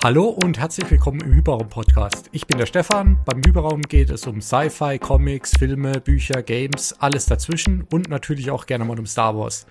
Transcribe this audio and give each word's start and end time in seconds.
Hallo 0.00 0.26
und 0.26 0.60
herzlich 0.60 0.88
willkommen 0.92 1.20
im 1.22 1.34
Hyperraum 1.34 1.68
Podcast. 1.68 2.30
Ich 2.30 2.46
bin 2.46 2.56
der 2.56 2.66
Stefan. 2.66 3.18
Beim 3.24 3.42
Hyperraum 3.44 3.82
geht 3.82 4.10
es 4.10 4.28
um 4.28 4.40
Sci-Fi, 4.40 5.00
Comics, 5.00 5.58
Filme, 5.58 6.00
Bücher, 6.00 6.40
Games, 6.44 6.94
alles 7.00 7.26
dazwischen 7.26 7.82
und 7.90 8.08
natürlich 8.08 8.52
auch 8.52 8.66
gerne 8.66 8.84
mal 8.84 8.96
um 8.96 9.06
Star 9.06 9.36
Wars. 9.36 9.66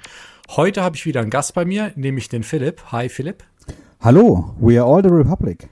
Heute 0.49 0.83
habe 0.83 0.97
ich 0.97 1.05
wieder 1.05 1.21
einen 1.21 1.29
Gast 1.29 1.53
bei 1.53 1.63
mir, 1.63 1.93
nämlich 1.95 2.27
den 2.27 2.43
Philipp. 2.43 2.91
Hi 2.91 3.07
Philipp. 3.07 3.45
Hallo, 4.01 4.53
we 4.59 4.77
are 4.77 4.85
all 4.85 5.01
the 5.01 5.07
Republic. 5.07 5.69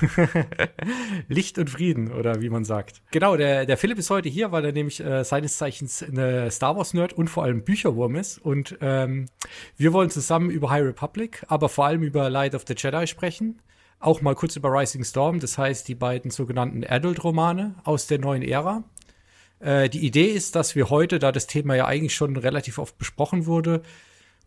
Licht 1.28 1.58
und 1.58 1.68
Frieden, 1.68 2.10
oder 2.10 2.40
wie 2.40 2.48
man 2.48 2.64
sagt. 2.64 3.02
Genau, 3.10 3.36
der, 3.36 3.66
der 3.66 3.76
Philipp 3.76 3.98
ist 3.98 4.08
heute 4.08 4.30
hier, 4.30 4.52
weil 4.52 4.64
er 4.64 4.72
nämlich 4.72 5.04
äh, 5.04 5.22
seines 5.22 5.58
Zeichens 5.58 6.02
eine 6.02 6.50
Star 6.50 6.74
Wars-Nerd 6.78 7.12
und 7.12 7.28
vor 7.28 7.42
allem 7.44 7.62
Bücherwurm 7.62 8.16
ist. 8.16 8.38
Und 8.38 8.78
ähm, 8.80 9.26
wir 9.76 9.92
wollen 9.92 10.08
zusammen 10.08 10.48
über 10.48 10.70
High 10.70 10.84
Republic, 10.84 11.44
aber 11.46 11.68
vor 11.68 11.84
allem 11.84 12.02
über 12.02 12.30
Light 12.30 12.54
of 12.54 12.64
the 12.66 12.74
Jedi 12.74 13.06
sprechen. 13.06 13.60
Auch 14.00 14.20
mal 14.20 14.34
kurz 14.34 14.54
über 14.54 14.70
Rising 14.72 15.02
Storm, 15.02 15.40
das 15.40 15.58
heißt 15.58 15.88
die 15.88 15.96
beiden 15.96 16.30
sogenannten 16.30 16.84
Adult-Romane 16.84 17.74
aus 17.82 18.06
der 18.06 18.18
neuen 18.18 18.42
Ära. 18.42 18.84
Äh, 19.60 19.88
die 19.88 20.06
Idee 20.06 20.26
ist, 20.26 20.54
dass 20.54 20.76
wir 20.76 20.88
heute, 20.88 21.18
da 21.18 21.32
das 21.32 21.48
Thema 21.48 21.74
ja 21.74 21.86
eigentlich 21.86 22.14
schon 22.14 22.36
relativ 22.36 22.78
oft 22.78 22.96
besprochen 22.96 23.46
wurde, 23.46 23.82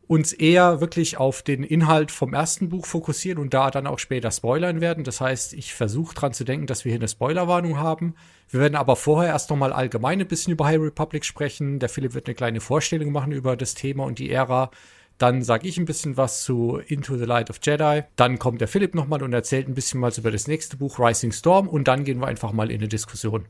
uns 0.07 0.33
eher 0.33 0.81
wirklich 0.81 1.17
auf 1.17 1.41
den 1.41 1.63
Inhalt 1.63 2.11
vom 2.11 2.33
ersten 2.33 2.69
Buch 2.69 2.85
fokussieren 2.85 3.39
und 3.39 3.53
da 3.53 3.71
dann 3.71 3.87
auch 3.87 3.99
später 3.99 4.29
spoilern 4.31 4.81
werden. 4.81 5.03
Das 5.05 5.21
heißt, 5.21 5.53
ich 5.53 5.73
versuche 5.73 6.13
dran 6.13 6.33
zu 6.33 6.43
denken, 6.43 6.67
dass 6.67 6.83
wir 6.83 6.91
hier 6.91 6.99
eine 6.99 7.07
Spoilerwarnung 7.07 7.77
haben. 7.77 8.15
Wir 8.49 8.59
werden 8.59 8.75
aber 8.75 8.97
vorher 8.97 9.31
erst 9.31 9.49
nochmal 9.49 9.71
allgemein 9.71 10.19
ein 10.19 10.27
bisschen 10.27 10.51
über 10.51 10.65
High 10.65 10.81
Republic 10.81 11.23
sprechen. 11.23 11.79
Der 11.79 11.87
Philipp 11.87 12.13
wird 12.13 12.27
eine 12.27 12.35
kleine 12.35 12.59
Vorstellung 12.59 13.13
machen 13.13 13.31
über 13.31 13.55
das 13.55 13.73
Thema 13.73 14.03
und 14.03 14.19
die 14.19 14.31
Ära. 14.31 14.71
Dann 15.21 15.43
sage 15.43 15.67
ich 15.67 15.77
ein 15.77 15.85
bisschen 15.85 16.17
was 16.17 16.43
zu 16.43 16.81
Into 16.87 17.15
the 17.15 17.25
Light 17.25 17.51
of 17.51 17.59
Jedi. 17.61 18.01
Dann 18.15 18.39
kommt 18.39 18.59
der 18.59 18.67
Philipp 18.67 18.95
nochmal 18.95 19.21
und 19.21 19.33
erzählt 19.33 19.67
ein 19.67 19.75
bisschen 19.75 20.01
was 20.01 20.17
über 20.17 20.31
das 20.31 20.47
nächste 20.47 20.77
Buch 20.77 20.97
Rising 20.97 21.31
Storm 21.31 21.67
und 21.67 21.87
dann 21.87 22.05
gehen 22.05 22.19
wir 22.19 22.27
einfach 22.27 22.53
mal 22.53 22.71
in 22.71 22.79
eine 22.79 22.87
Diskussion. 22.87 23.45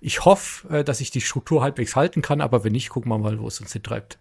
Ich 0.00 0.24
hoffe, 0.24 0.78
äh, 0.78 0.84
dass 0.84 1.00
ich 1.00 1.12
die 1.12 1.20
Struktur 1.20 1.62
halbwegs 1.62 1.94
halten 1.94 2.22
kann, 2.22 2.40
aber 2.40 2.64
wenn 2.64 2.72
nicht, 2.72 2.88
gucken 2.88 3.12
wir 3.12 3.18
mal, 3.18 3.38
wo 3.38 3.46
es 3.46 3.60
uns 3.60 3.72
hintreibt. 3.72 4.18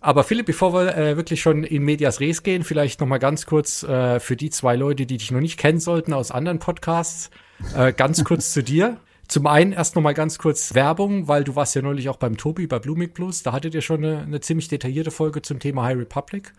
Aber 0.00 0.24
Philipp, 0.24 0.44
bevor 0.44 0.74
wir 0.74 0.94
äh, 0.94 1.16
wirklich 1.16 1.40
schon 1.40 1.64
in 1.64 1.84
Medias 1.84 2.20
Res 2.20 2.42
gehen, 2.42 2.64
vielleicht 2.64 3.00
noch 3.00 3.08
mal 3.08 3.16
ganz 3.16 3.46
kurz 3.46 3.82
äh, 3.82 4.20
für 4.20 4.36
die 4.36 4.50
zwei 4.50 4.76
Leute, 4.76 5.06
die 5.06 5.16
dich 5.16 5.30
noch 5.30 5.40
nicht 5.40 5.58
kennen 5.58 5.80
sollten 5.80 6.12
aus 6.12 6.30
anderen 6.30 6.58
Podcasts, 6.58 7.30
äh, 7.74 7.94
ganz 7.94 8.22
kurz 8.24 8.52
zu 8.52 8.62
dir. 8.62 8.98
Zum 9.28 9.46
einen 9.46 9.72
erst 9.72 9.96
noch 9.96 10.02
mal 10.02 10.14
ganz 10.14 10.38
kurz 10.38 10.74
Werbung, 10.74 11.28
weil 11.28 11.44
du 11.44 11.56
warst 11.56 11.74
ja 11.74 11.82
neulich 11.82 12.08
auch 12.08 12.16
beim 12.16 12.36
Tobi 12.36 12.66
bei 12.66 12.78
Blooming 12.78 13.14
Plus. 13.14 13.42
Da 13.42 13.52
hattet 13.52 13.74
ihr 13.74 13.80
schon 13.80 14.04
eine, 14.04 14.22
eine 14.22 14.40
ziemlich 14.40 14.68
detaillierte 14.68 15.10
Folge 15.10 15.42
zum 15.42 15.58
Thema 15.58 15.84
High 15.84 15.98
Republic. 15.98 16.52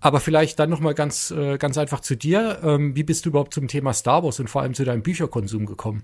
Aber 0.00 0.20
vielleicht 0.20 0.58
dann 0.58 0.70
noch 0.70 0.80
mal 0.80 0.94
ganz, 0.94 1.30
äh, 1.30 1.56
ganz 1.56 1.78
einfach 1.78 2.00
zu 2.00 2.14
dir. 2.14 2.58
Ähm, 2.62 2.94
wie 2.94 3.04
bist 3.04 3.24
du 3.24 3.30
überhaupt 3.30 3.54
zum 3.54 3.68
Thema 3.68 3.92
Star 3.94 4.22
Wars 4.22 4.38
und 4.38 4.50
vor 4.50 4.62
allem 4.62 4.74
zu 4.74 4.84
deinem 4.84 5.02
Bücherkonsum 5.02 5.66
gekommen? 5.66 6.02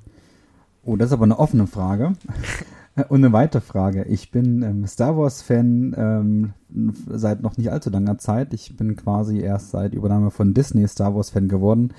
Oh, 0.83 0.97
das 0.97 1.09
ist 1.09 1.13
aber 1.13 1.25
eine 1.25 1.39
offene 1.39 1.67
Frage. 1.67 2.15
Und 3.09 3.25
eine 3.25 3.33
weitere 3.33 3.63
Frage. 3.63 4.05
Ich 4.05 4.31
bin 4.31 4.63
ähm, 4.63 4.87
Star 4.87 5.17
Wars-Fan 5.17 5.95
ähm, 5.97 6.53
seit 7.07 7.41
noch 7.41 7.57
nicht 7.57 7.71
allzu 7.71 7.89
langer 7.89 8.19
Zeit. 8.19 8.53
Ich 8.53 8.77
bin 8.77 8.97
quasi 8.97 9.41
erst 9.41 9.71
seit 9.71 9.95
Übernahme 9.95 10.31
von 10.31 10.55
Disney 10.55 10.87
Star 10.89 11.15
Wars-Fan 11.15 11.49
geworden. 11.49 11.95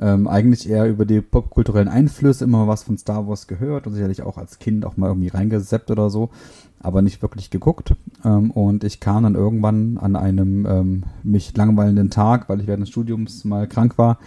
Ähm, 0.00 0.28
eigentlich 0.28 0.68
eher 0.68 0.88
über 0.88 1.04
die 1.04 1.20
popkulturellen 1.20 1.88
Einflüsse 1.88 2.44
immer 2.44 2.68
was 2.68 2.84
von 2.84 2.96
Star 2.98 3.26
Wars 3.26 3.48
gehört 3.48 3.86
und 3.86 3.94
sicherlich 3.94 4.22
auch 4.22 4.38
als 4.38 4.60
Kind 4.60 4.84
auch 4.84 4.96
mal 4.96 5.08
irgendwie 5.08 5.28
reingeseppt 5.28 5.90
oder 5.90 6.08
so, 6.08 6.30
aber 6.78 7.02
nicht 7.02 7.20
wirklich 7.20 7.50
geguckt. 7.50 7.96
Ähm, 8.24 8.52
und 8.52 8.84
ich 8.84 9.00
kam 9.00 9.24
dann 9.24 9.34
irgendwann 9.34 9.98
an 9.98 10.14
einem 10.14 10.66
ähm, 10.66 11.02
mich 11.24 11.56
langweilenden 11.56 12.10
Tag, 12.10 12.48
weil 12.48 12.60
ich 12.60 12.68
während 12.68 12.82
des 12.82 12.90
Studiums 12.90 13.44
mal 13.44 13.66
krank 13.66 13.98
war, 13.98 14.18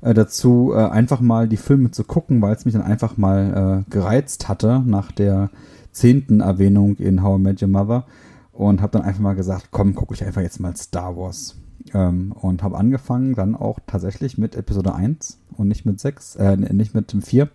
äh, 0.00 0.14
dazu, 0.14 0.72
äh, 0.74 0.88
einfach 0.88 1.20
mal 1.20 1.46
die 1.48 1.56
Filme 1.56 1.92
zu 1.92 2.02
gucken, 2.02 2.42
weil 2.42 2.54
es 2.54 2.64
mich 2.64 2.74
dann 2.74 2.82
einfach 2.82 3.16
mal 3.16 3.84
äh, 3.86 3.90
gereizt 3.90 4.48
hatte 4.48 4.82
nach 4.84 5.12
der 5.12 5.50
zehnten 5.92 6.40
Erwähnung 6.40 6.96
in 6.96 7.22
How 7.22 7.38
I 7.38 7.42
Met 7.42 7.62
Your 7.62 7.68
Mother 7.68 8.04
und 8.52 8.80
habe 8.82 8.92
dann 8.92 9.02
einfach 9.02 9.20
mal 9.20 9.34
gesagt, 9.34 9.68
komm, 9.70 9.94
gucke 9.94 10.14
ich 10.14 10.24
einfach 10.24 10.42
jetzt 10.42 10.60
mal 10.60 10.74
Star 10.76 11.16
Wars. 11.16 11.59
Ähm, 11.94 12.32
und 12.32 12.62
habe 12.62 12.76
angefangen 12.78 13.34
dann 13.34 13.54
auch 13.54 13.78
tatsächlich 13.86 14.38
mit 14.38 14.54
Episode 14.54 14.94
1 14.94 15.38
und 15.56 15.68
nicht 15.68 15.86
mit 15.86 16.00
6, 16.00 16.36
äh, 16.36 16.56
nicht 16.56 16.94
mit 16.94 17.12
dem 17.12 17.22
4 17.22 17.48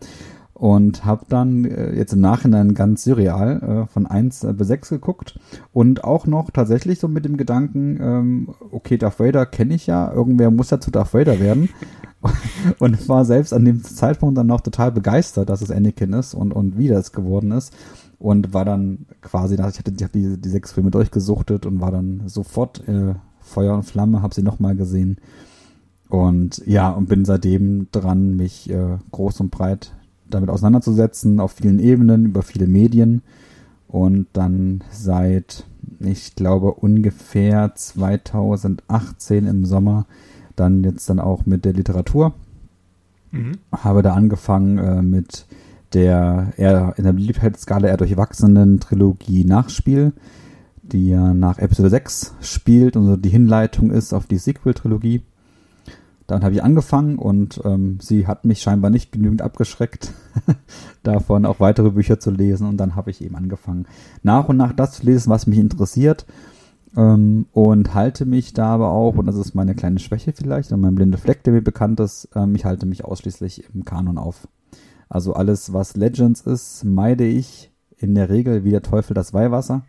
und 0.56 1.04
habe 1.04 1.26
dann 1.28 1.66
äh, 1.66 1.94
jetzt 1.94 2.14
im 2.14 2.22
Nachhinein 2.22 2.74
ganz 2.74 3.04
surreal 3.04 3.62
äh, 3.62 3.88
von 3.88 4.08
1 4.08 4.46
äh, 4.46 4.54
bis 4.54 4.70
6 4.70 4.90
geguckt. 4.90 5.38
Und 5.74 6.06
auch 6.06 6.26
noch 6.28 6.50
tatsächlich 6.50 7.00
so 7.00 7.10
mit 7.10 7.26
dem 7.26 7.36
Gedanken, 7.36 8.00
ähm, 8.02 8.56
okay, 8.72 8.98
Darth 8.98 9.20
Vader 9.20 9.46
kenne 9.46 9.76
ich 9.76 9.86
ja, 9.86 10.10
irgendwer 10.12 10.52
muss 10.52 10.70
ja 10.70 10.80
zu 10.80 10.92
Darth 10.92 11.14
Vader 11.14 11.42
werden. 11.42 11.70
Und 12.80 13.08
war 13.10 13.26
selbst 13.26 13.54
an 13.54 13.66
dem 13.66 13.84
Zeitpunkt 13.84 14.38
dann 14.38 14.48
noch 14.48 14.62
total 14.62 14.94
begeistert, 14.94 15.50
dass 15.50 15.62
es 15.62 15.70
Anakin 15.70 16.14
ist 16.14 16.34
und, 16.34 16.54
und 16.54 16.76
wie 16.76 16.88
das 16.88 17.12
geworden 17.12 17.52
ist. 17.52 17.72
Und 18.18 18.52
war 18.52 18.66
dann 18.66 19.06
quasi, 19.22 19.56
ich 19.56 19.62
hatte 19.62 19.94
ich 19.96 20.04
hab 20.04 20.12
die, 20.12 20.42
die 20.42 20.50
sechs 20.50 20.72
Filme 20.72 20.90
durchgesuchtet 20.90 21.68
und 21.68 21.82
war 21.82 21.92
dann 21.92 22.24
sofort 22.26 22.88
äh, 22.88 23.14
Feuer 23.46 23.76
und 23.76 23.84
Flamme, 23.84 24.22
habe 24.22 24.34
sie 24.34 24.44
nochmal 24.44 24.76
gesehen. 24.76 25.18
Und 26.10 26.62
ja, 26.66 26.90
und 26.90 27.08
bin 27.08 27.26
seitdem 27.26 27.88
dran, 27.92 28.36
mich 28.36 28.70
äh, 28.70 28.98
groß 29.12 29.40
und 29.42 29.52
breit 29.52 29.94
damit 30.30 30.50
auseinanderzusetzen, 30.50 31.40
auf 31.40 31.54
vielen 31.54 31.80
Ebenen, 31.80 32.26
über 32.26 32.42
viele 32.42 32.68
Medien. 32.68 33.22
Und 33.88 34.28
dann 34.34 34.84
seit, 34.92 35.66
ich 36.00 36.36
glaube, 36.36 36.74
ungefähr 36.74 37.74
2018 37.76 39.48
im 39.48 39.66
Sommer 39.66 40.06
dann 40.56 40.84
jetzt 40.84 41.10
dann 41.10 41.20
auch 41.20 41.46
mit 41.46 41.66
der 41.66 41.74
Literatur. 41.74 42.34
Mhm. 43.32 43.54
Habe 43.72 44.02
da 44.02 44.14
angefangen 44.14 44.78
äh, 44.78 45.02
mit 45.02 45.46
der 45.94 46.54
eher 46.58 46.94
in 46.98 47.04
der 47.04 47.14
Beliebtheitsskala 47.14 47.88
eher 47.88 47.98
durchwachsenen 47.98 48.80
Trilogie 48.80 49.46
Nachspiel, 49.46 50.14
die 50.92 51.10
ja 51.10 51.34
nach 51.34 51.58
Episode 51.58 51.90
6 51.90 52.36
spielt 52.42 52.96
und 52.96 53.06
so 53.06 53.18
die 53.18 53.30
Hinleitung 53.30 53.92
ist 53.92 54.14
auf 54.14 54.28
die 54.28 54.38
Sequel-Trilogie. 54.38 55.24
Dann 56.28 56.44
habe 56.44 56.56
ich 56.56 56.64
angefangen 56.64 57.18
und 57.18 57.62
ähm, 57.66 58.00
sie 58.02 58.26
hat 58.26 58.46
mich 58.46 58.62
scheinbar 58.62 58.90
nicht 58.90 59.12
genügend 59.12 59.44
abgeschreckt, 59.44 60.12
davon 61.04 61.46
auch 61.46 61.60
weitere 61.60 61.92
Bücher 61.92 62.20
zu 62.20 62.32
lesen. 62.32 62.68
Und 62.68 62.78
dann 62.78 62.96
habe 62.96 63.12
ich 63.12 63.24
eben 63.24 63.36
angefangen, 63.36 63.86
nach 64.24 64.50
und 64.50 64.58
nach 64.58 64.74
das 64.74 64.94
zu 64.94 65.06
lesen, 65.06 65.30
was 65.30 65.46
mich 65.46 65.60
interessiert 65.60 66.26
ähm, 66.98 67.46
und 67.52 67.94
halte 67.94 68.26
mich 68.26 68.54
da 68.54 68.74
aber 68.74 68.92
auch, 68.92 69.18
und 69.18 69.28
das 69.28 69.36
ist 69.36 69.54
meine 69.54 69.76
kleine 69.76 70.00
Schwäche 70.00 70.34
vielleicht, 70.34 70.72
und 70.72 70.82
mein 70.82 70.96
blinde 70.96 71.18
Fleck, 71.18 71.44
der 71.44 71.54
mir 71.54 71.62
bekannt 71.62 72.00
ist, 72.00 72.30
ähm, 72.36 72.56
ich 72.56 72.66
halte 72.66 72.86
mich 72.86 73.06
ausschließlich 73.06 73.66
im 73.74 73.86
Kanon 73.86 74.18
auf. 74.18 74.48
Also 75.10 75.34
alles, 75.34 75.74
was 75.74 75.96
Legends 75.96 76.42
ist, 76.42 76.84
meide 76.84 77.26
ich 77.26 77.72
in 77.98 78.16
der 78.16 78.30
Regel 78.30 78.64
wie 78.64 78.72
der 78.72 78.82
Teufel 78.82 79.14
das 79.14 79.34
Weihwasser. 79.34 79.86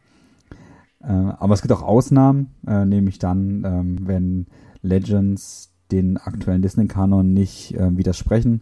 Äh, 1.07 1.13
aber 1.13 1.55
es 1.55 1.63
gibt 1.63 1.73
auch 1.73 1.83
Ausnahmen, 1.83 2.51
äh, 2.67 2.85
nämlich 2.85 3.19
dann, 3.19 3.65
ähm, 3.65 3.99
wenn 4.03 4.47
Legends 4.83 5.73
den 5.93 6.17
aktuellen 6.17 6.63
Disney-Kanon 6.63 7.33
nicht 7.33 7.75
äh, 7.75 7.97
widersprechen, 7.97 8.61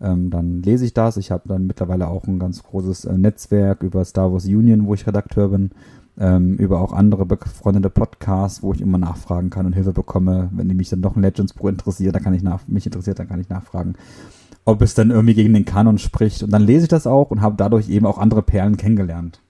ähm, 0.00 0.30
dann 0.30 0.62
lese 0.62 0.84
ich 0.84 0.92
das. 0.92 1.16
Ich 1.16 1.30
habe 1.30 1.48
dann 1.48 1.66
mittlerweile 1.66 2.08
auch 2.08 2.24
ein 2.24 2.38
ganz 2.38 2.62
großes 2.62 3.04
Netzwerk 3.16 3.82
über 3.82 4.04
Star 4.04 4.32
Wars 4.32 4.44
Union, 4.44 4.86
wo 4.86 4.94
ich 4.94 5.06
Redakteur 5.06 5.48
bin 5.48 5.70
ähm, 6.18 6.56
über 6.56 6.80
auch 6.80 6.92
andere 6.92 7.26
befreundete 7.26 7.90
Podcasts, 7.90 8.62
wo 8.62 8.72
ich 8.72 8.80
immer 8.80 8.98
nachfragen 8.98 9.50
kann 9.50 9.66
und 9.66 9.72
Hilfe 9.72 9.92
bekomme. 9.92 10.48
Wenn 10.52 10.68
mich 10.68 10.88
dann 10.88 11.02
doch 11.02 11.16
ein 11.16 11.22
Legends 11.22 11.54
Pro 11.54 11.68
interessiert, 11.68 12.14
dann 12.14 12.22
kann 12.22 12.34
ich 12.34 12.42
nach, 12.42 12.60
mich 12.66 12.86
interessiert, 12.86 13.18
dann 13.18 13.28
kann 13.28 13.40
ich 13.40 13.48
nachfragen, 13.48 13.94
ob 14.64 14.80
es 14.82 14.94
dann 14.94 15.10
irgendwie 15.10 15.34
gegen 15.34 15.54
den 15.54 15.64
Kanon 15.64 15.98
spricht. 15.98 16.42
Und 16.42 16.52
dann 16.52 16.62
lese 16.62 16.84
ich 16.84 16.88
das 16.88 17.06
auch 17.06 17.30
und 17.30 17.40
habe 17.40 17.56
dadurch 17.56 17.88
eben 17.88 18.06
auch 18.06 18.18
andere 18.18 18.42
Perlen 18.42 18.76
kennengelernt. 18.76 19.40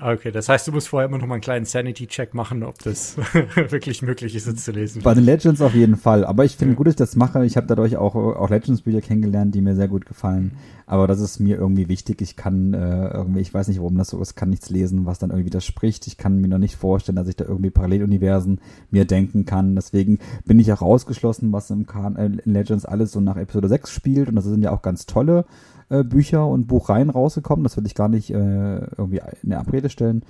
Okay, 0.00 0.30
das 0.32 0.48
heißt, 0.48 0.66
du 0.66 0.72
musst 0.72 0.88
vorher 0.88 1.06
immer 1.06 1.18
noch 1.18 1.26
mal 1.26 1.34
einen 1.34 1.42
kleinen 1.42 1.66
Sanity-Check 1.66 2.32
machen, 2.32 2.62
ob 2.62 2.78
das 2.78 3.16
wirklich 3.68 4.00
möglich 4.00 4.34
ist, 4.34 4.46
es 4.46 4.64
zu 4.64 4.72
lesen. 4.72 5.02
Bei 5.02 5.12
den 5.12 5.24
Legends 5.24 5.60
auf 5.60 5.74
jeden 5.74 5.96
Fall. 5.96 6.24
Aber 6.24 6.46
ich 6.46 6.56
finde 6.56 6.72
ja. 6.72 6.76
gut, 6.78 6.86
dass 6.86 6.94
ich 6.94 6.98
das 6.98 7.14
mache. 7.14 7.44
Ich 7.44 7.58
habe 7.58 7.66
dadurch 7.66 7.98
auch, 7.98 8.14
auch 8.14 8.48
Legends-Bücher 8.48 9.02
kennengelernt, 9.02 9.54
die 9.54 9.60
mir 9.60 9.74
sehr 9.74 9.88
gut 9.88 10.06
gefallen. 10.06 10.52
Aber 10.86 11.06
das 11.06 11.20
ist 11.20 11.40
mir 11.40 11.58
irgendwie 11.58 11.88
wichtig. 11.88 12.22
Ich 12.22 12.36
kann 12.36 12.72
äh, 12.72 13.08
irgendwie, 13.08 13.40
ich 13.40 13.52
weiß 13.52 13.68
nicht, 13.68 13.80
warum 13.80 13.98
das 13.98 14.08
so 14.08 14.20
ist, 14.22 14.34
kann 14.34 14.48
nichts 14.48 14.70
lesen, 14.70 15.04
was 15.04 15.18
dann 15.18 15.28
irgendwie 15.28 15.46
widerspricht. 15.46 16.06
Ich 16.06 16.16
kann 16.16 16.40
mir 16.40 16.48
noch 16.48 16.58
nicht 16.58 16.76
vorstellen, 16.76 17.16
dass 17.16 17.28
ich 17.28 17.36
da 17.36 17.44
irgendwie 17.44 17.70
Paralleluniversen 17.70 18.60
mir 18.90 19.04
denken 19.04 19.44
kann. 19.44 19.74
Deswegen 19.74 20.20
bin 20.46 20.58
ich 20.58 20.72
auch 20.72 20.82
ausgeschlossen, 20.82 21.52
was 21.52 21.70
im 21.70 21.86
Kan 21.86 22.16
äh, 22.16 22.26
in 22.26 22.52
Legends 22.52 22.86
alles 22.86 23.12
so 23.12 23.20
nach 23.20 23.36
Episode 23.36 23.68
6 23.68 23.90
spielt. 23.90 24.30
Und 24.30 24.36
das 24.36 24.46
sind 24.46 24.62
ja 24.62 24.72
auch 24.72 24.80
ganz 24.80 25.04
tolle 25.04 25.44
äh, 25.88 26.04
Bücher 26.04 26.46
und 26.46 26.66
Buchreihen 26.66 27.10
rausgekommen. 27.10 27.64
Das 27.64 27.76
will 27.76 27.86
ich 27.86 27.94
gar 27.94 28.08
nicht 28.08 28.30
äh, 28.30 28.78
irgendwie 28.96 29.20
in 29.42 29.50
der 29.50 29.60
Abrede 29.60 29.88
stellen. 29.88 30.24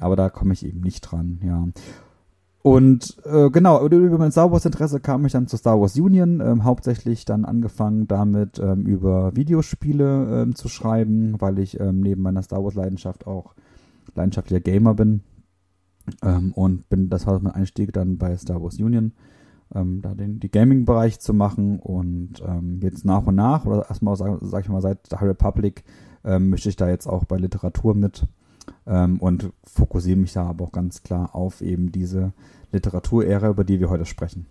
Aber 0.00 0.16
da 0.16 0.30
komme 0.30 0.54
ich 0.54 0.64
eben 0.64 0.80
nicht 0.80 1.00
dran, 1.02 1.38
ja. 1.42 1.68
Und 2.62 3.16
äh, 3.24 3.50
genau, 3.50 3.84
über 3.84 4.18
mein 4.18 4.30
Star 4.30 4.52
Wars 4.52 4.64
Interesse 4.64 5.00
kam 5.00 5.26
ich 5.26 5.32
dann 5.32 5.48
zur 5.48 5.58
Star 5.58 5.80
Wars 5.80 5.98
Union, 5.98 6.40
ähm, 6.40 6.62
hauptsächlich 6.62 7.24
dann 7.24 7.44
angefangen 7.44 8.06
damit 8.06 8.60
ähm, 8.60 8.86
über 8.86 9.34
Videospiele 9.34 10.42
ähm, 10.42 10.54
zu 10.54 10.68
schreiben, 10.68 11.40
weil 11.40 11.58
ich 11.58 11.80
ähm, 11.80 12.00
neben 12.00 12.22
meiner 12.22 12.42
Star 12.42 12.62
Wars 12.62 12.74
Leidenschaft 12.74 13.26
auch 13.26 13.54
leidenschaftlicher 14.14 14.60
Gamer 14.60 14.94
bin. 14.94 15.22
Ähm, 16.22 16.52
und 16.52 16.88
bin, 16.88 17.08
das 17.08 17.26
war 17.26 17.40
mein 17.40 17.52
Einstieg 17.52 17.92
dann 17.92 18.16
bei 18.16 18.36
Star 18.36 18.62
Wars 18.62 18.78
Union. 18.78 19.12
Ähm, 19.74 20.02
da 20.02 20.14
den 20.14 20.40
die 20.40 20.50
Gaming-Bereich 20.50 21.20
zu 21.20 21.34
machen 21.34 21.78
und 21.78 22.42
ähm, 22.46 22.80
jetzt 22.82 23.04
nach 23.04 23.26
und 23.26 23.34
nach 23.34 23.64
oder 23.64 23.88
erstmal 23.88 24.16
sag, 24.16 24.38
sag 24.40 24.64
ich 24.64 24.68
mal 24.68 24.82
seit 24.82 25.10
der 25.10 25.20
Republic 25.22 25.84
ähm, 26.24 26.50
mische 26.50 26.68
ich 26.68 26.76
da 26.76 26.88
jetzt 26.88 27.06
auch 27.06 27.24
bei 27.24 27.36
Literatur 27.36 27.94
mit 27.94 28.26
ähm, 28.86 29.18
und 29.18 29.52
fokussiere 29.64 30.18
mich 30.18 30.32
da 30.32 30.46
aber 30.46 30.64
auch 30.64 30.72
ganz 30.72 31.02
klar 31.02 31.34
auf 31.34 31.60
eben 31.60 31.92
diese 31.92 32.32
Literaturära, 32.72 33.48
über 33.48 33.64
die 33.64 33.80
wir 33.80 33.90
heute 33.90 34.06
sprechen. 34.06 34.46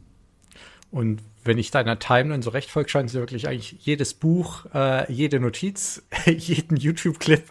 Und 0.91 1.21
wenn 1.43 1.57
ich 1.57 1.71
deiner 1.71 1.97
Timeline 1.99 2.43
so 2.43 2.49
recht 2.49 2.69
folge, 2.69 2.89
scheint 2.89 3.09
sie 3.09 3.17
wirklich 3.17 3.47
eigentlich 3.47 3.77
jedes 3.79 4.13
Buch, 4.13 4.65
äh, 4.73 5.11
jede 5.11 5.39
Notiz, 5.39 6.03
jeden 6.25 6.75
YouTube-Clip, 6.75 7.43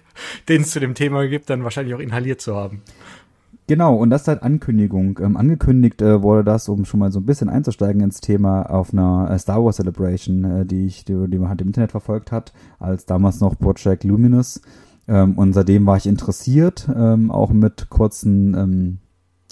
den 0.48 0.62
es 0.62 0.70
zu 0.70 0.80
dem 0.80 0.94
Thema 0.94 1.26
gibt, 1.26 1.48
dann 1.48 1.64
wahrscheinlich 1.64 1.94
auch 1.94 2.00
inhaliert 2.00 2.42
zu 2.42 2.54
haben. 2.54 2.82
Genau, 3.70 3.94
und 3.94 4.10
das 4.10 4.24
seit 4.24 4.42
Ankündigung. 4.42 5.20
Ähm, 5.22 5.36
angekündigt 5.36 6.02
äh, 6.02 6.22
wurde 6.24 6.42
das, 6.42 6.68
um 6.68 6.84
schon 6.84 6.98
mal 6.98 7.12
so 7.12 7.20
ein 7.20 7.24
bisschen 7.24 7.48
einzusteigen 7.48 8.02
ins 8.02 8.20
Thema, 8.20 8.62
auf 8.62 8.92
einer 8.92 9.30
äh, 9.30 9.38
Star 9.38 9.64
Wars 9.64 9.76
Celebration, 9.76 10.42
äh, 10.42 10.66
die 10.66 10.86
ich, 10.86 11.04
die, 11.04 11.28
die 11.28 11.38
man 11.38 11.50
halt 11.50 11.60
im 11.60 11.68
Internet 11.68 11.92
verfolgt 11.92 12.32
hat, 12.32 12.52
als 12.80 13.06
damals 13.06 13.38
noch 13.38 13.56
Project 13.56 14.02
Luminous. 14.02 14.60
Ähm, 15.06 15.38
und 15.38 15.52
seitdem 15.52 15.86
war 15.86 15.96
ich 15.96 16.08
interessiert, 16.08 16.88
ähm, 16.92 17.30
auch 17.30 17.52
mit 17.52 17.90
kurzen 17.90 18.54
ähm, 18.54 18.98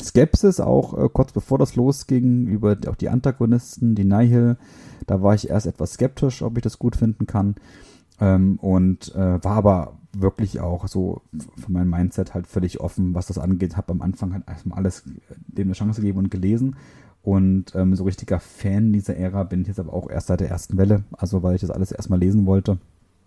Skepsis, 0.03 0.59
auch 0.59 0.99
äh, 0.99 1.09
kurz 1.13 1.31
bevor 1.31 1.59
das 1.59 1.77
losging, 1.77 2.49
über 2.49 2.77
auch 2.89 2.97
die 2.97 3.11
Antagonisten, 3.11 3.95
die 3.95 4.05
Nihil. 4.05 4.57
Da 5.07 5.23
war 5.23 5.37
ich 5.37 5.49
erst 5.49 5.69
etwas 5.69 5.93
skeptisch, 5.93 6.43
ob 6.43 6.57
ich 6.57 6.65
das 6.65 6.81
gut 6.81 6.97
finden 6.97 7.29
kann. 7.29 7.55
Ähm, 8.21 8.59
und 8.61 9.15
äh, 9.15 9.45
war 9.45 9.55
aber 9.55 9.98
wirklich 10.21 10.61
auch 10.61 10.89
so 10.89 11.23
von 11.33 11.73
meinem 11.73 11.91
Mindset 11.91 12.35
halt 12.35 12.47
völlig 12.47 12.81
offen, 12.81 13.15
was 13.15 13.27
das 13.27 13.39
angeht. 13.39 13.77
Habe 13.77 13.93
am 13.93 14.03
Anfang 14.03 14.33
halt 14.33 14.45
erstmal 14.47 14.79
alles 14.79 15.05
dem 15.47 15.69
eine 15.69 15.75
Chance 15.75 16.01
gegeben 16.01 16.19
und 16.19 16.31
gelesen. 16.31 16.77
Und 17.23 17.75
ähm, 17.75 17.95
so 17.95 18.05
richtiger 18.05 18.41
Fan 18.41 18.93
dieser 18.93 19.17
Ära 19.17 19.45
bin 19.45 19.63
ich 19.63 19.69
jetzt 19.69 19.81
aber 19.81 19.93
auch 19.93 20.09
erst 20.09 20.29
seit 20.29 20.41
der 20.41 20.49
ersten 20.49 20.79
Welle, 20.79 21.05
also 21.13 21.43
weil 21.43 21.57
ich 21.57 21.61
das 21.61 21.71
alles 21.71 21.93
erstmal 21.93 22.21
lesen 22.21 22.47
wollte. 22.47 22.79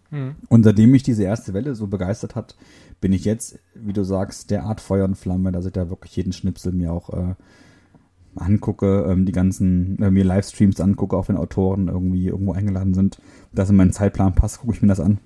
Mhm. 0.10 0.36
Und 0.50 0.64
seitdem 0.64 0.92
mich 0.92 1.04
diese 1.04 1.24
erste 1.24 1.54
Welle 1.54 1.76
so 1.76 1.88
begeistert 1.88 2.36
hat, 2.36 2.56
bin 3.00 3.14
ich 3.14 3.26
jetzt, 3.26 3.60
wie 3.76 3.94
du 3.94 4.04
sagst, 4.04 4.50
derart 4.50 4.82
Feuer 4.82 5.06
und 5.06 5.18
Flamme, 5.18 5.52
dass 5.52 5.66
ich 5.66 5.74
da 5.74 5.90
wirklich 5.90 6.16
jeden 6.16 6.34
Schnipsel 6.34 6.72
mir 6.72 6.92
auch 6.92 7.10
äh, 7.10 7.36
angucke, 8.36 9.06
ähm, 9.08 9.26
die 9.26 9.32
ganzen, 9.32 10.02
äh, 10.02 10.12
mir 10.12 10.24
Livestreams 10.24 10.80
angucke, 10.80 11.18
auch 11.18 11.28
wenn 11.28 11.38
Autoren 11.38 11.88
irgendwie 11.88 12.28
irgendwo 12.28 12.54
eingeladen 12.54 12.94
sind, 12.94 13.20
dass 13.52 13.70
in 13.70 13.76
meinen 13.76 13.94
Zeitplan 13.94 14.36
passt, 14.36 14.60
gucke 14.60 14.74
ich 14.74 14.82
mir 14.82 14.88
das 14.88 15.00
an. 15.00 15.20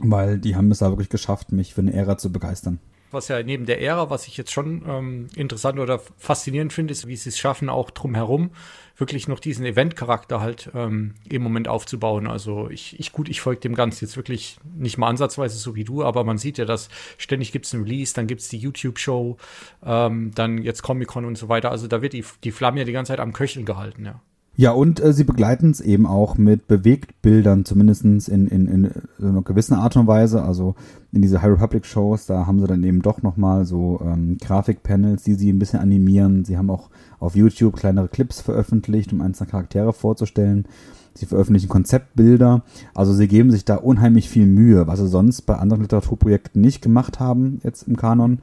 Weil 0.00 0.38
die 0.38 0.56
haben 0.56 0.70
es 0.70 0.78
da 0.78 0.90
wirklich 0.90 1.08
geschafft, 1.08 1.52
mich 1.52 1.74
für 1.74 1.80
eine 1.80 1.92
Ära 1.92 2.18
zu 2.18 2.32
begeistern 2.32 2.80
was 3.14 3.28
ja 3.28 3.42
neben 3.42 3.64
der 3.64 3.80
Ära, 3.80 4.10
was 4.10 4.26
ich 4.26 4.36
jetzt 4.36 4.52
schon 4.52 4.82
ähm, 4.86 5.28
interessant 5.36 5.78
oder 5.78 6.00
faszinierend 6.18 6.72
finde, 6.72 6.92
ist, 6.92 7.06
wie 7.06 7.16
sie 7.16 7.30
es 7.30 7.38
schaffen, 7.38 7.70
auch 7.70 7.90
drumherum 7.90 8.50
wirklich 8.96 9.26
noch 9.26 9.40
diesen 9.40 9.64
Event-Charakter 9.64 10.40
halt 10.40 10.70
ähm, 10.74 11.14
im 11.28 11.42
Moment 11.42 11.66
aufzubauen. 11.66 12.26
Also 12.26 12.68
ich, 12.70 12.98
ich 13.00 13.12
gut, 13.12 13.28
ich 13.28 13.40
folge 13.40 13.60
dem 13.60 13.74
Ganzen 13.74 14.04
jetzt 14.04 14.16
wirklich 14.16 14.58
nicht 14.76 14.98
mal 14.98 15.08
ansatzweise 15.08 15.56
so 15.58 15.74
wie 15.74 15.84
du, 15.84 16.04
aber 16.04 16.22
man 16.22 16.38
sieht 16.38 16.58
ja, 16.58 16.64
dass 16.64 16.88
ständig 17.18 17.50
gibt 17.50 17.66
es 17.66 17.72
ein 17.72 17.82
Release, 17.82 18.14
dann 18.14 18.26
gibt 18.26 18.42
es 18.42 18.48
die 18.48 18.58
YouTube-Show, 18.58 19.36
ähm, 19.84 20.32
dann 20.34 20.58
jetzt 20.58 20.82
Comic-Con 20.82 21.24
und 21.24 21.36
so 21.36 21.48
weiter. 21.48 21.70
Also 21.70 21.88
da 21.88 22.02
wird 22.02 22.12
die, 22.12 22.24
die 22.44 22.52
Flamme 22.52 22.80
ja 22.80 22.84
die 22.84 22.92
ganze 22.92 23.12
Zeit 23.12 23.20
am 23.20 23.32
Köcheln 23.32 23.64
gehalten, 23.64 24.04
ja. 24.04 24.20
Ja, 24.56 24.70
und 24.70 25.02
äh, 25.02 25.12
sie 25.12 25.24
begleiten 25.24 25.70
es 25.70 25.80
eben 25.80 26.06
auch 26.06 26.38
mit 26.38 26.68
Bewegtbildern, 26.68 27.64
zumindestens 27.64 28.28
in, 28.28 28.46
in, 28.46 28.68
in 28.68 28.90
so 29.18 29.26
einer 29.26 29.42
gewissen 29.42 29.74
Art 29.74 29.96
und 29.96 30.06
Weise. 30.06 30.42
Also 30.42 30.76
in 31.12 31.22
diese 31.22 31.42
High 31.42 31.52
Republic 31.52 31.84
Shows, 31.84 32.26
da 32.26 32.46
haben 32.46 32.60
sie 32.60 32.68
dann 32.68 32.84
eben 32.84 33.02
doch 33.02 33.22
nochmal 33.22 33.64
so 33.64 34.00
ähm, 34.04 34.38
Grafikpanels, 34.38 35.24
die 35.24 35.34
sie 35.34 35.52
ein 35.52 35.58
bisschen 35.58 35.80
animieren. 35.80 36.44
Sie 36.44 36.56
haben 36.56 36.70
auch 36.70 36.90
auf 37.18 37.34
YouTube 37.34 37.76
kleinere 37.76 38.08
Clips 38.08 38.40
veröffentlicht, 38.40 39.12
um 39.12 39.20
einzelne 39.20 39.50
Charaktere 39.50 39.92
vorzustellen. 39.92 40.66
Sie 41.14 41.26
veröffentlichen 41.26 41.68
Konzeptbilder. 41.68 42.62
Also 42.94 43.12
sie 43.12 43.26
geben 43.26 43.50
sich 43.50 43.64
da 43.64 43.76
unheimlich 43.76 44.28
viel 44.28 44.46
Mühe, 44.46 44.86
was 44.86 45.00
sie 45.00 45.08
sonst 45.08 45.42
bei 45.42 45.56
anderen 45.56 45.82
Literaturprojekten 45.82 46.60
nicht 46.60 46.80
gemacht 46.80 47.18
haben, 47.18 47.60
jetzt 47.64 47.88
im 47.88 47.96
Kanon. 47.96 48.38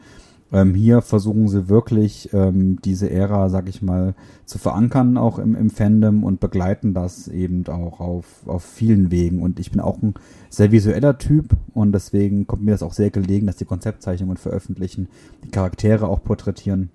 Ähm, 0.54 0.76
hier 0.76 1.02
versuchen 1.02 1.48
sie 1.48 1.70
wirklich 1.70 2.34
ähm, 2.34 2.80
diese 2.84 3.10
Ära, 3.10 3.50
sag 3.50 3.70
ich 3.70 3.82
mal, 3.82 4.16
zu 4.46 4.58
verankern, 4.58 5.18
auch 5.18 5.40
im, 5.40 5.56
im 5.56 5.70
Fandom 5.70 6.24
und 6.24 6.42
begleiten 6.42 6.94
das 6.94 7.30
eben 7.30 7.66
auch 7.68 8.02
auf, 8.02 8.26
auf 8.46 8.64
vielen 8.64 9.12
Wegen. 9.12 9.42
Und 9.42 9.60
ich 9.60 9.72
bin 9.72 9.80
auch 9.80 10.02
ein 10.02 10.14
sehr 10.50 10.72
visueller 10.72 11.18
Typ 11.18 11.56
und 11.74 11.94
deswegen 11.94 12.48
kommt 12.48 12.64
mir 12.64 12.72
das 12.72 12.84
auch 12.84 12.94
sehr 12.94 13.12
gelegen, 13.12 13.48
dass 13.48 13.56
die 13.56 13.66
Konzeptzeichnungen 13.66 14.38
veröffentlichen, 14.38 15.08
die 15.46 15.52
Charaktere 15.52 16.08
auch 16.08 16.24
porträtieren. 16.24 16.90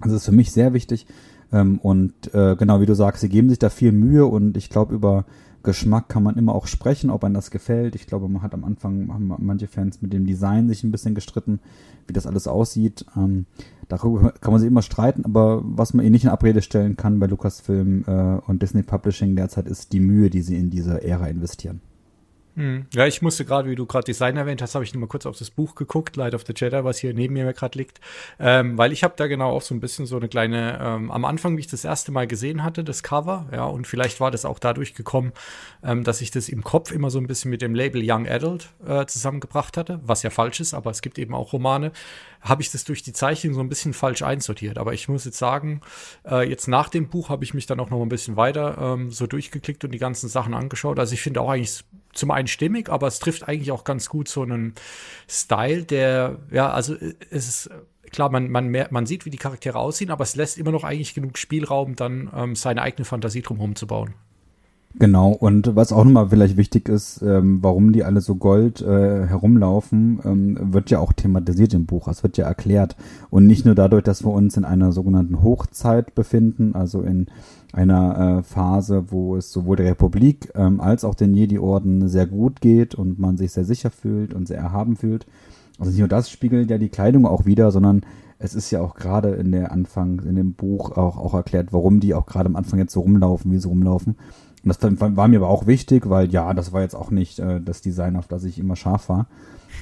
Das 0.00 0.12
ist 0.12 0.24
für 0.24 0.32
mich 0.32 0.52
sehr 0.52 0.72
wichtig. 0.72 1.06
Ähm, 1.52 1.78
und 1.78 2.32
äh, 2.32 2.54
genau 2.56 2.80
wie 2.80 2.86
du 2.86 2.94
sagst, 2.94 3.22
sie 3.22 3.28
geben 3.28 3.48
sich 3.48 3.58
da 3.58 3.70
viel 3.70 3.90
Mühe 3.90 4.26
und 4.26 4.56
ich 4.56 4.70
glaube, 4.70 4.94
über 4.94 5.24
Geschmack 5.62 6.08
kann 6.08 6.22
man 6.22 6.36
immer 6.36 6.54
auch 6.54 6.66
sprechen, 6.66 7.10
ob 7.10 7.24
einem 7.24 7.34
das 7.34 7.50
gefällt. 7.50 7.94
Ich 7.94 8.06
glaube, 8.06 8.28
man 8.28 8.42
hat 8.42 8.54
am 8.54 8.64
Anfang, 8.64 9.12
haben 9.12 9.34
manche 9.38 9.66
Fans 9.66 10.00
mit 10.00 10.12
dem 10.12 10.26
Design 10.26 10.68
sich 10.68 10.84
ein 10.84 10.92
bisschen 10.92 11.14
gestritten, 11.14 11.60
wie 12.06 12.12
das 12.12 12.26
alles 12.26 12.46
aussieht. 12.46 13.04
Ähm, 13.16 13.46
darüber 13.88 14.32
kann 14.40 14.52
man 14.52 14.60
sich 14.60 14.68
immer 14.68 14.82
streiten, 14.82 15.24
aber 15.24 15.62
was 15.64 15.94
man 15.94 16.04
eh 16.06 16.10
nicht 16.10 16.24
in 16.24 16.30
Abrede 16.30 16.62
stellen 16.62 16.96
kann 16.96 17.18
bei 17.18 17.26
Lucasfilm 17.26 18.04
äh, 18.06 18.38
und 18.46 18.62
Disney 18.62 18.82
Publishing 18.82 19.36
derzeit 19.36 19.66
ist 19.66 19.92
die 19.92 20.00
Mühe, 20.00 20.30
die 20.30 20.42
sie 20.42 20.56
in 20.56 20.70
diese 20.70 21.02
Ära 21.02 21.26
investieren. 21.26 21.80
Hm. 22.58 22.86
Ja, 22.92 23.06
ich 23.06 23.22
musste 23.22 23.44
gerade, 23.44 23.70
wie 23.70 23.76
du 23.76 23.86
gerade 23.86 24.04
Design 24.04 24.36
erwähnt 24.36 24.60
hast, 24.60 24.74
habe 24.74 24.84
ich 24.84 24.92
nur 24.92 25.02
mal 25.02 25.06
kurz 25.06 25.26
auf 25.26 25.38
das 25.38 25.48
Buch 25.48 25.76
geguckt, 25.76 26.16
Light 26.16 26.34
of 26.34 26.42
the 26.44 26.52
Jedi, 26.56 26.82
was 26.82 26.98
hier 26.98 27.14
neben 27.14 27.34
mir 27.34 27.52
gerade 27.52 27.78
liegt, 27.78 28.00
ähm, 28.40 28.76
weil 28.76 28.90
ich 28.92 29.04
habe 29.04 29.14
da 29.16 29.28
genau 29.28 29.50
auch 29.50 29.62
so 29.62 29.76
ein 29.76 29.80
bisschen 29.80 30.06
so 30.06 30.16
eine 30.16 30.26
kleine, 30.26 30.76
ähm, 30.82 31.12
am 31.12 31.24
Anfang, 31.24 31.56
wie 31.56 31.60
ich 31.60 31.68
das 31.68 31.84
erste 31.84 32.10
Mal 32.10 32.26
gesehen 32.26 32.64
hatte, 32.64 32.82
das 32.82 33.04
Cover, 33.04 33.46
ja, 33.52 33.64
und 33.64 33.86
vielleicht 33.86 34.18
war 34.18 34.32
das 34.32 34.44
auch 34.44 34.58
dadurch 34.58 34.94
gekommen, 34.94 35.32
ähm, 35.84 36.02
dass 36.02 36.20
ich 36.20 36.32
das 36.32 36.48
im 36.48 36.64
Kopf 36.64 36.90
immer 36.90 37.10
so 37.10 37.20
ein 37.20 37.28
bisschen 37.28 37.52
mit 37.52 37.62
dem 37.62 37.76
Label 37.76 38.02
Young 38.04 38.26
Adult 38.26 38.70
äh, 38.84 39.06
zusammengebracht 39.06 39.76
hatte, 39.76 40.00
was 40.02 40.24
ja 40.24 40.30
falsch 40.30 40.58
ist, 40.58 40.74
aber 40.74 40.90
es 40.90 41.00
gibt 41.00 41.20
eben 41.20 41.36
auch 41.36 41.52
Romane, 41.52 41.92
habe 42.40 42.62
ich 42.62 42.70
das 42.70 42.84
durch 42.84 43.02
die 43.02 43.12
Zeichnung 43.12 43.54
so 43.54 43.60
ein 43.60 43.68
bisschen 43.68 43.92
falsch 43.92 44.22
einsortiert. 44.22 44.78
Aber 44.78 44.92
ich 44.92 45.08
muss 45.08 45.24
jetzt 45.24 45.38
sagen, 45.38 45.80
äh, 46.24 46.48
jetzt 46.48 46.68
nach 46.68 46.88
dem 46.88 47.08
Buch 47.08 47.28
habe 47.28 47.44
ich 47.44 47.54
mich 47.54 47.66
dann 47.66 47.80
auch 47.80 47.90
noch 47.90 48.02
ein 48.02 48.08
bisschen 48.08 48.36
weiter 48.36 48.78
ähm, 48.78 49.10
so 49.10 49.26
durchgeklickt 49.26 49.84
und 49.84 49.90
die 49.92 49.98
ganzen 49.98 50.28
Sachen 50.28 50.54
angeschaut. 50.54 50.98
Also 50.98 51.14
ich 51.14 51.22
finde 51.22 51.40
auch 51.40 51.50
eigentlich 51.50 51.84
zum 52.12 52.30
einen 52.30 52.48
stimmig, 52.48 52.88
aber 52.88 53.06
es 53.06 53.18
trifft 53.18 53.48
eigentlich 53.48 53.72
auch 53.72 53.84
ganz 53.84 54.08
gut 54.08 54.28
so 54.28 54.42
einen 54.42 54.74
Style, 55.28 55.84
der, 55.84 56.38
ja, 56.50 56.70
also 56.70 56.94
äh, 56.94 57.14
es 57.30 57.48
ist 57.48 57.70
klar, 58.10 58.30
man, 58.30 58.50
man, 58.50 58.70
man 58.90 59.06
sieht, 59.06 59.24
wie 59.24 59.30
die 59.30 59.38
Charaktere 59.38 59.78
aussehen, 59.78 60.10
aber 60.10 60.22
es 60.22 60.36
lässt 60.36 60.58
immer 60.58 60.72
noch 60.72 60.84
eigentlich 60.84 61.14
genug 61.14 61.38
Spielraum, 61.38 61.96
dann 61.96 62.30
ähm, 62.34 62.56
seine 62.56 62.82
eigene 62.82 63.04
Fantasie 63.04 63.42
drumherum 63.42 63.76
zu 63.76 63.86
bauen. 63.86 64.14
Genau, 64.94 65.32
und 65.32 65.76
was 65.76 65.92
auch 65.92 66.02
nochmal 66.02 66.30
vielleicht 66.30 66.56
wichtig 66.56 66.88
ist, 66.88 67.22
ähm, 67.22 67.58
warum 67.62 67.92
die 67.92 68.04
alle 68.04 68.20
so 68.20 68.34
gold 68.34 68.80
äh, 68.80 69.26
herumlaufen, 69.26 70.18
ähm, 70.24 70.58
wird 70.72 70.90
ja 70.90 70.98
auch 70.98 71.12
thematisiert 71.12 71.74
im 71.74 71.86
Buch. 71.86 72.08
Es 72.08 72.22
wird 72.22 72.36
ja 72.38 72.46
erklärt. 72.46 72.96
Und 73.30 73.46
nicht 73.46 73.64
nur 73.64 73.74
dadurch, 73.74 74.02
dass 74.02 74.24
wir 74.24 74.32
uns 74.32 74.56
in 74.56 74.64
einer 74.64 74.90
sogenannten 74.90 75.42
Hochzeit 75.42 76.14
befinden, 76.14 76.74
also 76.74 77.02
in 77.02 77.26
einer 77.72 78.38
äh, 78.38 78.42
Phase, 78.42 79.04
wo 79.10 79.36
es 79.36 79.52
sowohl 79.52 79.76
der 79.76 79.90
Republik 79.90 80.50
ähm, 80.54 80.80
als 80.80 81.04
auch 81.04 81.14
den 81.14 81.34
Jedi-Orden 81.34 82.08
sehr 82.08 82.26
gut 82.26 82.60
geht 82.60 82.94
und 82.94 83.18
man 83.18 83.36
sich 83.36 83.52
sehr 83.52 83.66
sicher 83.66 83.90
fühlt 83.90 84.32
und 84.32 84.48
sehr 84.48 84.58
erhaben 84.58 84.96
fühlt. 84.96 85.26
Also 85.78 85.90
nicht 85.90 86.00
nur 86.00 86.08
das 86.08 86.30
spiegelt 86.30 86.70
ja 86.70 86.78
die 86.78 86.88
Kleidung 86.88 87.26
auch 87.26 87.44
wieder, 87.44 87.70
sondern 87.70 88.02
es 88.38 88.54
ist 88.54 88.70
ja 88.70 88.80
auch 88.80 88.94
gerade 88.94 89.30
in 89.30 89.52
der 89.52 89.70
Anfang, 89.72 90.20
in 90.20 90.36
dem 90.36 90.54
Buch 90.54 90.92
auch, 90.96 91.18
auch 91.18 91.34
erklärt, 91.34 91.72
warum 91.72 92.00
die 92.00 92.14
auch 92.14 92.26
gerade 92.26 92.48
am 92.48 92.56
Anfang 92.56 92.78
jetzt 92.78 92.92
so 92.92 93.00
rumlaufen, 93.00 93.52
wie 93.52 93.58
sie 93.58 93.68
rumlaufen. 93.68 94.16
Das 94.64 94.78
war 94.82 95.28
mir 95.28 95.36
aber 95.36 95.48
auch 95.48 95.66
wichtig, 95.66 96.08
weil 96.08 96.30
ja, 96.30 96.52
das 96.54 96.72
war 96.72 96.82
jetzt 96.82 96.94
auch 96.94 97.10
nicht 97.10 97.38
äh, 97.38 97.60
das 97.60 97.80
Design, 97.80 98.16
auf 98.16 98.26
das 98.26 98.44
ich 98.44 98.58
immer 98.58 98.76
scharf 98.76 99.08
war. 99.08 99.26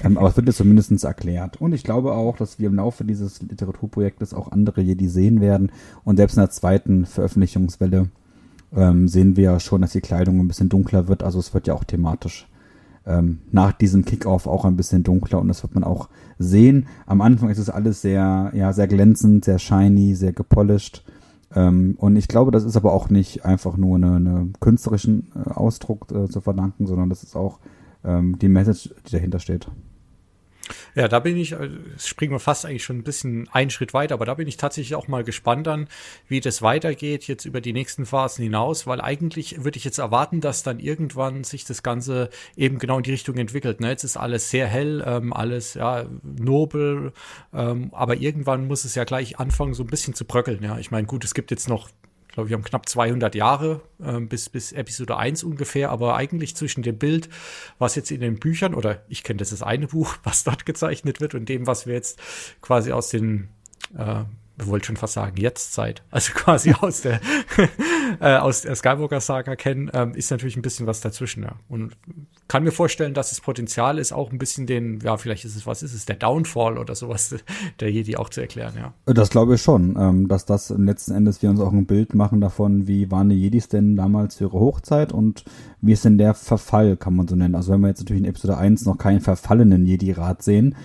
Ähm, 0.03 0.17
aber 0.17 0.29
es 0.29 0.37
wird 0.37 0.47
jetzt 0.47 0.57
zumindest 0.57 1.03
erklärt. 1.03 1.59
Und 1.59 1.73
ich 1.73 1.83
glaube 1.83 2.13
auch, 2.13 2.37
dass 2.37 2.59
wir 2.59 2.67
im 2.67 2.75
Laufe 2.75 3.03
dieses 3.03 3.41
Literaturprojektes 3.41 4.33
auch 4.33 4.51
andere 4.51 4.81
Jedi 4.81 5.07
sehen 5.07 5.41
werden. 5.41 5.71
Und 6.03 6.17
selbst 6.17 6.35
in 6.35 6.41
der 6.41 6.51
zweiten 6.51 7.05
Veröffentlichungswelle 7.05 8.09
ähm, 8.75 9.07
sehen 9.07 9.35
wir 9.35 9.43
ja 9.43 9.59
schon, 9.59 9.81
dass 9.81 9.93
die 9.93 10.01
Kleidung 10.01 10.39
ein 10.39 10.47
bisschen 10.47 10.69
dunkler 10.69 11.07
wird. 11.07 11.23
Also 11.23 11.39
es 11.39 11.53
wird 11.53 11.67
ja 11.67 11.73
auch 11.73 11.83
thematisch 11.83 12.47
ähm, 13.05 13.39
nach 13.51 13.71
diesem 13.71 14.05
Kickoff 14.05 14.47
auch 14.47 14.65
ein 14.65 14.75
bisschen 14.75 15.03
dunkler 15.03 15.39
und 15.39 15.47
das 15.47 15.63
wird 15.63 15.73
man 15.73 15.83
auch 15.83 16.09
sehen. 16.37 16.87
Am 17.05 17.21
Anfang 17.21 17.49
ist 17.49 17.57
es 17.57 17.69
alles 17.69 18.01
sehr, 18.01 18.51
ja, 18.53 18.73
sehr 18.73 18.87
glänzend, 18.87 19.45
sehr 19.45 19.59
shiny, 19.59 20.13
sehr 20.13 20.33
gepolished. 20.33 21.03
Ähm, 21.55 21.95
und 21.97 22.15
ich 22.15 22.27
glaube, 22.27 22.51
das 22.51 22.63
ist 22.63 22.75
aber 22.75 22.93
auch 22.93 23.09
nicht 23.09 23.45
einfach 23.45 23.77
nur 23.77 23.95
eine, 23.95 24.15
eine 24.15 24.49
künstlerischen 24.59 25.31
äh, 25.35 25.49
Ausdruck 25.51 26.11
äh, 26.11 26.27
zu 26.27 26.41
verdanken, 26.41 26.87
sondern 26.87 27.09
das 27.09 27.23
ist 27.23 27.35
auch 27.35 27.59
ähm, 28.03 28.37
die 28.39 28.49
Message, 28.49 28.93
die 29.07 29.11
dahinter 29.11 29.39
steht. 29.39 29.69
Ja, 30.95 31.07
da 31.07 31.19
bin 31.19 31.37
ich, 31.37 31.53
äh, 31.53 31.69
springen 31.99 32.31
wir 32.31 32.39
fast 32.39 32.65
eigentlich 32.65 32.83
schon 32.83 32.97
ein 32.97 33.03
bisschen 33.03 33.47
einen 33.51 33.69
Schritt 33.69 33.93
weiter, 33.93 34.15
aber 34.15 34.25
da 34.25 34.33
bin 34.33 34.47
ich 34.47 34.57
tatsächlich 34.57 34.95
auch 34.95 35.07
mal 35.07 35.23
gespannt 35.23 35.67
an, 35.67 35.87
wie 36.27 36.39
das 36.39 36.61
weitergeht 36.61 37.27
jetzt 37.27 37.45
über 37.45 37.61
die 37.61 37.73
nächsten 37.73 38.05
Phasen 38.05 38.43
hinaus, 38.43 38.87
weil 38.87 39.01
eigentlich 39.01 39.63
würde 39.63 39.77
ich 39.77 39.83
jetzt 39.83 39.97
erwarten, 39.97 40.41
dass 40.41 40.63
dann 40.63 40.79
irgendwann 40.79 41.43
sich 41.43 41.65
das 41.65 41.83
Ganze 41.83 42.29
eben 42.55 42.79
genau 42.79 42.97
in 42.97 43.03
die 43.03 43.11
Richtung 43.11 43.35
entwickelt. 43.37 43.79
Ne? 43.79 43.89
Jetzt 43.89 44.03
ist 44.03 44.17
alles 44.17 44.49
sehr 44.49 44.67
hell, 44.67 45.03
ähm, 45.05 45.33
alles 45.33 45.73
ja 45.75 46.05
nobel, 46.23 47.13
ähm, 47.53 47.89
aber 47.93 48.17
irgendwann 48.17 48.67
muss 48.67 48.85
es 48.85 48.95
ja 48.95 49.03
gleich 49.03 49.39
anfangen, 49.39 49.73
so 49.73 49.83
ein 49.83 49.87
bisschen 49.87 50.13
zu 50.13 50.25
bröckeln. 50.25 50.63
Ja, 50.63 50.77
ich 50.77 50.91
meine, 50.91 51.07
gut, 51.07 51.23
es 51.23 51.33
gibt 51.33 51.51
jetzt 51.51 51.69
noch 51.69 51.89
glaube, 52.37 52.49
wir 52.49 52.55
haben 52.55 52.63
knapp 52.63 52.87
200 52.87 53.33
Jahre 53.33 53.81
äh, 53.99 54.19
bis, 54.19 54.49
bis 54.49 54.71
Episode 54.71 55.17
1 55.17 55.43
ungefähr, 55.43 55.89
aber 55.89 56.15
eigentlich 56.15 56.55
zwischen 56.55 56.83
dem 56.83 56.99
Bild, 56.99 57.29
was 57.79 57.95
jetzt 57.95 58.11
in 58.11 58.21
den 58.21 58.37
Büchern, 58.37 58.75
oder 58.75 59.01
ich 59.09 59.23
kenne 59.23 59.37
das, 59.37 59.49
das 59.49 59.63
eine 59.63 59.87
Buch, 59.87 60.17
was 60.23 60.43
dort 60.43 60.67
gezeichnet 60.67 61.19
wird, 61.19 61.33
und 61.33 61.49
dem, 61.49 61.65
was 61.65 61.87
wir 61.87 61.95
jetzt 61.95 62.19
quasi 62.61 62.91
aus 62.91 63.09
den 63.09 63.49
äh, 63.97 64.23
wollte 64.65 64.87
schon 64.87 64.97
fast 64.97 65.13
sagen, 65.13 65.37
jetzt 65.37 65.73
Zeit, 65.73 66.03
also 66.11 66.33
quasi 66.33 66.73
aus 66.73 67.01
der, 67.01 67.19
äh, 68.19 68.37
aus 68.37 68.61
der 68.61 68.75
Skywalker-Saga 68.75 69.55
kennen, 69.55 69.89
ähm, 69.93 70.13
ist 70.13 70.31
natürlich 70.31 70.55
ein 70.55 70.61
bisschen 70.61 70.87
was 70.87 71.01
dazwischen. 71.01 71.43
Ja. 71.43 71.55
Und 71.69 71.95
kann 72.47 72.63
mir 72.63 72.71
vorstellen, 72.71 73.13
dass 73.13 73.29
das 73.29 73.41
Potenzial 73.41 73.99
ist, 73.99 74.13
auch 74.13 74.31
ein 74.31 74.37
bisschen 74.37 74.65
den, 74.67 74.99
ja, 75.01 75.17
vielleicht 75.17 75.45
ist 75.45 75.55
es, 75.55 75.67
was 75.67 75.83
ist 75.83 75.93
es, 75.93 76.05
der 76.05 76.15
Downfall 76.15 76.77
oder 76.77 76.95
sowas 76.95 77.35
der 77.79 77.91
Jedi 77.91 78.17
auch 78.17 78.29
zu 78.29 78.41
erklären, 78.41 78.73
ja. 78.77 78.93
Das 79.05 79.29
glaube 79.29 79.55
ich 79.55 79.61
schon, 79.61 79.95
ähm, 79.99 80.27
dass 80.27 80.45
das 80.45 80.69
letzten 80.69 81.13
Endes 81.13 81.41
wir 81.41 81.49
uns 81.49 81.59
auch 81.59 81.71
ein 81.71 81.85
Bild 81.85 82.15
machen 82.15 82.41
davon, 82.41 82.87
wie 82.87 83.11
waren 83.11 83.29
die 83.29 83.35
Jedis 83.35 83.67
denn 83.67 83.95
damals 83.95 84.35
für 84.35 84.45
ihre 84.45 84.59
Hochzeit 84.59 85.11
und 85.11 85.43
wie 85.81 85.93
ist 85.93 86.05
denn 86.05 86.17
der 86.17 86.33
Verfall, 86.33 86.97
kann 86.97 87.15
man 87.15 87.27
so 87.27 87.35
nennen. 87.35 87.55
Also 87.55 87.71
wenn 87.73 87.81
wir 87.81 87.89
jetzt 87.89 87.99
natürlich 87.99 88.23
in 88.23 88.29
Episode 88.29 88.57
1 88.57 88.85
noch 88.85 88.97
keinen 88.97 89.21
verfallenen 89.21 89.85
Jedi-Rat 89.85 90.41
sehen, 90.41 90.75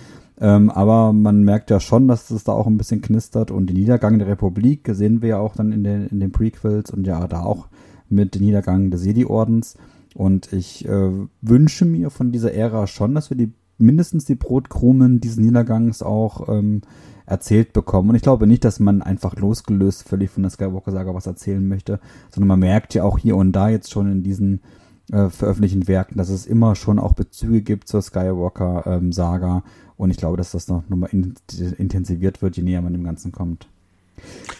ähm, 0.43 0.69
aber 0.69 1.13
man 1.13 1.45
merkt 1.45 1.69
ja 1.69 1.79
schon, 1.79 2.09
dass 2.09 2.29
es 2.29 2.43
da 2.43 2.51
auch 2.51 2.67
ein 2.67 2.77
bisschen 2.77 3.01
knistert 3.01 3.49
und 3.49 3.67
den 3.67 3.77
Niedergang 3.77 4.19
der 4.19 4.27
Republik 4.27 4.89
sehen 4.91 5.21
wir 5.21 5.29
ja 5.29 5.37
auch 5.39 5.55
dann 5.55 5.71
in 5.71 5.85
den, 5.85 6.07
in 6.07 6.19
den 6.19 6.33
Prequels 6.33 6.91
und 6.91 7.07
ja 7.07 7.25
da 7.29 7.43
auch 7.43 7.69
mit 8.09 8.35
dem 8.35 8.41
Niedergang 8.41 8.91
des 8.91 9.05
Jedi-Ordens. 9.05 9.77
Und 10.13 10.51
ich 10.51 10.85
äh, 10.85 11.11
wünsche 11.41 11.85
mir 11.85 12.09
von 12.09 12.33
dieser 12.33 12.53
Ära 12.53 12.87
schon, 12.87 13.15
dass 13.15 13.29
wir 13.29 13.37
die 13.37 13.53
mindestens 13.77 14.25
die 14.25 14.35
Brotkrumen 14.35 15.21
dieses 15.21 15.37
Niedergangs 15.37 16.03
auch 16.03 16.49
ähm, 16.49 16.81
erzählt 17.25 17.71
bekommen. 17.71 18.09
Und 18.09 18.15
ich 18.15 18.21
glaube 18.21 18.45
nicht, 18.45 18.65
dass 18.65 18.81
man 18.81 19.01
einfach 19.01 19.37
losgelöst 19.37 20.03
völlig 20.03 20.29
von 20.29 20.43
der 20.43 20.49
Skywalker-Saga 20.51 21.15
was 21.15 21.25
erzählen 21.25 21.65
möchte, 21.65 22.01
sondern 22.31 22.49
man 22.49 22.59
merkt 22.59 22.93
ja 22.95 23.05
auch 23.05 23.17
hier 23.17 23.37
und 23.37 23.53
da 23.53 23.69
jetzt 23.69 23.91
schon 23.91 24.11
in 24.11 24.23
diesen 24.23 24.59
äh, 25.09 25.29
veröffentlichten 25.29 25.87
Werken, 25.87 26.17
dass 26.17 26.29
es 26.29 26.45
immer 26.45 26.75
schon 26.75 26.99
auch 26.99 27.13
Bezüge 27.13 27.61
gibt 27.61 27.87
zur 27.87 28.01
Skywalker-Saga. 28.01 29.55
Ähm, 29.55 29.63
und 30.03 30.11
ich 30.11 30.17
glaube, 30.17 30.35
dass 30.35 30.51
das 30.51 30.67
noch 30.67 30.83
nochmal 30.89 31.09
in, 31.13 31.33
intensiviert 31.77 32.41
wird, 32.41 32.57
je 32.57 32.63
näher 32.63 32.81
man 32.81 32.91
dem 32.91 33.05
Ganzen 33.05 33.31
kommt. 33.31 33.67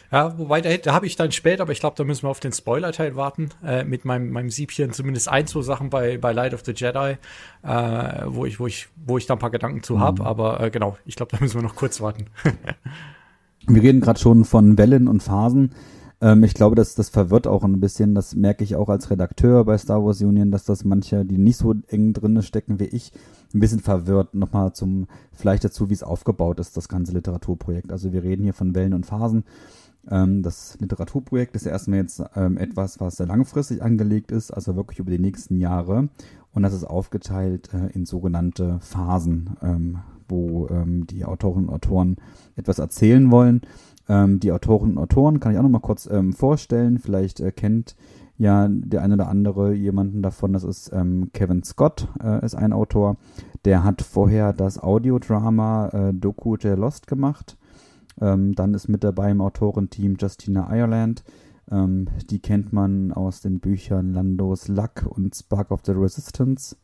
Ja, 0.10 0.38
wobei, 0.38 0.62
da, 0.62 0.76
da 0.78 0.94
habe 0.94 1.06
ich 1.06 1.18
dann 1.18 1.34
später, 1.34 1.64
aber 1.64 1.74
ich 1.74 1.82
glaube, 1.82 1.96
da 1.98 2.06
müssen 2.06 2.24
wir 2.24 2.30
auf 2.30 2.40
den 2.40 2.54
Spoiler-Teil 2.54 3.18
warten, 3.18 3.50
äh, 3.64 3.84
mit 3.84 4.06
meinem, 4.06 4.32
meinem 4.32 4.50
Siebchen 4.50 4.94
zumindest 4.94 5.28
ein, 5.28 5.46
zwei 5.46 5.62
Sachen 5.62 5.90
bei, 5.90 6.18
bei 6.18 6.32
Light 6.32 6.54
of 6.54 6.64
the 6.66 6.72
Jedi, 6.74 7.18
äh, 7.64 8.22
wo, 8.28 8.46
ich, 8.46 8.60
wo, 8.60 8.68
ich, 8.68 8.88
wo 9.06 9.18
ich 9.18 9.26
da 9.26 9.34
ein 9.34 9.40
paar 9.40 9.50
Gedanken 9.50 9.84
zu 9.84 10.00
habe, 10.00 10.22
mhm. 10.22 10.28
aber 10.28 10.62
äh, 10.62 10.72
genau, 10.72 10.98
ich 11.06 11.16
glaube, 11.16 11.36
da 11.36 11.44
müssen 11.44 11.56
wir 11.56 11.64
noch 11.64 11.76
kurz 11.76 12.00
warten. 12.00 12.28
wir 13.68 13.82
reden 13.82 14.00
gerade 14.00 14.20
schon 14.20 14.46
von 14.46 14.78
Wellen 14.78 15.10
und 15.10 15.24
Phasen. 15.24 15.74
Ähm, 16.24 16.44
ich 16.46 16.54
glaube, 16.54 16.76
dass 16.76 16.96
das 16.96 17.10
verwirrt 17.10 17.48
auch 17.48 17.66
ein 17.66 17.82
bisschen. 17.82 18.16
Das 18.16 18.34
merke 18.34 18.64
ich 18.64 18.78
auch 18.78 18.88
als 18.88 19.12
Redakteur 19.12 19.66
bei 19.66 19.78
Star 19.78 20.04
Wars 20.06 20.22
Union, 20.22 20.52
dass 20.52 20.64
das 20.64 20.86
manche, 20.86 21.26
die 21.26 21.38
nicht 21.38 21.58
so 21.58 21.76
eng 21.88 22.14
drin 22.14 22.42
stecken 22.42 22.80
wie 22.80 22.86
ich, 22.86 23.12
ein 23.54 23.60
bisschen 23.60 23.82
verwirrt. 23.82 24.34
Nochmal 24.34 24.72
zum, 24.72 25.08
vielleicht 25.34 25.66
dazu, 25.66 25.90
wie 25.90 25.94
es 25.94 26.02
aufgebaut 26.02 26.62
ist, 26.62 26.78
das 26.78 26.88
ganze 26.88 27.12
Literaturprojekt. 27.12 27.92
Also 27.92 28.14
wir 28.14 28.24
reden 28.24 28.44
hier 28.44 28.54
von 28.54 28.74
Wellen 28.74 28.94
und 28.94 29.06
Phasen. 29.06 29.44
Ähm, 30.10 30.44
das 30.44 30.78
Literaturprojekt 30.80 31.58
ist 31.58 31.66
ja 31.66 31.74
erstmal 31.74 32.00
jetzt 32.00 32.24
ähm, 32.38 32.58
etwas, 32.58 33.02
was 33.02 33.18
sehr 33.18 33.28
langfristig 33.28 33.84
angelegt 33.84 34.32
ist, 34.32 34.52
also 34.52 34.78
wirklich 34.78 35.00
über 35.00 35.12
die 35.12 35.20
nächsten 35.20 35.60
Jahre. 35.60 36.08
Und 36.54 36.64
das 36.64 36.74
ist 36.74 36.86
aufgeteilt 36.86 37.70
äh, 37.74 37.92
in 37.94 38.06
sogenannte 38.06 38.80
Phasen, 38.80 39.58
ähm, 39.62 39.98
wo 40.30 40.70
ähm, 40.70 41.06
die 41.06 41.26
Autorinnen 41.26 41.68
und 41.68 41.76
Autoren 41.76 42.16
etwas 42.56 42.80
erzählen 42.80 43.30
wollen. 43.30 43.62
Ähm, 44.10 44.40
die 44.40 44.52
Autorinnen 44.52 44.98
und 44.98 45.04
Autoren 45.04 45.40
kann 45.40 45.52
ich 45.52 45.58
auch 45.58 45.64
noch 45.64 45.70
mal 45.70 45.80
kurz 45.80 46.08
ähm, 46.12 46.34
vorstellen. 46.34 47.00
Vielleicht 47.00 47.40
äh, 47.40 47.52
kennt 47.52 47.96
ja 48.38 48.68
der 48.68 49.02
eine 49.02 49.16
oder 49.16 49.30
andere 49.30 49.74
jemanden 49.74 50.22
davon. 50.22 50.54
Das 50.54 50.64
ist 50.64 50.92
ähm, 50.94 51.30
Kevin 51.34 51.64
Scott, 51.64 52.08
äh, 52.22 52.44
ist 52.46 52.56
ein 52.56 52.74
Autor. 52.74 53.18
Der 53.66 53.84
hat 53.84 54.02
vorher 54.02 54.54
das 54.54 54.82
Audiodrama 54.82 55.90
äh, 55.90 56.14
Doku 56.14 56.58
der 56.58 56.78
Lost 56.78 57.08
gemacht. 57.08 57.58
Ähm, 58.20 58.54
dann 58.54 58.74
ist 58.74 58.90
mit 58.90 59.04
dabei 59.04 59.32
im 59.32 59.42
Autorenteam 59.42 60.18
Justina 60.20 60.68
Ireland. 60.76 61.24
Ähm, 61.72 62.08
die 62.30 62.40
kennt 62.40 62.74
man 62.74 63.12
aus 63.12 63.42
den 63.42 63.60
Büchern 63.60 64.14
Landos 64.14 64.68
Luck 64.68 65.06
und 65.08 65.36
Spark 65.36 65.72
of 65.72 65.82
the 65.86 65.94
Resistance. 65.94 66.76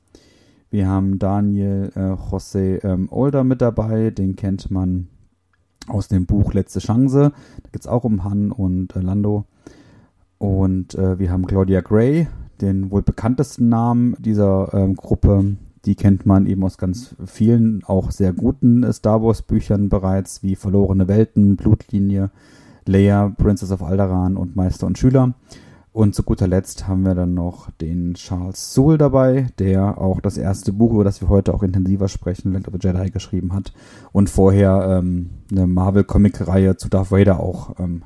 Wir 0.71 0.87
haben 0.87 1.19
Daniel 1.19 1.91
äh, 1.95 2.13
José 2.13 2.83
ähm, 2.83 3.07
Older 3.11 3.43
mit 3.43 3.61
dabei, 3.61 4.11
den 4.11 4.35
kennt 4.35 4.69
man 4.69 5.07
aus 5.89 6.07
dem 6.07 6.25
Buch 6.25 6.53
Letzte 6.53 6.79
Chance. 6.79 7.31
Da 7.63 7.69
geht 7.71 7.81
es 7.81 7.87
auch 7.87 8.03
um 8.03 8.23
Han 8.23 8.51
und 8.51 8.95
äh, 8.95 8.99
Lando. 8.99 9.45
Und 10.37 10.95
äh, 10.95 11.19
wir 11.19 11.31
haben 11.31 11.45
Claudia 11.45 11.81
Gray, 11.81 12.27
den 12.61 12.91
wohl 12.91 13.01
bekanntesten 13.01 13.69
Namen 13.69 14.15
dieser 14.19 14.73
ähm, 14.73 14.95
Gruppe. 14.95 15.57
Die 15.85 15.95
kennt 15.95 16.25
man 16.25 16.45
eben 16.45 16.63
aus 16.63 16.77
ganz 16.77 17.15
vielen, 17.25 17.83
auch 17.83 18.11
sehr 18.11 18.33
guten 18.33 18.83
äh, 18.83 18.93
Star 18.93 19.21
Wars 19.21 19.41
Büchern 19.41 19.89
bereits, 19.89 20.43
wie 20.43 20.55
Verlorene 20.55 21.07
Welten, 21.07 21.55
Blutlinie, 21.55 22.31
Leia, 22.85 23.33
Princess 23.37 23.71
of 23.71 23.83
Alderaan 23.83 24.37
und 24.37 24.55
Meister 24.55 24.87
und 24.87 24.97
Schüler. 24.97 25.33
Und 25.91 26.13
zu 26.13 26.21
guter 26.21 26.47
Letzt 26.47 26.87
haben 26.87 27.03
wir 27.03 27.15
dann 27.15 27.33
noch 27.33 27.71
den 27.71 28.13
Charles 28.13 28.73
Soule 28.73 28.99
dabei, 28.99 29.47
der 29.57 29.97
auch 29.97 30.21
das 30.21 30.37
erste 30.37 30.71
Buch, 30.71 30.93
über 30.93 31.03
das 31.03 31.19
wir 31.19 31.29
heute 31.29 31.53
auch 31.53 31.63
intensiver 31.63 32.07
sprechen, 32.07 32.53
Land 32.53 32.67
of 32.67 32.75
the 32.79 32.87
Jedi 32.87 33.09
geschrieben 33.09 33.53
hat 33.53 33.73
und 34.11 34.29
vorher 34.29 34.99
ähm, 34.99 35.31
eine 35.51 35.65
Marvel-Comic-Reihe 35.65 36.77
zu 36.77 36.89
Darth 36.89 37.11
Vader 37.11 37.39
auch 37.39 37.79
ähm, 37.79 38.03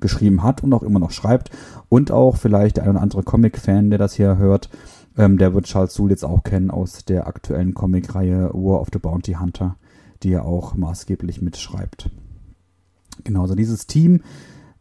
geschrieben 0.00 0.42
hat 0.42 0.62
und 0.62 0.72
auch 0.72 0.82
immer 0.82 0.98
noch 0.98 1.10
schreibt. 1.10 1.50
Und 1.90 2.10
auch 2.10 2.36
vielleicht 2.36 2.78
der 2.78 2.84
ein 2.84 2.90
oder 2.90 3.02
andere 3.02 3.22
Comic-Fan, 3.22 3.90
der 3.90 3.98
das 3.98 4.14
hier 4.14 4.38
hört, 4.38 4.70
ähm, 5.18 5.36
der 5.36 5.52
wird 5.52 5.66
Charles 5.66 5.92
Soule 5.92 6.12
jetzt 6.12 6.24
auch 6.24 6.42
kennen 6.42 6.70
aus 6.70 7.04
der 7.04 7.26
aktuellen 7.26 7.74
Comic-Reihe 7.74 8.50
War 8.54 8.80
of 8.80 8.88
the 8.92 8.98
Bounty 8.98 9.34
Hunter, 9.34 9.76
die 10.22 10.32
er 10.32 10.46
auch 10.46 10.74
maßgeblich 10.74 11.42
mitschreibt. 11.42 12.10
Genau, 13.24 13.46
so 13.46 13.54
dieses 13.54 13.86
Team 13.86 14.22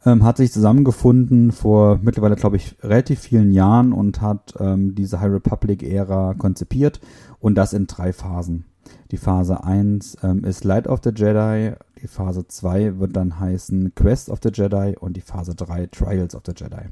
ähm, 0.06 0.24
hat 0.24 0.38
sich 0.38 0.52
zusammengefunden 0.52 1.52
vor 1.52 2.00
mittlerweile, 2.02 2.36
glaube 2.36 2.58
ich, 2.58 2.76
relativ 2.82 3.20
vielen 3.20 3.52
Jahren 3.52 3.94
und 3.94 4.22
hat 4.22 4.54
ähm, 4.60 4.96
diese 4.96 5.20
High 5.20 5.34
Republic-Ära 5.34 6.36
konzipiert 6.36 7.00
und 7.40 7.56
das 7.56 7.74
in 7.74 7.88
drei 7.88 8.14
Phasen. 8.14 8.66
Die 9.12 9.18
Phase 9.18 9.64
1 9.64 10.18
ähm, 10.24 10.44
ist 10.44 10.64
Light 10.64 10.88
of 10.88 11.02
the 11.04 11.12
Jedi, 11.14 11.74
die 12.02 12.08
Phase 12.08 12.48
2 12.48 13.00
wird 13.00 13.16
dann 13.16 13.40
heißen 13.40 13.94
Quest 13.96 14.30
of 14.30 14.40
the 14.42 14.50
Jedi 14.54 14.96
und 15.00 15.18
die 15.18 15.22
Phase 15.22 15.56
3 15.56 15.88
Trials 15.88 16.36
of 16.36 16.44
the 16.46 16.54
Jedi. 16.56 16.90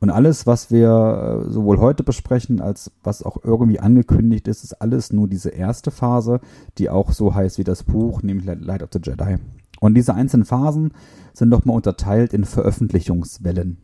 Und 0.00 0.10
alles, 0.10 0.46
was 0.46 0.70
wir 0.70 1.44
äh, 1.48 1.50
sowohl 1.50 1.78
heute 1.78 2.04
besprechen, 2.04 2.60
als 2.60 2.92
was 3.02 3.24
auch 3.24 3.38
irgendwie 3.42 3.80
angekündigt 3.80 4.46
ist, 4.46 4.62
ist 4.62 4.80
alles 4.80 5.12
nur 5.12 5.26
diese 5.26 5.50
erste 5.50 5.90
Phase, 5.90 6.40
die 6.78 6.88
auch 6.88 7.12
so 7.12 7.34
heißt 7.34 7.58
wie 7.58 7.64
das 7.64 7.82
Buch, 7.82 8.22
nämlich 8.22 8.46
Light 8.46 8.82
of 8.82 8.90
the 8.92 9.00
Jedi. 9.02 9.38
Und 9.80 9.94
diese 9.94 10.14
einzelnen 10.14 10.44
Phasen 10.44 10.92
sind 11.32 11.48
nochmal 11.48 11.76
unterteilt 11.76 12.32
in 12.32 12.44
Veröffentlichungswellen. 12.44 13.78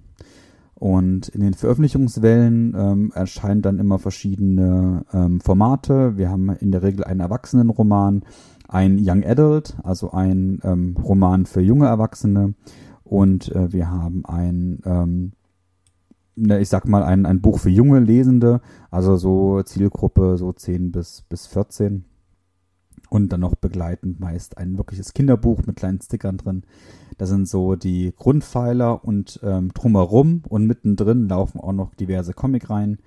Und 0.75 1.29
in 1.29 1.41
den 1.41 1.55
Veröffentlichungswellen 1.55 2.75
ähm, 2.77 3.13
erscheinen 3.15 3.63
dann 3.63 3.79
immer 3.79 3.99
verschiedene 3.99 5.05
ähm, 5.13 5.41
Formate. 5.41 6.17
Wir 6.17 6.31
haben 6.31 6.51
in 6.51 6.73
der 6.73 6.83
Regel 6.83 7.05
einen 7.05 7.21
Erwachsenenroman, 7.21 8.25
ein 8.69 8.99
Young 9.01 9.25
Adult, 9.25 9.77
also 9.85 10.11
ein 10.11 10.59
ähm, 10.65 10.97
Roman 11.03 11.47
für 11.47 11.61
junge 11.61 11.87
Erwachsene. 11.87 12.55
Und 13.05 13.55
äh, 13.55 13.73
wir 13.73 13.89
haben 13.91 14.25
ein, 14.25 14.81
ähm, 14.85 15.33
ne, 16.35 16.59
ich 16.61 16.69
sag 16.69 16.89
mal, 16.89 17.05
ein, 17.05 17.25
ein 17.25 17.41
Buch 17.41 17.61
für 17.61 17.71
junge 17.71 18.01
Lesende, 18.01 18.61
also 18.91 19.17
so 19.17 19.63
Zielgruppe 19.63 20.37
so 20.39 20.53
10 20.53 20.91
bis, 20.91 21.23
bis 21.29 21.47
14 21.47 22.05
und 23.11 23.33
dann 23.33 23.41
noch 23.41 23.55
begleitend 23.55 24.21
meist 24.21 24.59
ein 24.59 24.77
wirkliches 24.77 25.15
Kinderbuch 25.15 25.67
mit 25.67 25.77
kleinen 25.77 26.01
Stickern 26.01 26.37
drin. 26.37 26.63
Da 27.19 27.27
sind 27.27 27.49
so 27.49 27.77
die 27.77 28.13
Grundpfeiler 28.17 29.05
und 29.05 29.41
ähm, 29.43 29.73
drumherum 29.73 30.43
und 30.49 30.67
mittendrin 30.67 31.29
laufen 31.29 31.61
auch 31.61 31.73
noch 31.73 31.95
diverse 31.95 32.33
Comicreihen. 32.33 32.99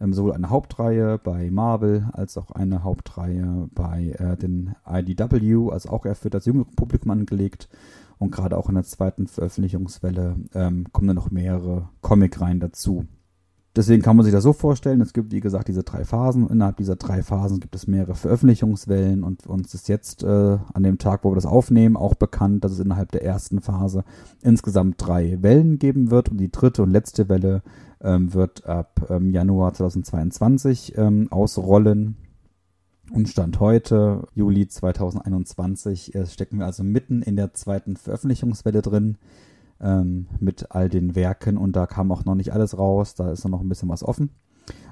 Ähm, 0.00 0.14
sowohl 0.14 0.32
eine 0.32 0.48
Hauptreihe 0.48 1.18
bei 1.18 1.50
Marvel 1.50 2.08
als 2.12 2.38
auch 2.38 2.50
eine 2.52 2.84
Hauptreihe 2.84 3.68
bei 3.74 4.14
äh, 4.18 4.36
den 4.36 4.74
IDW, 4.88 5.70
also 5.70 5.90
auch 5.90 6.06
eher 6.06 6.14
für 6.14 6.30
das 6.30 6.46
jüngere 6.46 6.64
Publikum 6.64 7.10
angelegt. 7.10 7.68
Und 8.18 8.30
gerade 8.30 8.56
auch 8.56 8.68
in 8.68 8.74
der 8.74 8.84
zweiten 8.84 9.26
Veröffentlichungswelle 9.26 10.36
ähm, 10.54 10.86
kommen 10.92 11.08
dann 11.08 11.16
noch 11.16 11.30
mehrere 11.30 11.88
Comicreihen 12.00 12.60
dazu. 12.60 13.06
Deswegen 13.76 14.02
kann 14.02 14.16
man 14.16 14.24
sich 14.24 14.32
das 14.32 14.42
so 14.42 14.52
vorstellen, 14.52 15.00
es 15.00 15.12
gibt 15.12 15.30
wie 15.30 15.38
gesagt 15.38 15.68
diese 15.68 15.84
drei 15.84 16.04
Phasen. 16.04 16.48
Innerhalb 16.48 16.78
dieser 16.78 16.96
drei 16.96 17.22
Phasen 17.22 17.60
gibt 17.60 17.76
es 17.76 17.86
mehrere 17.86 18.16
Veröffentlichungswellen 18.16 19.22
und 19.22 19.46
uns 19.46 19.74
ist 19.74 19.88
jetzt 19.88 20.24
äh, 20.24 20.26
an 20.26 20.82
dem 20.82 20.98
Tag, 20.98 21.22
wo 21.22 21.30
wir 21.30 21.36
das 21.36 21.46
aufnehmen, 21.46 21.96
auch 21.96 22.14
bekannt, 22.14 22.64
dass 22.64 22.72
es 22.72 22.80
innerhalb 22.80 23.12
der 23.12 23.24
ersten 23.24 23.60
Phase 23.60 24.04
insgesamt 24.42 24.96
drei 24.98 25.40
Wellen 25.40 25.78
geben 25.78 26.10
wird 26.10 26.30
und 26.30 26.38
die 26.38 26.50
dritte 26.50 26.82
und 26.82 26.90
letzte 26.90 27.28
Welle 27.28 27.62
ähm, 28.00 28.34
wird 28.34 28.66
ab 28.66 29.06
ähm, 29.08 29.30
Januar 29.30 29.72
2022 29.72 30.98
ähm, 30.98 31.28
ausrollen. 31.30 32.16
Und 33.12 33.28
Stand 33.28 33.58
heute, 33.58 34.26
Juli 34.34 34.68
2021, 34.68 36.14
äh, 36.14 36.26
stecken 36.26 36.58
wir 36.58 36.66
also 36.66 36.82
mitten 36.84 37.22
in 37.22 37.36
der 37.36 37.54
zweiten 37.54 37.96
Veröffentlichungswelle 37.96 38.82
drin. 38.82 39.16
Ähm, 39.80 40.26
mit 40.38 40.70
all 40.70 40.88
den 40.88 41.14
Werken 41.14 41.56
und 41.56 41.76
da 41.76 41.86
kam 41.86 42.12
auch 42.12 42.24
noch 42.24 42.34
nicht 42.34 42.52
alles 42.52 42.76
raus, 42.76 43.14
da 43.14 43.30
ist 43.30 43.48
noch 43.48 43.60
ein 43.60 43.68
bisschen 43.68 43.88
was 43.88 44.02
offen. 44.02 44.30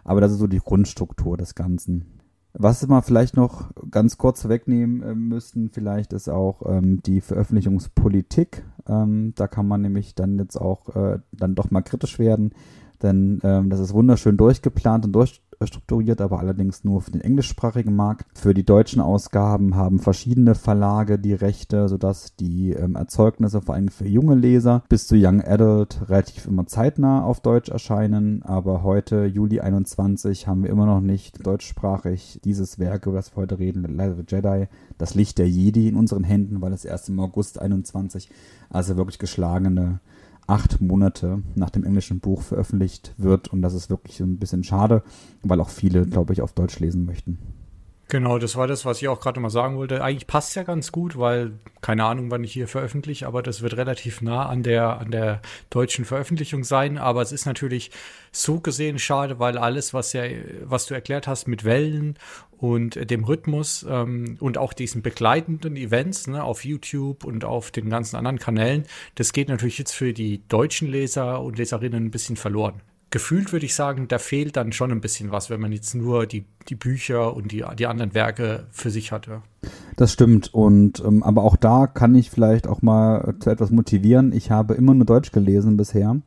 Aber 0.04 0.20
das 0.20 0.32
ist 0.32 0.38
so 0.38 0.46
die 0.46 0.60
Grundstruktur 0.60 1.36
des 1.36 1.54
Ganzen. 1.54 2.18
Was 2.54 2.88
wir 2.88 3.02
vielleicht 3.02 3.36
noch 3.36 3.70
ganz 3.90 4.18
kurz 4.18 4.48
wegnehmen 4.48 5.02
äh, 5.02 5.14
müssten, 5.14 5.70
vielleicht 5.70 6.12
ist 6.12 6.28
auch 6.28 6.62
ähm, 6.66 7.02
die 7.02 7.20
Veröffentlichungspolitik. 7.20 8.64
Ähm, 8.88 9.32
da 9.36 9.46
kann 9.46 9.68
man 9.68 9.82
nämlich 9.82 10.14
dann 10.14 10.38
jetzt 10.38 10.56
auch 10.56 10.94
äh, 10.96 11.20
dann 11.30 11.54
doch 11.54 11.70
mal 11.70 11.82
kritisch 11.82 12.18
werden, 12.18 12.52
denn 13.02 13.40
ähm, 13.44 13.70
das 13.70 13.80
ist 13.80 13.92
wunderschön 13.92 14.36
durchgeplant 14.36 15.04
und 15.04 15.12
durch, 15.12 15.42
strukturiert, 15.66 16.20
aber 16.20 16.38
allerdings 16.38 16.84
nur 16.84 17.00
für 17.00 17.10
den 17.10 17.20
englischsprachigen 17.20 17.94
Markt. 17.94 18.26
Für 18.38 18.54
die 18.54 18.64
deutschen 18.64 19.00
Ausgaben 19.00 19.74
haben 19.74 19.98
verschiedene 19.98 20.54
Verlage 20.54 21.18
die 21.18 21.34
Rechte, 21.34 21.88
sodass 21.88 22.36
die 22.36 22.72
ähm, 22.72 22.94
Erzeugnisse 22.94 23.60
vor 23.60 23.74
allem 23.74 23.88
für 23.88 24.06
junge 24.06 24.34
Leser 24.34 24.84
bis 24.88 25.06
zu 25.06 25.16
Young 25.16 25.42
Adult 25.42 26.08
relativ 26.08 26.46
immer 26.46 26.66
zeitnah 26.66 27.24
auf 27.24 27.40
Deutsch 27.40 27.68
erscheinen. 27.68 28.42
Aber 28.42 28.82
heute, 28.82 29.24
Juli 29.24 29.60
21, 29.60 30.46
haben 30.46 30.62
wir 30.62 30.70
immer 30.70 30.86
noch 30.86 31.00
nicht 31.00 31.44
deutschsprachig 31.44 32.40
dieses 32.44 32.78
Werk, 32.78 33.06
über 33.06 33.16
das 33.16 33.32
wir 33.32 33.42
heute 33.42 33.58
reden, 33.58 33.84
of 34.00 34.16
the 34.16 34.24
Jedi, 34.26 34.68
das 34.98 35.14
Licht 35.14 35.38
der 35.38 35.48
Jedi 35.48 35.88
in 35.88 35.96
unseren 35.96 36.24
Händen, 36.24 36.60
weil 36.60 36.72
es 36.72 36.84
erst 36.84 37.08
im 37.08 37.18
August 37.20 37.60
21, 37.60 38.30
also 38.70 38.96
wirklich 38.96 39.18
geschlagene 39.18 40.00
acht 40.48 40.80
Monate 40.80 41.42
nach 41.54 41.70
dem 41.70 41.84
englischen 41.84 42.20
Buch 42.20 42.42
veröffentlicht 42.42 43.14
wird. 43.18 43.48
Und 43.48 43.62
das 43.62 43.74
ist 43.74 43.90
wirklich 43.90 44.18
ein 44.20 44.38
bisschen 44.38 44.64
schade, 44.64 45.02
weil 45.42 45.60
auch 45.60 45.68
viele, 45.68 46.06
glaube 46.06 46.32
ich, 46.32 46.42
auf 46.42 46.52
Deutsch 46.52 46.80
lesen 46.80 47.04
möchten. 47.04 47.38
Genau, 48.10 48.38
das 48.38 48.56
war 48.56 48.66
das, 48.66 48.86
was 48.86 49.02
ich 49.02 49.08
auch 49.08 49.20
gerade 49.20 49.38
mal 49.38 49.50
sagen 49.50 49.76
wollte. 49.76 50.02
Eigentlich 50.02 50.26
passt 50.26 50.56
ja 50.56 50.62
ganz 50.62 50.92
gut, 50.92 51.18
weil 51.18 51.52
keine 51.82 52.04
Ahnung, 52.04 52.30
wann 52.30 52.42
ich 52.42 52.54
hier 52.54 52.66
veröffentliche, 52.66 53.26
aber 53.26 53.42
das 53.42 53.60
wird 53.60 53.76
relativ 53.76 54.22
nah 54.22 54.46
an 54.46 54.62
der 54.62 54.98
an 54.98 55.10
der 55.10 55.42
deutschen 55.68 56.06
Veröffentlichung 56.06 56.64
sein. 56.64 56.96
Aber 56.96 57.20
es 57.20 57.32
ist 57.32 57.44
natürlich 57.44 57.90
so 58.32 58.60
gesehen 58.60 58.98
schade, 58.98 59.38
weil 59.38 59.58
alles, 59.58 59.92
was 59.92 60.14
ja, 60.14 60.22
was 60.64 60.86
du 60.86 60.94
erklärt 60.94 61.26
hast 61.26 61.48
mit 61.48 61.64
Wellen 61.64 62.18
und 62.56 63.10
dem 63.10 63.24
Rhythmus 63.24 63.84
ähm, 63.86 64.38
und 64.40 64.56
auch 64.56 64.72
diesen 64.72 65.02
begleitenden 65.02 65.76
Events 65.76 66.28
ne, 66.28 66.42
auf 66.42 66.64
YouTube 66.64 67.24
und 67.24 67.44
auf 67.44 67.70
den 67.70 67.90
ganzen 67.90 68.16
anderen 68.16 68.38
Kanälen, 68.38 68.84
das 69.16 69.34
geht 69.34 69.48
natürlich 69.50 69.76
jetzt 69.78 69.92
für 69.92 70.14
die 70.14 70.40
deutschen 70.48 70.88
Leser 70.90 71.42
und 71.42 71.58
Leserinnen 71.58 72.06
ein 72.06 72.10
bisschen 72.10 72.36
verloren 72.36 72.80
gefühlt 73.10 73.52
würde 73.52 73.66
ich 73.66 73.74
sagen, 73.74 74.08
da 74.08 74.18
fehlt 74.18 74.56
dann 74.56 74.72
schon 74.72 74.90
ein 74.92 75.00
bisschen 75.00 75.30
was, 75.30 75.50
wenn 75.50 75.60
man 75.60 75.72
jetzt 75.72 75.94
nur 75.94 76.26
die, 76.26 76.44
die 76.68 76.74
Bücher 76.74 77.34
und 77.34 77.52
die, 77.52 77.64
die 77.78 77.86
anderen 77.86 78.14
Werke 78.14 78.66
für 78.70 78.90
sich 78.90 79.12
hatte. 79.12 79.42
Das 79.96 80.12
stimmt. 80.12 80.52
Und 80.52 81.02
ähm, 81.04 81.22
aber 81.22 81.42
auch 81.42 81.56
da 81.56 81.86
kann 81.86 82.14
ich 82.14 82.30
vielleicht 82.30 82.66
auch 82.66 82.82
mal 82.82 83.34
zu 83.40 83.50
etwas 83.50 83.70
motivieren. 83.70 84.32
Ich 84.32 84.50
habe 84.50 84.74
immer 84.74 84.94
nur 84.94 85.06
Deutsch 85.06 85.32
gelesen 85.32 85.76
bisher, 85.76 86.20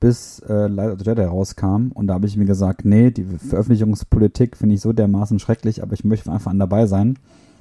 bis 0.00 0.40
äh, 0.40 0.66
Light 0.66 0.92
of 0.92 1.06
Jedi 1.06 1.22
rauskam. 1.22 1.88
Und 1.94 2.08
da 2.08 2.14
habe 2.14 2.26
ich 2.26 2.36
mir 2.36 2.44
gesagt, 2.44 2.84
nee, 2.84 3.10
die 3.10 3.24
Veröffentlichungspolitik 3.24 4.56
finde 4.56 4.74
ich 4.74 4.80
so 4.80 4.92
dermaßen 4.92 5.38
schrecklich, 5.38 5.82
aber 5.82 5.94
ich 5.94 6.04
möchte 6.04 6.24
von 6.24 6.34
Anfang 6.34 6.52
an 6.52 6.58
dabei 6.58 6.86
sein. 6.86 7.18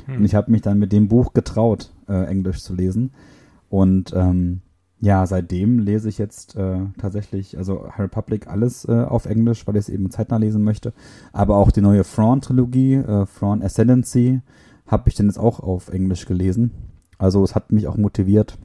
Hm. 0.08 0.18
Und 0.18 0.26
ich 0.26 0.36
habe 0.36 0.52
mich 0.52 0.62
dann 0.62 0.78
mit 0.78 0.92
dem 0.92 1.08
Buch 1.08 1.34
getraut, 1.34 1.92
äh, 2.10 2.26
Englisch 2.26 2.62
zu 2.62 2.74
lesen. 2.74 3.12
Und 3.70 4.12
ähm, 4.14 4.62
ja, 5.02 5.26
seitdem 5.26 5.80
lese 5.80 6.10
ich 6.10 6.20
jetzt 6.20 6.56
äh, 6.56 6.78
tatsächlich, 7.00 7.58
also 7.58 7.88
Harry 7.90 8.04
Republic 8.04 8.48
alles 8.48 8.86
äh, 8.86 9.04
auf 9.04 9.26
Englisch, 9.26 9.66
weil 9.66 9.76
ich 9.76 9.82
es 9.82 9.90
eben 9.90 10.12
zeitnah 10.12 10.38
lesen 10.38 10.64
möchte. 10.64 10.94
Aber 11.34 11.58
auch 11.58 11.72
die 11.72 11.82
neue 11.82 12.04
Thrawn-Trilogie, 12.04 12.96
äh, 12.96 13.26
Thrawn 13.26 13.64
Ascendancy, 13.64 14.42
habe 14.86 15.10
ich 15.10 15.16
dann 15.16 15.26
jetzt 15.26 15.40
auch 15.40 15.60
auf 15.60 15.90
Englisch 15.90 16.28
gelesen. 16.28 16.72
Also 17.18 17.44
es 17.44 17.56
hat 17.56 17.72
mich 17.72 17.88
auch 17.88 17.98
motiviert 17.98 18.60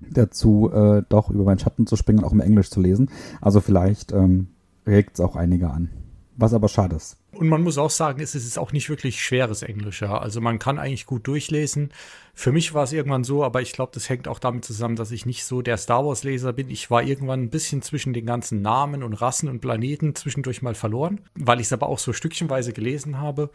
dazu, 0.00 0.70
äh, 0.72 1.02
doch 1.10 1.28
über 1.30 1.44
meinen 1.44 1.58
Schatten 1.58 1.86
zu 1.86 1.96
springen 1.96 2.20
und 2.20 2.24
auch 2.24 2.32
im 2.32 2.40
Englisch 2.40 2.70
zu 2.70 2.80
lesen. 2.80 3.10
Also 3.42 3.60
vielleicht 3.60 4.12
ähm, 4.12 4.48
regt 4.86 5.14
es 5.14 5.20
auch 5.20 5.36
einige 5.36 5.70
an. 5.70 5.90
Was 6.36 6.54
aber 6.54 6.68
schade 6.68 6.96
ist. 6.96 7.18
Und 7.32 7.48
man 7.48 7.62
muss 7.62 7.78
auch 7.78 7.90
sagen, 7.90 8.20
es 8.20 8.34
ist 8.34 8.58
auch 8.58 8.72
nicht 8.72 8.88
wirklich 8.88 9.22
schweres 9.22 9.62
Englisch. 9.62 10.02
Ja. 10.02 10.18
Also 10.18 10.40
man 10.40 10.58
kann 10.58 10.78
eigentlich 10.78 11.06
gut 11.06 11.26
durchlesen. 11.26 11.90
Für 12.34 12.52
mich 12.52 12.72
war 12.72 12.84
es 12.84 12.92
irgendwann 12.92 13.22
so, 13.22 13.44
aber 13.44 13.60
ich 13.60 13.72
glaube, 13.72 13.92
das 13.92 14.08
hängt 14.08 14.26
auch 14.26 14.38
damit 14.38 14.64
zusammen, 14.64 14.96
dass 14.96 15.10
ich 15.10 15.26
nicht 15.26 15.44
so 15.44 15.62
der 15.62 15.76
Star 15.76 16.06
Wars-Leser 16.06 16.52
bin. 16.52 16.70
Ich 16.70 16.90
war 16.90 17.02
irgendwann 17.02 17.42
ein 17.42 17.50
bisschen 17.50 17.82
zwischen 17.82 18.12
den 18.14 18.24
ganzen 18.24 18.62
Namen 18.62 19.02
und 19.02 19.12
Rassen 19.14 19.48
und 19.48 19.60
Planeten 19.60 20.14
zwischendurch 20.14 20.62
mal 20.62 20.74
verloren, 20.74 21.20
weil 21.34 21.60
ich 21.60 21.66
es 21.66 21.72
aber 21.72 21.88
auch 21.88 21.98
so 21.98 22.12
stückchenweise 22.12 22.72
gelesen 22.72 23.18
habe. 23.18 23.50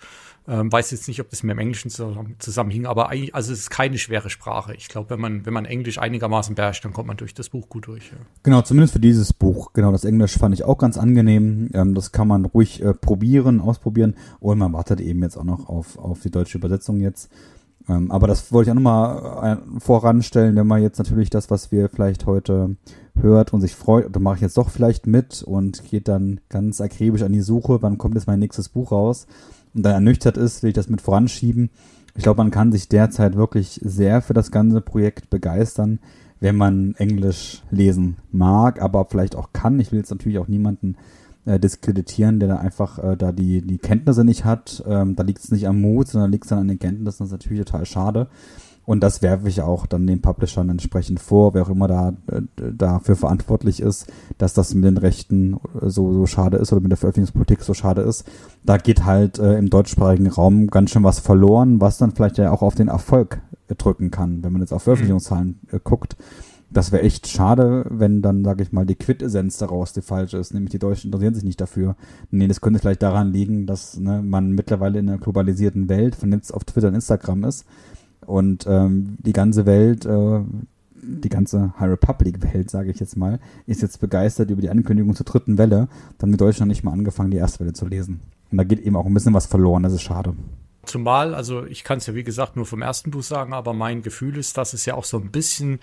Ähm, 0.47 0.71
weiß 0.71 0.91
jetzt 0.91 1.07
nicht, 1.07 1.19
ob 1.19 1.31
das 1.31 1.41
mit 1.41 1.53
dem 1.53 1.59
Englischen 1.59 1.89
zusammenhing, 1.89 2.85
aber 2.85 3.09
eigentlich, 3.09 3.33
also 3.33 3.51
es 3.51 3.61
ist 3.61 3.69
keine 3.71 3.97
schwere 3.97 4.29
Sprache. 4.29 4.75
Ich 4.75 4.87
glaube, 4.87 5.09
wenn 5.09 5.19
man, 5.19 5.45
wenn 5.47 5.53
man 5.53 5.65
Englisch 5.65 5.97
einigermaßen 5.97 6.53
beherrscht, 6.53 6.85
dann 6.85 6.93
kommt 6.93 7.07
man 7.07 7.17
durch 7.17 7.33
das 7.33 7.49
Buch 7.49 7.67
gut 7.67 7.87
durch. 7.87 8.11
Ja. 8.11 8.17
Genau, 8.43 8.61
zumindest 8.61 8.93
für 8.93 8.99
dieses 8.99 9.33
Buch. 9.33 9.73
Genau, 9.73 9.91
das 9.91 10.05
Englisch 10.05 10.37
fand 10.37 10.53
ich 10.53 10.63
auch 10.63 10.77
ganz 10.77 10.97
angenehm. 10.97 11.71
Ähm, 11.73 11.95
das 11.95 12.11
kann 12.11 12.27
man 12.27 12.45
ruhig 12.45 12.83
äh, 12.83 12.93
probieren, 12.93 13.59
ausprobieren. 13.67 14.15
Und 14.39 14.57
man 14.59 14.73
wartet 14.73 15.01
eben 15.01 15.21
jetzt 15.23 15.37
auch 15.37 15.43
noch 15.43 15.69
auf, 15.69 15.97
auf 15.97 16.21
die 16.21 16.31
deutsche 16.31 16.57
Übersetzung 16.57 16.99
jetzt. 16.99 17.29
Ähm, 17.87 18.11
aber 18.11 18.27
das 18.27 18.51
wollte 18.51 18.69
ich 18.69 18.71
auch 18.71 18.81
nochmal 18.81 19.59
äh, 19.59 19.79
voranstellen, 19.79 20.55
wenn 20.55 20.67
man 20.67 20.81
jetzt 20.81 20.97
natürlich 20.97 21.29
das, 21.29 21.51
was 21.51 21.71
wir 21.71 21.89
vielleicht 21.89 22.25
heute 22.25 22.77
hört 23.19 23.53
und 23.53 23.61
sich 23.61 23.75
freut, 23.75 24.13
dann 24.15 24.23
mache 24.23 24.35
ich 24.35 24.41
jetzt 24.41 24.57
doch 24.57 24.69
vielleicht 24.69 25.07
mit 25.07 25.43
und 25.43 25.83
geht 25.85 26.07
dann 26.07 26.41
ganz 26.49 26.81
akribisch 26.81 27.21
an 27.21 27.31
die 27.31 27.41
Suche, 27.41 27.81
wann 27.81 27.97
kommt 27.97 28.15
jetzt 28.15 28.27
mein 28.27 28.39
nächstes 28.39 28.69
Buch 28.69 28.91
raus 28.91 29.27
und 29.73 29.83
dann 29.83 29.93
ernüchtert 29.93 30.37
ist, 30.37 30.63
will 30.63 30.69
ich 30.69 30.75
das 30.75 30.89
mit 30.89 31.01
voranschieben. 31.01 31.69
Ich 32.15 32.23
glaube, 32.23 32.37
man 32.37 32.51
kann 32.51 32.71
sich 32.71 32.87
derzeit 32.87 33.35
wirklich 33.35 33.79
sehr 33.83 34.21
für 34.21 34.33
das 34.33 34.51
ganze 34.51 34.81
Projekt 34.81 35.29
begeistern, 35.29 35.99
wenn 36.39 36.55
man 36.55 36.95
Englisch 36.95 37.61
lesen 37.71 38.17
mag, 38.31 38.81
aber 38.81 39.05
vielleicht 39.05 39.35
auch 39.35 39.49
kann. 39.53 39.79
Ich 39.79 39.91
will 39.91 39.99
jetzt 39.99 40.11
natürlich 40.11 40.39
auch 40.39 40.47
niemanden 40.47 40.95
äh, 41.45 41.59
diskreditieren, 41.59 42.39
der 42.39 42.49
da 42.49 42.55
einfach 42.57 42.99
äh, 43.03 43.15
da 43.15 43.31
die, 43.31 43.61
die 43.61 43.77
Kenntnisse 43.77 44.23
nicht 44.23 44.45
hat. 44.45 44.83
Ähm, 44.87 45.15
da 45.15 45.23
liegt 45.23 45.43
es 45.43 45.51
nicht 45.51 45.67
am 45.67 45.81
Mut, 45.81 46.07
sondern 46.07 46.31
liegt 46.31 46.45
es 46.45 46.49
dann 46.49 46.59
an 46.59 46.67
den 46.67 46.79
Kenntnissen. 46.79 47.19
Das 47.19 47.27
ist 47.27 47.31
natürlich 47.31 47.65
total 47.65 47.85
schade. 47.85 48.27
Und 48.85 49.01
das 49.01 49.23
werfe 49.23 49.49
ich 49.49 49.61
auch 49.61 49.87
dann 49.87 50.05
den 50.05 50.21
Publishern 50.21 50.69
entsprechend 50.69 51.19
vor, 51.19 51.55
wer 51.55 51.63
auch 51.63 51.69
immer 51.69 51.87
da 51.87 52.13
äh, 52.31 52.41
dafür 52.71 53.15
verantwortlich 53.15 53.79
ist, 53.79 54.11
dass 54.37 54.53
das 54.53 54.75
mit 54.75 54.83
den 54.83 54.97
Rechten 54.97 55.57
so, 55.81 56.13
so 56.13 56.25
schade 56.27 56.57
ist 56.57 56.71
oder 56.71 56.81
mit 56.81 56.91
der 56.91 56.97
Veröffentlichungspolitik 56.97 57.61
so 57.61 57.73
schade 57.73 58.01
ist. 58.01 58.25
Da 58.63 58.77
geht 58.77 59.03
halt 59.03 59.39
äh, 59.39 59.57
im 59.57 59.69
deutschsprachigen 59.69 60.27
Raum 60.27 60.67
ganz 60.67 60.91
schön 60.91 61.03
was 61.03 61.19
verloren, 61.19 61.81
was 61.81 61.97
dann 61.97 62.11
vielleicht 62.11 62.37
ja 62.37 62.51
auch 62.51 62.61
auf 62.61 62.75
den 62.75 62.87
Erfolg 62.87 63.41
drücken 63.77 64.11
kann, 64.11 64.43
wenn 64.43 64.51
man 64.51 64.61
jetzt 64.61 64.73
auf 64.73 64.83
Veröffentlichungszahlen 64.83 65.59
äh, 65.71 65.79
guckt 65.83 66.15
das 66.75 66.91
wäre 66.91 67.03
echt 67.03 67.27
schade, 67.27 67.85
wenn 67.89 68.21
dann, 68.21 68.43
sage 68.43 68.61
ich 68.61 68.73
mal, 68.73 68.85
die 68.85 68.95
Quintessenz 68.95 69.57
daraus 69.57 69.93
die 69.93 70.01
falsche 70.01 70.37
ist. 70.37 70.53
Nämlich 70.53 70.71
die 70.71 70.79
Deutschen 70.79 71.07
interessieren 71.07 71.33
sich 71.33 71.45
nicht 71.45 71.61
dafür. 71.61 71.95
Nee, 72.31 72.47
das 72.47 72.59
könnte 72.59 72.79
vielleicht 72.79 73.01
daran 73.01 73.31
liegen, 73.31 73.65
dass 73.65 73.97
ne, 73.97 74.21
man 74.21 74.51
mittlerweile 74.51 74.99
in 74.99 75.07
einer 75.07 75.17
globalisierten 75.17 75.87
Welt 75.87 76.15
vernetzt 76.15 76.53
auf 76.53 76.65
Twitter 76.65 76.89
und 76.89 76.95
Instagram 76.95 77.45
ist 77.45 77.65
und 78.25 78.65
ähm, 78.67 79.17
die 79.19 79.31
ganze 79.31 79.65
Welt, 79.65 80.05
äh, 80.05 80.41
die 80.95 81.29
ganze 81.29 81.73
High 81.79 81.91
Republic-Welt, 81.91 82.69
sage 82.69 82.91
ich 82.91 82.99
jetzt 82.99 83.15
mal, 83.15 83.39
ist 83.67 83.81
jetzt 83.81 84.01
begeistert 84.01 84.49
über 84.49 84.61
die 84.61 84.69
Ankündigung 84.69 85.15
zur 85.15 85.25
dritten 85.25 85.57
Welle. 85.57 85.87
Dann 86.17 86.33
hat 86.33 86.41
Deutschland 86.41 86.69
nicht 86.69 86.83
mal 86.83 86.91
angefangen, 86.91 87.31
die 87.31 87.37
erste 87.37 87.61
Welle 87.61 87.73
zu 87.73 87.87
lesen. 87.87 88.19
Und 88.51 88.57
da 88.57 88.65
geht 88.65 88.81
eben 88.81 88.97
auch 88.97 89.05
ein 89.05 89.13
bisschen 89.13 89.33
was 89.33 89.45
verloren. 89.45 89.83
Das 89.83 89.93
ist 89.93 90.01
schade. 90.01 90.33
Zumal, 90.85 91.33
also 91.33 91.65
ich 91.65 91.83
kann 91.83 91.97
es 91.97 92.05
ja 92.05 92.15
wie 92.15 92.23
gesagt 92.23 92.55
nur 92.55 92.65
vom 92.65 92.81
ersten 92.81 93.11
Buch 93.11 93.23
sagen, 93.23 93.53
aber 93.53 93.73
mein 93.73 94.03
Gefühl 94.03 94.37
ist, 94.37 94.57
dass 94.57 94.73
es 94.73 94.85
ja 94.85 94.93
auch 94.93 95.03
so 95.03 95.17
ein 95.17 95.31
bisschen 95.31 95.79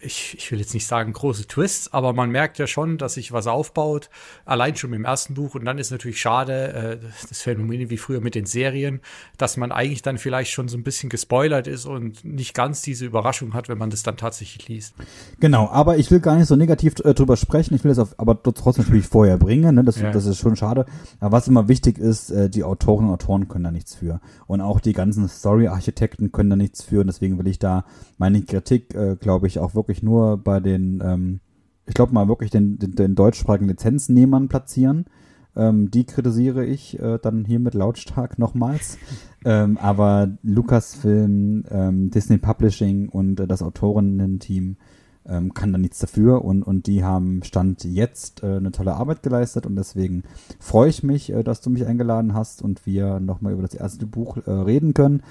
ich, 0.00 0.34
ich 0.36 0.52
will 0.52 0.58
jetzt 0.58 0.74
nicht 0.74 0.86
sagen 0.86 1.12
große 1.12 1.46
Twists, 1.46 1.92
aber 1.92 2.12
man 2.12 2.30
merkt 2.30 2.58
ja 2.58 2.66
schon, 2.66 2.98
dass 2.98 3.14
sich 3.14 3.32
was 3.32 3.46
aufbaut, 3.46 4.10
allein 4.44 4.76
schon 4.76 4.92
im 4.92 5.04
ersten 5.04 5.34
Buch. 5.34 5.54
Und 5.54 5.64
dann 5.64 5.78
ist 5.78 5.90
natürlich 5.90 6.20
schade, 6.20 7.00
äh, 7.02 7.06
das 7.28 7.42
Phänomen 7.42 7.88
wie 7.88 7.96
früher 7.96 8.20
mit 8.20 8.34
den 8.34 8.44
Serien, 8.44 9.00
dass 9.38 9.56
man 9.56 9.72
eigentlich 9.72 10.02
dann 10.02 10.18
vielleicht 10.18 10.52
schon 10.52 10.68
so 10.68 10.76
ein 10.76 10.82
bisschen 10.82 11.08
gespoilert 11.08 11.66
ist 11.66 11.86
und 11.86 12.24
nicht 12.24 12.54
ganz 12.54 12.82
diese 12.82 13.06
Überraschung 13.06 13.54
hat, 13.54 13.68
wenn 13.68 13.78
man 13.78 13.90
das 13.90 14.02
dann 14.02 14.16
tatsächlich 14.16 14.68
liest. 14.68 14.94
Genau, 15.40 15.68
aber 15.70 15.96
ich 15.96 16.10
will 16.10 16.20
gar 16.20 16.36
nicht 16.36 16.48
so 16.48 16.56
negativ 16.56 16.94
äh, 17.02 17.14
drüber 17.14 17.36
sprechen. 17.36 17.74
Ich 17.74 17.82
will 17.82 17.90
das 17.90 17.98
auf, 17.98 18.14
aber 18.18 18.42
trotzdem 18.42 18.84
natürlich 18.84 19.06
vorher 19.06 19.38
bringen. 19.38 19.74
Ne? 19.76 19.84
Das, 19.84 20.00
ja. 20.00 20.10
das 20.10 20.26
ist 20.26 20.38
schon 20.38 20.56
schade. 20.56 20.84
Aber 21.20 21.32
was 21.32 21.48
immer 21.48 21.68
wichtig 21.68 21.98
ist, 21.98 22.30
äh, 22.30 22.50
die 22.50 22.64
Autoren 22.64 23.06
und 23.06 23.12
Autoren 23.12 23.48
können 23.48 23.64
da 23.64 23.70
nichts 23.70 23.94
für. 23.94 24.20
Und 24.46 24.60
auch 24.60 24.80
die 24.80 24.92
ganzen 24.92 25.26
Story-Architekten 25.28 26.32
können 26.32 26.50
da 26.50 26.56
nichts 26.56 26.82
für. 26.82 27.00
Und 27.00 27.06
deswegen 27.06 27.38
will 27.38 27.46
ich 27.46 27.58
da 27.58 27.84
meine 28.18 28.42
Kritik, 28.42 28.94
äh, 28.94 29.16
glaube 29.16 29.46
ich, 29.46 29.58
auch 29.58 29.74
wirklich 29.74 29.85
wirklich 29.86 30.02
nur 30.02 30.36
bei 30.36 30.58
den, 30.60 31.00
ähm, 31.04 31.40
ich 31.86 31.94
glaube 31.94 32.12
mal 32.12 32.28
wirklich 32.28 32.50
den, 32.50 32.78
den, 32.78 32.96
den 32.96 33.14
deutschsprachigen 33.14 33.68
Lizenznehmern 33.68 34.48
platzieren. 34.48 35.06
Ähm, 35.54 35.90
die 35.90 36.04
kritisiere 36.04 36.64
ich 36.64 36.98
äh, 36.98 37.18
dann 37.22 37.44
hiermit 37.44 37.74
lautstark 37.74 38.38
nochmals. 38.38 38.98
ähm, 39.44 39.78
aber 39.78 40.36
Lucasfilm, 40.42 41.64
ähm, 41.70 42.10
Disney 42.10 42.38
Publishing 42.38 43.08
und 43.08 43.38
äh, 43.40 43.46
das 43.46 43.62
Autorinnen-Team 43.62 44.76
ähm, 45.28 45.54
kann 45.54 45.72
da 45.72 45.78
nichts 45.78 45.98
dafür 45.98 46.44
und, 46.44 46.62
und 46.62 46.86
die 46.86 47.04
haben 47.04 47.42
Stand 47.42 47.84
jetzt 47.84 48.42
äh, 48.42 48.56
eine 48.56 48.72
tolle 48.72 48.94
Arbeit 48.94 49.22
geleistet 49.22 49.66
und 49.66 49.76
deswegen 49.76 50.22
freue 50.58 50.88
ich 50.88 51.02
mich, 51.02 51.32
äh, 51.32 51.42
dass 51.42 51.60
du 51.60 51.70
mich 51.70 51.86
eingeladen 51.86 52.34
hast 52.34 52.62
und 52.62 52.86
wir 52.86 53.20
nochmal 53.20 53.52
über 53.52 53.62
das 53.62 53.74
erste 53.74 54.06
Buch 54.06 54.36
äh, 54.46 54.50
reden 54.50 54.94
können. 54.94 55.22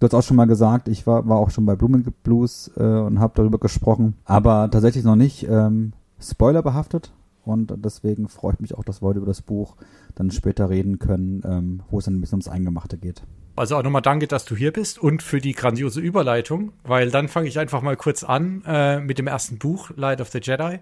Du 0.00 0.06
hast 0.06 0.14
auch 0.14 0.22
schon 0.22 0.36
mal 0.36 0.46
gesagt, 0.46 0.86
ich 0.88 1.06
war, 1.06 1.28
war 1.28 1.38
auch 1.38 1.50
schon 1.50 1.66
bei 1.66 1.74
Blooming 1.74 2.04
Blues 2.22 2.70
äh, 2.76 2.82
und 2.82 3.18
habe 3.18 3.32
darüber 3.36 3.58
gesprochen, 3.58 4.14
aber 4.24 4.70
tatsächlich 4.70 5.04
noch 5.04 5.16
nicht 5.16 5.46
ähm, 5.48 5.92
Spoiler 6.20 6.62
behaftet. 6.62 7.12
Und 7.44 7.72
deswegen 7.78 8.28
freue 8.28 8.54
ich 8.54 8.60
mich 8.60 8.74
auch, 8.76 8.84
dass 8.84 9.02
wir 9.02 9.08
heute 9.08 9.18
über 9.18 9.26
das 9.26 9.40
Buch 9.40 9.76
dann 10.14 10.30
später 10.30 10.68
reden 10.68 10.98
können, 10.98 11.42
ähm, 11.44 11.80
wo 11.90 11.98
es 11.98 12.04
dann 12.04 12.14
ein 12.14 12.20
bisschen 12.20 12.36
ums 12.36 12.48
Eingemachte 12.48 12.98
geht. 12.98 13.22
Also 13.56 13.76
auch 13.76 13.82
nochmal 13.82 14.02
danke, 14.02 14.28
dass 14.28 14.44
du 14.44 14.54
hier 14.54 14.72
bist 14.72 15.00
und 15.00 15.20
für 15.22 15.40
die 15.40 15.52
grandiose 15.52 16.00
Überleitung, 16.00 16.72
weil 16.84 17.10
dann 17.10 17.26
fange 17.26 17.48
ich 17.48 17.58
einfach 17.58 17.82
mal 17.82 17.96
kurz 17.96 18.22
an 18.22 18.62
äh, 18.66 19.00
mit 19.00 19.18
dem 19.18 19.26
ersten 19.26 19.58
Buch, 19.58 19.90
Light 19.96 20.20
of 20.20 20.28
the 20.28 20.38
Jedi. 20.40 20.78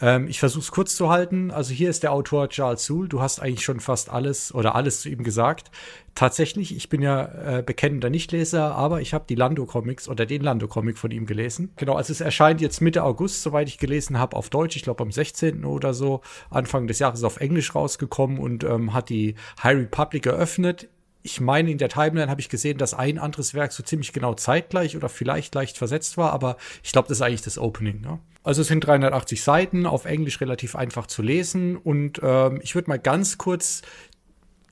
Ähm, 0.00 0.26
ich 0.28 0.40
versuche 0.40 0.62
es 0.62 0.72
kurz 0.72 0.96
zu 0.96 1.10
halten. 1.10 1.50
Also 1.50 1.72
hier 1.72 1.90
ist 1.90 2.02
der 2.02 2.12
Autor 2.12 2.48
Charles 2.48 2.84
Soule. 2.84 3.08
Du 3.08 3.20
hast 3.20 3.40
eigentlich 3.40 3.64
schon 3.64 3.80
fast 3.80 4.10
alles 4.10 4.54
oder 4.54 4.74
alles 4.74 5.00
zu 5.00 5.08
ihm 5.08 5.22
gesagt. 5.22 5.70
Tatsächlich, 6.14 6.76
ich 6.76 6.88
bin 6.88 7.02
ja 7.02 7.58
äh, 7.58 7.62
bekennender 7.62 8.10
Nichtleser, 8.10 8.74
aber 8.74 9.00
ich 9.00 9.14
habe 9.14 9.24
die 9.28 9.34
Lando-Comics 9.34 10.08
oder 10.08 10.26
den 10.26 10.42
Lando-Comic 10.42 10.98
von 10.98 11.10
ihm 11.10 11.26
gelesen. 11.26 11.72
Genau, 11.76 11.94
also 11.94 12.12
es 12.12 12.20
erscheint 12.20 12.60
jetzt 12.60 12.80
Mitte 12.80 13.02
August, 13.02 13.42
soweit 13.42 13.68
ich 13.68 13.78
gelesen 13.78 14.18
habe, 14.18 14.36
auf 14.36 14.50
Deutsch. 14.50 14.76
Ich 14.76 14.82
glaube 14.82 15.02
am 15.02 15.10
16. 15.10 15.64
oder 15.64 15.94
so. 15.94 16.20
Anfang 16.50 16.86
des 16.86 16.98
Jahres 16.98 17.24
auf 17.24 17.38
Englisch 17.38 17.74
rausgekommen 17.74 18.38
und 18.38 18.64
ähm, 18.64 18.92
hat 18.92 19.08
die 19.08 19.34
High 19.62 19.76
Republic 19.76 20.26
eröffnet 20.26 20.88
ich 21.26 21.40
meine, 21.40 21.70
in 21.70 21.78
der 21.78 21.88
Timeline 21.88 22.30
habe 22.30 22.42
ich 22.42 22.50
gesehen, 22.50 22.76
dass 22.76 22.92
ein 22.92 23.18
anderes 23.18 23.54
Werk 23.54 23.72
so 23.72 23.82
ziemlich 23.82 24.12
genau 24.12 24.34
zeitgleich 24.34 24.94
oder 24.94 25.08
vielleicht 25.08 25.54
leicht 25.54 25.78
versetzt 25.78 26.18
war, 26.18 26.34
aber 26.34 26.58
ich 26.82 26.92
glaube, 26.92 27.08
das 27.08 27.16
ist 27.18 27.22
eigentlich 27.22 27.40
das 27.40 27.56
Opening. 27.56 28.02
Ne? 28.02 28.18
Also 28.42 28.60
es 28.60 28.68
sind 28.68 28.86
380 28.86 29.42
Seiten, 29.42 29.86
auf 29.86 30.04
Englisch 30.04 30.42
relativ 30.42 30.76
einfach 30.76 31.06
zu 31.06 31.22
lesen 31.22 31.78
und 31.78 32.20
ähm, 32.22 32.60
ich 32.62 32.74
würde 32.74 32.90
mal 32.90 32.98
ganz 32.98 33.38
kurz 33.38 33.80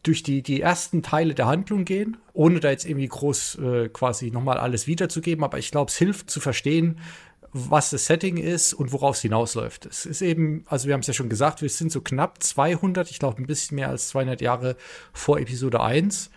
durch 0.02 0.22
die, 0.22 0.42
die 0.42 0.60
ersten 0.60 1.02
Teile 1.02 1.32
der 1.32 1.46
Handlung 1.46 1.86
gehen, 1.86 2.18
ohne 2.34 2.60
da 2.60 2.70
jetzt 2.70 2.84
irgendwie 2.84 3.08
groß 3.08 3.54
äh, 3.54 3.88
quasi 3.88 4.30
nochmal 4.30 4.58
alles 4.58 4.86
wiederzugeben, 4.86 5.44
aber 5.44 5.56
ich 5.56 5.70
glaube, 5.70 5.90
es 5.90 5.96
hilft 5.96 6.28
zu 6.28 6.38
verstehen, 6.38 6.98
was 7.54 7.88
das 7.90 8.04
Setting 8.04 8.36
ist 8.36 8.74
und 8.74 8.92
worauf 8.92 9.16
es 9.16 9.22
hinausläuft. 9.22 9.86
Es 9.86 10.04
ist 10.04 10.20
eben, 10.20 10.64
also 10.66 10.86
wir 10.86 10.92
haben 10.92 11.00
es 11.00 11.06
ja 11.06 11.14
schon 11.14 11.30
gesagt, 11.30 11.62
wir 11.62 11.68
sind 11.70 11.90
so 11.90 12.02
knapp 12.02 12.42
200, 12.42 13.10
ich 13.10 13.18
glaube 13.18 13.40
ein 13.40 13.46
bisschen 13.46 13.76
mehr 13.76 13.88
als 13.88 14.08
200 14.08 14.42
Jahre 14.42 14.76
vor 15.14 15.38
Episode 15.38 15.80
1 15.80 16.30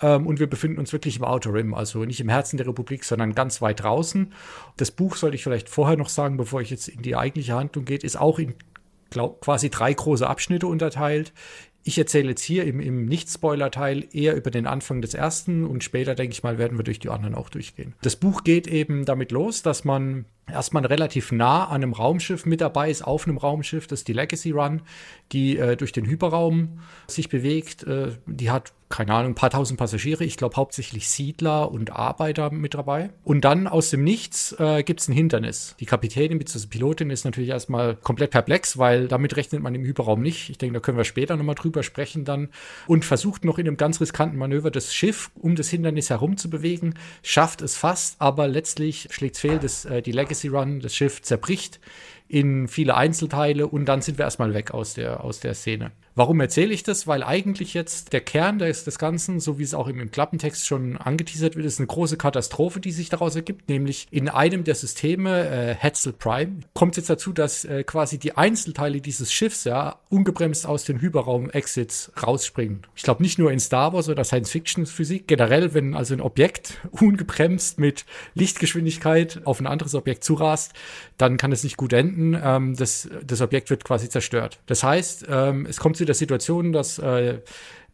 ähm, 0.00 0.26
und 0.26 0.40
wir 0.40 0.46
befinden 0.46 0.78
uns 0.78 0.92
wirklich 0.92 1.16
im 1.16 1.24
Outer 1.24 1.54
Rim, 1.54 1.74
also 1.74 2.04
nicht 2.04 2.20
im 2.20 2.28
Herzen 2.28 2.56
der 2.56 2.66
Republik, 2.66 3.04
sondern 3.04 3.34
ganz 3.34 3.60
weit 3.62 3.82
draußen. 3.82 4.32
Das 4.76 4.90
Buch 4.90 5.16
sollte 5.16 5.36
ich 5.36 5.42
vielleicht 5.42 5.68
vorher 5.68 5.96
noch 5.96 6.08
sagen, 6.08 6.36
bevor 6.36 6.60
ich 6.60 6.70
jetzt 6.70 6.88
in 6.88 7.02
die 7.02 7.16
eigentliche 7.16 7.54
Handlung 7.54 7.84
geht, 7.84 8.04
ist 8.04 8.18
auch 8.18 8.38
in 8.38 8.54
glaub, 9.10 9.40
quasi 9.40 9.70
drei 9.70 9.92
große 9.92 10.26
Abschnitte 10.26 10.66
unterteilt. 10.66 11.32
Ich 11.84 11.96
erzähle 11.96 12.30
jetzt 12.30 12.42
hier 12.42 12.64
im, 12.64 12.80
im 12.80 13.06
Nicht-Spoiler-Teil 13.06 14.08
eher 14.12 14.36
über 14.36 14.50
den 14.50 14.66
Anfang 14.66 15.00
des 15.00 15.14
ersten 15.14 15.64
und 15.64 15.82
später, 15.82 16.14
denke 16.14 16.32
ich 16.32 16.42
mal, 16.42 16.58
werden 16.58 16.76
wir 16.78 16.84
durch 16.84 16.98
die 16.98 17.08
anderen 17.08 17.34
auch 17.34 17.48
durchgehen. 17.48 17.94
Das 18.02 18.16
Buch 18.16 18.44
geht 18.44 18.66
eben 18.66 19.06
damit 19.06 19.32
los, 19.32 19.62
dass 19.62 19.84
man 19.84 20.26
erstmal 20.46 20.84
relativ 20.84 21.32
nah 21.32 21.64
an 21.64 21.76
einem 21.76 21.92
Raumschiff 21.92 22.44
mit 22.44 22.60
dabei 22.60 22.90
ist, 22.90 23.02
auf 23.02 23.26
einem 23.26 23.38
Raumschiff, 23.38 23.86
das 23.86 24.00
ist 24.00 24.08
die 24.08 24.12
Legacy 24.12 24.50
Run, 24.50 24.82
die 25.32 25.56
äh, 25.56 25.76
durch 25.76 25.92
den 25.92 26.04
Hyperraum 26.04 26.80
sich 27.06 27.30
bewegt. 27.30 27.84
Äh, 27.84 28.12
die 28.26 28.50
hat 28.50 28.74
keine 28.88 29.12
Ahnung, 29.12 29.32
ein 29.32 29.34
paar 29.34 29.50
tausend 29.50 29.78
Passagiere, 29.78 30.24
ich 30.24 30.36
glaube 30.36 30.56
hauptsächlich 30.56 31.08
Siedler 31.08 31.70
und 31.70 31.90
Arbeiter 31.92 32.50
mit 32.50 32.74
dabei. 32.74 33.10
Und 33.22 33.44
dann 33.44 33.66
aus 33.66 33.90
dem 33.90 34.02
Nichts 34.02 34.52
äh, 34.58 34.82
gibt 34.82 35.00
es 35.00 35.08
ein 35.08 35.12
Hindernis. 35.12 35.76
Die 35.78 35.86
Kapitänin 35.86 36.38
bzw. 36.38 36.66
Pilotin 36.68 37.10
ist 37.10 37.24
natürlich 37.24 37.50
erstmal 37.50 37.96
komplett 37.96 38.30
perplex, 38.30 38.78
weil 38.78 39.08
damit 39.08 39.36
rechnet 39.36 39.62
man 39.62 39.74
im 39.74 39.84
Hyperraum 39.84 40.22
nicht. 40.22 40.48
Ich 40.48 40.58
denke, 40.58 40.74
da 40.74 40.80
können 40.80 40.96
wir 40.96 41.04
später 41.04 41.36
nochmal 41.36 41.54
drüber 41.54 41.82
sprechen 41.82 42.24
dann. 42.24 42.48
Und 42.86 43.04
versucht 43.04 43.44
noch 43.44 43.58
in 43.58 43.66
einem 43.66 43.76
ganz 43.76 44.00
riskanten 44.00 44.38
Manöver 44.38 44.70
das 44.70 44.94
Schiff 44.94 45.30
um 45.34 45.54
das 45.54 45.68
Hindernis 45.68 46.10
herum 46.10 46.36
zu 46.36 46.48
bewegen, 46.48 46.94
schafft 47.22 47.60
es 47.62 47.76
fast, 47.76 48.20
aber 48.20 48.48
letztlich 48.48 49.08
schlägt 49.10 49.36
es 49.36 49.40
fehl, 49.40 49.58
dass 49.58 49.84
äh, 49.84 50.02
die 50.02 50.12
Legacy 50.12 50.48
Run, 50.48 50.80
das 50.80 50.94
Schiff 50.94 51.22
zerbricht 51.22 51.80
in 52.28 52.68
viele 52.68 52.94
Einzelteile 52.94 53.66
und 53.66 53.86
dann 53.86 54.02
sind 54.02 54.18
wir 54.18 54.24
erstmal 54.24 54.54
weg 54.54 54.72
aus 54.72 54.94
der, 54.94 55.24
aus 55.24 55.40
der 55.40 55.54
Szene. 55.54 55.92
Warum 56.18 56.40
erzähle 56.40 56.74
ich 56.74 56.82
das? 56.82 57.06
Weil 57.06 57.22
eigentlich 57.22 57.74
jetzt 57.74 58.12
der 58.12 58.20
Kern 58.20 58.58
des, 58.58 58.98
Ganzen, 58.98 59.38
so 59.38 59.60
wie 59.60 59.62
es 59.62 59.72
auch 59.72 59.86
im, 59.86 60.10
Klappentext 60.10 60.66
schon 60.66 60.96
angeteasert 60.96 61.54
wird, 61.54 61.64
ist 61.64 61.78
eine 61.78 61.86
große 61.86 62.16
Katastrophe, 62.16 62.80
die 62.80 62.90
sich 62.90 63.08
daraus 63.08 63.36
ergibt. 63.36 63.68
Nämlich 63.68 64.08
in 64.10 64.28
einem 64.28 64.64
der 64.64 64.74
Systeme, 64.74 65.48
äh, 65.48 65.74
Hetzel 65.76 66.12
Prime, 66.12 66.62
kommt 66.74 66.96
jetzt 66.96 67.08
dazu, 67.08 67.32
dass 67.32 67.64
äh, 67.64 67.84
quasi 67.84 68.18
die 68.18 68.36
Einzelteile 68.36 69.00
dieses 69.00 69.32
Schiffs 69.32 69.62
ja 69.62 70.00
ungebremst 70.08 70.66
aus 70.66 70.82
den 70.82 71.00
Hyperraum-Exits 71.00 72.10
rausspringen. 72.20 72.82
Ich 72.96 73.04
glaube 73.04 73.22
nicht 73.22 73.38
nur 73.38 73.52
in 73.52 73.60
Star 73.60 73.92
Wars 73.92 74.08
oder 74.08 74.24
Science-Fiction-Physik, 74.24 75.28
generell, 75.28 75.72
wenn 75.72 75.94
also 75.94 76.14
ein 76.14 76.20
Objekt 76.20 76.78
ungebremst 76.90 77.78
mit 77.78 78.06
Lichtgeschwindigkeit 78.34 79.42
auf 79.44 79.60
ein 79.60 79.68
anderes 79.68 79.94
Objekt 79.94 80.24
zurast, 80.24 80.72
dann 81.16 81.36
kann 81.36 81.52
es 81.52 81.62
nicht 81.62 81.76
gut 81.76 81.92
enden. 81.92 82.36
Ähm, 82.42 82.74
das, 82.74 83.08
das 83.24 83.40
Objekt 83.40 83.70
wird 83.70 83.84
quasi 83.84 84.08
zerstört. 84.08 84.58
Das 84.66 84.82
heißt, 84.82 85.26
ähm, 85.30 85.64
es 85.64 85.76
kommt 85.76 85.96
zu 85.96 86.07
der 86.08 86.14
Situation, 86.14 86.72
dass 86.72 86.98
äh, 86.98 87.40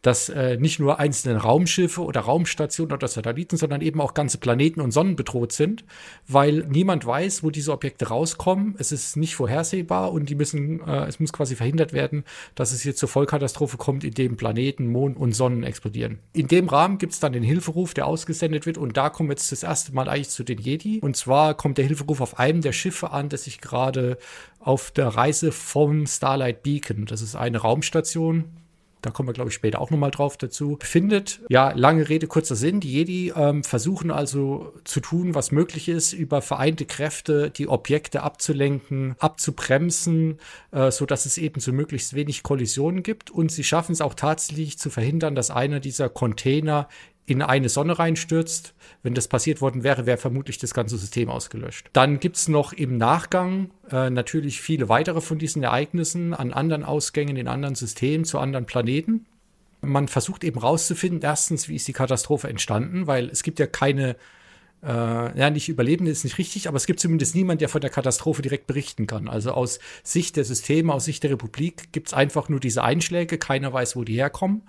dass 0.05 0.29
äh, 0.29 0.57
nicht 0.57 0.79
nur 0.79 0.99
einzelne 0.99 1.41
Raumschiffe 1.41 2.03
oder 2.03 2.21
Raumstationen 2.21 2.93
oder 2.93 3.07
Satelliten, 3.07 3.57
sondern 3.57 3.81
eben 3.81 3.99
auch 3.99 4.13
ganze 4.13 4.37
Planeten 4.37 4.79
und 4.79 4.91
Sonnen 4.91 5.15
bedroht 5.15 5.51
sind, 5.51 5.83
weil 6.27 6.63
niemand 6.69 7.07
weiß, 7.07 7.41
wo 7.41 7.49
diese 7.49 7.71
Objekte 7.71 8.09
rauskommen. 8.09 8.75
Es 8.77 8.91
ist 8.91 9.17
nicht 9.17 9.35
vorhersehbar 9.35 10.11
und 10.11 10.29
die 10.29 10.35
müssen, 10.35 10.79
äh, 10.87 11.05
es 11.07 11.19
muss 11.19 11.33
quasi 11.33 11.55
verhindert 11.55 11.91
werden, 11.91 12.23
dass 12.53 12.71
es 12.71 12.81
hier 12.81 12.95
zur 12.95 13.09
Vollkatastrophe 13.09 13.77
kommt, 13.77 14.03
in 14.03 14.13
dem 14.13 14.37
Planeten, 14.37 14.91
Mond 14.91 15.17
und 15.17 15.33
Sonnen 15.33 15.63
explodieren. 15.63 16.19
In 16.33 16.47
dem 16.47 16.69
Rahmen 16.69 16.99
gibt 16.99 17.13
es 17.13 17.19
dann 17.19 17.33
den 17.33 17.43
Hilferuf, 17.43 17.95
der 17.95 18.05
ausgesendet 18.05 18.67
wird 18.67 18.77
und 18.77 18.97
da 18.97 19.09
kommen 19.09 19.29
wir 19.29 19.33
jetzt 19.33 19.51
das 19.51 19.63
erste 19.63 19.91
Mal 19.91 20.07
eigentlich 20.07 20.29
zu 20.29 20.43
den 20.43 20.59
Jedi. 20.59 20.99
Und 20.99 21.15
zwar 21.15 21.55
kommt 21.55 21.79
der 21.79 21.85
Hilferuf 21.85 22.21
auf 22.21 22.37
einem 22.37 22.61
der 22.61 22.73
Schiffe 22.73 23.09
an, 23.09 23.29
das 23.29 23.45
sich 23.45 23.59
gerade 23.59 24.19
auf 24.59 24.91
der 24.91 25.07
Reise 25.07 25.51
vom 25.51 26.05
Starlight 26.05 26.61
Beacon, 26.61 27.05
das 27.07 27.23
ist 27.23 27.35
eine 27.35 27.57
Raumstation, 27.57 28.45
da 29.05 29.11
kommen 29.11 29.29
wir, 29.29 29.33
glaube 29.33 29.49
ich, 29.49 29.55
später 29.55 29.79
auch 29.79 29.91
nochmal 29.91 30.11
drauf 30.11 30.35
dazu, 30.37 30.79
findet. 30.81 31.41
Ja, 31.49 31.71
lange 31.73 32.09
Rede, 32.09 32.27
kurzer 32.27 32.55
Sinn. 32.55 32.79
Die 32.79 32.91
Jedi 32.91 33.33
ähm, 33.35 33.63
versuchen 33.63 34.09
also 34.09 34.73
zu 34.83 34.99
tun, 34.99 35.35
was 35.35 35.51
möglich 35.51 35.89
ist, 35.89 36.13
über 36.13 36.41
vereinte 36.41 36.85
Kräfte 36.85 37.51
die 37.51 37.67
Objekte 37.67 38.23
abzulenken, 38.23 39.15
abzubremsen, 39.19 40.39
äh, 40.71 40.91
so 40.91 41.05
dass 41.05 41.25
es 41.25 41.37
eben 41.37 41.61
zu 41.61 41.71
möglichst 41.71 42.15
wenig 42.15 42.41
Kollisionen 42.41 43.03
gibt. 43.03 43.29
Und 43.29 43.51
sie 43.51 43.63
schaffen 43.63 43.91
es 43.91 44.01
auch 44.01 44.15
tatsächlich 44.15 44.79
zu 44.79 44.89
verhindern, 44.89 45.35
dass 45.35 45.51
einer 45.51 45.79
dieser 45.79 46.09
Container 46.09 46.87
in 47.25 47.41
eine 47.41 47.69
Sonne 47.69 47.97
reinstürzt. 47.97 48.73
Wenn 49.03 49.13
das 49.13 49.27
passiert 49.27 49.61
worden 49.61 49.83
wäre, 49.83 50.05
wäre 50.05 50.17
vermutlich 50.17 50.57
das 50.57 50.73
ganze 50.73 50.97
System 50.97 51.29
ausgelöscht. 51.29 51.89
Dann 51.93 52.19
gibt 52.19 52.37
es 52.37 52.47
noch 52.47 52.73
im 52.73 52.97
Nachgang 52.97 53.71
äh, 53.91 54.09
natürlich 54.09 54.61
viele 54.61 54.89
weitere 54.89 55.21
von 55.21 55.39
diesen 55.39 55.63
Ereignissen 55.63 56.33
an 56.33 56.53
anderen 56.53 56.83
Ausgängen, 56.83 57.37
in 57.37 57.47
anderen 57.47 57.75
Systemen, 57.75 58.25
zu 58.25 58.39
anderen 58.39 58.65
Planeten. 58.65 59.25
Man 59.81 60.07
versucht 60.07 60.43
eben 60.43 60.59
rauszufinden, 60.59 61.21
erstens, 61.21 61.67
wie 61.67 61.75
ist 61.75 61.87
die 61.87 61.93
Katastrophe 61.93 62.47
entstanden, 62.47 63.07
weil 63.07 63.29
es 63.29 63.43
gibt 63.43 63.59
ja 63.59 63.67
keine 63.67 64.15
äh, 64.83 65.39
ja, 65.39 65.49
nicht 65.49 65.67
Überlebende 65.67 66.11
ist 66.11 66.23
nicht 66.23 66.37
richtig, 66.37 66.67
aber 66.67 66.77
es 66.77 66.85
gibt 66.85 66.99
zumindest 66.99 67.33
niemanden, 67.35 67.59
der 67.59 67.69
von 67.69 67.81
der 67.81 67.89
Katastrophe 67.89 68.41
direkt 68.41 68.67
berichten 68.67 69.07
kann. 69.07 69.27
Also 69.27 69.51
aus 69.51 69.79
Sicht 70.03 70.35
der 70.35 70.43
Systeme, 70.43 70.93
aus 70.93 71.05
Sicht 71.05 71.23
der 71.23 71.31
Republik 71.31 71.91
gibt 71.91 72.07
es 72.07 72.13
einfach 72.13 72.49
nur 72.49 72.59
diese 72.59 72.83
Einschläge, 72.83 73.37
keiner 73.37 73.73
weiß, 73.73 73.95
wo 73.95 74.03
die 74.03 74.15
herkommen. 74.15 74.61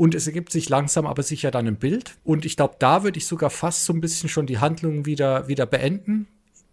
Und 0.00 0.14
es 0.14 0.26
ergibt 0.26 0.50
sich 0.50 0.70
langsam 0.70 1.06
aber 1.06 1.22
sicher 1.22 1.50
dann 1.50 1.66
ein 1.66 1.76
Bild. 1.76 2.16
Und 2.24 2.46
ich 2.46 2.56
glaube, 2.56 2.76
da 2.78 3.02
würde 3.02 3.18
ich 3.18 3.26
sogar 3.26 3.50
fast 3.50 3.84
so 3.84 3.92
ein 3.92 4.00
bisschen 4.00 4.30
schon 4.30 4.46
die 4.46 4.58
Handlung 4.58 5.04
wieder, 5.04 5.46
wieder 5.46 5.66
beenden. 5.66 6.26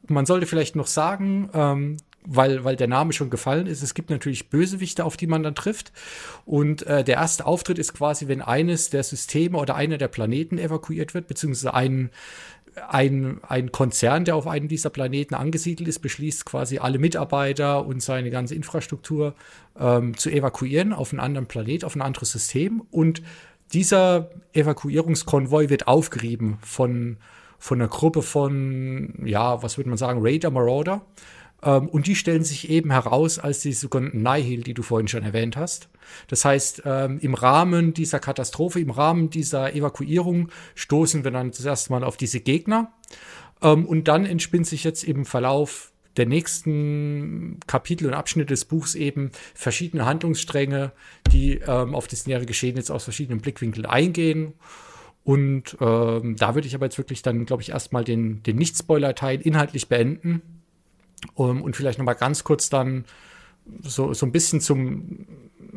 Man 0.08 0.26
sollte 0.26 0.46
vielleicht 0.46 0.78
noch 0.78 0.88
sagen, 0.88 1.50
ähm, 1.54 1.98
weil, 2.26 2.64
weil 2.64 2.78
der 2.78 2.88
Name 2.88 3.12
schon 3.12 3.30
gefallen 3.30 3.68
ist, 3.68 3.84
es 3.84 3.94
gibt 3.94 4.12
natürlich 4.12 4.50
Bösewichte, 4.50 5.04
auf 5.04 5.18
die 5.18 5.28
man 5.28 5.44
dann 5.44 5.56
trifft. 5.56 5.92
Und 6.46 6.84
äh, 6.84 7.04
der 7.04 7.16
erste 7.16 7.46
Auftritt 7.46 7.80
ist 7.80 7.94
quasi, 7.94 8.30
wenn 8.30 8.42
eines 8.42 8.92
der 8.92 9.04
Systeme 9.04 9.58
oder 9.58 9.76
einer 9.76 9.98
der 9.98 10.08
Planeten 10.08 10.58
evakuiert 10.58 11.14
wird, 11.14 11.28
beziehungsweise 11.28 11.74
ein, 11.74 12.12
ein, 12.90 13.40
ein 13.48 13.72
Konzern, 13.72 14.26
der 14.26 14.36
auf 14.36 14.48
einem 14.48 14.68
dieser 14.68 14.90
Planeten 14.90 15.34
angesiedelt 15.36 15.88
ist, 15.88 16.00
beschließt 16.00 16.46
quasi 16.46 16.78
alle 16.78 17.00
Mitarbeiter 17.00 17.86
und 17.86 18.02
seine 18.02 18.30
ganze 18.30 18.56
Infrastruktur 18.56 19.36
ähm, 19.80 20.16
zu 20.18 20.30
evakuieren 20.30 20.94
auf 20.94 21.12
einen 21.12 21.20
anderen 21.20 21.48
Planet, 21.48 21.84
auf 21.84 21.96
ein 21.96 22.02
anderes 22.02 22.32
System. 22.32 22.82
Und 22.92 23.22
dieser 23.74 24.30
Evakuierungskonvoi 24.54 25.70
wird 25.70 25.88
aufgerieben 25.88 26.58
von, 26.62 27.18
von 27.60 27.82
einer 27.82 27.90
Gruppe 27.90 28.22
von, 28.22 29.14
ja, 29.26 29.62
was 29.62 29.78
würde 29.78 29.90
man 29.90 29.98
sagen, 29.98 30.20
Raider 30.22 30.52
Marauder. 30.52 31.02
Ähm, 31.64 31.88
und 31.90 32.08
die 32.08 32.16
stellen 32.16 32.44
sich 32.44 32.70
eben 32.70 32.92
heraus 32.92 33.40
als 33.40 33.62
die 33.62 33.74
sogenannten 33.74 34.22
Nihil, 34.22 34.64
die 34.64 34.74
du 34.74 34.84
vorhin 34.84 35.08
schon 35.08 35.24
erwähnt 35.24 35.58
hast. 35.58 35.90
Das 36.28 36.46
heißt, 36.46 36.84
ähm, 36.86 37.20
im 37.20 37.34
Rahmen 37.34 37.94
dieser 37.94 38.20
Katastrophe, 38.20 38.80
im 38.80 38.92
Rahmen 38.92 39.30
dieser 39.30 39.74
Evakuierung 39.74 40.50
stoßen 40.76 41.24
wir 41.24 41.32
dann 41.32 41.54
zuerst 41.54 41.90
mal 41.90 42.04
auf 42.04 42.18
diese 42.18 42.40
Gegner. 42.40 42.92
Ähm, 43.62 43.86
und 43.86 44.08
dann 44.08 44.26
entspinnt 44.26 44.68
sich 44.68 44.84
jetzt 44.84 45.04
im 45.04 45.26
Verlauf 45.26 45.92
der 46.16 46.26
nächsten 46.26 47.60
Kapitel 47.68 48.08
und 48.08 48.14
Abschnitte 48.14 48.54
des 48.54 48.66
Buchs 48.66 48.96
eben 48.96 49.32
verschiedene 49.54 50.06
Handlungsstränge, 50.06 50.92
die 51.32 51.60
ähm, 51.68 51.94
auf 51.94 52.08
das 52.08 52.26
nähere 52.26 52.48
Geschehen 52.48 52.76
jetzt 52.76 52.90
aus 52.90 53.04
verschiedenen 53.04 53.40
Blickwinkeln 53.40 53.86
eingehen 53.86 54.54
Und 55.24 55.78
ähm, 55.82 56.36
da 56.38 56.56
würde 56.56 56.68
ich 56.68 56.74
aber 56.74 56.86
jetzt 56.86 56.98
wirklich 56.98 57.22
dann, 57.22 57.46
glaube 57.46 57.62
ich, 57.62 57.72
erstmal 57.72 58.04
den, 58.04 58.42
den 58.44 58.56
Nicht-Spoiler-Teil 58.56 59.42
inhaltlich 59.42 59.90
beenden 59.90 60.42
um, 61.34 61.62
und 61.62 61.76
vielleicht 61.76 62.00
nochmal 62.00 62.16
ganz 62.16 62.44
kurz 62.44 62.70
dann 62.70 63.06
so, 63.82 64.14
so 64.14 64.26
ein 64.26 64.32
bisschen 64.32 64.62
zum, 64.62 65.26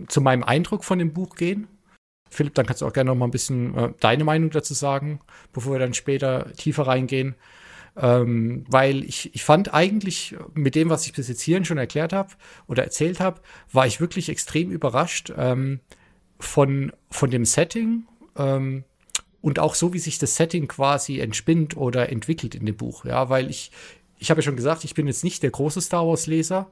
zu 0.08 0.20
meinem 0.20 0.44
Eindruck 0.44 0.84
von 0.84 0.98
dem 0.98 1.12
Buch 1.12 1.36
gehen. 1.36 1.66
Philipp, 2.30 2.54
dann 2.54 2.66
kannst 2.66 2.82
du 2.82 2.86
auch 2.86 2.92
gerne 2.92 3.10
noch 3.10 3.16
mal 3.16 3.26
ein 3.26 3.32
bisschen 3.32 3.76
äh, 3.76 3.92
deine 3.98 4.24
Meinung 4.24 4.50
dazu 4.50 4.74
sagen, 4.74 5.20
bevor 5.52 5.72
wir 5.72 5.78
dann 5.80 5.94
später 5.94 6.52
tiefer 6.56 6.86
reingehen. 6.86 7.34
Ähm, 7.96 8.64
weil 8.68 9.02
ich, 9.02 9.34
ich 9.34 9.42
fand 9.42 9.74
eigentlich 9.74 10.36
mit 10.54 10.76
dem, 10.76 10.90
was 10.90 11.06
ich 11.06 11.12
bis 11.12 11.26
jetzt 11.26 11.42
hierhin 11.42 11.64
schon 11.64 11.78
erklärt 11.78 12.12
habe 12.12 12.30
oder 12.68 12.84
erzählt 12.84 13.18
habe, 13.18 13.40
war 13.72 13.86
ich 13.86 14.00
wirklich 14.00 14.28
extrem 14.28 14.70
überrascht 14.70 15.32
ähm, 15.36 15.80
von, 16.38 16.92
von 17.10 17.30
dem 17.30 17.44
Setting 17.44 18.04
ähm, 18.36 18.84
und 19.40 19.58
auch 19.58 19.74
so, 19.74 19.92
wie 19.92 19.98
sich 19.98 20.18
das 20.18 20.36
Setting 20.36 20.68
quasi 20.68 21.18
entspinnt 21.18 21.76
oder 21.76 22.10
entwickelt 22.10 22.54
in 22.54 22.64
dem 22.64 22.76
Buch. 22.76 23.04
Ja, 23.04 23.28
weil 23.28 23.50
ich, 23.50 23.72
ich 24.20 24.30
habe 24.30 24.40
ja 24.40 24.44
schon 24.44 24.56
gesagt, 24.56 24.84
ich 24.84 24.94
bin 24.94 25.06
jetzt 25.06 25.24
nicht 25.24 25.42
der 25.42 25.50
große 25.50 25.80
Star 25.80 26.06
Wars-Leser 26.06 26.70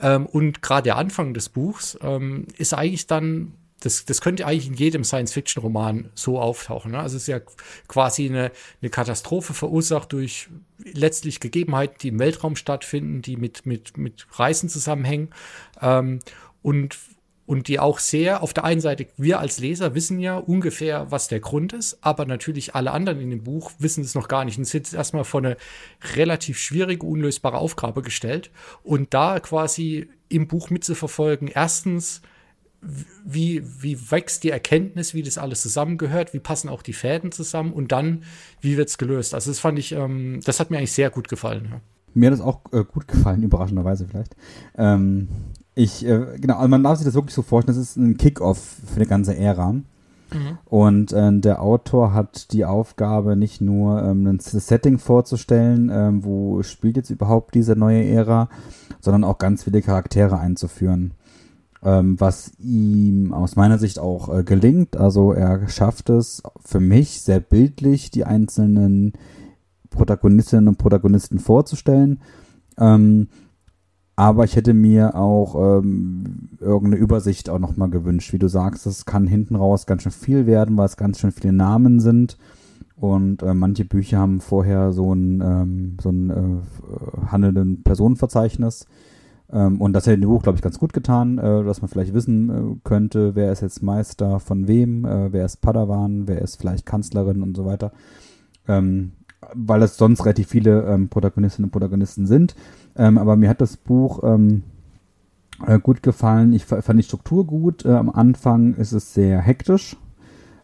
ähm, 0.00 0.26
und 0.26 0.62
gerade 0.62 0.84
der 0.84 0.96
Anfang 0.96 1.34
des 1.34 1.48
Buchs 1.48 1.98
ähm, 2.02 2.46
ist 2.56 2.74
eigentlich 2.74 3.06
dann 3.06 3.54
das, 3.80 4.04
das 4.04 4.20
könnte 4.20 4.46
eigentlich 4.46 4.68
in 4.68 4.74
jedem 4.74 5.04
Science-Fiction-Roman 5.04 6.10
so 6.14 6.38
auftauchen. 6.38 6.92
Ne? 6.92 6.98
Also 6.98 7.16
es 7.16 7.22
ist 7.22 7.28
ja 7.28 7.40
quasi 7.88 8.28
eine, 8.28 8.52
eine 8.82 8.90
Katastrophe 8.90 9.54
verursacht 9.54 10.12
durch 10.12 10.50
letztlich 10.84 11.40
Gegebenheiten, 11.40 11.96
die 12.02 12.08
im 12.08 12.18
Weltraum 12.18 12.56
stattfinden, 12.56 13.22
die 13.22 13.38
mit, 13.38 13.64
mit, 13.64 13.96
mit 13.96 14.26
Reisen 14.38 14.68
zusammenhängen. 14.68 15.30
Ähm, 15.80 16.20
und, 16.62 16.98
und 17.50 17.66
die 17.66 17.80
auch 17.80 17.98
sehr, 17.98 18.44
auf 18.44 18.54
der 18.54 18.62
einen 18.62 18.80
Seite, 18.80 19.08
wir 19.16 19.40
als 19.40 19.58
Leser 19.58 19.96
wissen 19.96 20.20
ja 20.20 20.36
ungefähr, 20.36 21.10
was 21.10 21.26
der 21.26 21.40
Grund 21.40 21.72
ist, 21.72 21.98
aber 22.00 22.24
natürlich 22.24 22.76
alle 22.76 22.92
anderen 22.92 23.20
in 23.20 23.30
dem 23.30 23.42
Buch 23.42 23.72
wissen 23.80 24.04
es 24.04 24.14
noch 24.14 24.28
gar 24.28 24.44
nicht 24.44 24.56
und 24.56 24.66
sind 24.66 24.84
jetzt 24.84 24.94
erstmal 24.94 25.24
vor 25.24 25.40
eine 25.40 25.56
relativ 26.14 26.58
schwierige, 26.58 27.04
unlösbare 27.04 27.58
Aufgabe 27.58 28.02
gestellt. 28.02 28.52
Und 28.84 29.14
da 29.14 29.40
quasi 29.40 30.08
im 30.28 30.46
Buch 30.46 30.70
mitzuverfolgen, 30.70 31.48
erstens, 31.48 32.22
wie, 33.24 33.64
wie 33.64 34.12
wächst 34.12 34.44
die 34.44 34.50
Erkenntnis, 34.50 35.12
wie 35.12 35.24
das 35.24 35.36
alles 35.36 35.60
zusammengehört, 35.62 36.32
wie 36.32 36.38
passen 36.38 36.68
auch 36.68 36.82
die 36.82 36.92
Fäden 36.92 37.32
zusammen 37.32 37.72
und 37.72 37.90
dann, 37.90 38.22
wie 38.60 38.76
wird 38.76 38.90
es 38.90 38.96
gelöst. 38.96 39.34
Also 39.34 39.50
das 39.50 39.58
fand 39.58 39.76
ich, 39.76 39.90
ähm, 39.90 40.38
das 40.44 40.60
hat 40.60 40.70
mir 40.70 40.78
eigentlich 40.78 40.92
sehr 40.92 41.10
gut 41.10 41.28
gefallen. 41.28 41.66
Ja. 41.68 41.80
Mir 42.14 42.26
hat 42.30 42.38
das 42.38 42.46
auch 42.46 42.60
äh, 42.70 42.84
gut 42.84 43.08
gefallen, 43.08 43.42
überraschenderweise 43.42 44.06
vielleicht. 44.06 44.36
Ähm, 44.78 45.26
ich, 45.82 46.06
äh, 46.06 46.38
genau, 46.40 46.56
also 46.56 46.68
man 46.68 46.82
darf 46.82 46.98
sich 46.98 47.04
das 47.04 47.14
wirklich 47.14 47.34
so 47.34 47.42
vorstellen, 47.42 47.76
das 47.76 47.84
ist 47.84 47.96
ein 47.96 48.16
Kick-Off 48.16 48.58
für 48.86 48.96
eine 48.96 49.06
ganze 49.06 49.36
Ära. 49.36 49.72
Mhm. 49.72 49.84
Und 50.66 51.12
äh, 51.12 51.38
der 51.40 51.62
Autor 51.62 52.14
hat 52.14 52.52
die 52.52 52.64
Aufgabe, 52.64 53.36
nicht 53.36 53.60
nur 53.60 54.02
ähm, 54.02 54.26
ein 54.26 54.38
Setting 54.40 54.98
vorzustellen, 54.98 55.90
ähm, 55.92 56.24
wo 56.24 56.62
spielt 56.62 56.96
jetzt 56.96 57.10
überhaupt 57.10 57.54
diese 57.54 57.76
neue 57.76 58.04
Ära, 58.04 58.48
sondern 59.00 59.24
auch 59.24 59.38
ganz 59.38 59.64
viele 59.64 59.82
Charaktere 59.82 60.38
einzuführen 60.38 61.14
ähm, 61.82 62.20
was 62.20 62.52
ihm 62.58 63.32
aus 63.32 63.56
meiner 63.56 63.78
Sicht 63.78 63.98
auch 63.98 64.34
äh, 64.34 64.44
gelingt. 64.44 64.96
Also 64.96 65.32
er 65.32 65.68
schafft 65.68 66.10
es 66.10 66.42
für 66.64 66.80
mich 66.80 67.22
sehr 67.22 67.40
bildlich, 67.40 68.10
die 68.10 68.24
einzelnen 68.24 69.14
Protagonistinnen 69.90 70.68
und 70.68 70.78
Protagonisten 70.78 71.38
vorzustellen. 71.38 72.20
Ähm, 72.78 73.28
aber 74.20 74.44
ich 74.44 74.54
hätte 74.54 74.74
mir 74.74 75.14
auch 75.14 75.78
ähm, 75.78 76.50
irgendeine 76.60 77.02
Übersicht 77.02 77.48
auch 77.48 77.58
nochmal 77.58 77.88
gewünscht. 77.88 78.34
Wie 78.34 78.38
du 78.38 78.48
sagst, 78.48 78.84
es 78.84 79.06
kann 79.06 79.26
hinten 79.26 79.56
raus 79.56 79.86
ganz 79.86 80.02
schön 80.02 80.12
viel 80.12 80.44
werden, 80.44 80.76
weil 80.76 80.84
es 80.84 80.98
ganz 80.98 81.18
schön 81.18 81.32
viele 81.32 81.54
Namen 81.54 82.00
sind. 82.00 82.36
Und 82.96 83.42
äh, 83.42 83.54
manche 83.54 83.86
Bücher 83.86 84.18
haben 84.18 84.42
vorher 84.42 84.92
so 84.92 85.14
ein, 85.14 85.40
ähm, 85.42 85.96
so 86.02 86.10
ein 86.10 86.28
äh, 86.28 87.28
handelnden 87.28 87.82
Personenverzeichnis. 87.82 88.86
Ähm, 89.50 89.80
und 89.80 89.94
das 89.94 90.06
hätte 90.06 90.20
dem 90.20 90.28
Buch, 90.28 90.42
glaube 90.42 90.56
ich, 90.56 90.62
ganz 90.62 90.78
gut 90.78 90.92
getan, 90.92 91.38
äh, 91.38 91.64
dass 91.64 91.80
man 91.80 91.88
vielleicht 91.88 92.12
wissen 92.12 92.50
äh, 92.50 92.76
könnte, 92.84 93.34
wer 93.34 93.50
ist 93.50 93.62
jetzt 93.62 93.82
Meister 93.82 94.38
von 94.38 94.68
wem, 94.68 95.06
äh, 95.06 95.32
wer 95.32 95.46
ist 95.46 95.62
Padawan, 95.62 96.28
wer 96.28 96.42
ist 96.42 96.56
vielleicht 96.56 96.84
Kanzlerin 96.84 97.42
und 97.42 97.56
so 97.56 97.64
weiter. 97.64 97.90
Ähm, 98.68 99.12
weil 99.54 99.82
es 99.82 99.96
sonst 99.96 100.26
relativ 100.26 100.48
viele 100.48 100.82
ähm, 100.82 101.08
Protagonistinnen 101.08 101.68
und 101.68 101.72
Protagonisten 101.72 102.26
sind. 102.26 102.54
Ähm, 102.96 103.18
aber 103.18 103.36
mir 103.36 103.48
hat 103.48 103.60
das 103.60 103.76
Buch 103.76 104.22
ähm, 104.24 104.62
äh, 105.66 105.78
gut 105.78 106.02
gefallen. 106.02 106.52
Ich 106.52 106.64
fand 106.64 106.98
die 106.98 107.04
Struktur 107.04 107.46
gut. 107.46 107.84
Äh, 107.84 107.92
am 107.92 108.10
Anfang 108.10 108.74
ist 108.74 108.92
es 108.92 109.14
sehr 109.14 109.40
hektisch. 109.40 109.96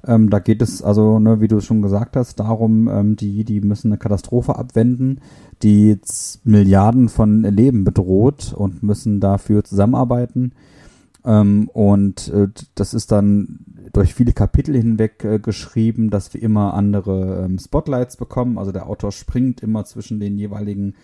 Ähm, 0.07 0.31
da 0.31 0.39
geht 0.39 0.63
es 0.63 0.83
also, 0.83 1.19
ne, 1.19 1.41
wie 1.41 1.49
du 1.49 1.61
schon 1.61 1.83
gesagt 1.83 2.17
hast, 2.17 2.37
darum, 2.37 2.89
ähm, 2.89 3.17
die, 3.17 3.45
die 3.45 3.61
müssen 3.61 3.89
eine 3.89 3.99
Katastrophe 3.99 4.57
abwenden, 4.57 5.21
die 5.63 5.99
Milliarden 6.45 7.09
von 7.09 7.43
Leben 7.43 7.85
bedroht 7.85 8.55
und 8.57 8.83
müssen 8.83 9.21
dafür 9.21 9.65
zusammenarbeiten. 9.65 10.53
Ähm, 11.25 11.69
und 11.73 12.29
äh, 12.29 12.49
das 12.77 12.95
ist 12.95 13.11
dann 13.11 13.65
durch 13.93 14.15
viele 14.15 14.33
Kapitel 14.33 14.77
hinweg 14.77 15.25
äh, 15.25 15.39
geschrieben, 15.41 16.11
dass 16.11 16.33
wir 16.33 16.43
immer 16.43 16.75
andere 16.75 17.45
ähm, 17.45 17.59
Spotlights 17.59 18.17
bekommen. 18.17 18.59
Also 18.59 18.71
der 18.71 18.89
Autor 18.89 19.11
springt 19.11 19.61
immer 19.61 19.85
zwischen 19.85 20.21
den 20.21 20.39
jeweiligen 20.39 20.95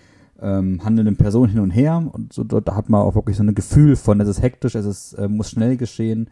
ähm, 0.42 0.84
handelnden 0.84 1.16
Personen 1.16 1.52
hin 1.52 1.60
und 1.60 1.70
her. 1.70 2.02
Und 2.12 2.32
so, 2.32 2.44
da 2.44 2.74
hat 2.74 2.88
man 2.88 3.00
auch 3.02 3.14
wirklich 3.14 3.36
so 3.36 3.42
ein 3.42 3.54
Gefühl 3.54 3.96
von, 3.96 4.20
es 4.20 4.28
ist 4.28 4.42
hektisch, 4.42 4.74
es 4.74 4.84
ist, 4.84 5.12
äh, 5.14 5.28
muss 5.28 5.50
schnell 5.50 5.76
geschehen. 5.76 6.28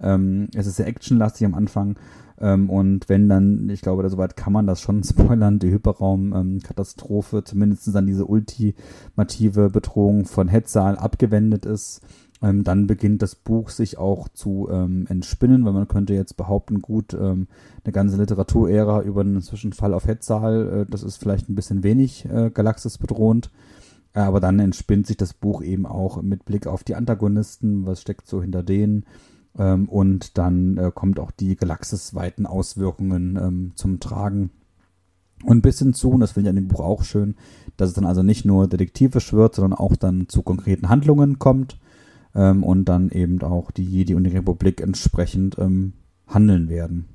Ähm, 0.00 0.48
es 0.54 0.66
ist 0.66 0.76
sehr 0.76 0.86
actionlastig 0.88 1.46
am 1.46 1.54
Anfang. 1.54 1.96
Ähm, 2.40 2.68
und 2.68 3.08
wenn 3.08 3.28
dann, 3.28 3.68
ich 3.70 3.82
glaube, 3.82 4.08
soweit 4.08 4.36
kann 4.36 4.52
man 4.52 4.66
das 4.66 4.80
schon 4.80 5.04
spoilern, 5.04 5.58
die 5.58 5.70
Hyperraum-Katastrophe, 5.70 7.38
ähm, 7.38 7.44
zumindest 7.44 7.94
an 7.94 8.06
diese 8.06 8.26
ultimative 8.26 9.70
Bedrohung 9.70 10.24
von 10.26 10.48
Hetzal 10.48 10.96
abgewendet 10.96 11.64
ist, 11.64 12.00
ähm, 12.42 12.64
dann 12.64 12.86
beginnt 12.86 13.22
das 13.22 13.36
Buch 13.36 13.70
sich 13.70 13.98
auch 13.98 14.28
zu 14.28 14.68
ähm, 14.70 15.06
entspinnen, 15.08 15.64
weil 15.64 15.72
man 15.72 15.88
könnte 15.88 16.12
jetzt 16.12 16.36
behaupten, 16.36 16.82
gut, 16.82 17.14
ähm, 17.14 17.46
eine 17.84 17.92
ganze 17.92 18.16
Literaturära 18.16 19.02
über 19.02 19.20
einen 19.20 19.42
Zwischenfall 19.42 19.94
auf 19.94 20.06
Hetzal, 20.06 20.80
äh, 20.82 20.90
das 20.90 21.04
ist 21.04 21.18
vielleicht 21.18 21.48
ein 21.48 21.54
bisschen 21.54 21.84
wenig 21.84 22.24
äh, 22.26 22.50
Galaxis 22.50 22.98
bedrohend. 22.98 23.50
Aber 24.14 24.40
dann 24.40 24.58
entspinnt 24.58 25.06
sich 25.06 25.16
das 25.16 25.32
Buch 25.32 25.62
eben 25.62 25.86
auch 25.86 26.20
mit 26.20 26.44
Blick 26.44 26.66
auf 26.66 26.84
die 26.84 26.96
Antagonisten, 26.96 27.86
was 27.86 28.02
steckt 28.02 28.26
so 28.26 28.42
hinter 28.42 28.62
denen, 28.62 29.06
ähm, 29.56 29.88
und 29.88 30.36
dann 30.36 30.76
äh, 30.76 30.90
kommt 30.94 31.20
auch 31.20 31.30
die 31.30 31.56
galaxisweiten 31.56 32.46
Auswirkungen 32.46 33.38
ähm, 33.40 33.72
zum 33.76 34.00
Tragen. 34.00 34.50
Und 35.44 35.58
ein 35.58 35.62
bisschen 35.62 35.94
zu, 35.94 36.10
und 36.10 36.20
das 36.20 36.32
finde 36.32 36.48
ich 36.48 36.50
an 36.50 36.56
dem 36.56 36.68
Buch 36.68 36.80
auch 36.80 37.04
schön, 37.04 37.36
dass 37.76 37.88
es 37.88 37.94
dann 37.94 38.06
also 38.06 38.22
nicht 38.22 38.44
nur 38.44 38.68
detektivisch 38.68 39.32
wird, 39.32 39.54
sondern 39.54 39.78
auch 39.78 39.96
dann 39.96 40.28
zu 40.28 40.42
konkreten 40.42 40.88
Handlungen 40.88 41.38
kommt 41.38 41.78
ähm, 42.34 42.62
und 42.62 42.86
dann 42.86 43.10
eben 43.10 43.40
auch 43.42 43.70
die 43.70 43.84
Jedi 43.84 44.14
und 44.14 44.24
die 44.24 44.30
Republik 44.30 44.80
entsprechend 44.80 45.58
ähm, 45.58 45.94
handeln 46.26 46.68
werden. 46.68 47.08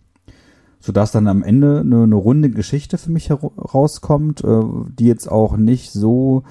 Sodass 0.80 1.12
dann 1.12 1.27
am 1.27 1.43
Ende 1.43 1.80
eine, 1.80 2.03
eine 2.03 2.15
runde 2.15 2.49
Geschichte 2.49 2.97
für 2.97 3.12
mich 3.12 3.30
herauskommt, 3.30 4.43
äh, 4.43 4.63
die 4.97 5.06
jetzt 5.06 5.30
auch 5.30 5.58
nicht 5.58 5.91
so 5.91 6.43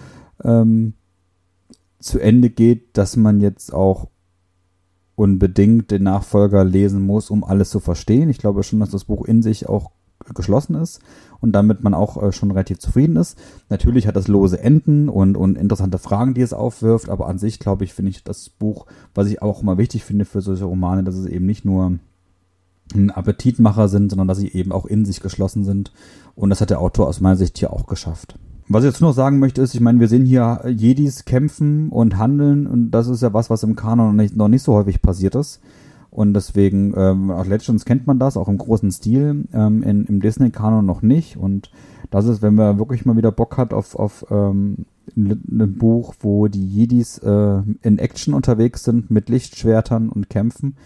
ähm, 0.43 0.95
zu 1.99 2.19
Ende 2.19 2.51
geht, 2.51 2.97
dass 2.97 3.17
man 3.17 3.41
jetzt 3.41 3.73
auch 3.73 4.09
unbedingt 5.15 5.91
den 5.91 6.03
Nachfolger 6.03 6.65
lesen 6.65 7.05
muss, 7.07 7.31
um 7.31 7.43
alles 7.43 7.71
zu 7.71 7.81
verstehen. 7.81 8.29
Ich 8.29 8.39
glaube 8.39 8.63
schon, 8.63 8.81
dass 8.81 8.91
das 8.91 9.05
Buch 9.05 9.25
in 9.25 9.43
sich 9.43 9.69
auch 9.69 9.91
geschlossen 10.35 10.75
ist 10.75 11.01
und 11.47 11.53
damit 11.53 11.85
man 11.85 11.95
auch 11.95 12.21
äh, 12.21 12.33
schon 12.33 12.51
relativ 12.51 12.81
zufrieden 12.81 13.15
ist. 13.15 13.39
Natürlich 13.69 14.09
hat 14.09 14.17
das 14.17 14.27
lose 14.27 14.61
Enden 14.61 15.09
und, 15.09 15.37
und 15.37 15.57
interessante 15.57 15.99
Fragen, 15.99 16.35
die 16.35 16.41
es 16.41 16.53
aufwirft, 16.53 17.09
aber 17.09 17.29
an 17.29 17.39
sich, 17.39 17.61
glaube 17.61 17.85
ich, 17.85 17.95
finde 17.95 18.11
ich 18.11 18.25
das 18.25 18.51
Buch, 18.51 18.87
was 19.15 19.29
ich 19.29 19.43
auch 19.43 19.63
immer 19.63 19.79
wichtig 19.79 20.05
finde 20.05 20.25
für 20.25 20.41
solche 20.41 20.65
Romane, 20.65 21.05
dass 21.05 21.15
es 21.15 21.27
eben 21.27 21.47
nicht 21.47 21.65
nur 21.65 21.99
ein 22.95 23.11
Appetitmacher 23.13 23.89
sind, 23.89 24.11
sondern 24.11 24.27
dass 24.27 24.39
sie 24.39 24.53
eben 24.53 24.73
auch 24.73 24.87
in 24.87 25.05
sich 25.05 25.21
geschlossen 25.21 25.65
sind. 25.65 25.93
Und 26.35 26.51
das 26.51 26.61
hat 26.61 26.71
der 26.71 26.81
Autor 26.81 27.07
aus 27.07 27.21
meiner 27.21 27.37
Sicht 27.37 27.59
hier 27.59 27.73
auch 27.73 27.87
geschafft. 27.87 28.37
Was 28.69 28.83
ich 28.83 28.91
jetzt 28.91 29.01
nur 29.01 29.11
noch 29.11 29.17
sagen 29.17 29.39
möchte, 29.39 29.63
ist, 29.63 29.75
ich 29.75 29.81
meine, 29.81 30.01
wir 30.01 30.09
sehen 30.09 30.25
hier 30.25 30.65
Jedis 30.67 31.25
kämpfen 31.27 31.91
und 31.91 32.19
handeln 32.19 32.67
und 32.67 32.91
das 32.91 33.07
ist 33.07 33.23
ja 33.23 33.33
was, 33.33 33.51
was 33.51 33.63
im 33.63 33.77
Kanon 33.77 34.09
noch 34.09 34.23
nicht, 34.23 34.37
noch 34.37 34.49
nicht 34.49 34.63
so 34.63 34.75
häufig 34.75 35.01
passiert 35.01 35.37
ist. 35.37 35.61
Und 36.17 36.33
deswegen, 36.33 36.95
ähm, 36.97 37.31
aus 37.31 37.47
Legends 37.47 37.85
kennt 37.85 38.07
man 38.07 38.19
das, 38.19 38.39
auch 38.39 38.49
im 38.49 38.57
großen 38.57 38.91
Stil, 38.91 39.45
ähm, 39.53 39.83
in, 39.83 40.07
im 40.07 40.21
Disney-Kanon 40.21 40.87
noch 40.87 41.03
nicht. 41.03 41.37
Und 41.37 41.71
das 42.11 42.25
ist, 42.25 42.41
wenn 42.41 42.55
man 42.55 42.79
wirklich 42.79 43.05
mal 43.05 43.19
wieder 43.19 43.31
Bock 43.31 43.59
hat 43.59 43.75
auf, 43.75 43.95
auf 43.95 44.25
ähm, 44.31 44.87
ein, 45.15 45.75
Buch, 45.77 46.15
wo 46.21 46.49
die 46.49 46.67
Jedis 46.67 47.19
äh, 47.19 47.61
in 47.83 47.99
Action 47.99 48.33
unterwegs 48.33 48.83
sind 48.83 49.11
mit 49.11 49.29
Lichtschwertern 49.29 50.09
und 50.09 50.31
kämpfen, 50.31 50.79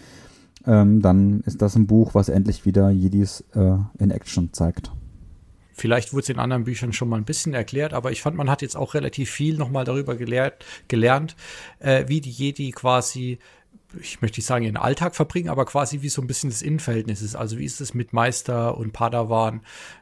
ähm, 0.67 1.01
dann 1.01 1.39
ist 1.45 1.61
das 1.61 1.77
ein 1.77 1.87
Buch, 1.87 2.13
was 2.13 2.27
endlich 2.27 2.65
wieder 2.65 2.89
Jedis 2.89 3.45
äh, 3.53 3.77
in 3.99 4.11
Action 4.11 4.51
zeigt. 4.51 4.91
Vielleicht 5.71 6.11
wurde 6.11 6.23
es 6.23 6.29
in 6.29 6.39
anderen 6.39 6.65
Büchern 6.65 6.91
schon 6.91 7.07
mal 7.07 7.15
ein 7.15 7.23
bisschen 7.23 7.53
erklärt, 7.53 7.93
aber 7.93 8.11
ich 8.11 8.21
fand, 8.21 8.35
man 8.35 8.49
hat 8.49 8.61
jetzt 8.61 8.75
auch 8.75 8.95
relativ 8.95 9.31
viel 9.31 9.55
nochmal 9.55 9.85
darüber 9.85 10.17
gelehrt, 10.17 10.65
gelernt, 10.89 11.37
äh, 11.79 12.03
wie 12.09 12.19
die 12.19 12.29
Jedi 12.29 12.71
quasi 12.71 13.39
ich 13.99 14.21
möchte 14.21 14.39
nicht 14.39 14.45
sagen, 14.45 14.65
ihren 14.65 14.77
Alltag 14.77 15.15
verbringen, 15.15 15.49
aber 15.49 15.65
quasi 15.65 16.01
wie 16.01 16.09
so 16.09 16.21
ein 16.21 16.27
bisschen 16.27 16.49
das 16.49 16.61
Innenverhältnis 16.61 17.21
ist. 17.21 17.35
Also 17.35 17.57
wie 17.57 17.65
ist 17.65 17.81
es 17.81 17.93
mit 17.93 18.13
Meister 18.13 18.77
und 18.77 18.93
Padawan? 18.93 19.61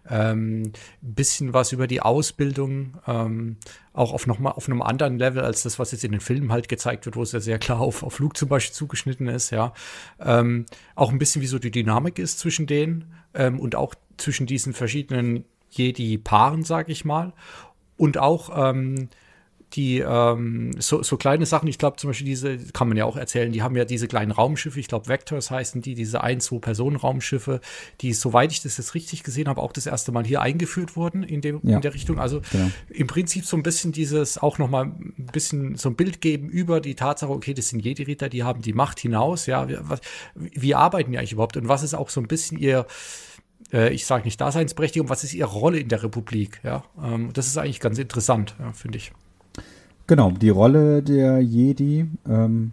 Ähm, 0.10 0.74
bisschen 1.02 1.54
was 1.54 1.72
über 1.72 1.88
die 1.88 2.02
Ausbildung, 2.02 2.98
ähm, 3.08 3.58
auch 3.94 4.14
auf 4.14 4.28
nochmal 4.28 4.54
auf 4.54 4.68
einem 4.68 4.82
anderen 4.82 5.18
Level 5.18 5.44
als 5.44 5.64
das, 5.64 5.80
was 5.80 5.92
jetzt 5.92 6.04
in 6.04 6.12
den 6.12 6.22
Filmen 6.22 6.52
halt 6.52 6.70
gezeigt 6.70 7.06
wird, 7.06 7.16
wo 7.16 7.24
es 7.24 7.32
ja 7.32 7.40
sehr 7.40 7.60
klar 7.60 7.80
auf, 7.80 8.04
auf 8.04 8.20
Luke 8.20 8.36
zum 8.36 8.50
Beispiel 8.50 8.74
zugeschnitten 8.74 9.28
ist, 9.28 9.50
ja. 9.52 9.74
Ähm, 10.20 10.66
auch 10.96 11.12
ein 11.12 11.20
bisschen 11.20 11.42
wie 11.42 11.48
so 11.48 11.60
die 11.60 11.72
Dynamik 11.72 12.20
ist 12.20 12.40
zwischen 12.40 12.68
denen 12.68 13.14
ähm, 13.34 13.60
und 13.60 13.76
auch 13.76 13.96
zwischen 14.18 14.48
diesen 14.48 14.74
verschiedenen 14.74 15.46
Jedi-Paaren, 15.72 16.64
sag 16.64 16.90
ich 16.90 17.06
mal. 17.06 17.34
Und 17.98 18.18
auch 18.18 18.70
ähm, 18.70 19.10
die 19.74 20.00
ähm, 20.00 20.72
so, 20.80 21.04
so 21.04 21.18
kleine 21.18 21.46
Sachen, 21.46 21.68
ich 21.68 21.78
glaube 21.78 21.98
zum 21.98 22.10
Beispiel 22.10 22.26
diese, 22.26 22.58
kann 22.58 22.88
man 22.88 22.98
ja 22.98 23.06
auch 23.06 23.18
erzählen, 23.18 23.52
die 23.52 23.62
haben 23.62 23.76
ja 23.76 23.86
diese 23.86 24.08
kleinen 24.08 24.32
Raumschiffe, 24.32 24.80
ich 24.80 24.88
glaube 24.88 25.08
Vectors 25.08 25.52
heißen 25.52 25.82
die, 25.82 25.94
diese 25.94 26.24
ein, 26.24 26.40
zwei 26.40 26.58
Personen-Raumschiffe, 26.58 27.62
die, 28.02 28.14
soweit 28.14 28.52
ich 28.52 28.62
das 28.62 28.78
jetzt 28.78 28.96
richtig 28.96 29.24
gesehen 29.24 29.48
habe, 29.48 29.62
auch 29.62 29.72
das 29.72 29.86
erste 29.86 30.12
Mal 30.12 30.26
hier 30.26 30.42
eingeführt 30.42 30.96
wurden 30.96 31.24
in, 31.24 31.42
dem, 31.42 31.60
ja. 31.64 31.76
in 31.76 31.82
der 31.82 31.94
Richtung. 31.94 32.20
Also 32.20 32.42
genau. 32.52 32.72
im 32.90 33.08
Prinzip 33.08 33.46
so 33.46 33.58
ein 33.58 33.64
bisschen 33.64 33.92
dieses, 33.92 34.38
auch 34.38 34.58
nochmal 34.58 34.86
ein 34.86 35.30
bisschen 35.32 35.76
so 35.76 35.90
ein 35.90 35.96
Bild 35.96 36.22
geben 36.22 36.50
über 36.50 36.82
die 36.82 36.96
Tatsache, 36.96 37.32
okay, 37.32 37.54
das 37.54 37.70
sind 37.70 37.82
Jedi-Ritter, 37.82 38.30
die 38.30 38.44
haben 38.44 38.62
die 38.62 38.74
Macht 38.74 39.00
hinaus, 39.00 39.46
ja, 39.46 39.70
wie, 39.70 39.78
was, 39.82 40.02
wie 40.34 40.74
arbeiten 40.74 41.12
die 41.12 41.20
eigentlich 41.20 41.34
überhaupt 41.34 41.58
und 41.58 41.68
was 41.68 41.84
ist 41.84 41.94
auch 41.94 42.10
so 42.10 42.22
ein 42.22 42.28
bisschen 42.28 42.58
ihr 42.58 42.88
äh, 43.72 43.94
ich 43.94 44.06
sage 44.06 44.24
nicht 44.24 44.42
Daseinsberechtigung, 44.42 45.10
was 45.10 45.24
ist 45.24 45.34
ihre 45.34 45.52
Rolle 45.52 45.80
in 45.80 45.90
der 45.90 46.02
Republik? 46.02 46.60
Ja, 46.64 46.84
ähm, 47.04 47.32
das 47.34 47.48
ist 47.48 47.58
eigentlich 47.58 47.80
ganz 47.80 48.00
interessant, 48.00 48.56
ja, 48.60 48.72
finde 48.74 48.98
ich. 48.98 49.12
Genau, 50.10 50.32
die 50.32 50.50
Rolle 50.50 51.04
der 51.04 51.40
Jedi 51.40 52.08
ähm, 52.28 52.72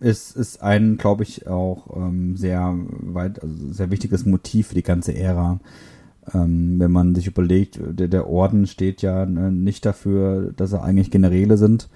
ist, 0.00 0.34
ist 0.34 0.62
ein, 0.62 0.96
glaube 0.96 1.24
ich, 1.24 1.46
auch 1.46 1.94
ähm, 1.94 2.38
sehr 2.38 2.74
weit, 3.02 3.42
also 3.42 3.70
sehr 3.70 3.90
wichtiges 3.90 4.24
Motiv 4.24 4.68
für 4.68 4.76
die 4.76 4.82
ganze 4.82 5.14
Ära. 5.14 5.60
Ähm, 6.32 6.76
wenn 6.78 6.90
man 6.90 7.14
sich 7.14 7.26
überlegt, 7.26 7.78
der, 7.86 8.08
der 8.08 8.30
Orden 8.30 8.66
steht 8.66 9.02
ja 9.02 9.26
ne, 9.26 9.52
nicht 9.52 9.84
dafür, 9.84 10.54
dass 10.56 10.72
er 10.72 10.82
eigentlich 10.82 11.10
Generäle 11.10 11.58
sind. 11.58 11.90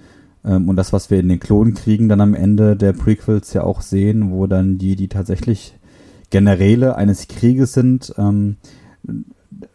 Ähm, 0.45 0.69
und 0.69 0.75
das, 0.75 0.93
was 0.93 1.09
wir 1.09 1.19
in 1.19 1.29
den 1.29 1.39
Klonkriegen 1.39 2.07
dann 2.07 2.21
am 2.21 2.35
Ende 2.35 2.75
der 2.75 2.93
Prequels 2.93 3.53
ja 3.53 3.63
auch 3.63 3.81
sehen, 3.81 4.29
wo 4.29 4.45
dann 4.45 4.77
die 4.77 5.07
tatsächlich 5.07 5.73
Generäle 6.29 6.95
eines 6.95 7.27
Krieges 7.27 7.73
sind, 7.73 8.13
ähm, 8.19 8.57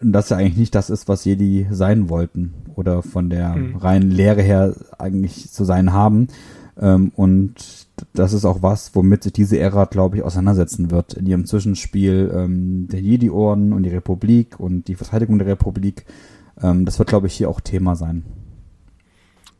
das 0.00 0.28
ja 0.28 0.36
eigentlich 0.36 0.56
nicht 0.56 0.74
das 0.74 0.90
ist, 0.90 1.08
was 1.08 1.24
Jedi 1.24 1.66
sein 1.70 2.08
wollten 2.08 2.54
oder 2.74 3.02
von 3.02 3.30
der 3.30 3.56
mhm. 3.56 3.76
reinen 3.76 4.10
Lehre 4.10 4.42
her 4.42 4.74
eigentlich 4.98 5.50
zu 5.50 5.64
sein 5.64 5.92
haben. 5.92 6.28
Ähm, 6.80 7.12
und 7.14 7.54
das 8.14 8.32
ist 8.32 8.44
auch 8.44 8.62
was, 8.62 8.94
womit 8.94 9.22
sich 9.22 9.32
diese 9.32 9.58
Ära, 9.58 9.84
glaube 9.84 10.16
ich, 10.16 10.22
auseinandersetzen 10.22 10.90
wird 10.90 11.14
in 11.14 11.26
ihrem 11.26 11.46
Zwischenspiel 11.46 12.30
ähm, 12.34 12.88
der 12.90 13.00
Jedi-Orden 13.00 13.72
und 13.72 13.82
die 13.82 13.90
Republik 13.90 14.58
und 14.58 14.88
die 14.88 14.94
Verteidigung 14.94 15.38
der 15.38 15.48
Republik. 15.48 16.06
Ähm, 16.62 16.84
das 16.84 16.98
wird, 16.98 17.08
glaube 17.08 17.26
ich, 17.26 17.34
hier 17.34 17.50
auch 17.50 17.60
Thema 17.60 17.96
sein. 17.96 18.24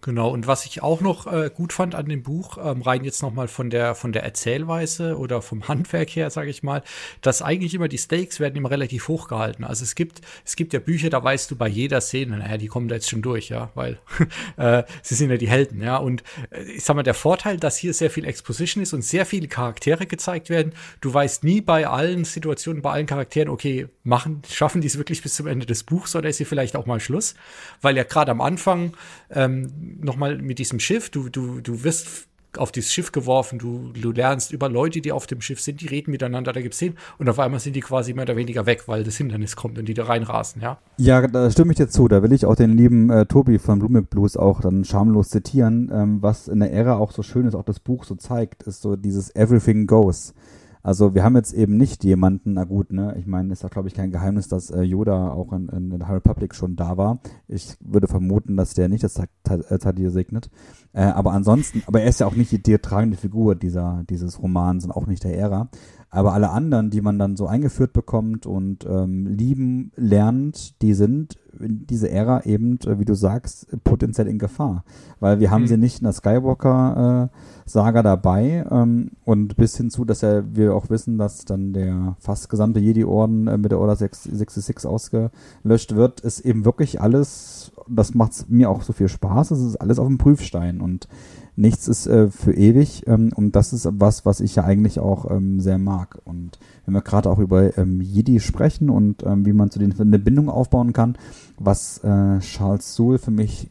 Genau, 0.02 0.30
und 0.30 0.46
was 0.46 0.64
ich 0.64 0.82
auch 0.82 1.02
noch 1.02 1.30
äh, 1.30 1.50
gut 1.54 1.74
fand 1.74 1.94
an 1.94 2.06
dem 2.06 2.22
Buch, 2.22 2.56
ähm, 2.56 2.80
rein 2.80 3.04
jetzt 3.04 3.22
nochmal 3.22 3.48
von 3.48 3.68
der, 3.68 3.94
von 3.94 4.12
der 4.12 4.22
Erzählweise 4.22 5.18
oder 5.18 5.42
vom 5.42 5.68
Handwerk 5.68 6.08
her, 6.16 6.30
sage 6.30 6.48
ich 6.48 6.62
mal, 6.62 6.82
dass 7.20 7.42
eigentlich 7.42 7.74
immer 7.74 7.86
die 7.86 7.98
Stakes 7.98 8.40
werden 8.40 8.56
immer 8.56 8.70
relativ 8.70 9.08
hoch 9.08 9.28
gehalten. 9.28 9.62
Also 9.62 9.84
es 9.84 9.94
gibt, 9.94 10.22
es 10.42 10.56
gibt 10.56 10.72
ja 10.72 10.78
Bücher, 10.78 11.10
da 11.10 11.22
weißt 11.22 11.50
du 11.50 11.56
bei 11.56 11.68
jeder 11.68 12.00
Szene, 12.00 12.38
naja, 12.38 12.56
die 12.56 12.68
kommen 12.68 12.88
da 12.88 12.94
jetzt 12.94 13.10
schon 13.10 13.20
durch, 13.20 13.50
ja, 13.50 13.70
weil 13.74 13.98
äh, 14.56 14.84
sie 15.02 15.14
sind 15.14 15.30
ja 15.30 15.36
die 15.36 15.50
Helden, 15.50 15.82
ja. 15.82 15.98
Und 15.98 16.22
äh, 16.50 16.62
ich 16.62 16.84
sag 16.84 16.96
mal, 16.96 17.02
der 17.02 17.12
Vorteil, 17.12 17.58
dass 17.58 17.76
hier 17.76 17.92
sehr 17.92 18.10
viel 18.10 18.24
Exposition 18.24 18.82
ist 18.82 18.94
und 18.94 19.04
sehr 19.04 19.26
viele 19.26 19.48
Charaktere 19.48 20.06
gezeigt 20.06 20.48
werden, 20.48 20.72
du 21.02 21.12
weißt 21.12 21.44
nie 21.44 21.60
bei 21.60 21.86
allen 21.86 22.24
Situationen, 22.24 22.80
bei 22.80 22.92
allen 22.92 23.06
Charakteren, 23.06 23.50
okay, 23.50 23.88
machen, 24.02 24.40
schaffen 24.50 24.80
die 24.80 24.86
es 24.86 24.96
wirklich 24.96 25.22
bis 25.22 25.34
zum 25.34 25.46
Ende 25.46 25.66
des 25.66 25.82
Buchs 25.82 26.16
oder 26.16 26.30
ist 26.30 26.38
hier 26.38 26.46
vielleicht 26.46 26.74
auch 26.74 26.86
mal 26.86 27.00
Schluss? 27.00 27.34
Weil 27.82 27.98
ja 27.98 28.04
gerade 28.04 28.30
am 28.30 28.40
Anfang 28.40 28.94
ähm, 29.30 29.89
nochmal 30.00 30.38
mit 30.38 30.59
diesem 30.59 30.81
Schiff, 30.81 31.11
du, 31.11 31.29
du, 31.29 31.61
du 31.61 31.85
wirst 31.85 32.29
auf 32.57 32.72
dieses 32.72 32.92
Schiff 32.92 33.12
geworfen, 33.12 33.59
du, 33.59 33.92
du 33.92 34.11
lernst 34.11 34.53
über 34.53 34.68
Leute, 34.68 35.00
die 35.00 35.12
auf 35.12 35.26
dem 35.26 35.40
Schiff 35.40 35.61
sind, 35.61 35.81
die 35.81 35.87
reden 35.87 36.11
miteinander, 36.11 36.53
da 36.53 36.61
gibt 36.61 36.74
es 36.74 36.81
hin 36.81 36.94
und 37.18 37.29
auf 37.29 37.38
einmal 37.38 37.61
sind 37.61 37.76
die 37.76 37.81
quasi 37.81 38.12
mehr 38.12 38.24
oder 38.24 38.37
weniger 38.37 38.66
weg, 38.66 38.85
weil 38.87 39.05
das 39.05 39.16
Hindernis 39.16 39.57
kommt 39.57 39.79
und 39.79 39.87
die 39.87 39.94
da 39.94 40.05
reinrasen, 40.05 40.61
ja? 40.61 40.79
Ja, 40.96 41.26
da 41.26 41.50
stimme 41.50 41.72
ich 41.72 41.76
dir 41.76 41.88
zu, 41.88 42.09
da 42.09 42.22
will 42.22 42.33
ich 42.33 42.46
auch 42.46 42.57
den 42.57 42.76
lieben 42.76 43.11
äh, 43.11 43.26
Tobi 43.26 43.59
von 43.59 43.79
Blumic 43.79 44.11
Blues 44.11 44.37
auch 44.37 44.61
dann 44.61 44.85
schamlos 44.85 45.29
zitieren, 45.29 45.90
ähm, 45.92 46.22
was 46.22 46.48
in 46.48 46.61
der 46.61 46.72
Ära 46.72 46.96
auch 46.96 47.12
so 47.12 47.22
schön 47.22 47.46
ist, 47.46 47.55
auch 47.55 47.64
das 47.64 47.79
Buch 47.79 48.05
so 48.05 48.16
zeigt, 48.16 48.64
ist 48.64 48.83
so 48.83 48.96
dieses 48.96 49.35
Everything 49.37 49.87
Goes. 49.87 50.35
Also 50.82 51.14
wir 51.14 51.24
haben 51.24 51.36
jetzt 51.36 51.52
eben 51.52 51.76
nicht 51.76 52.04
jemanden, 52.04 52.54
na 52.54 52.64
gut, 52.64 52.92
ne, 52.92 53.14
ich 53.18 53.26
meine, 53.26 53.52
ist 53.52 53.64
doch 53.64 53.70
glaube 53.70 53.88
ich 53.88 53.94
kein 53.94 54.10
Geheimnis, 54.10 54.48
dass 54.48 54.70
äh, 54.70 54.82
Yoda 54.82 55.32
auch 55.32 55.52
in, 55.52 55.68
in, 55.68 55.92
in 55.92 56.08
High 56.08 56.16
Republic 56.16 56.54
schon 56.54 56.76
da 56.76 56.96
war. 56.96 57.20
Ich 57.48 57.76
würde 57.80 58.06
vermuten, 58.06 58.56
dass 58.56 58.74
der 58.74 58.88
nicht 58.88 59.04
das 59.04 59.20
Tadir 59.44 60.08
äh, 60.08 60.10
segnet. 60.10 60.50
Äh, 60.92 61.02
aber 61.02 61.32
ansonsten, 61.32 61.82
aber 61.86 62.00
er 62.00 62.08
ist 62.08 62.20
ja 62.20 62.26
auch 62.26 62.36
nicht 62.36 62.50
die, 62.50 62.62
die 62.62 62.78
tragende 62.78 63.16
Figur 63.16 63.54
dieser, 63.54 64.04
dieses 64.08 64.42
Romans 64.42 64.84
und 64.84 64.90
auch 64.90 65.06
nicht 65.06 65.24
der 65.24 65.36
Ära. 65.36 65.68
Aber 66.12 66.32
alle 66.34 66.50
anderen, 66.50 66.90
die 66.90 67.00
man 67.00 67.20
dann 67.20 67.36
so 67.36 67.46
eingeführt 67.46 67.92
bekommt 67.92 68.44
und 68.44 68.84
ähm, 68.84 69.26
lieben 69.26 69.92
lernt, 69.94 70.82
die 70.82 70.92
sind 70.92 71.38
in 71.60 71.86
dieser 71.86 72.10
Ära 72.10 72.42
eben, 72.44 72.80
äh, 72.80 72.98
wie 72.98 73.04
du 73.04 73.14
sagst, 73.14 73.68
potenziell 73.84 74.26
in 74.26 74.38
Gefahr. 74.38 74.84
Weil 75.20 75.38
wir 75.38 75.52
haben 75.52 75.62
mhm. 75.62 75.66
sie 75.68 75.76
nicht 75.76 76.00
in 76.00 76.04
der 76.04 76.12
Skywalker-Saga 76.12 77.24
äh, 77.24 77.28
dabei 77.72 78.64
ähm, 78.70 79.12
und 79.24 79.56
bis 79.56 79.76
hin 79.76 79.90
zu, 79.90 80.04
dass 80.04 80.22
er, 80.22 80.54
wir 80.54 80.74
auch 80.74 80.90
wissen, 80.90 81.18
dass 81.18 81.44
dann 81.44 81.72
der 81.72 82.16
fast 82.18 82.48
gesamte 82.48 82.80
Jedi-Orden 82.80 83.46
äh, 83.46 83.59
mit 83.59 83.72
der 83.72 83.78
Order 83.78 83.96
66 83.96 84.87
ausgelöscht 84.87 85.94
wird, 85.94 86.20
ist 86.20 86.40
eben 86.40 86.64
wirklich 86.64 87.00
alles, 87.00 87.72
das 87.88 88.14
macht 88.14 88.50
mir 88.50 88.70
auch 88.70 88.83
so 88.83 88.92
viel 88.92 89.09
Spaß, 89.09 89.50
es 89.52 89.61
ist 89.61 89.76
alles 89.76 89.98
auf 89.98 90.06
dem 90.06 90.18
Prüfstein 90.18 90.80
und 90.80 91.09
nichts 91.56 91.88
ist 91.88 92.06
äh, 92.06 92.28
für 92.28 92.54
ewig 92.54 93.06
ähm, 93.06 93.33
und 93.35 93.54
das 93.54 93.72
ist 93.72 93.88
was, 93.92 94.24
was 94.24 94.40
ich 94.40 94.56
ja 94.56 94.64
eigentlich 94.64 94.98
auch 94.98 95.30
ähm, 95.30 95.61
sehr 95.61 95.78
mag. 95.78 96.18
Und 96.24 96.59
wenn 96.87 96.94
wir 96.94 97.02
gerade 97.02 97.28
auch 97.28 97.38
über 97.38 97.76
ähm, 97.76 98.00
Jedi 98.00 98.40
sprechen 98.40 98.90
und 98.90 99.22
ähm, 99.24 99.44
wie 99.44 99.52
man 99.52 99.70
zu 99.70 99.78
denen 99.78 99.98
eine 100.00 100.18
Bindung 100.18 100.48
aufbauen 100.48 100.92
kann, 100.92 101.16
was 101.59 101.98
äh, 101.98 102.38
Charles 102.40 102.94
Soule 102.94 103.18
für 103.18 103.30
mich 103.30 103.68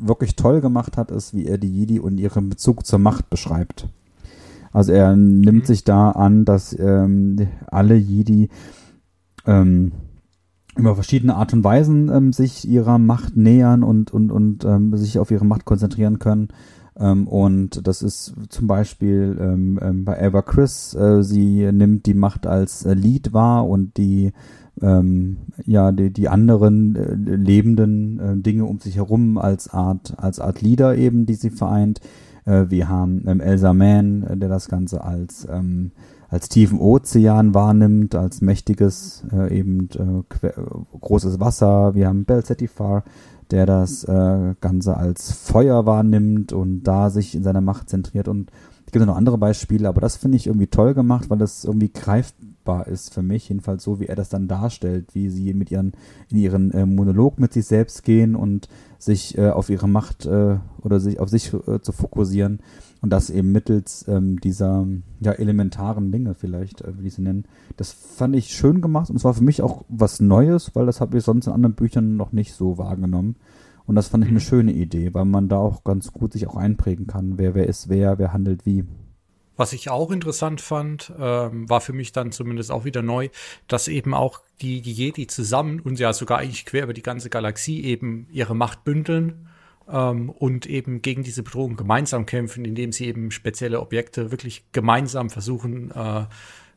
wirklich 0.00 0.36
toll 0.36 0.60
gemacht 0.60 0.96
hat, 0.96 1.10
ist, 1.10 1.34
wie 1.34 1.46
er 1.46 1.58
die 1.58 1.68
Jedi 1.72 2.00
und 2.00 2.18
ihren 2.18 2.48
Bezug 2.48 2.86
zur 2.86 2.98
Macht 2.98 3.30
beschreibt. 3.30 3.88
Also 4.72 4.92
er 4.92 5.16
nimmt 5.16 5.62
mhm. 5.62 5.66
sich 5.66 5.84
da 5.84 6.10
an, 6.12 6.44
dass 6.44 6.78
ähm, 6.78 7.48
alle 7.66 7.96
Jedi 7.96 8.48
ähm, 9.46 9.92
über 10.76 10.94
verschiedene 10.94 11.34
Art 11.34 11.52
und 11.52 11.64
Weisen 11.64 12.08
ähm, 12.08 12.32
sich 12.32 12.68
ihrer 12.68 12.98
Macht 12.98 13.36
nähern 13.36 13.82
und, 13.82 14.12
und, 14.12 14.30
und 14.30 14.64
ähm, 14.64 14.96
sich 14.96 15.18
auf 15.18 15.30
ihre 15.30 15.44
Macht 15.44 15.64
konzentrieren 15.64 16.18
können. 16.18 16.48
Ähm, 16.96 17.26
und 17.26 17.86
das 17.86 18.02
ist 18.02 18.34
zum 18.48 18.66
Beispiel 18.66 19.36
ähm, 19.40 19.78
ähm, 19.82 20.04
bei 20.04 20.18
Eva 20.20 20.42
Chris, 20.42 20.94
äh, 20.94 21.22
sie 21.22 21.70
nimmt 21.72 22.06
die 22.06 22.14
Macht 22.14 22.46
als 22.46 22.84
äh, 22.84 22.94
Lied 22.94 23.32
wahr 23.32 23.66
und 23.68 23.96
die 23.96 24.32
ähm, 24.82 25.38
ja 25.64 25.92
die, 25.92 26.12
die 26.12 26.28
anderen 26.28 26.96
äh, 26.96 27.14
lebenden 27.14 28.20
äh, 28.20 28.36
Dinge 28.36 28.64
um 28.64 28.78
sich 28.78 28.96
herum 28.96 29.38
als 29.38 29.68
Art 29.68 30.14
als 30.16 30.40
Art 30.40 30.62
Lieder 30.62 30.96
eben, 30.96 31.26
die 31.26 31.34
sie 31.34 31.50
vereint. 31.50 32.00
Äh, 32.44 32.66
wir 32.68 32.88
haben 32.88 33.24
ähm, 33.26 33.40
Elsa 33.40 33.72
Mann, 33.72 34.22
äh, 34.22 34.36
der 34.36 34.48
das 34.48 34.68
Ganze 34.68 35.04
als 35.04 35.46
ähm, 35.50 35.92
als 36.28 36.48
tiefen 36.48 36.78
Ozean 36.78 37.54
wahrnimmt, 37.54 38.14
als 38.14 38.40
mächtiges 38.40 39.24
äh, 39.32 39.58
eben 39.58 39.88
äh, 39.96 40.50
großes 41.00 41.40
Wasser. 41.40 41.94
Wir 41.94 42.06
haben 42.06 42.24
Bel 42.24 42.44
Zetifar, 42.44 43.04
der 43.50 43.66
das 43.66 44.06
Ganze 44.06 44.96
als 44.96 45.32
Feuer 45.32 45.84
wahrnimmt 45.84 46.52
und 46.52 46.84
da 46.84 47.10
sich 47.10 47.34
in 47.34 47.42
seiner 47.42 47.60
Macht 47.60 47.90
zentriert. 47.90 48.28
Und 48.28 48.52
es 48.86 48.92
gibt 48.92 49.04
noch 49.04 49.16
andere 49.16 49.38
Beispiele, 49.38 49.88
aber 49.88 50.00
das 50.00 50.16
finde 50.16 50.36
ich 50.36 50.46
irgendwie 50.46 50.68
toll 50.68 50.94
gemacht, 50.94 51.30
weil 51.30 51.38
das 51.38 51.64
irgendwie 51.64 51.88
greifbar 52.70 52.86
ist 52.86 53.12
für 53.12 53.22
mich, 53.22 53.48
jedenfalls 53.48 53.84
so, 53.84 54.00
wie 54.00 54.06
er 54.06 54.16
das 54.16 54.28
dann 54.28 54.48
darstellt, 54.48 55.14
wie 55.14 55.28
sie 55.28 55.54
mit 55.54 55.70
ihren, 55.70 55.92
in 56.30 56.38
ihren 56.38 56.70
äh, 56.72 56.86
Monolog 56.86 57.38
mit 57.38 57.52
sich 57.52 57.66
selbst 57.66 58.04
gehen 58.04 58.34
und 58.34 58.68
sich 58.98 59.36
äh, 59.38 59.50
auf 59.50 59.70
ihre 59.70 59.88
Macht 59.88 60.26
äh, 60.26 60.58
oder 60.82 61.00
sich 61.00 61.20
auf 61.20 61.28
sich 61.28 61.52
äh, 61.52 61.80
zu 61.80 61.92
fokussieren 61.92 62.60
und 63.00 63.10
das 63.10 63.30
eben 63.30 63.52
mittels 63.52 64.04
ähm, 64.08 64.38
dieser 64.40 64.86
ja, 65.20 65.32
elementaren 65.32 66.12
Dinge 66.12 66.34
vielleicht, 66.34 66.82
äh, 66.82 66.92
wie 66.98 67.10
sie 67.10 67.22
nennen. 67.22 67.44
Das 67.76 67.92
fand 67.92 68.36
ich 68.36 68.54
schön 68.54 68.80
gemacht 68.80 69.10
und 69.10 69.16
es 69.16 69.24
war 69.24 69.34
für 69.34 69.44
mich 69.44 69.62
auch 69.62 69.84
was 69.88 70.20
Neues, 70.20 70.74
weil 70.74 70.86
das 70.86 71.00
habe 71.00 71.18
ich 71.18 71.24
sonst 71.24 71.46
in 71.46 71.52
anderen 71.52 71.74
Büchern 71.74 72.16
noch 72.16 72.32
nicht 72.32 72.54
so 72.54 72.78
wahrgenommen. 72.78 73.36
Und 73.86 73.96
das 73.96 74.08
fand 74.08 74.22
ich 74.22 74.30
eine 74.30 74.38
mhm. 74.38 74.44
schöne 74.44 74.72
Idee, 74.72 75.14
weil 75.14 75.24
man 75.24 75.48
da 75.48 75.56
auch 75.56 75.82
ganz 75.82 76.12
gut 76.12 76.32
sich 76.32 76.46
auch 76.46 76.56
einprägen 76.56 77.06
kann, 77.06 77.38
wer 77.38 77.54
wer 77.54 77.66
ist 77.66 77.88
wer, 77.88 78.18
wer 78.18 78.32
handelt 78.32 78.66
wie. 78.66 78.84
Was 79.60 79.74
ich 79.74 79.90
auch 79.90 80.10
interessant 80.10 80.62
fand, 80.62 81.12
ähm, 81.20 81.68
war 81.68 81.82
für 81.82 81.92
mich 81.92 82.12
dann 82.12 82.32
zumindest 82.32 82.70
auch 82.70 82.86
wieder 82.86 83.02
neu, 83.02 83.28
dass 83.68 83.88
eben 83.88 84.14
auch 84.14 84.40
die, 84.62 84.80
Jedi 84.80 85.26
zusammen 85.26 85.80
und 85.80 85.98
ja 85.98 86.14
sogar 86.14 86.38
eigentlich 86.38 86.64
quer 86.64 86.84
über 86.84 86.94
die 86.94 87.02
ganze 87.02 87.28
Galaxie 87.28 87.84
eben 87.84 88.26
ihre 88.32 88.56
Macht 88.56 88.84
bündeln 88.84 89.50
ähm, 89.86 90.30
und 90.30 90.64
eben 90.64 91.02
gegen 91.02 91.24
diese 91.24 91.42
Bedrohung 91.42 91.76
gemeinsam 91.76 92.24
kämpfen, 92.24 92.64
indem 92.64 92.90
sie 92.90 93.04
eben 93.04 93.30
spezielle 93.30 93.80
Objekte 93.80 94.30
wirklich 94.30 94.64
gemeinsam 94.72 95.28
versuchen, 95.28 95.90
äh, 95.90 96.24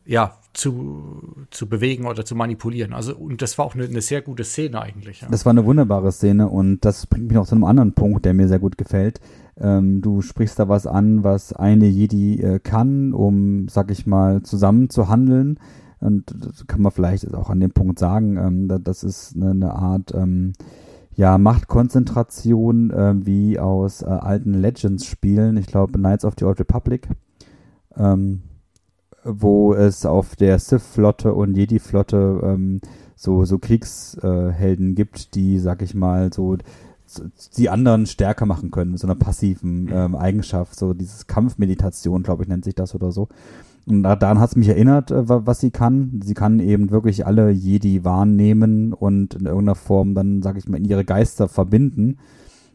ja, 0.06 0.38
zu, 0.52 1.46
zu 1.52 1.70
bewegen 1.70 2.06
oder 2.06 2.26
zu 2.26 2.36
manipulieren. 2.36 2.92
Also, 2.92 3.16
und 3.16 3.42
das 3.42 3.58
war 3.58 3.64
auch 3.64 3.76
eine, 3.76 3.86
eine 3.86 4.02
sehr 4.02 4.22
gute 4.22 4.44
Szene 4.44 4.82
eigentlich. 4.82 5.22
Ja. 5.22 5.30
Das 5.32 5.46
war 5.46 5.52
eine 5.52 5.64
wunderbare 5.64 6.12
Szene 6.12 6.50
und 6.50 6.84
das 6.84 7.08
bringt 7.08 7.28
mich 7.28 7.36
noch 7.36 7.48
zu 7.48 7.56
einem 7.56 7.64
anderen 7.64 7.94
Punkt, 7.94 8.26
der 8.26 8.34
mir 8.34 8.50
sehr 8.50 8.60
gut 8.60 8.78
gefällt. 8.78 9.22
Ähm, 9.58 10.02
du 10.02 10.22
sprichst 10.22 10.58
da 10.60 10.68
was 10.68 10.88
an, 10.88 11.24
was 11.24 11.54
eine 11.54 11.86
Jedi 11.86 12.42
äh, 12.42 12.60
kann, 12.60 13.14
um, 13.14 13.68
sag 13.68 13.92
ich 13.92 14.08
mal, 14.08 14.42
zusammen 14.44 14.90
zu 14.90 15.10
handeln. 15.10 15.60
Und 16.00 16.34
das 16.38 16.68
kann 16.68 16.82
man 16.82 16.92
vielleicht 16.92 17.34
auch 17.34 17.50
an 17.50 17.60
dem 17.60 17.72
Punkt 17.72 18.00
sagen, 18.00 18.38
ähm, 18.38 18.84
das 18.84 19.04
ist 19.04 19.36
eine, 19.36 19.52
eine 19.52 19.74
Art, 19.74 20.14
ähm, 20.14 20.54
ja, 21.16 21.38
Machtkonzentration 21.38 22.92
äh, 22.92 23.14
wie 23.26 23.60
aus 23.60 24.02
äh, 24.02 24.06
alten 24.06 24.54
Legends-Spielen. 24.54 25.58
Ich 25.58 25.68
glaube, 25.68 26.00
Knights 26.00 26.26
of 26.26 26.34
the 26.38 26.46
Old 26.46 26.60
Republic. 26.60 27.08
Ähm, 27.96 28.42
wo 29.24 29.74
es 29.74 30.06
auf 30.06 30.36
der 30.36 30.60
Sith-Flotte 30.60 31.34
und 31.34 31.56
Jedi-Flotte 31.56 32.42
ähm, 32.44 32.82
so, 33.16 33.46
so 33.46 33.58
Kriegshelden 33.58 34.92
äh, 34.92 34.94
gibt, 34.94 35.36
die, 35.36 35.60
sag 35.60 35.82
ich 35.82 35.94
mal, 35.94 36.34
so 36.34 36.58
die 37.58 37.70
anderen 37.70 38.06
stärker 38.06 38.46
machen 38.46 38.72
können, 38.72 38.92
mit 38.92 39.00
so 39.00 39.08
einer 39.08 39.16
passiven 39.16 39.90
ähm, 39.92 40.16
Eigenschaft, 40.16 40.78
so 40.78 40.94
dieses 40.94 41.28
Kampfmeditation, 41.28 42.24
glaube 42.24 42.44
ich, 42.44 42.50
nennt 42.50 42.66
sich 42.66 42.76
das 42.76 42.96
oder 42.96 43.12
so. 43.12 43.30
Und 43.86 44.04
daran 44.04 44.40
hat 44.40 44.52
es 44.52 44.56
mich 44.56 44.70
erinnert, 44.70 45.12
äh, 45.12 45.24
was 45.28 45.60
sie 45.60 45.72
kann. 45.72 46.22
Sie 46.24 46.34
kann 46.34 46.60
eben 46.60 46.92
wirklich 46.92 47.26
alle 47.26 47.50
Jedi 47.52 48.04
wahrnehmen 48.04 48.94
und 48.94 49.34
in 49.34 49.46
irgendeiner 49.46 49.76
Form 49.76 50.16
dann, 50.16 50.42
sag 50.42 50.58
ich 50.58 50.68
mal, 50.68 50.78
in 50.78 50.86
ihre 50.86 51.06
Geister 51.06 51.48
verbinden. 51.48 52.18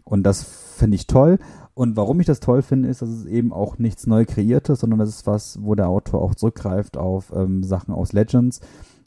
Und 0.04 0.22
das 0.24 0.42
finde 0.42 0.96
ich 0.96 1.06
toll. 1.06 1.38
Und 1.74 1.96
warum 1.96 2.18
ich 2.18 2.26
das 2.26 2.40
toll 2.40 2.62
finde, 2.62 2.88
ist, 2.88 3.02
dass 3.02 3.08
es 3.08 3.24
eben 3.24 3.52
auch 3.52 3.78
nichts 3.78 4.06
neu 4.06 4.24
kreiertes, 4.24 4.80
sondern 4.80 4.98
das 4.98 5.10
ist 5.10 5.26
was, 5.26 5.58
wo 5.62 5.74
der 5.76 5.88
Autor 5.88 6.20
auch 6.22 6.34
zurückgreift 6.34 6.96
auf 6.96 7.32
ähm, 7.34 7.62
Sachen 7.62 7.94
aus 7.94 8.12
Legends. 8.12 8.60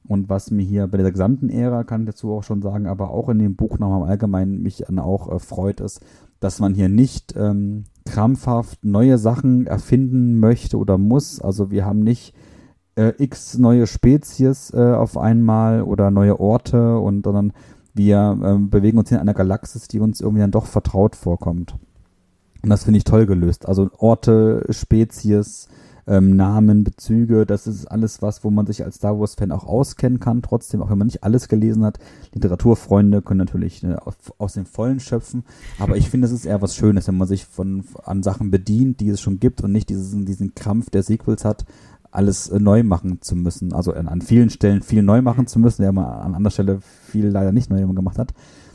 Und 0.07 0.29
was 0.29 0.51
mir 0.51 0.63
hier 0.63 0.87
bei 0.87 0.97
der 0.97 1.11
gesamten 1.11 1.49
Ära, 1.49 1.83
kann 1.83 2.01
ich 2.01 2.07
dazu 2.07 2.31
auch 2.33 2.43
schon 2.43 2.61
sagen, 2.61 2.87
aber 2.87 3.11
auch 3.11 3.29
in 3.29 3.39
dem 3.39 3.55
Buch 3.55 3.79
nochmal 3.79 4.01
im 4.01 4.09
Allgemeinen 4.09 4.61
mich 4.61 4.89
an 4.89 4.99
auch 4.99 5.31
äh, 5.31 5.39
freut, 5.39 5.79
ist, 5.79 6.01
dass 6.39 6.59
man 6.59 6.73
hier 6.73 6.89
nicht 6.89 7.35
ähm, 7.37 7.85
krampfhaft 8.05 8.83
neue 8.83 9.17
Sachen 9.17 9.67
erfinden 9.67 10.39
möchte 10.39 10.77
oder 10.77 10.97
muss. 10.97 11.39
Also 11.39 11.69
wir 11.69 11.85
haben 11.85 11.99
nicht 11.99 12.33
äh, 12.95 13.13
x 13.17 13.57
neue 13.57 13.87
Spezies 13.87 14.73
äh, 14.73 14.93
auf 14.93 15.17
einmal 15.17 15.83
oder 15.83 16.11
neue 16.11 16.39
Orte 16.39 16.97
und 16.97 17.25
sondern 17.25 17.53
wir 17.93 18.37
äh, 18.41 18.57
bewegen 18.57 18.97
uns 18.97 19.11
in 19.11 19.17
einer 19.17 19.33
Galaxis, 19.33 19.87
die 19.87 19.99
uns 19.99 20.19
irgendwie 20.19 20.41
dann 20.41 20.51
doch 20.51 20.65
vertraut 20.65 21.15
vorkommt. 21.15 21.75
Und 22.63 22.69
das 22.69 22.83
finde 22.83 22.97
ich 22.97 23.03
toll 23.03 23.25
gelöst. 23.25 23.67
Also 23.67 23.89
Orte, 23.97 24.65
Spezies, 24.69 25.67
ähm, 26.11 26.35
Namen, 26.35 26.83
Bezüge, 26.83 27.45
das 27.45 27.67
ist 27.67 27.85
alles 27.85 28.21
was, 28.21 28.43
wo 28.43 28.49
man 28.49 28.65
sich 28.65 28.83
als 28.83 28.95
Star 28.95 29.17
Wars-Fan 29.17 29.51
auch 29.51 29.65
auskennen 29.65 30.19
kann. 30.19 30.41
Trotzdem, 30.41 30.81
auch 30.81 30.89
wenn 30.89 30.97
man 30.97 31.07
nicht 31.07 31.23
alles 31.23 31.47
gelesen 31.47 31.85
hat, 31.85 31.99
Literaturfreunde 32.33 33.21
können 33.21 33.37
natürlich 33.37 33.81
äh, 33.83 33.95
aus 34.37 34.53
dem 34.53 34.65
Vollen 34.65 34.99
schöpfen. 34.99 35.45
Aber 35.79 35.95
ich 35.95 36.09
finde, 36.09 36.25
es 36.25 36.33
ist 36.33 36.45
eher 36.45 36.61
was 36.61 36.75
Schönes, 36.75 37.07
wenn 37.07 37.17
man 37.17 37.29
sich 37.29 37.45
von 37.45 37.85
an 38.03 38.23
Sachen 38.23 38.51
bedient, 38.51 38.99
die 38.99 39.07
es 39.07 39.21
schon 39.21 39.39
gibt 39.39 39.61
und 39.61 39.71
nicht 39.71 39.89
diesen, 39.89 40.25
diesen 40.25 40.53
Krampf 40.53 40.89
der 40.89 41.03
Sequels 41.03 41.45
hat, 41.45 41.65
alles 42.11 42.49
äh, 42.49 42.59
neu 42.59 42.83
machen 42.83 43.21
zu 43.21 43.37
müssen. 43.37 43.71
Also 43.71 43.93
an, 43.93 44.09
an 44.09 44.21
vielen 44.21 44.49
Stellen 44.49 44.81
viel 44.81 45.03
neu 45.03 45.21
machen 45.21 45.47
zu 45.47 45.59
müssen, 45.59 45.81
der 45.81 45.93
man 45.93 46.05
an 46.05 46.35
anderer 46.35 46.51
Stelle 46.51 46.79
viel 46.81 47.27
leider 47.27 47.53
nicht 47.53 47.69
neu 47.69 47.85
gemacht 47.85 48.17
hat. 48.17 48.33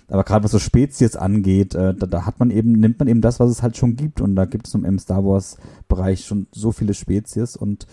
Aber 0.09 0.25
gerade 0.25 0.45
was 0.45 0.53
so 0.53 0.59
Spezies 0.59 1.17
angeht, 1.17 1.75
äh, 1.75 1.95
da, 1.95 2.07
da 2.07 2.27
hat 2.27 2.39
man 2.39 2.51
eben, 2.51 2.73
nimmt 2.73 2.99
man 2.99 3.09
eben 3.09 3.21
das, 3.21 3.41
was 3.41 3.51
es 3.51 3.63
halt 3.63 3.77
schon 3.77 3.97
gibt. 3.97 4.21
Und 4.21 4.37
da 4.37 4.45
gibt 4.45 4.67
es 4.67 4.75
im 4.75 4.99
Star 4.99 5.25
Wars-Bereich 5.25 6.25
schon 6.25 6.47
so 6.53 6.73
viele 6.73 6.95
Spezies. 6.95 7.57
Und 7.57 7.87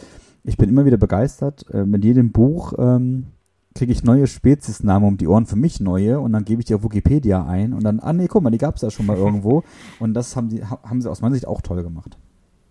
ich 0.44 0.58
bin 0.58 0.70
immer 0.70 0.86
wieder 0.86 0.98
begeistert. 0.98 1.66
Äh, 1.74 1.86
mit 1.86 2.04
jedem 2.04 2.32
Buch 2.32 2.74
ähm, 2.78 3.28
kriege 3.74 3.92
ich 3.92 4.04
neue 4.04 4.28
Speziesnamen 4.28 5.08
um 5.08 5.18
die 5.18 5.28
Ohren, 5.28 5.48
für 5.48 5.56
mich 5.56 5.80
neue. 5.80 6.20
Und 6.20 6.34
dann 6.34 6.46
gebe 6.46 6.62
ich 6.62 6.66
die 6.66 6.76
auf 6.76 6.84
Wikipedia 6.84 7.46
ein. 7.46 7.74
Und 7.74 7.84
dann, 7.84 8.00
ah 8.00 8.14
nee, 8.14 8.28
guck 8.28 8.44
mal, 8.44 8.52
die 8.52 8.58
gab 8.60 8.76
es 8.76 8.82
ja 8.84 8.92
schon 8.92 9.08
mal 9.08 9.18
irgendwo. 9.18 9.64
Und 10.00 10.14
das 10.14 10.36
haben, 10.36 10.50
die, 10.50 10.64
haben 10.64 11.02
sie 11.02 11.10
aus 11.10 11.22
meiner 11.22 11.34
Sicht 11.34 11.48
auch 11.48 11.62
toll 11.62 11.82
gemacht 11.84 12.18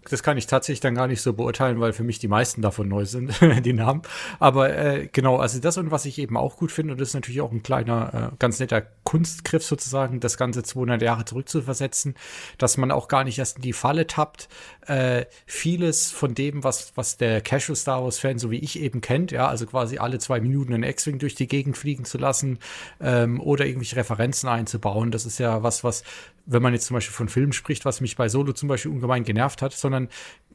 das 0.09 0.23
kann 0.23 0.37
ich 0.37 0.47
tatsächlich 0.47 0.81
dann 0.81 0.95
gar 0.95 1.07
nicht 1.07 1.21
so 1.23 1.33
beurteilen, 1.33 1.81
weil 1.81 1.93
für 1.93 2.03
mich 2.03 2.19
die 2.19 2.29
meisten 2.29 2.63
davon 2.63 2.89
neu 2.89 3.05
sind, 3.05 3.33
die 3.65 3.73
Namen. 3.73 4.03
Aber 4.39 4.77
äh, 4.77 5.09
genau, 5.13 5.37
also 5.37 5.59
das 5.61 5.79
und 5.79 5.91
was 5.91 6.05
ich 6.05 6.19
eben 6.19 6.37
auch 6.37 6.57
gut 6.57 6.73
finde, 6.73 6.93
und 6.93 7.01
das 7.01 7.09
ist 7.09 7.15
natürlich 7.15 7.41
auch 7.41 7.53
ein 7.53 7.63
kleiner, 7.63 8.33
äh, 8.33 8.37
ganz 8.39 8.59
netter 8.59 8.83
Kunstgriff 9.05 9.65
sozusagen, 9.65 10.21
das 10.21 10.37
Ganze 10.37 10.63
200 10.63 11.03
Jahre 11.03 11.25
zurückzuversetzen, 11.25 12.15
dass 12.59 12.77
man 12.77 12.91
auch 12.91 13.09
gar 13.09 13.25
nicht 13.25 13.39
erst 13.39 13.57
in 13.57 13.63
die 13.63 13.73
Falle 13.73 14.07
tappt. 14.07 14.49
Äh, 14.87 15.27
vieles 15.47 16.11
von 16.11 16.35
dem, 16.35 16.65
was, 16.65 16.93
was 16.97 17.17
der 17.17 17.41
Casual 17.41 17.77
Star 17.77 18.03
Wars 18.03 18.19
Fan, 18.19 18.39
so 18.39 18.51
wie 18.51 18.59
ich 18.59 18.81
eben 18.81 19.01
kennt, 19.01 19.31
ja, 19.31 19.49
also 19.49 19.67
quasi 19.67 19.99
alle 19.99 20.19
zwei 20.19 20.41
Minuten 20.41 20.75
einen 20.75 20.85
X-Wing 20.85 21.19
durch 21.19 21.35
die 21.35 21.47
Gegend 21.47 21.77
fliegen 21.77 22.05
zu 22.05 22.19
lassen 22.19 22.59
ähm, 23.01 23.41
oder 23.41 23.67
irgendwelche 23.67 23.97
Referenzen 23.97 24.49
einzubauen, 24.49 25.11
das 25.11 25.27
ist 25.27 25.39
ja 25.39 25.63
was, 25.63 25.85
was 25.85 26.03
wenn 26.47 26.63
man 26.63 26.73
jetzt 26.73 26.87
zum 26.87 26.95
Beispiel 26.95 27.15
von 27.15 27.29
Filmen 27.29 27.53
spricht, 27.53 27.85
was 27.85 28.01
mich 28.01 28.17
bei 28.17 28.29
Solo 28.29 28.53
zum 28.53 28.69
Beispiel 28.69 28.91
ungemein 28.91 29.25
genervt 29.25 29.63
hat, 29.63 29.73
sondern 29.73 30.09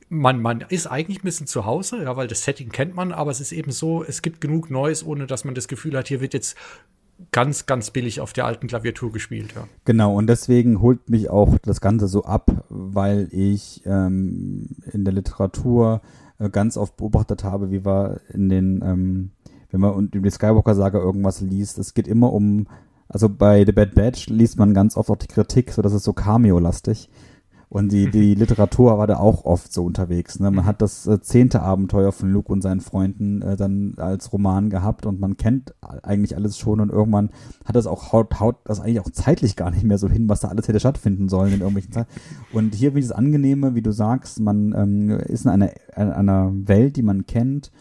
man, 0.09 0.41
man 0.41 0.61
ist 0.69 0.87
eigentlich 0.87 1.19
ein 1.19 1.25
bisschen 1.25 1.47
zu 1.47 1.65
Hause, 1.65 2.03
ja, 2.03 2.15
weil 2.15 2.27
das 2.27 2.43
Setting 2.43 2.69
kennt 2.69 2.95
man, 2.95 3.11
aber 3.11 3.31
es 3.31 3.41
ist 3.41 3.51
eben 3.51 3.71
so, 3.71 4.03
es 4.03 4.21
gibt 4.21 4.41
genug 4.41 4.69
Neues, 4.69 5.05
ohne 5.05 5.27
dass 5.27 5.43
man 5.43 5.55
das 5.55 5.67
Gefühl 5.67 5.97
hat, 5.97 6.07
hier 6.07 6.21
wird 6.21 6.33
jetzt 6.33 6.55
ganz, 7.31 7.65
ganz 7.65 7.91
billig 7.91 8.21
auf 8.21 8.33
der 8.33 8.45
alten 8.45 8.67
Klaviatur 8.67 9.11
gespielt. 9.11 9.53
Ja. 9.55 9.67
Genau, 9.85 10.15
und 10.15 10.27
deswegen 10.27 10.81
holt 10.81 11.09
mich 11.09 11.29
auch 11.29 11.57
das 11.63 11.81
Ganze 11.81 12.07
so 12.07 12.23
ab, 12.23 12.65
weil 12.69 13.27
ich 13.31 13.81
ähm, 13.85 14.67
in 14.91 15.03
der 15.03 15.13
Literatur 15.13 16.01
äh, 16.39 16.49
ganz 16.49 16.77
oft 16.77 16.95
beobachtet 16.97 17.43
habe, 17.43 17.71
wie 17.71 17.83
wir 17.85 18.21
in 18.29 18.49
den, 18.49 18.81
ähm, 18.83 19.31
wenn 19.71 19.81
man 19.81 20.09
über 20.09 20.27
die 20.27 20.33
Skywalker-Saga 20.33 20.99
irgendwas 20.99 21.41
liest, 21.41 21.79
es 21.79 21.93
geht 21.93 22.07
immer 22.07 22.31
um 22.31 22.67
also 23.09 23.29
bei 23.29 23.65
The 23.65 23.71
Bad 23.71 23.95
Batch 23.95 24.27
liest 24.27 24.57
man 24.57 24.73
ganz 24.73 24.97
oft 24.97 25.09
auch 25.09 25.17
die 25.17 25.27
Kritik, 25.27 25.71
so 25.71 25.81
dass 25.81 25.93
es 25.93 26.03
so 26.03 26.13
Cameo-lastig. 26.13 27.09
Und 27.69 27.91
die, 27.91 28.09
die 28.09 28.33
Literatur 28.35 28.97
war 28.97 29.07
da 29.07 29.17
auch 29.17 29.43
oft 29.43 29.73
so 29.73 29.83
unterwegs. 29.83 30.39
Ne? 30.39 30.51
Man 30.51 30.65
hat 30.65 30.81
das 30.81 31.05
äh, 31.05 31.19
zehnte 31.19 31.61
Abenteuer 31.61 32.11
von 32.11 32.31
Luke 32.31 32.51
und 32.51 32.61
seinen 32.61 32.79
Freunden 32.79 33.41
äh, 33.41 33.57
dann 33.57 33.95
als 33.97 34.31
Roman 34.31 34.69
gehabt 34.69 35.05
und 35.05 35.19
man 35.19 35.35
kennt 35.35 35.73
eigentlich 35.81 36.35
alles 36.35 36.57
schon 36.57 36.79
und 36.79 36.91
irgendwann 36.91 37.29
hat 37.65 37.75
das 37.75 37.87
auch 37.87 38.13
haut, 38.13 38.39
haut 38.39 38.57
das 38.63 38.79
eigentlich 38.79 39.01
auch 39.01 39.11
zeitlich 39.11 39.55
gar 39.55 39.71
nicht 39.71 39.83
mehr 39.83 39.97
so 39.97 40.07
hin, 40.07 40.29
was 40.29 40.39
da 40.39 40.47
alles 40.47 40.67
hätte 40.67 40.79
stattfinden 40.79 41.27
sollen 41.27 41.53
in 41.53 41.59
irgendwelchen 41.59 41.91
Zeiten. 41.91 42.09
Und 42.53 42.73
hier 42.73 42.95
wie 42.95 43.01
das 43.01 43.11
Angenehme, 43.11 43.75
wie 43.75 43.81
du 43.81 43.91
sagst, 43.91 44.39
man 44.39 44.73
ähm, 44.73 45.09
ist 45.09 45.45
in 45.45 45.51
einer, 45.51 45.71
in 45.95 46.11
einer 46.11 46.51
Welt, 46.53 46.95
die 46.95 47.03
man 47.03 47.25
kennt, 47.25 47.71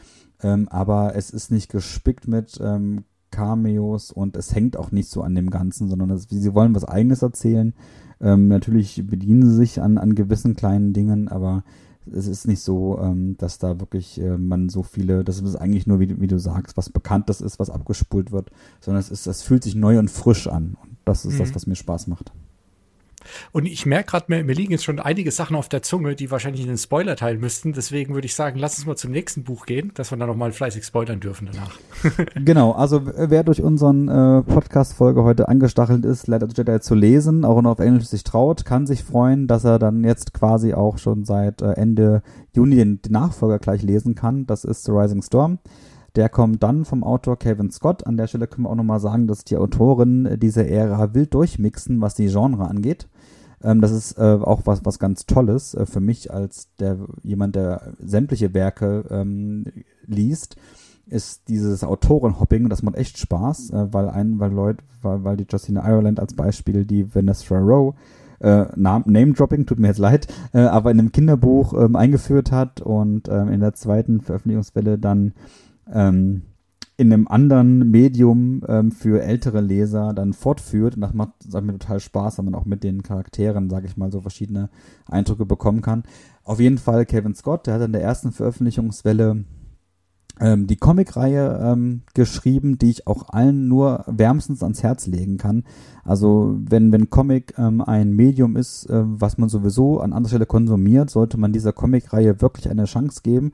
ähm, 0.42 0.68
aber 0.68 1.14
es 1.14 1.30
ist 1.30 1.52
nicht 1.52 1.70
gespickt 1.70 2.26
mit 2.26 2.58
ähm, 2.60 3.04
Cameos 3.36 4.10
und 4.10 4.36
es 4.36 4.54
hängt 4.54 4.76
auch 4.78 4.92
nicht 4.92 5.10
so 5.10 5.22
an 5.22 5.34
dem 5.34 5.50
Ganzen, 5.50 5.88
sondern 5.88 6.08
das, 6.08 6.26
sie 6.30 6.54
wollen 6.54 6.74
was 6.74 6.84
Eigenes 6.84 7.20
erzählen. 7.20 7.74
Ähm, 8.18 8.48
natürlich 8.48 9.06
bedienen 9.06 9.46
sie 9.46 9.54
sich 9.54 9.82
an, 9.82 9.98
an 9.98 10.14
gewissen 10.14 10.56
kleinen 10.56 10.94
Dingen, 10.94 11.28
aber 11.28 11.62
es 12.10 12.26
ist 12.26 12.46
nicht 12.46 12.62
so, 12.62 12.98
ähm, 12.98 13.36
dass 13.36 13.58
da 13.58 13.78
wirklich 13.78 14.18
äh, 14.20 14.38
man 14.38 14.70
so 14.70 14.82
viele, 14.82 15.22
das 15.22 15.40
ist 15.40 15.56
eigentlich 15.56 15.86
nur, 15.86 16.00
wie, 16.00 16.18
wie 16.18 16.26
du 16.26 16.38
sagst, 16.38 16.78
was 16.78 16.88
Bekanntes 16.88 17.42
ist, 17.42 17.58
was 17.58 17.68
abgespult 17.68 18.32
wird, 18.32 18.50
sondern 18.80 19.00
es 19.00 19.10
ist, 19.10 19.26
es 19.26 19.42
fühlt 19.42 19.62
sich 19.62 19.74
neu 19.74 19.98
und 19.98 20.10
frisch 20.10 20.46
an. 20.46 20.76
Und 20.82 20.96
das 21.04 21.26
ist 21.26 21.34
mhm. 21.34 21.38
das, 21.38 21.54
was 21.54 21.66
mir 21.66 21.76
Spaß 21.76 22.06
macht. 22.06 22.32
Und 23.52 23.66
ich 23.66 23.86
merke 23.86 24.10
gerade, 24.10 24.26
mir, 24.28 24.44
mir 24.44 24.54
liegen 24.54 24.72
jetzt 24.72 24.84
schon 24.84 24.98
einige 24.98 25.30
Sachen 25.30 25.56
auf 25.56 25.68
der 25.68 25.82
Zunge, 25.82 26.14
die 26.14 26.30
wahrscheinlich 26.30 26.62
in 26.62 26.68
den 26.68 26.78
Spoiler 26.78 27.16
teilen 27.16 27.40
müssten. 27.40 27.72
Deswegen 27.72 28.14
würde 28.14 28.26
ich 28.26 28.34
sagen, 28.34 28.58
lass 28.58 28.78
uns 28.78 28.86
mal 28.86 28.96
zum 28.96 29.12
nächsten 29.12 29.44
Buch 29.44 29.66
gehen, 29.66 29.92
dass 29.94 30.10
wir 30.10 30.18
dann 30.18 30.28
nochmal 30.28 30.52
fleißig 30.52 30.84
spoilern 30.84 31.20
dürfen 31.20 31.48
danach. 31.52 31.78
genau, 32.44 32.72
also 32.72 33.02
wer 33.04 33.44
durch 33.44 33.62
unseren 33.62 34.08
äh, 34.08 34.42
Podcast-Folge 34.42 35.24
heute 35.24 35.48
angestachelt 35.48 36.04
ist, 36.04 36.26
the 36.26 36.32
Jedi 36.32 36.80
zu 36.80 36.94
lesen, 36.94 37.44
auch 37.44 37.60
noch 37.62 37.72
auf 37.72 37.78
Englisch 37.78 38.06
sich 38.06 38.24
traut, 38.24 38.64
kann 38.64 38.86
sich 38.86 39.04
freuen, 39.04 39.46
dass 39.46 39.64
er 39.64 39.78
dann 39.78 40.04
jetzt 40.04 40.34
quasi 40.34 40.74
auch 40.74 40.98
schon 40.98 41.24
seit 41.24 41.62
äh, 41.62 41.72
Ende 41.72 42.22
Juni 42.54 42.76
den, 42.76 43.00
Nachfolger 43.08 43.58
gleich 43.58 43.82
lesen 43.82 44.14
kann. 44.14 44.46
Das 44.46 44.64
ist 44.64 44.84
The 44.84 44.92
Rising 44.92 45.22
Storm. 45.22 45.58
Der 46.16 46.30
kommt 46.30 46.62
dann 46.62 46.86
vom 46.86 47.04
Autor 47.04 47.38
Kevin 47.38 47.70
Scott. 47.70 48.06
An 48.06 48.16
der 48.16 48.26
Stelle 48.26 48.46
können 48.46 48.64
wir 48.64 48.70
auch 48.70 48.76
nochmal 48.76 49.00
sagen, 49.00 49.26
dass 49.26 49.44
die 49.44 49.58
Autoren 49.58 50.38
diese 50.40 50.66
Ära 50.66 51.12
wild 51.14 51.34
durchmixen, 51.34 52.00
was 52.00 52.14
die 52.14 52.28
Genre 52.28 52.66
angeht. 52.66 53.06
Ähm, 53.66 53.80
das 53.80 53.90
ist 53.90 54.18
äh, 54.18 54.22
auch 54.22 54.62
was, 54.64 54.84
was 54.84 54.98
ganz 54.98 55.26
Tolles 55.26 55.74
äh, 55.74 55.86
für 55.86 56.00
mich 56.00 56.32
als 56.32 56.68
der 56.78 56.96
jemand, 57.22 57.56
der 57.56 57.94
sämtliche 57.98 58.54
Werke 58.54 59.04
ähm, 59.10 59.64
liest, 60.06 60.56
ist 61.08 61.48
dieses 61.48 61.84
Autorenhopping, 61.84 62.68
das 62.68 62.82
macht 62.82 62.96
echt 62.96 63.18
Spaß, 63.18 63.70
äh, 63.70 63.92
weil 63.92 64.08
ein, 64.08 64.38
weil 64.38 64.52
Leute, 64.52 64.84
weil, 65.02 65.24
weil 65.24 65.36
die 65.36 65.46
Justina 65.50 65.86
Ireland 65.86 66.20
als 66.20 66.34
Beispiel 66.34 66.84
die 66.84 67.12
Vanessa 67.12 67.58
Rowe 67.58 67.94
äh, 68.38 68.66
Name-Dropping, 68.76 69.66
tut 69.66 69.78
mir 69.78 69.88
jetzt 69.88 69.98
leid, 69.98 70.28
äh, 70.52 70.60
aber 70.60 70.90
in 70.90 71.00
einem 71.00 71.12
Kinderbuch 71.12 71.72
ähm, 71.72 71.96
eingeführt 71.96 72.52
hat 72.52 72.80
und 72.80 73.28
ähm, 73.28 73.48
in 73.48 73.60
der 73.60 73.74
zweiten 73.74 74.20
Veröffentlichungswelle 74.20 74.98
dann 74.98 75.32
ähm, 75.92 76.42
in 76.98 77.12
einem 77.12 77.28
anderen 77.28 77.90
Medium 77.90 78.62
ähm, 78.66 78.90
für 78.90 79.22
ältere 79.22 79.60
Leser 79.60 80.14
dann 80.14 80.32
fortführt. 80.32 80.94
Und 80.94 81.02
das 81.02 81.12
macht, 81.12 81.32
sagt 81.46 81.66
mir, 81.66 81.78
total 81.78 82.00
Spaß, 82.00 82.38
weil 82.38 82.46
man 82.46 82.54
auch 82.54 82.64
mit 82.64 82.82
den 82.84 83.02
Charakteren, 83.02 83.68
sage 83.68 83.86
ich 83.86 83.96
mal, 83.96 84.10
so 84.10 84.22
verschiedene 84.22 84.70
Eindrücke 85.06 85.44
bekommen 85.44 85.82
kann. 85.82 86.04
Auf 86.42 86.58
jeden 86.58 86.78
Fall 86.78 87.04
Kevin 87.04 87.34
Scott, 87.34 87.66
der 87.66 87.74
hat 87.74 87.82
in 87.82 87.92
der 87.92 88.02
ersten 88.02 88.32
Veröffentlichungswelle 88.32 89.44
ähm, 90.40 90.66
die 90.66 90.76
Comicreihe 90.76 91.58
ähm, 91.62 92.02
geschrieben, 92.14 92.78
die 92.78 92.90
ich 92.90 93.06
auch 93.06 93.28
allen 93.28 93.68
nur 93.68 94.04
wärmstens 94.06 94.62
ans 94.62 94.82
Herz 94.82 95.06
legen 95.06 95.38
kann. 95.38 95.64
Also 96.04 96.56
wenn, 96.58 96.92
wenn 96.92 97.10
Comic 97.10 97.54
ähm, 97.58 97.80
ein 97.80 98.12
Medium 98.12 98.56
ist, 98.56 98.86
äh, 98.86 99.02
was 99.04 99.38
man 99.38 99.48
sowieso 99.48 100.00
an 100.00 100.12
anderer 100.12 100.30
Stelle 100.30 100.46
konsumiert, 100.46 101.10
sollte 101.10 101.38
man 101.38 101.52
dieser 101.52 101.72
Comicreihe 101.72 102.40
wirklich 102.40 102.70
eine 102.70 102.84
Chance 102.84 103.20
geben. 103.22 103.52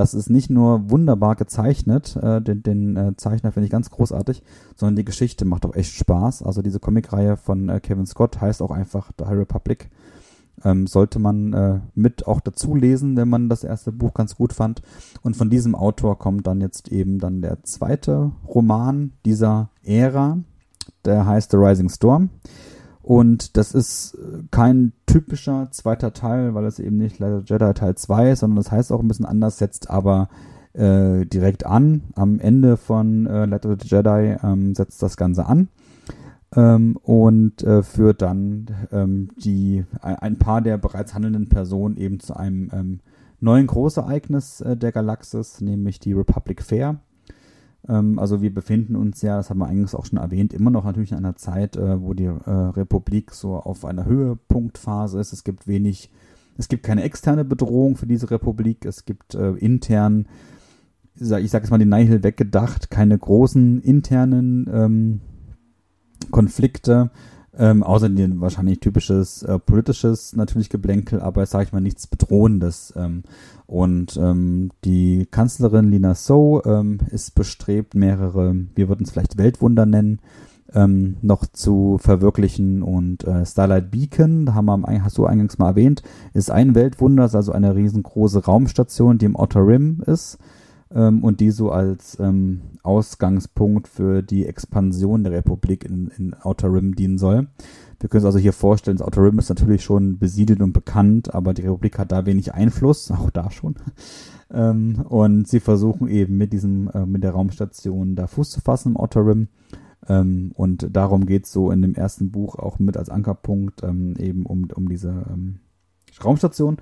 Das 0.00 0.14
ist 0.14 0.30
nicht 0.30 0.48
nur 0.48 0.88
wunderbar 0.88 1.36
gezeichnet, 1.36 2.16
äh, 2.16 2.40
den, 2.40 2.62
den 2.62 2.96
äh, 2.96 3.16
Zeichner 3.18 3.52
finde 3.52 3.66
ich 3.66 3.70
ganz 3.70 3.90
großartig, 3.90 4.42
sondern 4.74 4.96
die 4.96 5.04
Geschichte 5.04 5.44
macht 5.44 5.66
auch 5.66 5.74
echt 5.74 5.92
Spaß. 5.92 6.42
Also 6.42 6.62
diese 6.62 6.80
Comicreihe 6.80 7.36
von 7.36 7.68
äh, 7.68 7.80
Kevin 7.80 8.06
Scott 8.06 8.40
heißt 8.40 8.62
auch 8.62 8.70
einfach 8.70 9.10
The 9.18 9.26
High 9.26 9.40
Republic. 9.40 9.90
Ähm, 10.64 10.86
sollte 10.86 11.18
man 11.18 11.52
äh, 11.52 11.80
mit 11.94 12.26
auch 12.26 12.40
dazu 12.40 12.74
lesen, 12.74 13.14
wenn 13.18 13.28
man 13.28 13.50
das 13.50 13.62
erste 13.62 13.92
Buch 13.92 14.14
ganz 14.14 14.36
gut 14.36 14.54
fand. 14.54 14.80
Und 15.20 15.36
von 15.36 15.50
diesem 15.50 15.74
Autor 15.74 16.18
kommt 16.18 16.46
dann 16.46 16.62
jetzt 16.62 16.88
eben 16.88 17.18
dann 17.18 17.42
der 17.42 17.62
zweite 17.64 18.32
Roman 18.48 19.12
dieser 19.26 19.68
Ära. 19.84 20.38
Der 21.04 21.26
heißt 21.26 21.50
The 21.50 21.58
Rising 21.58 21.90
Storm. 21.90 22.30
Und 23.10 23.56
das 23.56 23.74
ist 23.74 24.14
äh, 24.14 24.44
kein 24.52 24.92
typischer 25.04 25.66
zweiter 25.72 26.12
Teil, 26.12 26.54
weil 26.54 26.64
es 26.64 26.78
eben 26.78 26.96
nicht 26.96 27.18
Light 27.18 27.50
Jedi 27.50 27.74
Teil 27.74 27.96
2 27.96 28.30
ist, 28.30 28.38
sondern 28.38 28.58
das 28.58 28.70
heißt 28.70 28.92
auch 28.92 29.00
ein 29.00 29.08
bisschen 29.08 29.26
anders, 29.26 29.58
setzt 29.58 29.90
aber 29.90 30.28
äh, 30.74 31.26
direkt 31.26 31.66
an. 31.66 32.02
Am 32.14 32.38
Ende 32.38 32.76
von 32.76 33.26
äh, 33.26 33.46
Light 33.46 33.66
of 33.66 33.78
the 33.82 33.88
Jedi 33.88 34.36
ähm, 34.44 34.76
setzt 34.76 35.02
das 35.02 35.16
Ganze 35.16 35.46
an 35.46 35.66
ähm, 36.54 36.96
und 37.02 37.64
äh, 37.64 37.82
führt 37.82 38.22
dann 38.22 38.66
ähm, 38.92 39.30
die, 39.36 39.84
ein 40.02 40.38
paar 40.38 40.62
der 40.62 40.78
bereits 40.78 41.12
handelnden 41.12 41.48
Personen 41.48 41.96
eben 41.96 42.20
zu 42.20 42.36
einem 42.36 42.70
ähm, 42.72 43.00
neuen 43.40 43.66
Großereignis 43.66 44.60
äh, 44.60 44.76
der 44.76 44.92
Galaxis, 44.92 45.60
nämlich 45.60 45.98
die 45.98 46.12
Republic 46.12 46.62
Fair. 46.62 47.00
Ähm, 47.88 48.18
also 48.18 48.42
wir 48.42 48.52
befinden 48.52 48.96
uns 48.96 49.22
ja, 49.22 49.36
das 49.36 49.50
haben 49.50 49.58
wir 49.58 49.66
eigentlich 49.66 49.94
auch 49.94 50.06
schon 50.06 50.18
erwähnt, 50.18 50.52
immer 50.52 50.70
noch 50.70 50.84
natürlich 50.84 51.12
in 51.12 51.18
einer 51.18 51.36
Zeit, 51.36 51.76
äh, 51.76 52.00
wo 52.00 52.14
die 52.14 52.24
äh, 52.24 52.50
Republik 52.50 53.32
so 53.32 53.56
auf 53.56 53.84
einer 53.84 54.04
Höhepunktphase 54.04 55.18
ist. 55.20 55.32
Es 55.32 55.44
gibt 55.44 55.66
wenig, 55.66 56.10
es 56.58 56.68
gibt 56.68 56.82
keine 56.82 57.02
externe 57.02 57.44
Bedrohung 57.44 57.96
für 57.96 58.06
diese 58.06 58.30
Republik, 58.30 58.84
es 58.84 59.04
gibt 59.04 59.34
äh, 59.34 59.52
intern 59.52 60.26
ich 61.20 61.26
sage 61.26 61.42
jetzt 61.44 61.70
mal 61.70 61.78
den 61.78 61.88
Nihil 61.90 62.22
weggedacht, 62.22 62.90
keine 62.90 63.18
großen 63.18 63.82
internen 63.82 64.70
ähm, 64.72 65.20
Konflikte, 66.30 67.10
ähm, 67.58 67.82
außer 67.82 68.08
den 68.08 68.40
wahrscheinlich 68.40 68.80
typisches 68.80 69.42
äh, 69.42 69.58
politisches 69.58 70.36
natürlich 70.36 70.70
Geblänkel, 70.70 71.20
aber 71.20 71.44
sage 71.46 71.64
ich 71.64 71.72
mal 71.72 71.80
nichts 71.80 72.06
Bedrohendes. 72.06 72.92
Ähm, 72.96 73.24
und 73.66 74.16
ähm, 74.16 74.70
die 74.84 75.26
Kanzlerin 75.30 75.90
Lina 75.90 76.14
So 76.14 76.62
ähm, 76.64 76.98
ist 77.10 77.34
bestrebt, 77.34 77.94
mehrere, 77.94 78.54
wir 78.74 78.88
würden 78.88 79.04
es 79.04 79.10
vielleicht 79.10 79.36
Weltwunder 79.36 79.86
nennen, 79.86 80.20
ähm, 80.72 81.16
noch 81.22 81.44
zu 81.46 81.98
verwirklichen. 82.00 82.82
Und 82.82 83.24
äh, 83.24 83.44
Starlight 83.44 83.90
Beacon, 83.90 84.54
haben 84.54 84.66
wir, 84.66 85.04
hast 85.04 85.18
du 85.18 85.26
eingangs 85.26 85.58
mal 85.58 85.70
erwähnt, 85.70 86.02
ist 86.34 86.50
ein 86.50 86.74
Weltwunder, 86.74 87.24
ist 87.24 87.34
also 87.34 87.52
eine 87.52 87.74
riesengroße 87.74 88.44
Raumstation, 88.44 89.18
die 89.18 89.26
im 89.26 89.36
Outer 89.36 89.66
Rim 89.66 90.02
ist 90.06 90.38
ähm, 90.94 91.22
und 91.22 91.40
die 91.40 91.50
so 91.50 91.70
als 91.70 92.18
ähm, 92.18 92.62
Ausgangspunkt 92.82 93.88
für 93.88 94.22
die 94.22 94.46
Expansion 94.46 95.24
der 95.24 95.32
Republik 95.32 95.84
in, 95.84 96.08
in 96.16 96.34
Outer 96.34 96.72
Rim 96.72 96.94
dienen 96.94 97.18
soll. 97.18 97.48
Wir 97.98 98.08
können 98.08 98.24
uns 98.24 98.26
also 98.26 98.38
hier 98.38 98.52
vorstellen, 98.52 98.96
das 98.96 99.06
Outer 99.06 99.24
Rim 99.24 99.38
ist 99.38 99.50
natürlich 99.50 99.84
schon 99.84 100.18
besiedelt 100.18 100.60
und 100.62 100.72
bekannt, 100.72 101.34
aber 101.34 101.54
die 101.54 101.62
Republik 101.62 101.98
hat 101.98 102.12
da 102.12 102.26
wenig 102.26 102.54
Einfluss, 102.54 103.10
auch 103.10 103.30
da 103.30 103.50
schon. 103.50 103.76
ähm, 104.52 105.04
und 105.08 105.48
sie 105.48 105.60
versuchen 105.60 106.08
eben 106.08 106.36
mit 106.36 106.52
diesem, 106.52 106.88
äh, 106.88 107.06
mit 107.06 107.22
der 107.22 107.32
Raumstation 107.32 108.16
da 108.16 108.26
Fuß 108.26 108.50
zu 108.50 108.60
fassen 108.60 108.90
im 108.90 108.96
Outer 108.96 109.26
Rim. 109.26 109.48
Ähm, 110.08 110.52
und 110.54 110.88
darum 110.96 111.26
geht's 111.26 111.52
so 111.52 111.70
in 111.70 111.82
dem 111.82 111.94
ersten 111.94 112.30
Buch 112.30 112.56
auch 112.56 112.78
mit 112.78 112.96
als 112.96 113.10
Ankerpunkt 113.10 113.82
ähm, 113.82 114.16
eben 114.18 114.46
um, 114.46 114.68
um 114.74 114.88
diese 114.88 115.26
ähm, 115.30 115.60
Raumstation. 116.24 116.78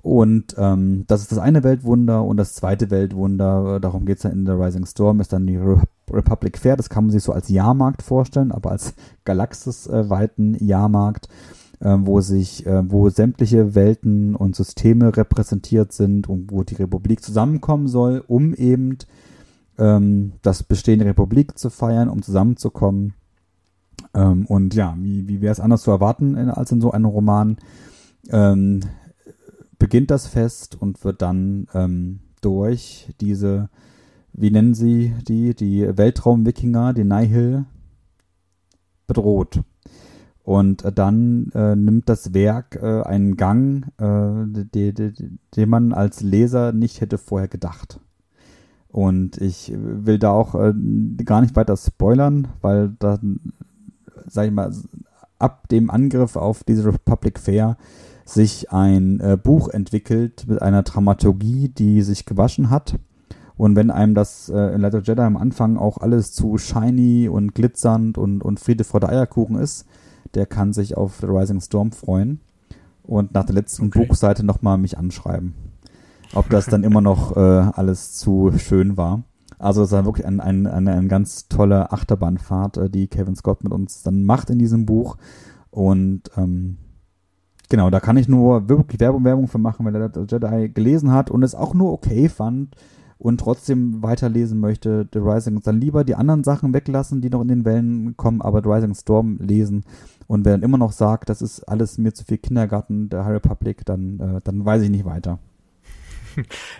Und 0.00 0.54
ähm, 0.58 1.04
das 1.06 1.22
ist 1.22 1.32
das 1.32 1.38
eine 1.38 1.64
Weltwunder 1.64 2.24
und 2.24 2.36
das 2.36 2.54
zweite 2.54 2.90
Weltwunder, 2.90 3.76
äh, 3.76 3.80
darum 3.80 4.04
geht's 4.04 4.22
dann 4.22 4.32
in 4.32 4.46
The 4.46 4.52
Rising 4.52 4.86
Storm, 4.86 5.20
ist 5.20 5.32
dann 5.32 5.46
die 5.46 5.56
Re 5.56 5.82
Republic 6.10 6.56
Fair. 6.56 6.76
Das 6.76 6.88
kann 6.88 7.04
man 7.04 7.10
sich 7.10 7.22
so 7.22 7.32
als 7.32 7.48
Jahrmarkt 7.48 8.02
vorstellen, 8.02 8.52
aber 8.52 8.70
als 8.70 8.94
galaxisweiten 9.24 10.54
äh, 10.54 10.64
Jahrmarkt, 10.64 11.28
äh, 11.80 11.96
wo 11.98 12.20
sich, 12.20 12.64
äh, 12.64 12.90
wo 12.90 13.10
sämtliche 13.10 13.74
Welten 13.74 14.34
und 14.34 14.56
Systeme 14.56 15.16
repräsentiert 15.16 15.92
sind 15.92 16.28
und 16.28 16.50
wo 16.50 16.62
die 16.62 16.76
Republik 16.76 17.22
zusammenkommen 17.22 17.88
soll, 17.88 18.22
um 18.26 18.54
eben 18.54 18.98
ähm, 19.78 20.32
das 20.42 20.62
Bestehen 20.62 21.00
der 21.00 21.08
Republik 21.08 21.58
zu 21.58 21.70
feiern, 21.70 22.08
um 22.08 22.22
zusammenzukommen. 22.22 23.14
Ähm, 24.14 24.46
und 24.46 24.74
ja, 24.74 24.96
wie, 24.98 25.28
wie 25.28 25.40
wäre 25.40 25.52
es 25.52 25.60
anders 25.60 25.82
zu 25.82 25.90
erwarten 25.90 26.36
in, 26.36 26.50
als 26.50 26.72
in 26.72 26.80
so 26.80 26.92
einem 26.92 27.06
Roman? 27.06 27.56
Ähm, 28.30 28.80
beginnt 29.78 30.10
das 30.10 30.26
Fest 30.26 30.76
und 30.80 31.04
wird 31.04 31.22
dann 31.22 31.66
ähm, 31.74 32.20
durch 32.40 33.12
diese, 33.20 33.68
wie 34.32 34.50
nennen 34.50 34.74
sie 34.74 35.14
die, 35.26 35.54
die 35.54 35.96
Weltraum-Wikinger, 35.96 36.94
die 36.94 37.04
Nihil, 37.04 37.64
bedroht. 39.06 39.62
Und 40.42 40.84
äh, 40.84 40.92
dann 40.92 41.50
äh, 41.54 41.76
nimmt 41.76 42.08
das 42.08 42.32
Werk 42.32 42.76
äh, 42.76 43.02
einen 43.02 43.36
Gang, 43.36 43.86
äh, 43.98 44.64
den 45.56 45.68
man 45.68 45.92
als 45.92 46.22
Leser 46.22 46.72
nicht 46.72 47.00
hätte 47.00 47.18
vorher 47.18 47.48
gedacht. 47.48 48.00
Und 48.88 49.36
ich 49.38 49.72
will 49.74 50.18
da 50.18 50.30
auch 50.30 50.54
äh, 50.54 50.72
gar 51.24 51.42
nicht 51.42 51.54
weiter 51.54 51.76
spoilern, 51.76 52.48
weil 52.62 52.94
dann, 52.98 53.52
sag 54.26 54.46
ich 54.46 54.52
mal, 54.52 54.72
ab 55.38 55.68
dem 55.68 55.90
Angriff 55.90 56.36
auf 56.36 56.64
diese 56.64 56.86
Republic 56.86 57.38
Fair 57.38 57.76
sich 58.28 58.70
ein 58.72 59.20
äh, 59.20 59.38
Buch 59.42 59.68
entwickelt 59.68 60.44
mit 60.48 60.60
einer 60.60 60.82
Dramaturgie, 60.82 61.68
die 61.68 62.02
sich 62.02 62.26
gewaschen 62.26 62.68
hat. 62.68 62.98
Und 63.56 63.74
wenn 63.74 63.90
einem 63.90 64.14
das 64.14 64.48
äh, 64.48 64.74
in 64.74 64.82
Light 64.82 64.94
of 64.94 65.06
Jedi 65.06 65.22
am 65.22 65.36
Anfang 65.36 65.76
auch 65.76 65.98
alles 65.98 66.32
zu 66.32 66.58
shiny 66.58 67.28
und 67.28 67.54
glitzernd 67.54 68.18
und, 68.18 68.42
und 68.42 68.60
Friede 68.60 68.84
vor 68.84 69.00
der 69.00 69.08
Eierkuchen 69.08 69.56
ist, 69.56 69.86
der 70.34 70.46
kann 70.46 70.72
sich 70.72 70.96
auf 70.96 71.18
The 71.20 71.26
Rising 71.26 71.60
Storm 71.60 71.90
freuen 71.90 72.40
und 73.02 73.32
nach 73.32 73.44
der 73.44 73.54
letzten 73.54 73.86
okay. 73.86 74.06
Buchseite 74.06 74.44
nochmal 74.44 74.76
mich 74.76 74.98
anschreiben. 74.98 75.54
Ob 76.34 76.50
das 76.50 76.66
dann 76.66 76.84
immer 76.84 77.00
noch 77.00 77.34
äh, 77.36 77.40
alles 77.40 78.12
zu 78.12 78.52
schön 78.58 78.98
war. 78.98 79.22
Also 79.58 79.82
es 79.82 79.90
war 79.90 80.04
wirklich 80.04 80.26
ein, 80.26 80.40
ein, 80.40 80.66
eine, 80.66 80.92
eine 80.92 81.08
ganz 81.08 81.48
tolle 81.48 81.90
Achterbahnfahrt, 81.90 82.76
äh, 82.76 82.90
die 82.90 83.08
Kevin 83.08 83.34
Scott 83.34 83.64
mit 83.64 83.72
uns 83.72 84.02
dann 84.02 84.24
macht 84.24 84.50
in 84.50 84.58
diesem 84.58 84.84
Buch. 84.84 85.16
Und 85.70 86.30
ähm, 86.36 86.76
Genau, 87.70 87.90
da 87.90 88.00
kann 88.00 88.16
ich 88.16 88.28
nur 88.28 88.68
wirklich 88.68 89.00
Werbung, 89.00 89.24
Werbung 89.24 89.46
für 89.46 89.58
machen, 89.58 89.84
wenn 89.84 89.94
er 89.94 90.10
Jedi 90.26 90.70
gelesen 90.70 91.12
hat 91.12 91.30
und 91.30 91.42
es 91.42 91.54
auch 91.54 91.74
nur 91.74 91.92
okay 91.92 92.28
fand 92.28 92.74
und 93.18 93.40
trotzdem 93.40 94.02
weiterlesen 94.02 94.58
möchte, 94.60 95.06
The 95.12 95.18
Rising, 95.18 95.60
dann 95.60 95.80
lieber 95.80 96.04
die 96.04 96.14
anderen 96.14 96.44
Sachen 96.44 96.72
weglassen, 96.72 97.20
die 97.20 97.30
noch 97.30 97.42
in 97.42 97.48
den 97.48 97.64
Wellen 97.64 98.16
kommen, 98.16 98.40
aber 98.40 98.62
The 98.62 98.70
Rising 98.70 98.94
Storm 98.94 99.38
lesen. 99.38 99.84
Und 100.26 100.44
wer 100.44 100.52
dann 100.52 100.62
immer 100.62 100.78
noch 100.78 100.92
sagt, 100.92 101.28
das 101.28 101.42
ist 101.42 101.62
alles 101.64 101.98
mir 101.98 102.14
zu 102.14 102.24
viel 102.24 102.38
Kindergarten 102.38 103.08
der 103.08 103.24
High 103.24 103.34
Republic, 103.34 103.84
dann, 103.84 104.20
äh, 104.20 104.40
dann 104.44 104.64
weiß 104.64 104.82
ich 104.82 104.90
nicht 104.90 105.04
weiter. 105.04 105.38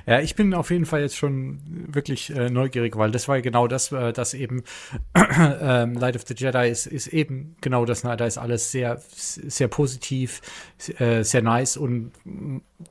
Ja, 0.06 0.20
ich 0.20 0.34
bin 0.34 0.54
auf 0.54 0.70
jeden 0.70 0.86
Fall 0.86 1.00
jetzt 1.00 1.16
schon 1.16 1.61
wirklich 1.66 2.34
äh, 2.34 2.50
neugierig, 2.50 2.96
weil 2.96 3.11
das 3.11 3.28
war 3.28 3.36
ja 3.36 3.42
genau 3.42 3.66
das, 3.68 3.92
äh, 3.92 4.12
das 4.12 4.34
eben 4.34 4.62
äh, 5.14 5.84
Light 5.84 6.16
of 6.16 6.24
the 6.26 6.34
Jedi 6.36 6.68
ist, 6.68 6.86
ist 6.86 7.09
eben 7.09 7.56
genau 7.61 7.84
das. 7.84 8.02
Da 8.02 8.14
ist 8.14 8.38
alles 8.38 8.70
sehr, 8.70 9.00
sehr 9.11 9.68
positiv, 9.68 10.40
äh, 10.98 11.22
sehr 11.22 11.42
nice 11.42 11.76
und 11.76 12.12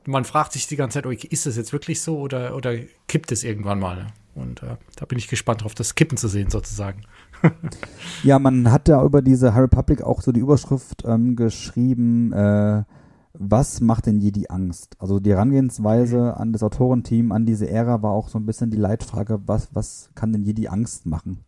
man 0.06 0.26
fragt 0.26 0.54
sich 0.54 0.68
die 0.68 0.76
ganze 0.76 0.96
Zeit, 0.96 1.06
okay, 1.06 1.28
ist 1.30 1.46
das 1.46 1.58
jetzt 1.58 1.74
wirklich 1.74 2.02
so 2.02 2.20
oder, 2.20 2.56
oder 2.56 2.76
kippt 3.08 3.32
es 3.32 3.44
irgendwann 3.44 3.80
mal? 3.80 4.08
Und 4.36 4.62
äh, 4.62 4.78
da 4.96 5.06
bin 5.06 5.18
ich 5.18 5.28
gespannt 5.28 5.64
drauf, 5.64 5.74
das 5.74 5.96
Kippen 5.96 6.18
zu 6.18 6.28
sehen 6.28 6.50
sozusagen. 6.50 7.02
ja, 8.24 8.38
man 8.40 8.72
hat 8.72 8.88
ja 8.88 9.04
über 9.04 9.22
diese 9.22 9.54
High 9.54 9.64
Republic 9.64 10.02
auch 10.02 10.22
so 10.22 10.32
die 10.32 10.40
Überschrift 10.40 11.04
ähm, 11.06 11.36
geschrieben, 11.36 12.32
äh, 12.34 12.84
was 13.40 13.82
macht 13.82 14.08
denn 14.08 14.20
Jedi 14.20 14.48
Angst? 14.50 14.96
Also 15.00 15.20
die 15.20 15.32
Herangehensweise 15.32 16.38
an 16.38 16.54
das 16.54 16.64
Autorenteam, 16.64 17.32
an 17.32 17.46
diese 17.46 17.70
Ära 17.70 18.02
war 18.02 18.12
auch 18.12 18.30
so 18.30 18.40
ein 18.40 18.46
bisschen 18.46 18.72
die 18.72 18.78
Leitfrage, 18.78 19.42
was, 19.46 19.70
was 19.74 20.10
kann 20.16 20.34
denn 20.34 20.44
Jedi 20.44 20.68
Angst 20.68 21.06
machen? 21.06 21.44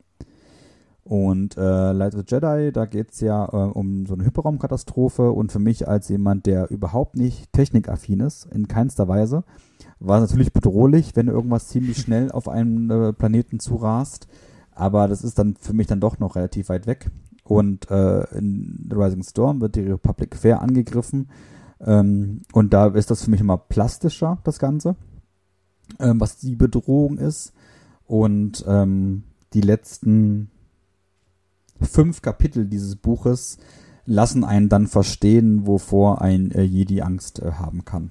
Und 1.03 1.57
äh, 1.57 1.91
Light 1.91 2.13
of 2.13 2.21
the 2.21 2.35
Jedi, 2.35 2.71
da 2.71 2.85
geht 2.85 3.13
es 3.13 3.19
ja 3.21 3.45
äh, 3.45 3.71
um 3.71 4.05
so 4.05 4.13
eine 4.13 4.25
Hyperraumkatastrophe 4.25 5.31
und 5.31 5.51
für 5.51 5.57
mich 5.57 5.87
als 5.87 6.07
jemand, 6.09 6.45
der 6.45 6.69
überhaupt 6.69 7.15
nicht 7.15 7.51
technikaffin 7.51 8.19
ist, 8.19 8.45
in 8.45 8.67
keinster 8.67 9.07
Weise, 9.07 9.43
war 9.99 10.21
es 10.21 10.29
natürlich 10.29 10.53
bedrohlich, 10.53 11.15
wenn 11.15 11.27
irgendwas 11.27 11.67
ziemlich 11.67 11.97
schnell 11.97 12.31
auf 12.31 12.47
einen 12.47 12.91
äh, 12.91 13.13
Planeten 13.13 13.59
zurast. 13.59 14.27
Aber 14.71 15.07
das 15.07 15.23
ist 15.23 15.39
dann 15.39 15.55
für 15.59 15.73
mich 15.73 15.87
dann 15.87 15.99
doch 15.99 16.19
noch 16.19 16.35
relativ 16.35 16.69
weit 16.69 16.85
weg. 16.85 17.09
Und 17.43 17.89
äh, 17.89 18.21
in 18.37 18.87
The 18.87 18.95
Rising 18.95 19.23
Storm 19.23 19.59
wird 19.59 19.75
die 19.75 19.81
Republic 19.81 20.35
Fair 20.35 20.61
angegriffen. 20.61 21.29
Ähm, 21.85 22.41
und 22.51 22.73
da 22.73 22.87
ist 22.87 23.11
das 23.11 23.23
für 23.23 23.31
mich 23.31 23.41
immer 23.41 23.57
plastischer, 23.57 24.39
das 24.43 24.59
Ganze, 24.59 24.95
ähm, 25.99 26.19
was 26.19 26.37
die 26.37 26.55
Bedrohung 26.55 27.17
ist. 27.17 27.53
Und 28.05 28.65
ähm, 28.67 29.23
die 29.53 29.61
letzten 29.61 30.49
fünf 31.81 32.21
Kapitel 32.21 32.65
dieses 32.65 32.95
Buches 32.95 33.57
lassen 34.05 34.43
einen 34.43 34.69
dann 34.69 34.87
verstehen, 34.87 35.67
wovor 35.67 36.21
ein 36.21 36.51
äh, 36.51 36.63
Jedi 36.63 37.01
Angst 37.01 37.39
äh, 37.39 37.51
haben 37.53 37.85
kann. 37.85 38.09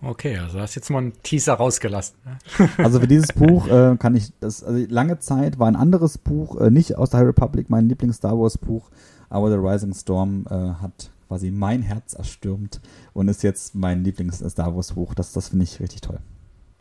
Okay, 0.00 0.36
also 0.38 0.60
hast 0.60 0.74
jetzt 0.74 0.90
mal 0.90 0.98
einen 0.98 1.12
Teaser 1.22 1.54
rausgelassen. 1.54 2.16
Ne? 2.24 2.68
also 2.78 3.00
für 3.00 3.08
dieses 3.08 3.32
Buch 3.32 3.66
äh, 3.66 3.96
kann 3.98 4.14
ich, 4.14 4.32
das, 4.38 4.62
also 4.62 4.84
lange 4.88 5.18
Zeit 5.18 5.58
war 5.58 5.66
ein 5.66 5.76
anderes 5.76 6.18
Buch, 6.18 6.60
äh, 6.60 6.70
nicht 6.70 6.96
aus 6.96 7.10
der 7.10 7.20
High 7.20 7.28
Republic, 7.28 7.70
mein 7.70 7.88
Lieblings-Star 7.88 8.38
Wars-Buch, 8.38 8.90
aber 9.30 9.50
The 9.50 9.56
Rising 9.56 9.94
Storm 9.94 10.46
äh, 10.48 10.54
hat 10.54 11.10
quasi 11.34 11.50
mein 11.50 11.82
Herz 11.82 12.12
erstürmt 12.12 12.80
und 13.12 13.26
ist 13.26 13.42
jetzt 13.42 13.74
mein 13.74 14.04
Lieblings-Star 14.04 14.76
Wars-Buch. 14.76 15.14
Das, 15.14 15.32
das 15.32 15.48
finde 15.48 15.64
ich 15.64 15.80
richtig 15.80 16.00
toll. 16.00 16.20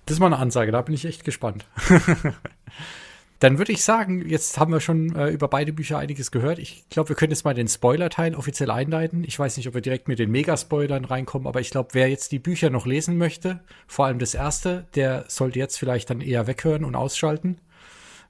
Das 0.06 0.18
ist 0.18 0.20
mal 0.20 0.28
eine 0.28 0.38
Ansage, 0.38 0.72
da 0.72 0.80
bin 0.84 0.94
ich 0.94 1.06
echt 1.06 1.24
gespannt. 1.24 1.66
Dann 3.40 3.58
würde 3.58 3.72
ich 3.72 3.84
sagen, 3.84 4.30
jetzt 4.30 4.60
haben 4.60 4.72
wir 4.72 4.80
schon 4.80 5.16
äh, 5.16 5.30
über 5.30 5.48
beide 5.48 5.74
Bücher 5.74 5.98
einiges 5.98 6.30
gehört. 6.30 6.60
Ich 6.60 6.88
glaube, 6.90 7.10
wir 7.10 7.16
können 7.16 7.32
jetzt 7.32 7.46
mal 7.46 7.56
den 7.56 7.68
Spoiler-Teil 7.68 8.36
offiziell 8.36 8.70
einleiten. 8.70 9.24
Ich 9.24 9.40
weiß 9.40 9.58
nicht, 9.58 9.68
ob 9.68 9.74
wir 9.74 9.82
direkt 9.82 10.08
mit 10.08 10.20
den 10.20 10.30
Megaspoilern 10.30 11.04
reinkommen, 11.04 11.48
aber 11.48 11.60
ich 11.60 11.72
glaube, 11.72 11.90
wer 11.94 12.08
jetzt 12.08 12.32
die 12.32 12.38
Bücher 12.38 12.70
noch 12.70 12.86
lesen 12.86 13.18
möchte, 13.18 13.60
vor 13.88 14.06
allem 14.06 14.20
das 14.20 14.36
erste, 14.36 14.86
der 14.94 15.26
sollte 15.30 15.58
jetzt 15.58 15.80
vielleicht 15.80 16.12
dann 16.12 16.22
eher 16.22 16.46
weghören 16.46 16.86
und 16.86 16.96
ausschalten. 16.96 17.58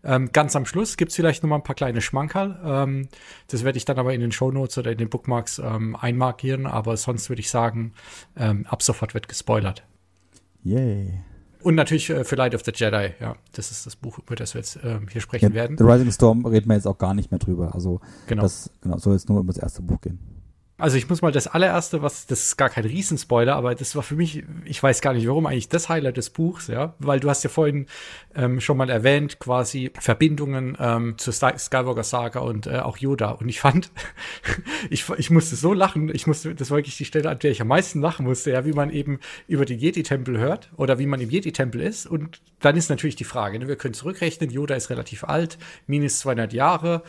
Ähm, 0.03 0.31
ganz 0.33 0.55
am 0.55 0.65
Schluss 0.65 0.97
gibt 0.97 1.11
es 1.11 1.15
vielleicht 1.15 1.43
noch 1.43 1.49
mal 1.49 1.55
ein 1.55 1.63
paar 1.63 1.75
kleine 1.75 2.01
Schmankerl. 2.01 2.59
Ähm, 2.63 3.07
das 3.47 3.63
werde 3.63 3.77
ich 3.77 3.85
dann 3.85 3.97
aber 3.97 4.13
in 4.13 4.21
den 4.21 4.31
Show 4.31 4.51
Notes 4.51 4.77
oder 4.77 4.91
in 4.91 4.97
den 4.97 5.09
Bookmarks 5.09 5.59
ähm, 5.59 5.95
einmarkieren, 5.95 6.65
aber 6.65 6.97
sonst 6.97 7.29
würde 7.29 7.39
ich 7.39 7.49
sagen, 7.49 7.93
ähm, 8.35 8.65
ab 8.67 8.83
sofort 8.83 9.13
wird 9.13 9.27
gespoilert. 9.27 9.83
Yay. 10.63 11.19
Und 11.61 11.75
natürlich 11.75 12.09
äh, 12.09 12.25
für 12.25 12.35
Light 12.35 12.53
of 12.53 12.63
the 12.65 12.71
Jedi, 12.75 13.11
ja. 13.21 13.35
Das 13.53 13.71
ist 13.71 13.85
das 13.85 13.95
Buch, 13.95 14.19
über 14.19 14.35
das 14.35 14.53
wir 14.53 14.59
jetzt 14.59 14.75
äh, 14.83 14.99
hier 15.11 15.21
sprechen 15.21 15.49
ja, 15.49 15.53
werden. 15.53 15.77
The 15.77 15.83
Rising 15.85 16.11
Storm 16.11 16.45
reden 16.45 16.67
wir 16.67 16.75
jetzt 16.75 16.87
auch 16.87 16.97
gar 16.97 17.13
nicht 17.13 17.31
mehr 17.31 17.39
drüber. 17.39 17.73
Also 17.73 18.01
genau. 18.27 18.43
das 18.43 18.69
genau, 18.81 18.97
soll 18.97 19.13
jetzt 19.13 19.29
nur 19.29 19.39
um 19.39 19.47
das 19.47 19.57
erste 19.57 19.81
Buch 19.81 20.01
gehen. 20.01 20.19
Also 20.79 20.97
ich 20.97 21.07
muss 21.07 21.21
mal 21.21 21.31
das 21.31 21.45
allererste, 21.45 22.01
was, 22.01 22.25
das 22.25 22.47
ist 22.47 22.57
gar 22.57 22.69
kein 22.69 22.85
Riesenspoiler, 22.85 23.55
aber 23.55 23.75
das 23.75 23.95
war 23.95 24.01
für 24.01 24.15
mich, 24.15 24.43
ich 24.65 24.81
weiß 24.81 25.01
gar 25.01 25.13
nicht 25.13 25.27
warum, 25.27 25.45
eigentlich 25.45 25.69
das 25.69 25.87
Highlight 25.87 26.17
des 26.17 26.31
Buchs, 26.31 26.65
ja, 26.65 26.95
weil 26.97 27.19
du 27.19 27.29
hast 27.29 27.43
ja 27.43 27.49
vorhin 27.51 27.85
ähm, 28.33 28.59
schon 28.59 28.77
mal 28.77 28.89
erwähnt, 28.89 29.37
quasi 29.37 29.91
Verbindungen 29.99 30.75
ähm, 30.79 31.15
zur 31.19 31.31
Skywalker 31.31 32.03
Saga 32.03 32.39
und 32.39 32.65
äh, 32.65 32.79
auch 32.79 32.97
Yoda. 32.97 33.29
Und 33.31 33.49
ich 33.49 33.59
fand, 33.59 33.91
ich, 34.89 35.07
ich 35.15 35.29
musste 35.29 35.55
so 35.55 35.73
lachen, 35.73 36.13
ich 36.13 36.25
musste, 36.25 36.55
das 36.55 36.71
war 36.71 36.79
wirklich 36.79 36.97
die 36.97 37.05
Stelle, 37.05 37.29
an 37.29 37.37
der 37.37 37.51
ich 37.51 37.61
am 37.61 37.67
meisten 37.67 38.01
lachen 38.01 38.25
musste, 38.25 38.49
ja, 38.49 38.65
wie 38.65 38.73
man 38.73 38.89
eben 38.89 39.19
über 39.47 39.65
die 39.65 39.75
Jedi-Tempel 39.75 40.39
hört 40.39 40.71
oder 40.75 40.97
wie 40.97 41.05
man 41.05 41.21
im 41.21 41.29
Jedi-Tempel 41.29 41.81
ist. 41.81 42.07
Und 42.07 42.41
dann 42.61 42.75
ist 42.75 42.89
natürlich 42.89 43.15
die 43.15 43.25
Frage, 43.25 43.59
ne, 43.59 43.67
wir 43.67 43.75
können 43.75 43.93
zurückrechnen, 43.93 44.49
Yoda 44.49 44.73
ist 44.73 44.89
relativ 44.89 45.23
alt, 45.23 45.59
minus 45.85 46.19
200 46.19 46.51
Jahre, 46.51 47.03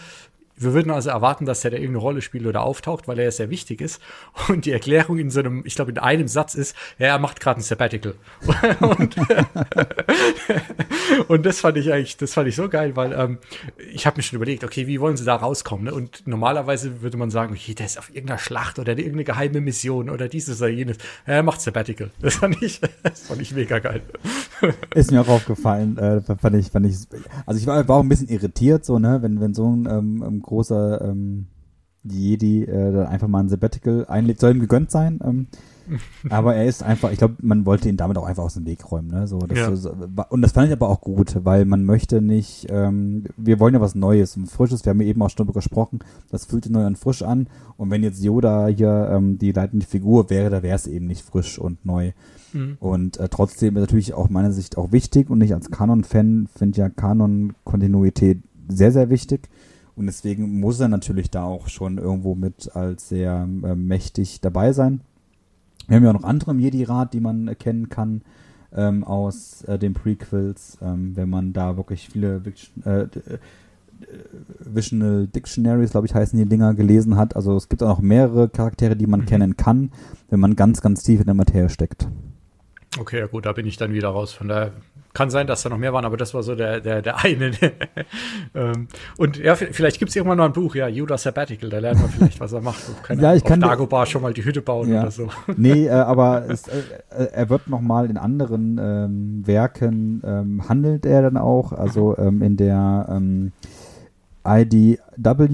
wir 0.57 0.73
würden 0.73 0.93
also 0.93 1.11
erwarten, 1.11 1.47
dass 1.47 1.65
er 1.65 1.71
da 1.71 1.77
irgendeine 1.77 1.99
Rolle 1.99 2.23
spielt 2.23 2.47
oder 2.47 2.63
auftaucht, 2.63 3.09
weil 3.09 3.19
er 3.19 3.33
sehr 3.33 3.51
wichtig 3.51 3.81
ist. 3.81 4.01
Und 4.49 4.67
die 4.67 4.73
Erklärung 4.73 5.19
in 5.19 5.31
so 5.31 5.41
einem, 5.41 5.63
ich 5.65 5.75
glaube, 5.75 5.91
in 5.91 5.99
einem 5.99 6.29
Satz 6.29 6.55
ist, 6.55 6.77
ja, 6.99 7.09
er 7.09 7.19
macht 7.19 7.41
gerade 7.41 7.61
ein 7.61 7.63
Sabbatical. 7.63 8.15
und, 8.81 9.17
und, 11.29 11.47
das 11.47 11.61
fand 11.61 11.77
ich 11.77 11.93
eigentlich, 11.93 12.17
das 12.17 12.35
fand 12.35 12.49
ich 12.49 12.57
so 12.57 12.69
geil, 12.69 12.95
weil 12.95 13.13
ähm, 13.13 13.39
ich 13.93 14.07
habe 14.07 14.17
mir 14.17 14.23
schon 14.23 14.37
überlegt, 14.37 14.63
okay, 14.63 14.87
wie 14.87 15.01
wollen 15.01 15.17
sie 15.17 15.25
da 15.25 15.35
rauskommen? 15.35 15.87
Ne? 15.87 15.95
Und 15.95 16.27
normalerweise 16.27 17.03
würde 17.03 17.17
man 17.17 17.31
sagen, 17.31 17.53
okay, 17.53 17.75
der 17.75 17.87
ist 17.87 17.99
auf 17.99 18.11
irgendeiner 18.11 18.39
Schlacht 18.39 18.79
oder 18.79 18.93
irgendeine 18.93 19.25
geheime 19.25 19.61
Mission 19.61 20.09
oder 20.09 20.29
dieses 20.29 20.61
oder 20.61 20.71
jenes. 20.71 20.99
Ja, 21.27 21.35
er 21.35 21.43
macht 21.43 21.61
Sabbatical. 21.61 22.11
Das 22.25 22.37
fand 22.37 22.63
ich, 22.63 22.81
das 23.03 23.21
fand 23.21 23.43
ich 23.43 23.53
mega 23.53 23.81
geil. 23.81 24.01
ist 24.95 25.11
mir 25.11 25.21
auch 25.21 25.29
aufgefallen, 25.29 25.99
äh, 25.99 26.23
fand 26.23 26.57
ich, 26.57 26.71
fand 26.71 26.87
ich, 26.87 26.97
also 27.45 27.61
ich 27.61 27.67
war, 27.67 27.87
war 27.87 27.97
auch 27.97 28.03
ein 28.03 28.09
bisschen 28.09 28.29
irritiert, 28.29 28.85
so, 28.85 28.99
ne, 28.99 29.21
wenn, 29.21 29.41
wenn 29.41 29.53
so 29.53 29.69
ein 29.69 29.87
ähm, 29.87 30.43
großer 30.45 31.01
ähm, 31.03 31.47
Jedi 32.05 32.65
äh, 32.65 32.93
dann 32.93 33.07
einfach 33.07 33.29
mal 33.29 33.41
ein 33.41 33.49
Sabbatical 33.49 34.07
einlegt, 34.07 34.41
soll 34.41 34.53
ihm 34.53 34.61
gegönnt 34.61 34.91
sein. 34.91 35.21
Ähm, 35.25 35.47
aber 36.31 36.55
er 36.55 36.67
ist 36.67 36.83
einfach, 36.83 37.11
ich 37.11 37.19
glaube, 37.19 37.37
man 37.43 37.67
wollte 37.67 37.89
ihn 37.89 37.97
damit 37.97 38.17
auch 38.17 38.25
einfach 38.25 38.43
aus 38.43 38.55
dem 38.55 38.67
Weg 38.67 38.91
räumen. 38.91 39.09
Ne? 39.09 39.27
So, 39.27 39.39
ja. 39.55 39.75
so, 39.75 39.95
und 40.31 40.43
das 40.43 40.53
fand 40.53 40.69
ich 40.69 40.73
aber 40.73 40.89
auch 40.89 41.01
gut, 41.01 41.45
weil 41.45 41.65
man 41.65 41.85
möchte 41.85 42.23
nicht, 42.23 42.67
ähm, 42.71 43.25
wir 43.37 43.61
wollen 43.61 43.75
ja 43.75 43.81
was 43.81 43.95
Neues 43.95 44.37
und 44.37 44.47
Frisches, 44.47 44.85
wir 44.85 44.91
haben 44.91 45.01
ja 45.01 45.09
eben 45.09 45.21
auch 45.23 45.31
schon 45.31 45.39
darüber 45.39 45.55
gesprochen, 45.55 46.01
das 46.31 46.47
fühlt 46.47 46.65
sich 46.65 46.73
neu 46.73 46.87
und 46.87 46.99
frisch 46.99 47.23
an. 47.23 47.49
Und 47.77 47.91
wenn 47.91 48.03
jetzt 48.03 48.23
Yoda 48.23 48.69
hier 48.69 49.11
ähm, 49.13 49.39
die 49.39 49.53
leitende 49.53 49.87
Figur 49.87 50.31
wäre, 50.31 50.51
da 50.51 50.63
wäre 50.63 50.77
es 50.77 50.87
eben 50.87 51.07
nicht 51.07 51.23
frisch 51.23 51.59
und 51.59 51.85
neu. 51.85 52.13
Mhm. 52.53 52.77
Und 52.81 53.19
äh, 53.19 53.29
trotzdem 53.29 53.77
ist 53.77 53.83
natürlich 53.83 54.15
auch 54.15 54.31
meiner 54.31 54.53
Sicht 54.53 54.79
auch 54.79 54.93
wichtig 54.93 55.29
und 55.29 55.41
ich 55.43 55.53
als 55.53 55.71
Kanon-Fan 55.71 56.49
finde 56.55 56.79
ja 56.79 56.89
Kanon-Kontinuität 56.89 58.43
sehr, 58.69 58.93
sehr 58.93 59.11
wichtig. 59.11 59.49
Und 59.97 60.07
deswegen 60.07 60.61
muss 60.61 60.81
er 60.81 60.89
natürlich 60.89 61.31
da 61.31 61.45
auch 61.45 61.69
schon 61.69 61.99
irgendwo 61.99 62.35
mit 62.35 62.75
als 62.75 63.09
sehr 63.09 63.49
äh, 63.65 63.75
mächtig 63.75 64.41
dabei 64.41 64.73
sein. 64.73 65.01
Wir 65.87 65.97
haben 65.97 66.05
ja 66.05 66.11
auch 66.11 66.15
noch 66.15 66.25
andere 66.25 66.53
im 66.53 66.61
Jedi-Rat, 66.61 67.13
die 67.13 67.21
man 67.21 67.49
erkennen 67.49 67.89
kann 67.89 68.23
ähm, 68.75 69.05
aus 69.05 69.63
äh, 69.65 69.79
den 69.79 69.95
Prequels, 69.95 70.79
ähm, 70.83 71.17
wenn 71.17 71.31
man 71.31 71.53
da 71.53 71.77
wirklich 71.77 72.09
viele 72.09 72.43
äh, 72.85 73.03
äh, 73.03 73.09
Visional 74.59 75.29
Dictionaries, 75.29 75.93
glaube 75.93 76.07
ich, 76.07 76.15
heißen 76.15 76.39
die 76.39 76.47
Dinger, 76.47 76.75
gelesen 76.75 77.17
hat. 77.17 77.37
Also 77.37 77.57
es 77.57 77.69
gibt 77.69 77.83
auch 77.83 77.89
noch 77.89 78.01
mehrere 78.01 78.49
Charaktere, 78.49 78.97
die 78.97 79.07
man 79.07 79.21
mhm. 79.21 79.27
kennen 79.27 79.57
kann, 79.57 79.93
wenn 80.31 80.41
man 80.41 80.57
ganz, 80.57 80.81
ganz 80.81 81.03
tief 81.03 81.21
in 81.21 81.27
der 81.27 81.35
Materie 81.35 81.69
steckt. 81.69 82.09
Okay, 82.99 83.21
ja 83.21 83.27
gut, 83.27 83.47
da 83.47 83.53
bin 83.53 83.67
ich 83.67 83.77
dann 83.77 83.93
wieder 83.93 84.09
raus. 84.09 84.33
Von 84.33 84.49
daher 84.49 84.73
kann 85.15 85.31
sein, 85.31 85.47
dass 85.47 85.63
da 85.63 85.69
noch 85.69 85.79
mehr 85.79 85.93
waren, 85.93 86.05
aber 86.05 86.17
das 86.17 86.35
war 86.35 86.43
so 86.43 86.55
der, 86.57 86.81
der, 86.81 87.01
der 87.01 87.25
eine. 87.25 87.53
ähm, 88.55 88.89
und 89.17 89.39
ja, 89.39 89.55
vielleicht 89.55 89.99
gibt 90.01 90.11
es 90.11 90.17
irgendwann 90.17 90.39
noch 90.39 90.45
ein 90.45 90.53
Buch, 90.53 90.75
ja, 90.75 90.89
Judas 90.89 91.23
Sabbatical, 91.23 91.71
da 91.71 91.79
lernt 91.79 92.01
man 92.01 92.11
vielleicht, 92.11 92.41
was 92.41 92.53
er 92.53 92.61
macht. 92.61 92.83
Keine 93.05 93.23
ja, 93.23 93.35
ich 93.35 93.45
kann 93.45 93.63
auf 93.63 93.71
Dagobah 93.71 94.07
schon 94.07 94.23
mal 94.23 94.35
die 94.35 94.45
Hütte 94.45 94.61
bauen 94.61 94.93
ja. 94.93 95.03
oder 95.03 95.11
so. 95.11 95.29
Nee, 95.57 95.87
äh, 95.87 95.91
aber 95.91 96.51
es, 96.51 96.67
äh, 96.67 96.83
äh 97.11 97.29
er 97.33 97.49
wird 97.49 97.69
noch 97.69 97.81
mal 97.81 98.11
in 98.11 98.17
anderen 98.17 98.79
ähm, 98.79 99.47
Werken 99.47 100.21
ähm, 100.25 100.69
handelt 100.69 101.07
er 101.07 101.23
dann 101.23 101.37
auch, 101.37 101.73
also 101.73 102.19
ähm, 102.19 102.43
in 102.43 102.57
der 102.57 103.07
ähm, 103.09 103.53
IDW 104.47 105.45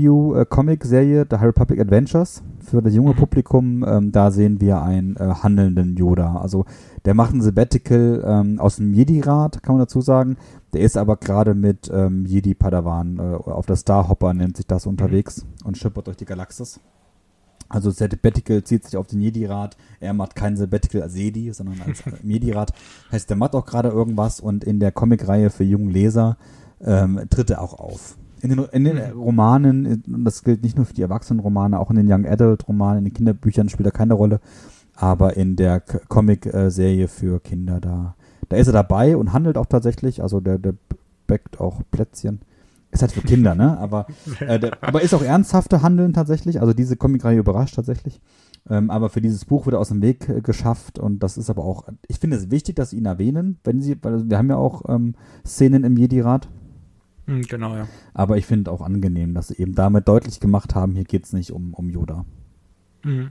äh, 0.40 1.24
The 1.30 1.36
High 1.36 1.46
Republic 1.46 1.80
Adventures 1.80 2.42
für 2.62 2.82
das 2.82 2.94
junge. 2.94 3.14
Publikum. 3.14 3.84
Ähm, 3.86 4.12
da 4.12 4.30
sehen 4.30 4.60
wir 4.60 4.82
einen 4.82 5.16
äh, 5.16 5.34
handelnden 5.42 5.96
Yoda. 5.96 6.36
Also 6.36 6.64
der 7.04 7.14
macht 7.14 7.34
ein 7.34 7.42
Sabbatical 7.42 8.22
ähm, 8.26 8.60
aus 8.60 8.76
dem 8.76 8.94
Jedi-Rat, 8.94 9.62
kann 9.62 9.76
man 9.76 9.84
dazu 9.84 10.00
sagen. 10.00 10.36
Der 10.72 10.82
ist 10.82 10.96
aber 10.96 11.16
gerade 11.16 11.54
mit 11.54 11.90
ähm, 11.92 12.24
Jedi-Padawan 12.26 13.18
äh, 13.18 13.22
auf 13.50 13.66
der 13.66 13.76
Starhopper, 13.76 14.32
nennt 14.34 14.56
sich 14.56 14.66
das, 14.66 14.86
unterwegs 14.86 15.44
mhm. 15.44 15.66
und 15.66 15.78
schippert 15.78 16.06
durch 16.06 16.16
die 16.16 16.24
Galaxis. 16.24 16.80
Also 17.68 17.90
Sabbatical 17.90 18.64
zieht 18.64 18.84
sich 18.84 18.96
auf 18.96 19.06
den 19.06 19.20
Jedi-Rat. 19.20 19.76
Er 20.00 20.12
macht 20.12 20.34
kein 20.34 20.56
Sabbatical 20.56 21.02
als 21.02 21.16
Jedi, 21.16 21.52
sondern 21.52 21.80
als 21.86 22.02
Jedi-Rat. 22.22 22.72
Heißt, 23.12 23.30
der 23.30 23.36
macht 23.36 23.54
auch 23.54 23.64
gerade 23.64 23.90
irgendwas 23.90 24.40
und 24.40 24.64
in 24.64 24.80
der 24.80 24.92
Comic-Reihe 24.92 25.50
für 25.50 25.64
jungen 25.64 25.90
Leser 25.90 26.36
ähm, 26.80 27.20
tritt 27.30 27.50
er 27.50 27.62
auch 27.62 27.78
auf. 27.78 28.16
In 28.42 28.50
den, 28.50 28.58
in 28.72 28.84
den 28.84 28.96
mhm. 28.96 29.20
Romanen, 29.20 30.02
und 30.06 30.24
das 30.24 30.42
gilt 30.42 30.62
nicht 30.62 30.76
nur 30.76 30.86
für 30.86 30.94
die 30.94 31.02
Erwachsenenromane, 31.02 31.78
auch 31.78 31.90
in 31.90 31.96
den 31.96 32.10
Young 32.10 32.26
Adult 32.26 32.66
Romanen, 32.68 32.98
in 32.98 33.04
den 33.04 33.14
Kinderbüchern 33.14 33.68
spielt 33.68 33.86
er 33.86 33.92
keine 33.92 34.14
Rolle, 34.14 34.40
aber 34.94 35.36
in 35.36 35.56
der 35.56 35.80
Comic-Serie 35.80 37.08
für 37.08 37.40
Kinder 37.40 37.80
da, 37.80 38.14
da 38.48 38.56
ist 38.56 38.66
er 38.66 38.72
dabei 38.72 39.16
und 39.16 39.32
handelt 39.32 39.56
auch 39.56 39.66
tatsächlich, 39.66 40.22
also 40.22 40.40
der, 40.40 40.58
der 40.58 40.74
backt 41.26 41.60
auch 41.60 41.82
Plätzchen. 41.90 42.40
Ist 42.92 43.02
halt 43.02 43.12
für 43.12 43.20
Kinder, 43.20 43.54
ne? 43.54 43.78
Aber, 43.78 44.06
äh, 44.40 44.58
der, 44.58 44.76
aber 44.82 45.00
ist 45.00 45.14
auch 45.14 45.22
ernsthafte 45.22 45.80
Handeln 45.82 46.12
tatsächlich. 46.12 46.60
Also 46.60 46.72
diese 46.72 46.96
Comic-Reihe 46.96 47.38
überrascht 47.38 47.76
tatsächlich. 47.76 48.20
Ähm, 48.68 48.90
aber 48.90 49.08
für 49.10 49.20
dieses 49.20 49.44
Buch 49.44 49.66
wird 49.66 49.74
er 49.74 49.80
aus 49.80 49.88
dem 49.88 50.02
Weg 50.02 50.28
äh, 50.28 50.40
geschafft 50.40 50.98
und 50.98 51.22
das 51.22 51.38
ist 51.38 51.48
aber 51.48 51.64
auch, 51.64 51.84
ich 52.08 52.18
finde 52.18 52.36
es 52.36 52.50
wichtig, 52.50 52.76
dass 52.76 52.90
sie 52.90 52.98
ihn 52.98 53.06
erwähnen, 53.06 53.58
wenn 53.64 53.80
sie, 53.80 53.96
weil 54.02 54.28
wir 54.28 54.36
haben 54.36 54.50
ja 54.50 54.56
auch 54.56 54.82
ähm, 54.88 55.14
Szenen 55.46 55.84
im 55.84 55.96
Jedi-Rat, 55.96 56.48
genau, 57.48 57.76
ja. 57.76 57.88
Aber 58.14 58.36
ich 58.36 58.46
finde 58.46 58.70
auch 58.70 58.80
angenehm, 58.80 59.34
dass 59.34 59.48
sie 59.48 59.58
eben 59.58 59.74
damit 59.74 60.08
deutlich 60.08 60.40
gemacht 60.40 60.74
haben, 60.74 60.94
hier 60.94 61.04
geht 61.04 61.24
es 61.24 61.32
nicht 61.32 61.52
um, 61.52 61.74
um 61.74 61.88
Yoda. 61.88 62.24
Mhm. 63.04 63.30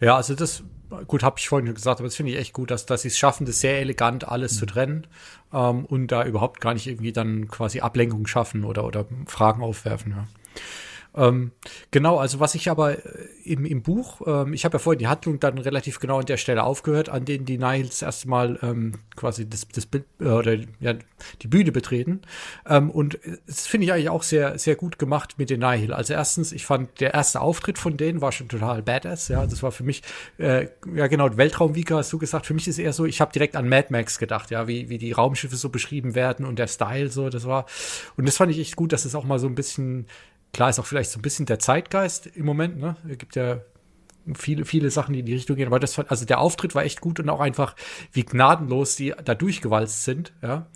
Ja, 0.00 0.16
also 0.16 0.34
das, 0.34 0.62
gut, 1.06 1.22
habe 1.22 1.36
ich 1.38 1.48
vorhin 1.48 1.66
schon 1.66 1.74
gesagt, 1.74 2.00
aber 2.00 2.08
das 2.08 2.16
finde 2.16 2.32
ich 2.32 2.38
echt 2.38 2.52
gut, 2.52 2.70
dass, 2.70 2.86
dass 2.86 3.02
sie 3.02 3.08
es 3.08 3.18
schaffen, 3.18 3.46
das 3.46 3.60
sehr 3.60 3.80
elegant 3.80 4.28
alles 4.28 4.54
mhm. 4.54 4.58
zu 4.58 4.66
trennen 4.66 5.06
ähm, 5.52 5.84
und 5.86 6.08
da 6.08 6.24
überhaupt 6.24 6.60
gar 6.60 6.74
nicht 6.74 6.86
irgendwie 6.86 7.12
dann 7.12 7.48
quasi 7.48 7.80
Ablenkung 7.80 8.26
schaffen 8.26 8.64
oder, 8.64 8.84
oder 8.84 9.06
Fragen 9.26 9.62
aufwerfen. 9.62 10.12
Ja. 10.12 10.26
Ähm, 11.14 11.52
genau, 11.90 12.18
also 12.18 12.40
was 12.40 12.54
ich 12.54 12.70
aber 12.70 12.92
äh, 12.92 13.28
im, 13.44 13.66
im 13.66 13.82
Buch, 13.82 14.22
ähm, 14.26 14.54
ich 14.54 14.64
habe 14.64 14.76
ja 14.76 14.78
vorhin 14.78 14.98
die 14.98 15.08
Handlung 15.08 15.40
dann 15.40 15.58
relativ 15.58 16.00
genau 16.00 16.20
an 16.20 16.26
der 16.26 16.38
Stelle 16.38 16.64
aufgehört, 16.64 17.08
an 17.08 17.24
denen 17.24 17.44
die 17.44 17.58
Nihil 17.58 17.86
das 17.86 18.02
erste 18.02 18.28
Mal 18.28 18.58
ähm, 18.62 18.94
quasi 19.14 19.48
das, 19.48 19.68
das 19.68 19.84
Bild 19.84 20.04
äh, 20.20 20.28
oder 20.28 20.56
ja, 20.80 20.94
die 21.42 21.48
Bühne 21.48 21.70
betreten. 21.70 22.22
Ähm, 22.66 22.90
und 22.90 23.18
das 23.46 23.66
finde 23.66 23.86
ich 23.86 23.92
eigentlich 23.92 24.08
auch 24.08 24.22
sehr, 24.22 24.58
sehr 24.58 24.76
gut 24.76 24.98
gemacht 24.98 25.34
mit 25.38 25.50
den 25.50 25.60
Nihil. 25.60 25.92
Also 25.92 26.14
erstens, 26.14 26.52
ich 26.52 26.64
fand 26.64 27.00
der 27.00 27.12
erste 27.12 27.40
Auftritt 27.40 27.78
von 27.78 27.96
denen 27.96 28.20
war 28.20 28.32
schon 28.32 28.48
total 28.48 28.82
badass, 28.82 29.28
ja. 29.28 29.44
Das 29.46 29.62
war 29.62 29.72
für 29.72 29.84
mich, 29.84 30.02
äh, 30.38 30.68
ja 30.94 31.08
genau, 31.08 31.36
Weltraumvika 31.36 31.96
hast 31.96 32.12
du 32.12 32.18
gesagt, 32.18 32.46
für 32.46 32.54
mich 32.54 32.68
ist 32.68 32.78
eher 32.78 32.92
so, 32.92 33.04
ich 33.04 33.20
habe 33.20 33.32
direkt 33.32 33.56
an 33.56 33.68
Mad 33.68 33.88
Max 33.90 34.18
gedacht, 34.18 34.50
ja, 34.50 34.66
wie, 34.66 34.88
wie 34.88 34.98
die 34.98 35.12
Raumschiffe 35.12 35.56
so 35.56 35.68
beschrieben 35.68 36.14
werden 36.14 36.46
und 36.46 36.58
der 36.58 36.68
Style 36.68 37.10
so, 37.10 37.28
das 37.28 37.44
war, 37.44 37.66
und 38.16 38.26
das 38.26 38.38
fand 38.38 38.50
ich 38.50 38.58
echt 38.58 38.76
gut, 38.76 38.92
dass 38.92 39.04
es 39.04 39.14
auch 39.14 39.24
mal 39.24 39.38
so 39.38 39.46
ein 39.46 39.54
bisschen 39.54 40.06
Klar 40.52 40.70
ist 40.70 40.78
auch 40.78 40.86
vielleicht 40.86 41.10
so 41.10 41.18
ein 41.18 41.22
bisschen 41.22 41.46
der 41.46 41.58
Zeitgeist 41.58 42.26
im 42.26 42.44
Moment, 42.44 42.78
ne? 42.78 42.96
Es 43.08 43.18
gibt 43.18 43.36
ja 43.36 43.60
viele, 44.34 44.64
viele 44.64 44.90
Sachen, 44.90 45.14
die 45.14 45.20
in 45.20 45.26
die 45.26 45.34
Richtung 45.34 45.56
gehen. 45.56 45.66
Aber 45.66 45.80
das, 45.80 45.98
also 45.98 46.24
der 46.24 46.40
Auftritt 46.40 46.74
war 46.74 46.84
echt 46.84 47.00
gut 47.00 47.18
und 47.20 47.28
auch 47.28 47.40
einfach, 47.40 47.74
wie 48.12 48.24
gnadenlos 48.24 48.96
die 48.96 49.14
da 49.24 49.34
durchgewalzt 49.34 50.04
sind, 50.04 50.32
ja. 50.42 50.66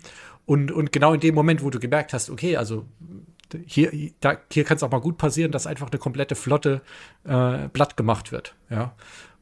Und, 0.45 0.71
und 0.71 0.93
genau 0.93 1.13
in 1.13 1.19
dem 1.19 1.35
Moment, 1.35 1.61
wo 1.61 1.69
du 1.69 1.79
gemerkt 1.79 2.13
hast, 2.13 2.29
okay, 2.29 2.55
also 2.55 2.85
hier, 3.65 3.91
hier 3.91 4.63
kann 4.63 4.77
es 4.77 4.83
auch 4.83 4.91
mal 4.91 5.01
gut 5.01 5.17
passieren, 5.17 5.51
dass 5.51 5.67
einfach 5.67 5.89
eine 5.89 5.99
komplette 5.99 6.35
Flotte 6.35 6.81
äh, 7.25 7.69
platt 7.69 7.97
gemacht 7.97 8.31
wird, 8.31 8.55
ja. 8.69 8.95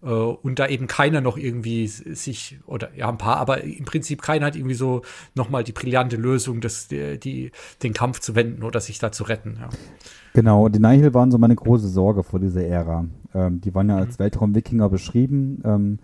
Äh, 0.05 0.09
und 0.09 0.59
da 0.59 0.67
eben 0.67 0.87
keiner 0.87 1.19
noch 1.19 1.37
irgendwie 1.37 1.87
sich, 1.87 2.59
oder 2.67 2.95
ja, 2.95 3.09
ein 3.09 3.17
paar, 3.17 3.37
aber 3.37 3.63
im 3.63 3.85
Prinzip 3.85 4.21
keiner 4.21 4.45
hat 4.45 4.55
irgendwie 4.55 4.75
so 4.75 5.01
nochmal 5.33 5.63
die 5.63 5.71
brillante 5.71 6.15
Lösung, 6.15 6.61
das, 6.61 6.87
die, 6.87 7.19
die, 7.19 7.51
den 7.81 7.93
Kampf 7.93 8.19
zu 8.19 8.35
wenden 8.35 8.63
oder 8.63 8.79
sich 8.79 8.99
da 8.99 9.11
zu 9.11 9.23
retten, 9.23 9.57
ja. 9.59 9.69
Genau, 10.33 10.69
die 10.69 10.79
Nihil 10.79 11.13
waren 11.13 11.31
so 11.31 11.37
meine 11.37 11.55
große 11.55 11.87
Sorge 11.87 12.23
vor 12.23 12.39
dieser 12.39 12.63
Ära. 12.63 13.05
Ähm, 13.33 13.61
die 13.61 13.73
waren 13.73 13.89
ja 13.89 13.97
als 13.97 14.19
mhm. 14.19 14.23
Weltraum-Wikinger 14.23 14.89
beschrieben 14.89 15.61
ähm, 15.63 15.99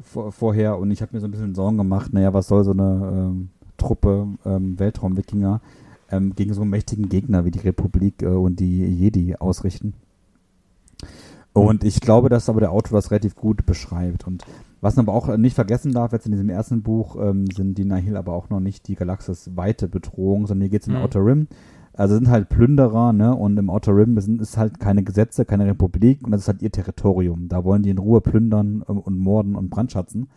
vor, 0.00 0.32
vorher 0.32 0.78
und 0.78 0.90
ich 0.90 1.02
habe 1.02 1.14
mir 1.14 1.20
so 1.20 1.26
ein 1.26 1.30
bisschen 1.30 1.54
Sorgen 1.54 1.78
gemacht, 1.78 2.12
naja, 2.12 2.32
was 2.32 2.48
soll 2.48 2.62
so 2.62 2.72
eine 2.72 3.10
ähm, 3.32 3.50
Truppe 3.78 4.28
ähm, 4.44 4.78
Weltraum-Wikinger 4.78 5.60
ähm, 6.10 6.34
gegen 6.34 6.54
so 6.54 6.60
einen 6.60 6.70
mächtigen 6.70 7.08
Gegner 7.08 7.44
wie 7.44 7.50
die 7.50 7.60
Republik 7.60 8.22
äh, 8.22 8.26
und 8.26 8.60
die 8.60 8.84
Jedi 8.84 9.36
ausrichten. 9.36 9.94
Und 11.52 11.84
ich 11.84 12.00
glaube, 12.00 12.28
dass 12.28 12.48
aber 12.48 12.60
der 12.60 12.72
Autor 12.72 12.98
das 12.98 13.10
relativ 13.10 13.34
gut 13.34 13.66
beschreibt. 13.66 14.26
Und 14.26 14.44
was 14.80 14.96
man 14.96 15.06
aber 15.06 15.16
auch 15.16 15.36
nicht 15.36 15.54
vergessen 15.54 15.92
darf, 15.92 16.12
jetzt 16.12 16.26
in 16.26 16.32
diesem 16.32 16.48
ersten 16.48 16.82
Buch 16.82 17.16
ähm, 17.20 17.46
sind 17.50 17.76
die 17.76 17.84
Nihil 17.84 18.16
aber 18.16 18.32
auch 18.32 18.50
noch 18.50 18.60
nicht 18.60 18.86
die 18.86 18.94
Galaxis 18.94 19.50
weite 19.56 19.88
Bedrohung, 19.88 20.46
sondern 20.46 20.62
hier 20.62 20.70
geht 20.70 20.82
es 20.82 20.88
in 20.88 20.94
mhm. 20.94 21.02
Outer 21.02 21.24
Rim. 21.24 21.48
Also 21.92 22.14
sind 22.14 22.28
halt 22.28 22.48
Plünderer, 22.48 23.12
ne? 23.12 23.34
Und 23.34 23.58
im 23.58 23.68
Outer 23.68 23.96
Rim 23.96 24.18
sind, 24.20 24.40
ist 24.40 24.56
halt 24.56 24.78
keine 24.78 25.02
Gesetze, 25.02 25.44
keine 25.44 25.66
Republik 25.66 26.24
und 26.24 26.30
das 26.30 26.42
ist 26.42 26.48
halt 26.48 26.62
ihr 26.62 26.70
Territorium. 26.70 27.48
Da 27.48 27.64
wollen 27.64 27.82
die 27.82 27.90
in 27.90 27.98
Ruhe 27.98 28.20
plündern 28.20 28.84
ähm, 28.88 28.98
und 28.98 29.18
morden 29.18 29.56
und 29.56 29.70
brandschatzen. 29.70 30.28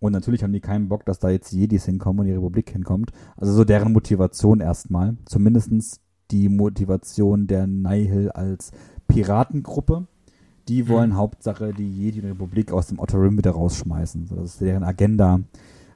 Und 0.00 0.12
natürlich 0.12 0.42
haben 0.42 0.52
die 0.52 0.60
keinen 0.60 0.88
Bock, 0.88 1.04
dass 1.06 1.18
da 1.18 1.30
jetzt 1.30 1.52
Jedis 1.52 1.84
hinkommen 1.84 2.20
und 2.20 2.26
die 2.26 2.32
Republik 2.32 2.70
hinkommt. 2.70 3.12
Also 3.36 3.52
so 3.52 3.64
deren 3.64 3.92
Motivation 3.92 4.60
erstmal. 4.60 5.16
Zumindestens 5.24 6.00
die 6.30 6.48
Motivation 6.48 7.46
der 7.46 7.66
Nihil 7.66 8.30
als 8.30 8.70
Piratengruppe. 9.08 10.06
Die 10.68 10.84
mhm. 10.84 10.88
wollen 10.88 11.10
mhm. 11.10 11.16
Hauptsache 11.16 11.72
die 11.72 11.90
Jedi-Republik 11.90 12.72
aus 12.72 12.88
dem 12.88 13.00
Outer 13.00 13.20
Rim 13.20 13.38
wieder 13.38 13.52
rausschmeißen. 13.52 14.26
So, 14.26 14.36
das 14.36 14.54
ist 14.54 14.60
deren 14.60 14.84
Agenda. 14.84 15.40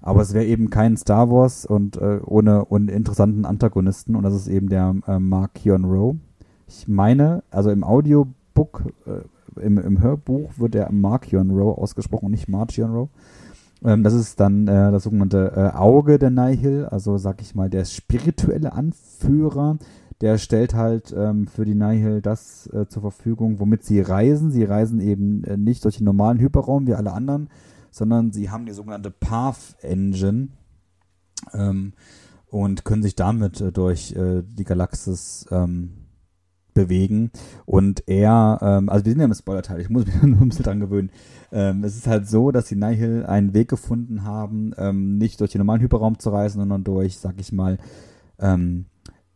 Aber 0.01 0.21
es 0.23 0.35
wäre 0.35 0.45
eben 0.45 0.69
kein 0.69 0.97
Star 0.97 1.31
Wars 1.31 1.65
und 1.65 1.97
äh, 1.97 2.19
ohne 2.25 2.65
uninteressanten 2.65 3.45
Antagonisten 3.45 4.17
und 4.17 4.25
das 4.25 4.35
ist 4.35 4.49
eben 4.49 4.69
der 4.69 4.97
äh, 5.07 5.21
Mark 5.21 5.55
Keon 5.55 5.85
Rowe. 5.85 6.17
Ich 6.67 6.89
meine, 6.89 7.45
also 7.51 7.71
im 7.71 7.85
Audiobook, 7.85 8.83
äh, 9.07 9.61
im, 9.61 9.79
im 9.79 10.01
Hörbuch 10.01 10.59
wird 10.59 10.75
der 10.75 10.91
Mark 10.91 11.23
Keon 11.23 11.51
Rowe 11.51 11.79
ausgesprochen 11.79 12.27
und 12.27 12.33
nicht 12.33 12.49
Marchion 12.49 12.91
Rowe. 12.93 13.11
Ähm, 13.85 14.03
das 14.03 14.15
ist 14.15 14.41
dann 14.41 14.69
äh, 14.69 14.91
das 14.91 15.05
sogenannte 15.05 15.53
äh, 15.57 15.77
Auge 15.77 16.19
der 16.19 16.31
Nihil, 16.31 16.87
also 16.87 17.19
sag 17.19 17.41
ich 17.41 17.55
mal, 17.55 17.71
der 17.71 17.85
spirituelle 17.85 18.73
Anführer. 18.73 19.79
Der 20.23 20.39
stellt 20.39 20.75
halt 20.75 21.13
ähm, 21.17 21.49
für 21.49 21.65
die 21.65 21.75
Nihil 21.75 22.23
das 22.23 22.69
äh, 22.69 22.87
zur 22.87 23.03
Verfügung, 23.03 23.59
womit 23.59 23.85
sie 23.85 24.01
reisen. 24.01 24.53
Sie 24.53 24.63
reisen 24.65 25.01
eben 25.01 25.43
äh, 25.45 25.57
nicht 25.57 25.85
durch 25.85 25.97
den 25.97 26.05
normalen 26.05 26.39
Hyperraum 26.39 26.87
wie 26.87 26.95
alle 26.95 27.13
anderen, 27.13 27.51
sondern 27.91 28.33
sie 28.33 28.49
haben 28.49 28.65
die 28.65 28.73
sogenannte 28.73 29.11
Path 29.11 29.77
Engine 29.83 30.49
ähm, 31.53 31.93
und 32.47 32.85
können 32.85 33.03
sich 33.03 33.17
damit 33.17 33.61
äh, 33.61 33.73
durch 33.73 34.13
äh, 34.13 34.43
die 34.45 34.65
Galaxis 34.65 35.47
ähm, 35.51 35.91
bewegen. 36.73 37.33
Und 37.67 38.09
er, 38.09 38.59
ähm, 38.63 38.89
also 38.89 39.05
wir 39.05 39.13
sind 39.13 39.19
ja 39.19 39.25
im 39.25 39.35
Spoiler-Teil, 39.35 39.81
ich 39.81 39.91
muss 39.91 40.07
mich 40.07 40.15
nur 40.23 40.41
ein 40.41 40.49
bisschen 40.49 40.65
dran 40.65 40.81
gewöhnen. 40.81 41.11
Ähm, 41.51 41.83
es 41.83 41.97
ist 41.97 42.07
halt 42.07 42.29
so, 42.29 42.53
dass 42.53 42.67
die 42.67 42.77
Nihil 42.77 43.27
einen 43.27 43.55
Weg 43.55 43.69
gefunden 43.69 44.23
haben, 44.23 44.73
ähm, 44.79 45.19
nicht 45.19 45.41
durch 45.41 45.51
den 45.51 45.59
normalen 45.59 45.83
Hyperraum 45.83 46.21
zu 46.21 46.31
reisen, 46.31 46.61
sondern 46.61 46.85
durch, 46.85 47.19
sag 47.19 47.41
ich 47.41 47.53
mal, 47.53 47.79
ähm, 48.39 48.87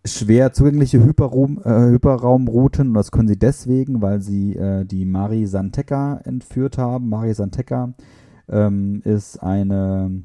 schwer 0.07 0.53
zugängliche 0.53 1.03
Hyperraum, 1.05 1.61
äh, 1.65 1.91
Hyperraumrouten. 1.91 2.89
Und 2.89 2.95
das 2.95 3.11
können 3.11 3.29
sie 3.29 3.39
deswegen, 3.39 4.03
weil 4.03 4.21
sie 4.21 4.55
äh, 4.57 4.85
die 4.85 5.05
Mari 5.05 5.47
Santeca 5.47 6.19
entführt 6.25 6.79
haben. 6.79 7.09
Mari 7.09 7.35
Santeca 7.35 7.95
ähm, 8.49 9.03
ist 9.05 9.43
eine 9.43 10.23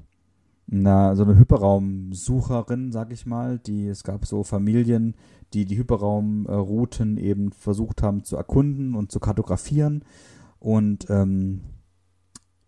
na, 0.73 1.15
so 1.15 1.23
eine 1.23 1.37
Hyperraumsucherin, 1.37 2.93
sag 2.93 3.11
ich 3.11 3.25
mal, 3.25 3.59
die 3.59 3.87
es 3.87 4.03
gab 4.03 4.25
so 4.25 4.43
Familien, 4.43 5.15
die 5.53 5.65
die 5.65 5.77
Hyperraumrouten 5.77 7.17
eben 7.17 7.51
versucht 7.51 8.01
haben 8.01 8.23
zu 8.23 8.37
erkunden 8.37 8.95
und 8.95 9.11
zu 9.11 9.19
kartografieren 9.19 10.05
und 10.59 11.09
ähm, 11.09 11.61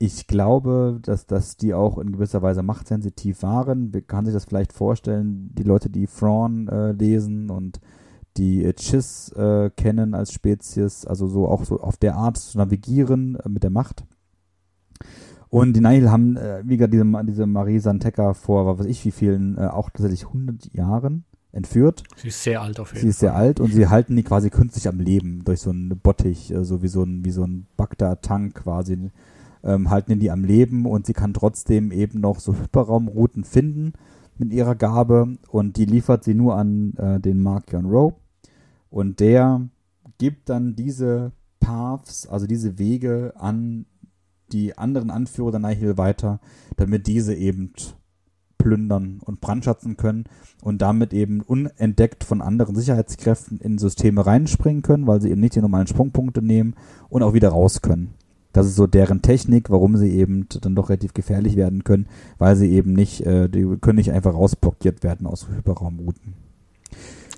ich 0.05 0.27
glaube, 0.27 0.99
dass, 1.01 1.27
dass 1.27 1.55
die 1.55 1.73
auch 1.73 1.97
in 1.97 2.11
gewisser 2.11 2.41
Weise 2.41 2.61
machtsensitiv 2.61 3.41
waren. 3.41 3.91
Man 3.91 4.05
kann 4.05 4.25
sich 4.25 4.33
das 4.33 4.43
vielleicht 4.43 4.73
vorstellen, 4.73 5.49
die 5.53 5.63
Leute, 5.63 5.89
die 5.89 6.07
Thrawn 6.07 6.67
äh, 6.67 6.91
lesen 6.91 7.49
und 7.49 7.79
die 8.35 8.65
äh, 8.65 8.73
Chiss 8.73 9.31
äh, 9.31 9.69
kennen 9.69 10.13
als 10.13 10.33
Spezies, 10.33 11.05
also 11.05 11.27
so 11.27 11.47
auch 11.47 11.63
so 11.63 11.79
auf 11.79 11.95
der 11.95 12.15
Art 12.15 12.37
zu 12.37 12.57
navigieren 12.57 13.37
äh, 13.37 13.47
mit 13.47 13.63
der 13.63 13.69
Macht. 13.69 14.03
Und 15.47 15.73
die 15.73 15.79
Nihil 15.79 16.11
haben, 16.11 16.35
äh, 16.35 16.63
wie 16.65 16.75
gesagt, 16.75 16.93
diese, 16.93 17.05
diese 17.25 17.45
Marie 17.45 17.79
Santeca 17.79 18.33
vor, 18.33 18.65
was 18.65 18.79
weiß 18.79 18.91
ich 18.91 19.05
wie 19.05 19.11
vielen, 19.11 19.57
auch 19.57 19.89
tatsächlich 19.89 20.27
100 20.27 20.73
Jahren 20.73 21.23
entführt. 21.53 22.03
Sie 22.17 22.27
ist 22.27 22.43
sehr 22.43 22.61
alt 22.61 22.77
auf 22.81 22.89
jeden 22.89 22.97
Fall. 22.97 23.01
Sie 23.03 23.09
ist 23.09 23.19
sehr 23.19 23.35
alt 23.35 23.61
und 23.61 23.71
sie 23.71 23.87
halten 23.87 24.17
die 24.17 24.23
quasi 24.23 24.49
künstlich 24.49 24.89
am 24.89 24.99
Leben 24.99 25.45
durch 25.45 25.61
so 25.61 25.69
einen 25.69 25.97
Bottich, 25.97 26.53
so 26.61 26.81
wie 26.81 26.89
so 26.89 27.03
ein, 27.03 27.23
wie 27.23 27.31
so 27.31 27.45
ein 27.45 27.67
Bagdad-Tank 27.77 28.55
quasi, 28.55 29.11
ähm, 29.63 29.89
halten 29.89 30.19
die 30.19 30.31
am 30.31 30.43
Leben 30.43 30.85
und 30.85 31.05
sie 31.05 31.13
kann 31.13 31.33
trotzdem 31.33 31.91
eben 31.91 32.19
noch 32.19 32.39
so 32.39 32.53
Hyperraumrouten 32.53 33.43
finden 33.43 33.93
mit 34.37 34.51
ihrer 34.51 34.75
Gabe 34.75 35.37
und 35.49 35.77
die 35.77 35.85
liefert 35.85 36.23
sie 36.23 36.33
nur 36.33 36.55
an 36.55 36.93
äh, 36.97 37.19
den 37.19 37.41
Mark 37.41 37.71
John 37.71 37.85
Rowe 37.85 38.15
und 38.89 39.19
der 39.19 39.69
gibt 40.17 40.49
dann 40.49 40.75
diese 40.75 41.31
Paths, 41.59 42.27
also 42.27 42.45
diese 42.45 42.77
Wege 42.77 43.33
an 43.37 43.85
die 44.51 44.77
anderen 44.77 45.09
Anführer 45.09 45.51
der 45.51 45.59
Nihil 45.59 45.97
weiter, 45.97 46.39
damit 46.75 47.07
diese 47.07 47.33
eben 47.33 47.73
plündern 48.57 49.19
und 49.23 49.41
brandschatzen 49.41 49.97
können 49.97 50.25
und 50.61 50.81
damit 50.81 51.13
eben 51.13 51.41
unentdeckt 51.41 52.23
von 52.23 52.41
anderen 52.41 52.75
Sicherheitskräften 52.75 53.59
in 53.59 53.77
Systeme 53.77 54.25
reinspringen 54.25 54.83
können, 54.83 55.07
weil 55.07 55.21
sie 55.21 55.31
eben 55.31 55.41
nicht 55.41 55.55
die 55.55 55.61
normalen 55.61 55.87
Sprungpunkte 55.87 56.41
nehmen 56.41 56.75
und 57.09 57.23
auch 57.23 57.33
wieder 57.33 57.49
raus 57.49 57.81
können. 57.81 58.13
Das 58.53 58.67
ist 58.67 58.75
so 58.75 58.87
deren 58.87 59.21
Technik, 59.21 59.69
warum 59.69 59.97
sie 59.97 60.11
eben 60.11 60.47
dann 60.61 60.75
doch 60.75 60.89
relativ 60.89 61.13
gefährlich 61.13 61.55
werden 61.55 61.83
können, 61.83 62.05
weil 62.37 62.55
sie 62.55 62.71
eben 62.71 62.93
nicht, 62.93 63.21
äh, 63.21 63.49
die 63.49 63.65
können 63.81 63.97
nicht 63.97 64.11
einfach 64.11 64.33
rausblockiert 64.33 65.03
werden 65.03 65.27
aus 65.27 65.47
Hyperraumrouten. 65.49 66.33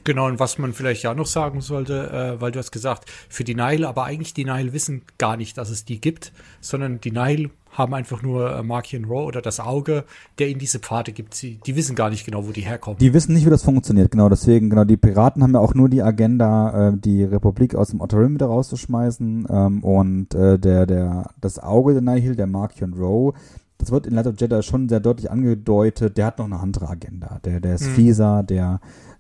Genau, 0.06 0.28
und 0.28 0.40
was 0.40 0.60
man 0.60 0.72
vielleicht 0.74 1.02
ja 1.02 1.16
noch 1.16 1.26
sagen 1.26 1.62
sollte, 1.62 2.38
äh, 2.38 2.42
weil 2.42 2.52
du 2.52 2.60
hast 2.60 2.72
gesagt, 2.72 3.10
für 3.28 3.44
die 3.44 3.56
Nile, 3.56 3.88
aber 3.88 4.06
eigentlich 4.06 4.36
die 4.36 4.46
Nile 4.46 4.72
wissen 4.72 5.02
gar 5.18 5.36
nicht, 5.36 5.58
dass 5.58 5.72
es 5.72 5.84
die 5.84 6.00
gibt, 6.00 6.32
sondern 6.62 7.02
die 7.02 7.12
Nile 7.12 7.50
haben 7.72 7.94
einfach 7.96 8.22
nur 8.22 8.56
äh, 8.56 8.62
Markian 8.62 9.06
Row 9.06 9.26
oder 9.26 9.42
das 9.42 9.60
Auge, 9.60 10.06
der 10.38 10.48
ihnen 10.50 10.60
diese 10.60 10.78
Pfade 10.78 11.12
gibt. 11.12 11.34
Sie, 11.34 11.60
die 11.66 11.76
wissen 11.76 11.96
gar 11.96 12.12
nicht 12.12 12.24
genau, 12.24 12.48
wo 12.48 12.52
die 12.52 12.62
herkommen. 12.62 13.00
Die 13.00 13.14
wissen 13.14 13.34
nicht, 13.34 13.48
wie 13.48 13.50
das 13.50 13.64
funktioniert, 13.64 14.12
genau. 14.12 14.30
Deswegen, 14.30 14.70
genau, 14.70 14.84
die 14.84 14.96
Piraten 14.96 15.42
haben 15.42 15.54
ja 15.54 15.60
auch 15.60 15.74
nur 15.74 15.90
die 15.90 16.04
Agenda, 16.04 16.90
äh, 16.90 16.98
die 16.98 17.24
Republik 17.24 17.74
aus 17.74 17.90
dem 17.90 18.00
Outer 18.00 18.20
Rim 18.20 18.36
wieder 18.36 18.46
rauszuschmeißen. 18.46 19.48
Ähm, 19.50 19.84
und 19.84 20.36
äh, 20.36 20.60
der, 20.60 20.86
der, 20.86 21.32
das 21.42 21.58
Auge 21.58 21.94
der 21.94 22.02
Nihil, 22.02 22.36
der 22.36 22.48
Markian 22.48 22.94
Row, 22.94 23.34
das 23.78 23.92
wird 23.92 24.08
in 24.08 24.14
Light 24.14 24.28
of 24.28 24.36
Jedi 24.38 24.64
schon 24.64 24.88
sehr 24.88 25.00
deutlich 25.00 25.30
angedeutet, 25.30 26.18
der 26.18 26.28
hat 26.28 26.38
noch 26.38 26.46
eine 26.46 26.60
andere 26.60 26.88
Agenda. 26.88 27.40
Der, 27.44 27.60
der 27.60 27.76
ist 27.76 27.88
mhm. 27.88 27.94
fieser, 27.96 28.44
der 28.44 28.80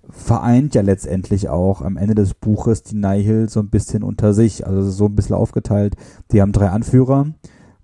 vereint 0.09 0.75
ja 0.75 0.81
letztendlich 0.81 1.49
auch 1.49 1.81
am 1.81 1.97
Ende 1.97 2.15
des 2.15 2.33
Buches 2.33 2.83
die 2.83 2.95
Nihil 2.95 3.49
so 3.49 3.59
ein 3.59 3.69
bisschen 3.69 4.03
unter 4.03 4.33
sich. 4.33 4.65
Also 4.65 4.89
so 4.89 5.05
ein 5.05 5.15
bisschen 5.15 5.35
aufgeteilt. 5.35 5.95
Die 6.31 6.41
haben 6.41 6.51
drei 6.51 6.69
Anführer 6.69 7.27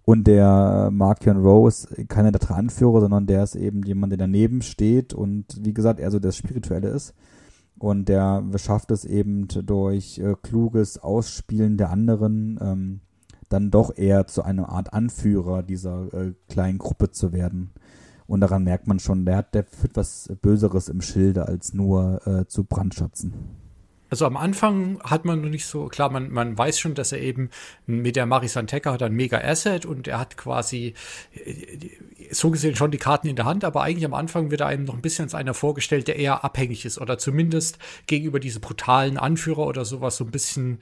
und 0.04 0.28
der 0.28 0.90
Markion 0.92 1.38
Rose 1.38 2.06
keiner 2.06 2.32
der 2.32 2.40
drei 2.40 2.56
Anführer, 2.56 3.02
sondern 3.02 3.28
der 3.28 3.44
ist 3.44 3.56
eben 3.56 3.84
jemand, 3.84 4.12
der 4.12 4.18
daneben 4.18 4.62
steht 4.62 5.14
und 5.14 5.46
wie 5.60 5.74
gesagt, 5.74 6.00
er 6.00 6.12
so 6.12 6.20
das 6.20 6.36
Spirituelle 6.36 6.90
ist. 6.90 7.14
Und 7.78 8.10
der 8.10 8.44
schafft 8.58 8.92
es 8.92 9.06
eben 9.06 9.48
durch 9.48 10.20
äh, 10.20 10.36
kluges 10.44 11.00
Ausspielen 11.00 11.78
der 11.78 11.90
anderen 11.90 12.60
ähm, 12.62 13.02
dann 13.50 13.72
doch 13.72 13.96
eher 13.96 14.28
zu 14.28 14.44
einer 14.44 14.70
Art 14.70 14.94
Anführer 14.94 15.64
dieser 15.64 16.14
äh, 16.14 16.34
kleinen 16.48 16.78
Gruppe 16.78 17.12
zu 17.12 17.34
werden. 17.34 17.72
Und 18.32 18.40
daran 18.40 18.64
merkt 18.64 18.88
man 18.88 18.98
schon, 18.98 19.26
der 19.26 19.36
hat, 19.36 19.54
der 19.54 19.66
führt 19.66 19.98
was 19.98 20.32
Böseres 20.42 20.88
im 20.88 21.02
Schilde, 21.02 21.50
als 21.50 21.74
nur 21.74 22.26
äh, 22.26 22.48
zu 22.48 22.64
brandschatzen. 22.64 23.34
Also 24.10 24.26
am 24.26 24.38
Anfang 24.38 25.02
hat 25.04 25.26
man 25.26 25.42
noch 25.42 25.50
nicht 25.50 25.66
so, 25.66 25.88
klar, 25.88 26.10
man, 26.10 26.32
man 26.32 26.58
weiß 26.58 26.80
schon, 26.80 26.94
dass 26.94 27.12
er 27.12 27.20
eben 27.20 27.50
mit 27.88 28.16
der 28.16 28.26
Marisanteca 28.26 28.94
hat 28.94 29.04
ein 29.04 29.12
mega 29.12 29.38
Asset 29.38 29.86
und 29.86 30.08
er 30.08 30.20
hat 30.20 30.38
quasi 30.38 30.94
so 32.32 32.52
gesehen 32.52 32.78
schon 32.78 32.92
die 32.92 32.98
Karten 32.98 33.28
in 33.28 33.36
der 33.36 33.44
Hand, 33.44 33.66
aber 33.66 33.82
eigentlich 33.82 34.06
am 34.06 34.14
Anfang 34.14 34.50
wird 34.50 34.62
einem 34.62 34.86
noch 34.86 34.94
ein 34.94 35.02
bisschen 35.02 35.24
als 35.26 35.36
einer 35.36 35.54
vorgestellt, 35.54 36.08
der 36.08 36.16
eher 36.16 36.46
abhängig 36.46 36.86
ist 36.86 37.02
oder 37.02 37.18
zumindest 37.18 37.80
gegenüber 38.08 38.40
diese 38.40 38.62
brutalen 38.62 39.18
Anführer 39.18 39.68
oder 39.68 39.84
sowas 39.84 40.16
so 40.16 40.24
ein 40.24 40.32
bisschen 40.32 40.80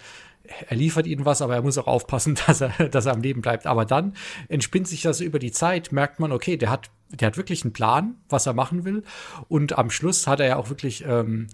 er 0.68 0.78
liefert 0.78 1.08
ihnen 1.08 1.26
was, 1.26 1.41
aber 1.41 1.56
er 1.56 1.62
muss 1.62 1.78
auch 1.78 1.88
aufpassen, 1.88 2.38
dass 2.47 2.62
er, 2.62 2.70
dass 2.89 3.06
er 3.06 3.14
am 3.14 3.22
Leben 3.22 3.41
bleibt. 3.41 3.68
Aber 3.68 3.86
dann 3.86 4.14
entspinnt 4.47 4.88
sich 4.88 5.02
das 5.02 5.22
über 5.22 5.39
die 5.39 5.52
Zeit, 5.52 5.91
merkt 5.91 6.20
man, 6.20 6.32
okay, 6.32 6.58
der 6.58 6.70
hat, 6.70 6.89
der 7.10 7.28
hat 7.28 7.38
wirklich 7.38 7.64
einen 7.64 7.74
Plan, 7.74 8.16
was 8.30 8.45
er 8.45 8.53
machen 8.53 8.86
will. 8.86 9.03
Und 9.47 9.78
am 9.78 9.89
Schluss 9.89 10.28
hat 10.28 10.39
er 10.39 10.47
ja 10.47 10.55
auch 10.57 10.70
wirklich 10.70 11.03
ähm, 11.07 11.47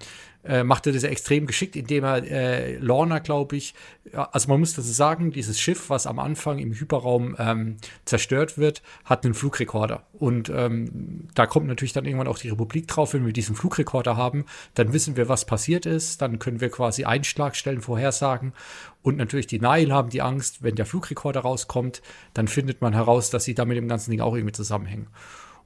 äh, 0.46 0.64
machte 0.64 0.92
das 0.92 1.04
extrem 1.04 1.48
geschickt, 1.48 1.76
indem 1.76 2.04
er 2.04 2.24
äh, 2.24 2.78
Lorna, 2.78 3.20
glaube 3.20 3.56
ich, 3.56 3.74
also 4.14 4.50
man 4.50 4.60
muss 4.60 4.74
das 4.74 4.96
sagen, 4.96 5.32
dieses 5.32 5.60
Schiff, 5.60 5.90
was 5.90 6.06
am 6.06 6.20
Anfang 6.20 6.60
im 6.60 6.74
Hyperraum 6.74 7.36
ähm, 7.40 7.78
zerstört 8.06 8.58
wird, 8.58 8.84
hat 9.04 9.26
einen 9.26 9.34
Flugrekorder. 9.34 10.04
Und 10.14 10.50
ähm, 10.50 11.28
da 11.34 11.48
kommt 11.48 11.68
natürlich 11.68 11.94
dann 11.94 12.06
irgendwann 12.06 12.28
auch 12.28 12.38
die 12.38 12.50
Republik 12.50 12.88
drauf, 12.88 13.14
wenn 13.14 13.26
wir 13.26 13.34
diesen 13.34 13.56
Flugrekorder 13.56 14.18
haben, 14.18 14.46
dann 14.76 14.94
wissen 14.94 15.18
wir, 15.18 15.28
was 15.30 15.46
passiert 15.46 15.86
ist, 15.86 16.22
dann 16.22 16.40
können 16.40 16.62
wir 16.62 16.70
quasi 16.70 17.06
Einschlagstellen 17.06 17.82
vorhersagen. 17.82 18.54
Und 19.02 19.18
natürlich 19.18 19.48
die 19.48 19.60
Nile 19.60 19.94
haben 19.94 20.10
die 20.10 20.22
Angst, 20.22 20.64
wenn 20.64 20.76
der 20.76 20.86
Flugrekorder 20.86 21.42
rauskommt, 21.42 22.02
dann 22.34 22.48
findet 22.48 22.82
man 22.82 22.94
heraus, 22.94 23.30
dass 23.30 23.44
sie 23.44 23.56
da 23.56 23.66
mit 23.66 23.78
dem 23.78 23.88
ganzen 23.88 24.12
Ding 24.12 24.22
auch 24.22 24.36
irgendwie 24.36 24.54
zusammenhängen. 24.54 25.08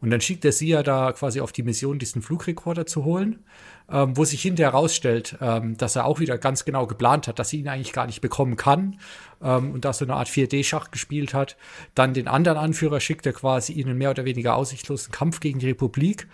Und 0.01 0.11
dann 0.11 0.21
schickt 0.21 0.45
er 0.45 0.51
sie 0.51 0.69
ja 0.69 0.83
da 0.83 1.11
quasi 1.11 1.41
auf 1.41 1.51
die 1.51 1.63
Mission, 1.63 1.99
diesen 1.99 2.21
Flugrekorder 2.21 2.85
zu 2.85 3.03
holen 3.03 3.43
ähm, 3.91 4.15
wo 4.15 4.25
sich 4.25 4.41
hinterher 4.41 4.73
herausstellt, 4.73 5.37
ähm, 5.41 5.77
dass 5.77 5.95
er 5.95 6.05
auch 6.05 6.19
wieder 6.19 6.37
ganz 6.37 6.65
genau 6.65 6.87
geplant 6.87 7.27
hat, 7.27 7.39
dass 7.39 7.49
sie 7.49 7.59
ihn 7.59 7.67
eigentlich 7.67 7.93
gar 7.93 8.05
nicht 8.05 8.21
bekommen 8.21 8.55
kann 8.55 8.99
ähm, 9.41 9.71
und 9.71 9.85
da 9.85 9.93
so 9.93 10.05
eine 10.05 10.15
Art 10.15 10.27
4D-Schach 10.27 10.91
gespielt 10.91 11.33
hat. 11.33 11.57
Dann 11.95 12.13
den 12.13 12.27
anderen 12.27 12.57
Anführer 12.57 12.99
schickt 12.99 13.25
er 13.25 13.33
quasi 13.33 13.73
ihnen 13.73 13.97
mehr 13.97 14.11
oder 14.11 14.25
weniger 14.25 14.55
aussichtslosen 14.55 15.11
Kampf 15.11 15.39
gegen 15.39 15.59
die 15.59 15.67
Republik, 15.67 16.27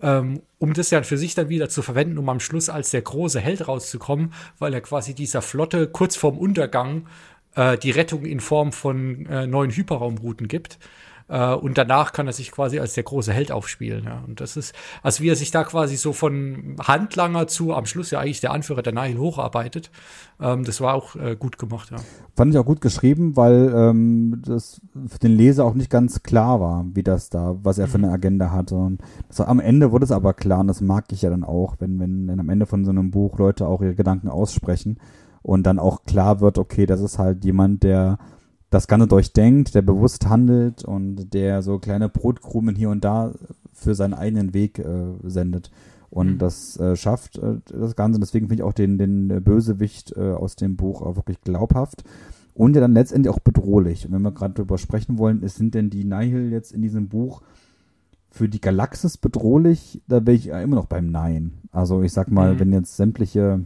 ähm, 0.00 0.42
um 0.58 0.72
das 0.72 0.90
ja 0.90 1.02
für 1.02 1.18
sich 1.18 1.34
dann 1.34 1.48
wieder 1.48 1.68
zu 1.68 1.82
verwenden, 1.82 2.18
um 2.18 2.28
am 2.28 2.40
Schluss 2.40 2.68
als 2.68 2.90
der 2.90 3.02
große 3.02 3.40
Held 3.40 3.68
rauszukommen, 3.68 4.32
weil 4.58 4.72
er 4.74 4.80
quasi 4.80 5.14
dieser 5.14 5.42
Flotte 5.42 5.88
kurz 5.88 6.16
vorm 6.16 6.38
Untergang 6.38 7.06
äh, 7.54 7.76
die 7.76 7.90
Rettung 7.90 8.24
in 8.24 8.40
Form 8.40 8.72
von 8.72 9.26
äh, 9.26 9.46
neuen 9.46 9.70
Hyperraumrouten 9.70 10.48
gibt. 10.48 10.78
Äh, 11.28 11.54
und 11.54 11.78
danach 11.78 12.12
kann 12.12 12.26
er 12.26 12.32
sich 12.32 12.52
quasi 12.52 12.78
als 12.78 12.94
der 12.94 13.04
große 13.04 13.32
Held 13.32 13.52
aufspielen. 13.52 14.04
Ja. 14.04 14.22
Und 14.26 14.40
das 14.40 14.56
ist, 14.56 14.74
also 15.02 15.22
wie 15.22 15.28
er 15.28 15.36
sich 15.36 15.50
da 15.50 15.64
quasi 15.64 15.96
so 15.96 16.12
von 16.12 16.76
Handlanger 16.80 17.46
zu 17.46 17.74
am 17.74 17.86
Schluss 17.86 18.10
ja 18.10 18.20
eigentlich 18.20 18.40
der 18.40 18.52
Anführer 18.52 18.82
der 18.82 18.92
Nihil 18.92 19.18
hocharbeitet, 19.18 19.90
ähm, 20.40 20.64
das 20.64 20.80
war 20.80 20.94
auch 20.94 21.16
äh, 21.16 21.36
gut 21.36 21.58
gemacht. 21.58 21.90
Ja. 21.90 21.98
Fand 22.34 22.52
ich 22.52 22.58
auch 22.58 22.66
gut 22.66 22.80
geschrieben, 22.80 23.36
weil 23.36 23.72
ähm, 23.74 24.42
das 24.44 24.80
für 25.06 25.18
den 25.18 25.32
Leser 25.32 25.64
auch 25.64 25.74
nicht 25.74 25.90
ganz 25.90 26.22
klar 26.22 26.60
war, 26.60 26.84
wie 26.94 27.02
das 27.02 27.30
da, 27.30 27.56
was 27.62 27.78
er 27.78 27.88
für 27.88 27.98
eine 27.98 28.08
mhm. 28.08 28.14
Agenda 28.14 28.50
hatte. 28.50 28.74
Und 28.74 29.00
das, 29.28 29.40
am 29.40 29.60
Ende 29.60 29.92
wurde 29.92 30.04
es 30.04 30.12
aber 30.12 30.34
klar, 30.34 30.60
und 30.60 30.68
das 30.68 30.80
mag 30.80 31.06
ich 31.12 31.22
ja 31.22 31.30
dann 31.30 31.44
auch, 31.44 31.76
wenn, 31.78 32.00
wenn, 32.00 32.28
wenn 32.28 32.40
am 32.40 32.48
Ende 32.48 32.66
von 32.66 32.84
so 32.84 32.90
einem 32.90 33.10
Buch 33.10 33.38
Leute 33.38 33.66
auch 33.66 33.82
ihre 33.82 33.94
Gedanken 33.94 34.28
aussprechen 34.28 34.98
und 35.42 35.64
dann 35.64 35.78
auch 35.78 36.04
klar 36.04 36.40
wird, 36.40 36.58
okay, 36.58 36.86
das 36.86 37.00
ist 37.00 37.18
halt 37.18 37.44
jemand, 37.44 37.82
der 37.82 38.18
das 38.72 38.88
Ganze 38.88 39.06
durchdenkt, 39.06 39.74
der 39.74 39.82
bewusst 39.82 40.30
handelt 40.30 40.82
und 40.82 41.34
der 41.34 41.60
so 41.60 41.78
kleine 41.78 42.08
Brotkrumen 42.08 42.74
hier 42.74 42.88
und 42.88 43.04
da 43.04 43.32
für 43.74 43.94
seinen 43.94 44.14
eigenen 44.14 44.54
Weg 44.54 44.78
äh, 44.78 45.12
sendet. 45.24 45.70
Und 46.08 46.32
mhm. 46.32 46.38
das 46.38 46.80
äh, 46.80 46.96
schafft 46.96 47.36
äh, 47.36 47.56
das 47.66 47.96
Ganze. 47.96 48.18
Deswegen 48.18 48.48
finde 48.48 48.62
ich 48.62 48.66
auch 48.66 48.72
den, 48.72 48.96
den 48.96 49.42
Bösewicht 49.44 50.16
äh, 50.16 50.32
aus 50.32 50.56
dem 50.56 50.76
Buch 50.76 51.02
auch 51.02 51.16
wirklich 51.16 51.42
glaubhaft 51.42 52.02
und 52.54 52.74
ja 52.74 52.80
dann 52.80 52.94
letztendlich 52.94 53.32
auch 53.34 53.40
bedrohlich. 53.40 54.06
Und 54.06 54.12
wenn 54.14 54.22
wir 54.22 54.32
gerade 54.32 54.54
darüber 54.54 54.78
sprechen 54.78 55.18
wollen, 55.18 55.42
ist, 55.42 55.56
sind 55.56 55.74
denn 55.74 55.90
die 55.90 56.04
Nihil 56.04 56.50
jetzt 56.50 56.72
in 56.72 56.80
diesem 56.80 57.08
Buch 57.08 57.42
für 58.30 58.48
die 58.48 58.60
Galaxis 58.60 59.18
bedrohlich? 59.18 60.00
Da 60.08 60.24
wäre 60.26 60.34
ich 60.34 60.46
ja 60.46 60.62
immer 60.62 60.76
noch 60.76 60.86
beim 60.86 61.10
Nein. 61.10 61.58
Also 61.72 62.02
ich 62.02 62.14
sag 62.14 62.30
mal, 62.30 62.54
mhm. 62.54 62.60
wenn 62.60 62.72
jetzt 62.72 62.96
sämtliche 62.96 63.64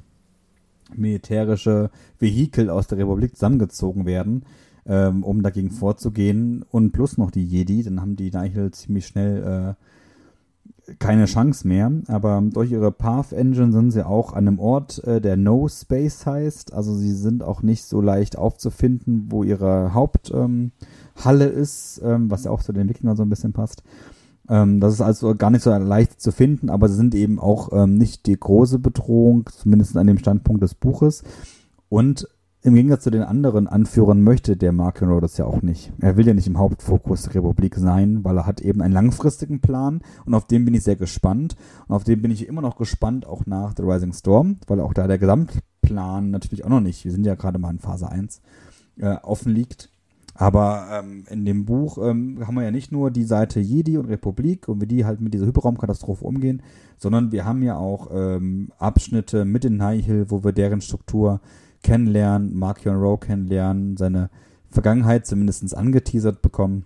militärische 0.93 1.91
Vehikel 2.19 2.71
aus 2.71 2.89
der 2.89 2.99
Republik 2.99 3.37
zusammengezogen 3.37 4.05
werden, 4.05 4.43
ähm, 4.89 5.23
um 5.25 5.43
dagegen 5.43 5.71
vorzugehen. 5.71 6.65
Und 6.71 6.93
plus 6.93 7.19
noch 7.19 7.31
die 7.31 7.45
Jedi, 7.45 7.83
dann 7.83 8.01
haben 8.01 8.17
die 8.17 8.31
Nihil 8.31 8.71
ziemlich 8.71 9.07
schnell 9.07 9.77
äh, 10.89 10.95
keine 10.99 11.27
Chance 11.27 11.67
mehr. 11.67 11.91
Aber 12.09 12.43
durch 12.53 12.71
ihre 12.71 12.93
Path 12.93 13.33
Engine 13.33 13.73
sind 13.73 13.91
sie 13.91 14.07
auch 14.07 14.33
an 14.33 14.47
einem 14.47 14.59
Ort, 14.59 15.03
äh, 15.05 15.21
der 15.21 15.37
No 15.37 15.69
Space 15.69 16.27
heißt. 16.27 16.73
Also 16.73 16.95
sie 16.95 17.13
sind 17.13 17.43
auch 17.43 17.63
nicht 17.63 17.85
so 17.85 18.01
leicht 18.01 18.39
aufzufinden, 18.39 19.27
wo 19.29 19.43
ihre 19.43 19.95
Haupthalle 19.95 20.71
ähm, 21.25 21.59
ist, 21.61 22.01
ähm, 22.05 22.31
was 22.31 22.45
ja 22.45 22.51
auch 22.51 22.63
zu 22.63 22.73
den 22.73 22.89
Wikingern 22.89 23.17
so 23.17 23.23
ein 23.23 23.31
bisschen 23.31 23.53
passt. 23.53 23.83
Ähm, 24.49 24.81
das 24.81 24.95
ist 24.95 25.01
also 25.01 25.35
gar 25.35 25.51
nicht 25.51 25.63
so 25.63 25.71
leicht 25.71 26.21
zu 26.21 26.31
finden, 26.31 26.71
aber 26.71 26.89
sie 26.89 26.95
sind 26.95 27.15
eben 27.15 27.41
auch 27.41 27.73
ähm, 27.73 27.99
nicht 27.99 28.27
die 28.27 28.39
große 28.39 28.79
Bedrohung, 28.79 29.47
zumindest 29.47 29.97
an 29.97 30.07
dem 30.07 30.19
Standpunkt 30.19 30.63
des 30.63 30.75
Buches. 30.75 31.25
Und 31.89 32.29
im 32.67 32.75
Gegensatz 32.75 33.05
zu 33.05 33.11
den 33.11 33.23
anderen 33.23 33.69
Anführern 33.69 34.23
möchte 34.23 34.57
der 34.57 34.73
Mark 34.73 35.01
Monroe 35.01 35.21
das 35.21 35.37
ja 35.37 35.45
auch 35.45 35.63
nicht. 35.63 35.93
Er 36.01 36.17
will 36.17 36.27
ja 36.27 36.35
nicht 36.35 36.49
im 36.49 36.59
Hauptfokus 36.59 37.23
der 37.23 37.37
Republik 37.37 37.77
sein, 37.77 38.25
weil 38.25 38.37
er 38.39 38.47
hat 38.47 38.61
eben 38.61 38.83
einen 38.83 38.93
langfristigen 38.93 39.61
Plan 39.61 40.01
und 40.25 40.35
auf 40.35 40.49
den 40.49 40.65
bin 40.65 40.75
ich 40.75 40.83
sehr 40.83 40.97
gespannt. 40.97 41.55
Und 41.87 41.95
auf 41.95 42.03
den 42.03 42.21
bin 42.21 42.33
ich 42.33 42.49
immer 42.49 42.63
noch 42.63 42.77
gespannt, 42.77 43.25
auch 43.25 43.47
nach 43.47 43.75
The 43.77 43.85
Rising 43.85 44.13
Storm, 44.13 44.57
weil 44.67 44.81
auch 44.81 44.95
da 44.95 45.07
der 45.07 45.19
Gesamtplan 45.19 46.33
natürlich 46.33 46.65
auch 46.65 46.69
noch 46.69 46.81
nicht, 46.81 47.05
wir 47.05 47.13
sind 47.13 47.25
ja 47.25 47.37
gerade 47.37 47.61
mal 47.61 47.71
in 47.71 47.79
Phase 47.79 48.11
1, 48.11 48.41
äh, 48.99 49.15
offen 49.23 49.53
liegt. 49.53 49.91
Aber 50.35 50.89
ähm, 50.93 51.25
in 51.31 51.45
dem 51.45 51.67
Buch 51.67 51.99
ähm, 51.99 52.45
haben 52.45 52.57
wir 52.57 52.65
ja 52.65 52.73
nicht 52.73 52.91
nur 52.91 53.13
die 53.13 53.25
Seite 53.25 53.61
Jedi 53.61 53.97
und 53.97 54.07
Republik 54.07 54.69
und 54.69 54.81
wie 54.81 54.87
die 54.87 55.05
halt 55.05 55.21
mit 55.21 55.33
dieser 55.33 55.47
Hyperraumkatastrophe 55.47 56.25
umgehen, 56.25 56.63
sondern 56.99 57.31
wir 57.31 57.45
haben 57.45 57.63
ja 57.63 57.79
auch 57.79 58.09
ähm, 58.13 58.73
Abschnitte 58.79 59.45
mit 59.45 59.63
den 59.63 59.77
Nihil, 59.77 60.27
wo 60.31 60.43
wir 60.43 60.53
deren 60.53 60.81
Struktur 60.81 61.41
kennenlernen, 61.87 62.55
Mark 62.57 62.85
Rowe 62.85 63.19
kennenlernen, 63.19 63.97
seine 63.97 64.29
Vergangenheit 64.69 65.25
zumindest 65.25 65.77
angeteasert 65.77 66.43
bekommen 66.43 66.85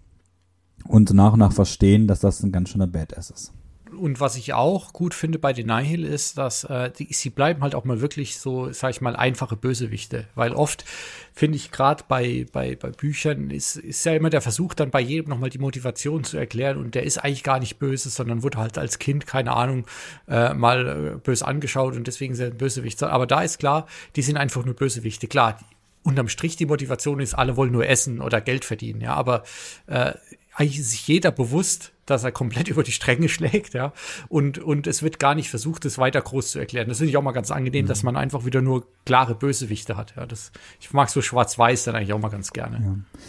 und 0.86 1.12
nach 1.14 1.32
und 1.32 1.38
nach 1.38 1.52
verstehen, 1.52 2.06
dass 2.06 2.20
das 2.20 2.42
ein 2.42 2.52
ganz 2.52 2.68
schöner 2.68 2.86
Badass 2.86 3.30
ist 3.30 3.52
und 3.92 4.20
was 4.20 4.36
ich 4.36 4.52
auch 4.52 4.92
gut 4.92 5.14
finde 5.14 5.38
bei 5.38 5.52
den 5.52 5.66
Nihil 5.66 6.04
ist, 6.04 6.38
dass 6.38 6.64
äh, 6.64 6.90
die, 6.90 7.12
sie 7.12 7.30
bleiben 7.30 7.62
halt 7.62 7.74
auch 7.74 7.84
mal 7.84 8.00
wirklich 8.00 8.38
so, 8.38 8.72
sag 8.72 8.90
ich 8.90 9.00
mal, 9.00 9.16
einfache 9.16 9.56
Bösewichte. 9.56 10.26
Weil 10.34 10.52
oft 10.52 10.84
finde 11.32 11.56
ich 11.56 11.70
gerade 11.70 12.04
bei, 12.06 12.46
bei, 12.52 12.76
bei 12.76 12.90
Büchern 12.90 13.50
ist, 13.50 13.76
ist 13.76 14.04
ja 14.04 14.14
immer 14.14 14.30
der 14.30 14.40
Versuch, 14.40 14.74
dann 14.74 14.90
bei 14.90 15.00
jedem 15.00 15.30
nochmal 15.30 15.50
die 15.50 15.58
Motivation 15.58 16.24
zu 16.24 16.36
erklären 16.36 16.78
und 16.78 16.94
der 16.94 17.04
ist 17.04 17.18
eigentlich 17.18 17.42
gar 17.42 17.58
nicht 17.58 17.78
böse, 17.78 18.10
sondern 18.10 18.42
wurde 18.42 18.58
halt 18.58 18.78
als 18.78 18.98
Kind, 18.98 19.26
keine 19.26 19.54
Ahnung, 19.54 19.86
äh, 20.28 20.54
mal 20.54 21.14
äh, 21.16 21.18
böse 21.18 21.46
angeschaut 21.46 21.96
und 21.96 22.06
deswegen 22.06 22.34
sind 22.34 22.58
Bösewicht. 22.58 23.02
Aber 23.02 23.26
da 23.26 23.42
ist 23.42 23.58
klar, 23.58 23.86
die 24.16 24.22
sind 24.22 24.36
einfach 24.36 24.64
nur 24.64 24.74
Bösewichte. 24.74 25.28
Klar, 25.28 25.58
unterm 26.02 26.28
Strich 26.28 26.56
die 26.56 26.66
Motivation 26.66 27.20
ist, 27.20 27.34
alle 27.34 27.56
wollen 27.56 27.72
nur 27.72 27.86
essen 27.86 28.20
oder 28.20 28.40
Geld 28.40 28.64
verdienen, 28.64 29.00
ja, 29.00 29.14
aber 29.14 29.42
äh, 29.86 30.12
eigentlich 30.54 30.80
ist 30.80 30.90
sich 30.90 31.06
jeder 31.06 31.30
bewusst, 31.30 31.92
dass 32.10 32.24
er 32.24 32.32
komplett 32.32 32.68
über 32.68 32.82
die 32.82 32.92
Stränge 32.92 33.28
schlägt, 33.28 33.74
ja. 33.74 33.92
Und, 34.28 34.58
und 34.58 34.86
es 34.86 35.02
wird 35.02 35.18
gar 35.18 35.34
nicht 35.34 35.50
versucht, 35.50 35.84
es 35.84 35.98
weiter 35.98 36.20
groß 36.20 36.52
zu 36.52 36.58
erklären. 36.58 36.88
Das 36.88 36.98
finde 36.98 37.10
ich 37.10 37.16
auch 37.16 37.22
mal 37.22 37.32
ganz 37.32 37.50
angenehm, 37.50 37.84
mhm. 37.84 37.88
dass 37.88 38.02
man 38.02 38.16
einfach 38.16 38.44
wieder 38.44 38.62
nur 38.62 38.84
klare 39.04 39.34
Bösewichte 39.34 39.96
hat. 39.96 40.14
Ja, 40.16 40.26
das, 40.26 40.52
ich 40.80 40.92
mag 40.92 41.08
so 41.10 41.22
schwarz-weiß 41.22 41.84
dann 41.84 41.94
eigentlich 41.94 42.12
auch 42.12 42.20
mal 42.20 42.28
ganz 42.28 42.52
gerne. 42.52 42.80
Ja. 42.82 43.20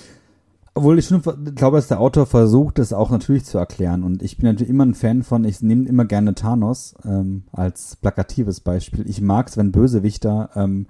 Obwohl 0.73 0.99
ich 0.99 1.07
schon 1.07 1.21
glaube, 1.53 1.77
dass 1.77 1.89
der 1.89 1.99
Autor 1.99 2.25
versucht, 2.25 2.79
das 2.79 2.93
auch 2.93 3.09
natürlich 3.09 3.43
zu 3.43 3.57
erklären. 3.57 4.03
Und 4.03 4.23
ich 4.23 4.37
bin 4.37 4.47
natürlich 4.47 4.69
immer 4.69 4.85
ein 4.85 4.95
Fan 4.95 5.21
von, 5.23 5.43
ich 5.43 5.61
nehme 5.61 5.87
immer 5.87 6.05
gerne 6.05 6.33
Thanos 6.33 6.95
ähm, 7.03 7.43
als 7.51 7.97
plakatives 7.97 8.61
Beispiel. 8.61 9.09
Ich 9.09 9.19
mag 9.19 9.49
es, 9.49 9.57
wenn 9.57 9.73
Bösewichter 9.73 10.49
ähm, 10.55 10.87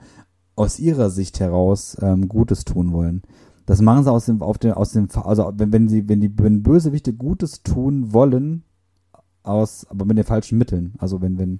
aus 0.56 0.78
ihrer 0.78 1.10
Sicht 1.10 1.40
heraus 1.40 1.98
ähm, 2.00 2.30
Gutes 2.30 2.64
tun 2.64 2.92
wollen. 2.92 3.24
Das 3.66 3.82
machen 3.82 4.04
sie 4.04 4.12
aus 4.12 4.26
dem, 4.26 4.42
auf 4.42 4.58
dem, 4.58 4.74
aus 4.74 4.92
dem, 4.92 5.08
also 5.24 5.52
wenn, 5.56 5.72
wenn 5.72 5.88
sie, 5.88 6.10
wenn 6.10 6.20
die, 6.20 6.32
wenn 6.38 6.64
Bösewichte 6.64 7.14
Gutes 7.14 7.64
tun 7.64 8.14
wollen, 8.14 8.64
aus, 9.44 9.86
aber 9.90 10.06
mit 10.06 10.18
den 10.18 10.26
falschen 10.26 10.58
Mitteln. 10.58 10.94
Also 10.98 11.22
wenn, 11.22 11.38
wenn, 11.38 11.60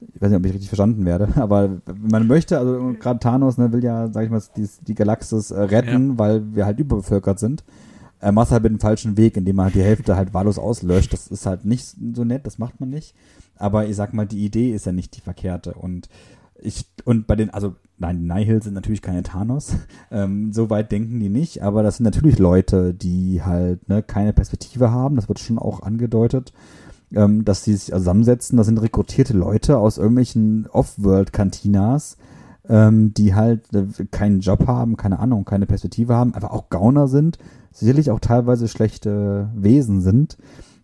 ich 0.00 0.20
weiß 0.20 0.30
nicht, 0.30 0.38
ob 0.38 0.46
ich 0.46 0.52
richtig 0.52 0.68
verstanden 0.68 1.04
werde, 1.04 1.28
aber 1.40 1.80
man 1.96 2.26
möchte, 2.26 2.58
also 2.58 2.94
gerade 2.98 3.20
Thanos 3.20 3.58
ne, 3.58 3.72
will 3.72 3.82
ja, 3.82 4.10
sag 4.12 4.24
ich 4.24 4.30
mal, 4.30 4.42
die, 4.56 4.68
die 4.86 4.94
Galaxis 4.94 5.50
äh, 5.50 5.60
retten, 5.60 6.10
ja. 6.10 6.18
weil 6.18 6.54
wir 6.54 6.66
halt 6.66 6.78
überbevölkert 6.78 7.38
sind. 7.38 7.64
äh, 8.20 8.32
machst 8.32 8.52
halt 8.52 8.62
mit 8.62 8.72
dem 8.72 8.80
falschen 8.80 9.16
Weg, 9.16 9.36
indem 9.36 9.56
man 9.56 9.66
halt 9.66 9.74
die 9.74 9.82
Hälfte 9.82 10.16
halt 10.16 10.34
wahllos 10.34 10.58
auslöscht. 10.58 11.12
Das 11.12 11.28
ist 11.28 11.46
halt 11.46 11.64
nicht 11.64 11.96
so 12.14 12.24
nett, 12.24 12.46
das 12.46 12.58
macht 12.58 12.80
man 12.80 12.90
nicht. 12.90 13.14
Aber 13.56 13.86
ich 13.86 13.96
sag 13.96 14.12
mal, 14.14 14.26
die 14.26 14.44
Idee 14.44 14.74
ist 14.74 14.86
ja 14.86 14.92
nicht 14.92 15.16
die 15.16 15.20
verkehrte. 15.20 15.74
Und 15.74 16.08
ich, 16.60 16.86
und 17.04 17.26
bei 17.26 17.36
den, 17.36 17.50
also 17.50 17.74
nein, 17.98 18.18
die 18.18 18.26
Nihil 18.26 18.62
sind 18.62 18.74
natürlich 18.74 19.02
keine 19.02 19.22
Thanos. 19.22 19.74
Ähm, 20.10 20.52
so 20.52 20.70
weit 20.70 20.92
denken 20.92 21.18
die 21.18 21.28
nicht, 21.28 21.62
aber 21.62 21.82
das 21.82 21.96
sind 21.96 22.04
natürlich 22.04 22.38
Leute, 22.38 22.94
die 22.94 23.42
halt 23.42 23.88
ne, 23.88 24.00
keine 24.00 24.32
Perspektive 24.32 24.92
haben. 24.92 25.16
Das 25.16 25.28
wird 25.28 25.40
schon 25.40 25.58
auch 25.58 25.82
angedeutet, 25.82 26.52
ähm, 27.12 27.44
dass 27.44 27.64
sie 27.64 27.74
sich 27.74 27.92
zusammensetzen. 27.92 28.56
Das 28.56 28.66
sind 28.66 28.80
rekrutierte 28.80 29.32
Leute 29.32 29.78
aus 29.78 29.98
irgendwelchen 29.98 30.68
Off-World-Kantinas, 30.68 32.16
ähm, 32.68 33.12
die 33.12 33.34
halt 33.34 33.74
äh, 33.74 34.04
keinen 34.12 34.38
Job 34.38 34.68
haben, 34.68 34.96
keine 34.96 35.18
Ahnung, 35.18 35.44
keine 35.44 35.66
Perspektive 35.66 36.14
haben, 36.14 36.32
einfach 36.32 36.52
auch 36.52 36.70
Gauner 36.70 37.08
sind, 37.08 37.38
sicherlich 37.72 38.12
auch 38.12 38.20
teilweise 38.20 38.68
schlechte 38.68 39.50
Wesen 39.56 40.00
sind 40.00 40.38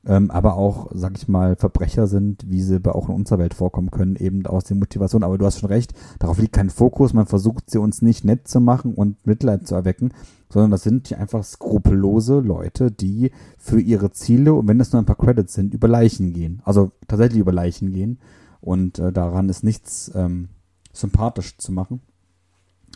ähm, 0.06 0.30
aber 0.30 0.54
auch, 0.54 0.90
sag 0.94 1.16
ich 1.16 1.28
mal, 1.28 1.56
Verbrecher 1.56 2.06
sind, 2.06 2.50
wie 2.50 2.62
sie 2.62 2.80
bei 2.80 2.92
auch 2.92 3.08
in 3.08 3.14
unserer 3.14 3.38
Welt 3.38 3.52
vorkommen 3.52 3.90
können, 3.90 4.16
eben 4.16 4.46
aus 4.46 4.64
der 4.64 4.76
Motivation. 4.76 5.22
Aber 5.22 5.36
du 5.36 5.44
hast 5.44 5.60
schon 5.60 5.68
recht, 5.68 5.92
darauf 6.18 6.38
liegt 6.38 6.54
kein 6.54 6.70
Fokus. 6.70 7.12
Man 7.12 7.26
versucht 7.26 7.70
sie 7.70 7.78
uns 7.78 8.00
nicht 8.00 8.24
nett 8.24 8.48
zu 8.48 8.60
machen 8.60 8.94
und 8.94 9.26
Mitleid 9.26 9.66
zu 9.66 9.74
erwecken, 9.74 10.12
sondern 10.48 10.70
das 10.70 10.82
sind 10.82 11.12
einfach 11.12 11.44
skrupellose 11.44 12.40
Leute, 12.40 12.90
die 12.90 13.30
für 13.58 13.80
ihre 13.80 14.10
Ziele, 14.10 14.54
und 14.54 14.68
wenn 14.68 14.78
das 14.78 14.92
nur 14.92 15.02
ein 15.02 15.06
paar 15.06 15.18
Credits 15.18 15.52
sind, 15.52 15.74
über 15.74 15.88
Leichen 15.88 16.32
gehen. 16.32 16.62
Also 16.64 16.92
tatsächlich 17.06 17.40
über 17.40 17.52
Leichen 17.52 17.92
gehen. 17.92 18.18
Und 18.62 18.98
äh, 18.98 19.12
daran 19.12 19.48
ist 19.48 19.64
nichts 19.64 20.10
ähm, 20.14 20.48
sympathisch 20.92 21.58
zu 21.58 21.72
machen. 21.72 22.00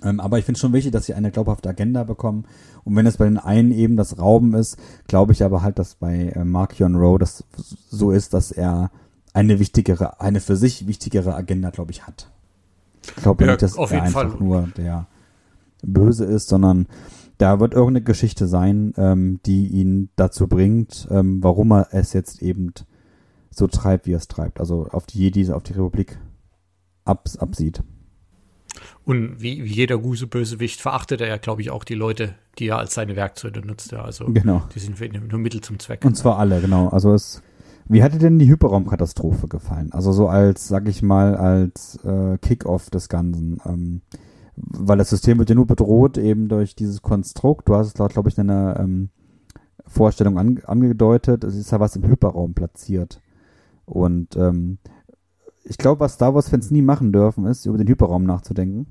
Ähm, 0.03 0.21
aber 0.21 0.39
ich 0.39 0.45
finde 0.45 0.61
schon 0.61 0.73
wichtig, 0.73 0.93
dass 0.93 1.07
sie 1.07 1.15
eine 1.15 1.31
glaubhafte 1.31 1.69
Agenda 1.69 2.05
bekommen. 2.05 2.45
Und 2.85 2.97
wenn 2.97 3.07
es 3.07 3.17
bei 3.17 3.25
den 3.25 3.39
einen 3.39 3.73
eben 3.73 3.97
das 3.97 4.19
Rauben 4.19 4.55
ist, 4.55 4.77
glaube 5.07 5.33
ich 5.33 5.43
aber 5.43 5.63
halt, 5.63 5.79
dass 5.79 5.95
bei 5.95 6.29
äh, 6.29 6.45
Mark 6.45 6.79
Yon 6.79 6.97
Rowe 6.97 7.19
das 7.19 7.45
so 7.91 8.11
ist, 8.11 8.35
dass 8.35 8.53
er 8.53 8.91
eine 9.33 9.59
wichtigere, 9.59 10.21
eine 10.21 10.41
für 10.41 10.57
sich 10.57 10.87
wichtigere 10.87 11.35
Agenda, 11.35 11.71
glaube 11.71 11.91
ich, 11.91 12.07
hat. 12.07 12.31
Ich 13.03 13.23
glaube 13.23 13.45
ja, 13.45 13.51
nicht, 13.53 13.63
dass 13.63 13.77
er 13.77 14.03
einfach 14.03 14.31
Fall. 14.31 14.37
nur 14.39 14.69
der 14.77 15.07
Böse 15.83 16.25
ist, 16.25 16.49
sondern 16.49 16.87
da 17.39 17.61
wird 17.61 17.75
irgendeine 17.75 18.05
Geschichte 18.05 18.47
sein, 18.47 18.95
ähm, 18.97 19.41
die 19.45 19.67
ihn 19.69 20.09
dazu 20.17 20.47
bringt, 20.47 21.09
ähm, 21.11 21.43
warum 21.43 21.73
er 21.73 21.89
es 21.91 22.13
jetzt 22.13 22.43
eben 22.43 22.73
so 23.51 23.67
treibt, 23.67 24.07
wie 24.07 24.13
er 24.13 24.19
es 24.19 24.29
treibt. 24.29 24.61
Also 24.61 24.87
auf 24.91 25.07
die 25.07 25.19
Jedis, 25.19 25.51
auf 25.51 25.63
die 25.63 25.73
Republik 25.73 26.19
abs 27.05 27.37
absieht. 27.37 27.83
Und 29.05 29.41
wie, 29.41 29.65
wie 29.65 29.73
jeder 29.73 29.99
gute 29.99 30.27
Bösewicht 30.27 30.81
verachtet 30.81 31.21
er 31.21 31.29
ja, 31.29 31.37
glaube 31.37 31.63
ich, 31.63 31.71
auch 31.71 31.85
die 31.85 31.95
Leute, 31.95 32.35
die 32.59 32.69
er 32.69 32.79
als 32.79 32.95
seine 32.95 33.17
Werkzeuge 33.17 33.61
nutzt. 33.61 33.93
Ja. 33.93 34.03
Also 34.03 34.27
genau. 34.27 34.63
die 34.75 34.79
sind 34.79 34.99
für 34.99 35.07
ihn 35.07 35.29
nur 35.29 35.41
Mittel 35.41 35.61
zum 35.61 35.79
Zweck. 35.79 36.05
Und 36.05 36.17
zwar 36.17 36.39
alle, 36.39 36.61
genau. 36.61 36.89
Also 36.89 37.13
es, 37.13 37.43
wie 37.89 38.03
hat 38.03 38.15
dir 38.15 38.19
denn 38.19 38.39
die 38.39 38.49
Hyperraumkatastrophe 38.49 39.49
gefallen? 39.49 39.93
Also 39.93 40.13
so 40.13 40.29
als, 40.29 40.69
sag 40.69 40.89
ich 40.89 41.03
mal, 41.03 41.37
als 41.37 41.99
äh, 42.05 42.39
Kick-off 42.39 42.91
des 42.91 43.09
Ganzen. 43.09 43.61
Ähm, 43.67 44.01
weil 44.57 44.99
das 44.99 45.11
System 45.11 45.39
wird 45.39 45.49
ja 45.49 45.57
nur 45.57 45.67
bedroht 45.67 46.17
eben 46.17 46.49
durch 46.49 46.77
dieses 46.77 47.03
Konstrukt. 47.03 47.69
Du 47.69 47.75
hast 47.75 47.89
es, 47.89 48.13
glaube 48.13 48.29
ich, 48.29 48.39
in 48.39 48.51
einer 48.51 48.79
ähm, 48.79 49.11
Vorstellung 49.87 50.39
an, 50.39 50.61
angedeutet. 50.65 51.45
Es 51.45 51.57
ist 51.57 51.73
ja 51.73 51.81
was 51.81 51.97
im 51.97 52.07
Hyperraum 52.07 52.55
platziert. 52.55 53.21
Und 53.85 54.37
ähm, 54.37 54.79
ich 55.65 55.79
glaube, 55.79 56.01
was 56.01 56.15
Star 56.15 56.35
Wars-Fans 56.35 56.71
nie 56.71 56.83
machen 56.83 57.13
dürfen, 57.13 57.47
ist, 57.47 57.67
über 57.67 57.79
den 57.79 57.89
Hyperraum 57.89 58.25
nachzudenken. 58.25 58.87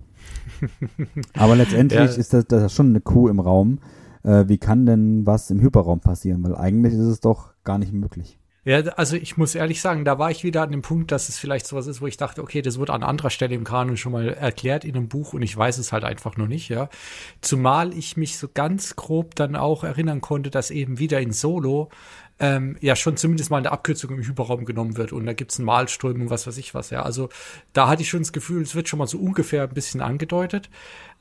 Aber 1.33 1.55
letztendlich 1.55 1.99
ja. 1.99 2.05
ist 2.05 2.33
das, 2.33 2.45
das 2.47 2.73
schon 2.73 2.89
eine 2.89 3.01
Kuh 3.01 3.27
im 3.27 3.39
Raum. 3.39 3.79
Äh, 4.23 4.45
wie 4.47 4.57
kann 4.57 4.85
denn 4.85 5.25
was 5.25 5.51
im 5.51 5.61
Hyperraum 5.61 5.99
passieren? 5.99 6.43
Weil 6.43 6.55
eigentlich 6.55 6.93
ist 6.93 6.99
es 6.99 7.19
doch 7.19 7.53
gar 7.63 7.77
nicht 7.77 7.93
möglich. 7.93 8.39
Ja, 8.65 8.79
also 8.79 9.17
ich 9.17 9.35
muss 9.35 9.55
ehrlich 9.55 9.81
sagen, 9.81 10.05
da 10.05 10.19
war 10.19 10.31
ich 10.31 10.45
wieder 10.45 10.61
an 10.61 10.71
dem 10.71 10.81
Punkt, 10.81 11.11
dass 11.11 11.27
es 11.27 11.37
vielleicht 11.37 11.67
sowas 11.67 11.85
ist, 11.85 11.99
wo 12.01 12.07
ich 12.07 12.15
dachte, 12.15 12.41
okay, 12.41 12.61
das 12.61 12.79
wird 12.79 12.91
an 12.91 13.03
anderer 13.03 13.29
Stelle 13.29 13.53
im 13.55 13.65
Kanon 13.65 13.97
schon 13.97 14.13
mal 14.13 14.29
erklärt 14.29 14.85
in 14.85 14.95
einem 14.95 15.09
Buch 15.09 15.33
und 15.33 15.41
ich 15.41 15.55
weiß 15.55 15.77
es 15.79 15.91
halt 15.91 16.05
einfach 16.05 16.37
noch 16.37 16.47
nicht, 16.47 16.69
ja. 16.69 16.87
Zumal 17.41 17.93
ich 17.93 18.15
mich 18.15 18.37
so 18.37 18.47
ganz 18.53 18.95
grob 18.95 19.35
dann 19.35 19.57
auch 19.57 19.83
erinnern 19.83 20.21
konnte, 20.21 20.49
dass 20.49 20.71
eben 20.71 20.97
wieder 20.97 21.19
in 21.19 21.33
Solo 21.33 21.89
ähm, 22.43 22.75
ja 22.81 22.97
schon 22.97 23.15
zumindest 23.15 23.51
mal 23.51 23.57
eine 23.57 23.71
Abkürzung 23.71 24.11
im 24.11 24.21
Hyperraum 24.21 24.65
genommen 24.65 24.97
wird 24.97 25.13
und 25.13 25.25
da 25.25 25.31
gibt's 25.31 25.59
einen 25.59 25.65
Malstrom 25.65 26.19
und 26.23 26.29
was 26.29 26.45
weiß 26.45 26.57
ich 26.57 26.73
was, 26.73 26.89
ja. 26.89 27.01
Also 27.01 27.29
da 27.71 27.87
hatte 27.87 28.01
ich 28.01 28.09
schon 28.09 28.19
das 28.19 28.33
Gefühl, 28.33 28.61
es 28.61 28.75
wird 28.75 28.89
schon 28.89 28.99
mal 28.99 29.07
so 29.07 29.17
ungefähr 29.17 29.63
ein 29.63 29.73
bisschen 29.73 30.01
angedeutet. 30.01 30.69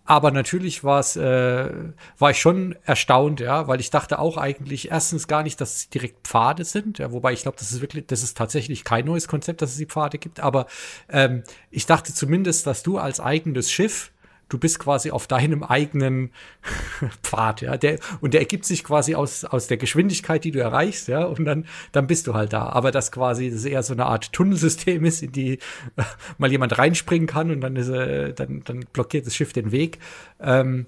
Aber 0.05 0.33
natürlich 0.33 0.83
war 0.83 0.99
es, 0.99 1.15
äh, 1.15 1.71
war 2.19 2.31
ich 2.33 2.41
schon 2.41 2.75
erstaunt, 2.85 3.39
ja, 3.39 3.69
weil 3.69 3.79
ich 3.79 3.91
dachte 3.91 4.19
auch 4.19 4.37
eigentlich 4.37 4.91
erstens 4.91 5.29
gar 5.29 5.45
nicht, 5.45 5.61
dass 5.61 5.77
es 5.77 5.91
direkt 5.91 6.27
Pfade 6.27 6.65
sind, 6.65 6.99
ja, 6.99 7.13
wobei 7.13 7.33
ich 7.33 7.43
glaube, 7.43 7.57
das 7.57 7.71
ist 7.71 7.83
wirklich, 7.83 8.09
das 8.09 8.25
ist 8.25 8.37
tatsächlich 8.37 8.83
kein 8.83 9.05
neues 9.05 9.29
Konzept, 9.29 9.63
dass 9.63 9.71
es 9.71 9.77
die 9.77 9.87
Pfade 9.87 10.19
gibt, 10.19 10.41
aber 10.41 10.67
ähm, 11.09 11.45
ich 11.71 11.87
dachte 11.87 12.13
zumindest, 12.13 12.67
dass 12.67 12.83
du 12.83 12.99
als 12.99 13.21
eigenes 13.21 13.71
Schiff 13.71 14.11
du 14.53 14.59
bist 14.59 14.79
quasi 14.79 15.11
auf 15.11 15.27
deinem 15.27 15.63
eigenen 15.63 16.31
Pfad, 17.23 17.63
ja, 17.63 17.77
der, 17.77 17.99
und 18.21 18.35
der 18.35 18.41
ergibt 18.41 18.67
sich 18.67 18.85
quasi 18.85 19.15
aus, 19.15 19.45
aus 19.45 19.67
der 19.67 19.79
Geschwindigkeit, 19.79 20.45
die 20.45 20.51
du 20.51 20.61
erreichst, 20.61 21.09
ja, 21.09 21.25
und 21.25 21.45
dann, 21.45 21.65
dann 21.93 22.07
bist 22.07 22.27
du 22.27 22.35
halt 22.35 22.53
da. 22.53 22.69
Aber 22.69 22.91
dass 22.91 23.11
quasi 23.13 23.51
das 23.51 23.65
eher 23.65 23.83
so 23.83 23.95
eine 23.95 24.07
Art 24.07 24.33
Tunnelsystem 24.33 25.05
ist, 25.05 25.23
in 25.23 25.33
die 25.33 25.55
äh, 25.55 25.59
mal 26.39 26.51
jemand 26.51 26.77
reinspringen 26.77 27.27
kann 27.27 27.51
und 27.51 27.61
dann 27.63 27.77
ist, 27.77 27.89
äh, 27.89 28.35
dann, 28.35 28.63
dann 28.65 28.85
blockiert 28.93 29.27
das 29.27 29.35
Schiff 29.35 29.53
den 29.53 29.73
Weg. 29.73 29.99
Ähm, 30.41 30.87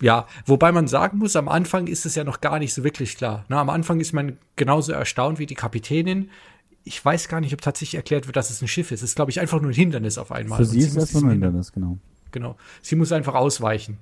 ja, 0.00 0.26
wobei 0.46 0.72
man 0.72 0.86
sagen 0.86 1.18
muss, 1.18 1.36
am 1.36 1.48
Anfang 1.48 1.86
ist 1.86 2.04
es 2.04 2.14
ja 2.14 2.24
noch 2.24 2.40
gar 2.40 2.58
nicht 2.58 2.74
so 2.74 2.84
wirklich 2.84 3.16
klar. 3.16 3.44
Na, 3.48 3.60
am 3.60 3.70
Anfang 3.70 4.00
ist 4.00 4.12
man 4.12 4.38
genauso 4.56 4.92
erstaunt 4.92 5.38
wie 5.38 5.46
die 5.46 5.54
Kapitänin. 5.54 6.30
Ich 6.84 7.02
weiß 7.02 7.28
gar 7.28 7.40
nicht, 7.40 7.54
ob 7.54 7.62
tatsächlich 7.62 7.94
erklärt 7.94 8.26
wird, 8.26 8.36
dass 8.36 8.50
es 8.50 8.60
ein 8.60 8.68
Schiff 8.68 8.90
ist. 8.90 9.02
Es 9.02 9.10
ist, 9.10 9.16
glaube 9.16 9.30
ich, 9.30 9.40
einfach 9.40 9.60
nur 9.60 9.70
ein 9.70 9.74
Hindernis 9.74 10.18
auf 10.18 10.30
einmal. 10.30 10.58
Für 10.58 10.64
sie 10.64 10.80
ist 10.80 10.90
es 10.90 10.96
erstmal 10.96 11.24
ein 11.24 11.30
Hindernis, 11.30 11.72
genau 11.72 11.98
genau. 12.34 12.56
Sie 12.82 12.96
muss 12.96 13.12
einfach 13.12 13.34
ausweichen. 13.34 13.96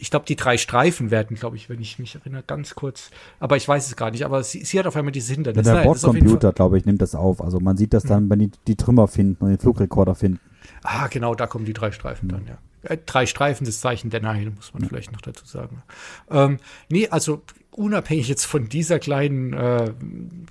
Ich 0.00 0.10
glaube, 0.10 0.26
die 0.26 0.36
drei 0.36 0.58
Streifen 0.58 1.10
werden, 1.10 1.36
glaube 1.36 1.56
ich, 1.56 1.68
wenn 1.68 1.80
ich 1.80 1.98
mich 1.98 2.14
erinnere, 2.14 2.44
ganz 2.46 2.74
kurz. 2.74 3.10
Aber 3.40 3.56
ich 3.56 3.66
weiß 3.66 3.86
es 3.86 3.96
gar 3.96 4.10
nicht. 4.10 4.24
Aber 4.24 4.42
sie, 4.42 4.64
sie 4.64 4.78
hat 4.78 4.86
auf 4.86 4.96
einmal 4.96 5.12
dieses 5.12 5.30
Hindernis. 5.30 5.66
Ja, 5.66 5.74
der 5.74 5.82
Bordcomputer, 5.82 6.52
glaube 6.52 6.78
ich, 6.78 6.84
nimmt 6.84 7.02
das 7.02 7.14
auf. 7.14 7.40
Also 7.40 7.60
man 7.60 7.76
sieht 7.76 7.92
das 7.92 8.04
dann, 8.04 8.24
mhm. 8.24 8.30
wenn 8.30 8.38
die 8.38 8.50
die 8.66 8.76
Trümmer 8.76 9.08
finden 9.08 9.44
und 9.44 9.50
den 9.50 9.58
Flugrekorder 9.58 10.14
finden. 10.14 10.40
Ah, 10.82 11.08
genau, 11.08 11.34
da 11.34 11.46
kommen 11.46 11.64
die 11.64 11.72
drei 11.72 11.90
Streifen 11.90 12.26
mhm. 12.26 12.32
dann, 12.32 12.46
ja. 12.46 12.58
Äh, 12.82 12.98
drei 13.04 13.26
Streifen, 13.26 13.66
das 13.66 13.80
Zeichen 13.80 14.10
der 14.10 14.20
Nihil, 14.20 14.50
muss 14.50 14.72
man 14.72 14.82
ja. 14.82 14.88
vielleicht 14.88 15.12
noch 15.12 15.20
dazu 15.20 15.44
sagen. 15.44 15.82
Ähm, 16.30 16.58
nee, 16.88 17.08
also 17.08 17.42
unabhängig 17.72 18.28
jetzt 18.28 18.44
von 18.44 18.68
dieser 18.68 18.98
kleinen 18.98 19.52
äh, 19.52 19.92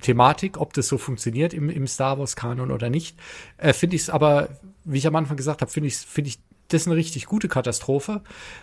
Thematik, 0.01 0.57
ob 0.57 0.73
das 0.73 0.87
so 0.87 0.97
funktioniert 0.97 1.53
im, 1.53 1.69
im 1.69 1.87
Star 1.87 2.17
Wars-Kanon 2.19 2.71
oder 2.71 2.89
nicht, 2.89 3.17
äh, 3.57 3.73
finde 3.73 3.95
ich 3.95 4.03
es 4.03 4.09
aber, 4.09 4.49
wie 4.85 4.97
ich 4.97 5.07
am 5.07 5.15
Anfang 5.15 5.37
gesagt 5.37 5.61
habe, 5.61 5.71
finde 5.71 5.87
ich, 5.87 5.97
finde 5.97 6.29
ich 6.29 6.39
das 6.69 6.81
ist 6.81 6.87
eine 6.87 6.95
richtig 6.95 7.25
gute 7.25 7.47
Katastrophe, 7.47 8.21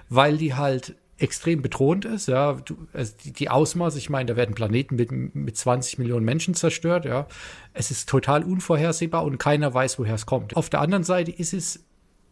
weil 0.09 0.36
die 0.36 0.55
halt 0.55 0.96
extrem 1.16 1.62
bedrohend 1.62 2.05
ist, 2.05 2.26
ja, 2.26 2.55
du, 2.55 2.76
also 2.92 3.12
die, 3.24 3.32
die 3.32 3.48
Ausmaße, 3.48 3.98
ich 3.98 4.11
meine, 4.11 4.26
da 4.26 4.36
werden 4.36 4.55
Planeten 4.55 4.96
mit, 4.96 5.12
mit 5.12 5.57
20 5.57 5.98
Millionen 5.98 6.24
Menschen 6.24 6.55
zerstört, 6.55 7.05
ja. 7.05 7.28
Es 7.72 7.90
ist 7.90 8.09
total 8.09 8.42
unvorhersehbar 8.42 9.24
und 9.24 9.38
keiner 9.38 9.72
weiß, 9.72 9.98
woher 9.98 10.14
es 10.14 10.26
kommt. 10.26 10.57
Auf 10.57 10.70
der 10.70 10.80
anderen 10.80 11.05
Seite 11.05 11.30
ist 11.30 11.55
es, 11.55 11.84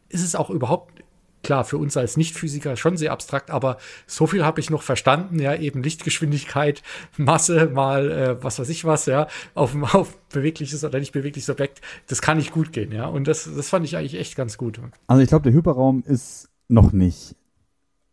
ist 0.08 0.24
es 0.24 0.34
auch 0.34 0.50
überhaupt 0.50 1.02
klar, 1.42 1.64
für 1.64 1.78
uns 1.78 1.96
als 1.96 2.16
Nicht-Physiker 2.16 2.76
schon 2.76 2.96
sehr 2.96 3.12
abstrakt, 3.12 3.50
aber 3.50 3.78
so 4.06 4.26
viel 4.26 4.44
habe 4.44 4.60
ich 4.60 4.70
noch 4.70 4.82
verstanden, 4.82 5.38
ja, 5.38 5.54
eben 5.54 5.82
Lichtgeschwindigkeit, 5.82 6.82
Masse 7.16 7.66
mal, 7.66 8.10
äh, 8.10 8.42
was 8.42 8.58
weiß 8.58 8.68
ich 8.68 8.84
was, 8.84 9.06
ja, 9.06 9.28
auf, 9.54 9.74
auf 9.94 10.18
bewegliches 10.28 10.84
oder 10.84 10.98
nicht 10.98 11.12
bewegliches 11.12 11.50
Objekt, 11.50 11.80
das 12.08 12.22
kann 12.22 12.38
nicht 12.38 12.52
gut 12.52 12.72
gehen, 12.72 12.92
ja, 12.92 13.06
und 13.06 13.28
das, 13.28 13.48
das 13.54 13.68
fand 13.68 13.84
ich 13.84 13.96
eigentlich 13.96 14.18
echt 14.18 14.36
ganz 14.36 14.56
gut. 14.58 14.80
Also 15.06 15.22
ich 15.22 15.28
glaube, 15.28 15.44
der 15.44 15.52
Hyperraum 15.52 16.02
ist 16.06 16.48
noch 16.68 16.92
nicht 16.92 17.36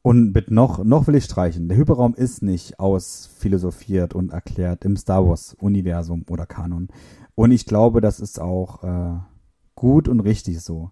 und 0.01 0.33
mit 0.33 0.49
noch, 0.49 0.83
noch 0.83 1.07
will 1.07 1.15
ich 1.15 1.25
streichen. 1.25 1.67
Der 1.67 1.77
Hyperraum 1.77 2.15
ist 2.15 2.41
nicht 2.41 2.79
ausphilosophiert 2.79 4.13
und 4.13 4.31
erklärt 4.31 4.85
im 4.85 4.95
Star 4.95 5.27
Wars 5.27 5.55
Universum 5.59 6.25
oder 6.29 6.45
Kanon. 6.45 6.87
Und 7.35 7.51
ich 7.51 7.65
glaube, 7.65 8.01
das 8.01 8.19
ist 8.19 8.39
auch 8.39 8.83
äh, 8.83 9.19
gut 9.75 10.07
und 10.07 10.21
richtig 10.21 10.61
so 10.61 10.91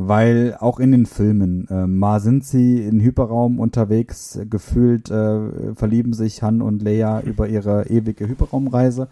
weil 0.00 0.56
auch 0.60 0.78
in 0.78 0.92
den 0.92 1.06
Filmen, 1.06 1.66
äh, 1.68 1.88
mal 1.88 2.20
sind 2.20 2.44
sie 2.44 2.82
in 2.84 3.00
Hyperraum 3.00 3.58
unterwegs, 3.58 4.38
gefühlt 4.48 5.10
äh, 5.10 5.74
verlieben 5.74 6.12
sich 6.12 6.42
Han 6.42 6.62
und 6.62 6.82
Leia 6.82 7.20
über 7.24 7.48
ihre 7.48 7.88
ewige 7.88 8.28
Hyperraumreise. 8.28 9.08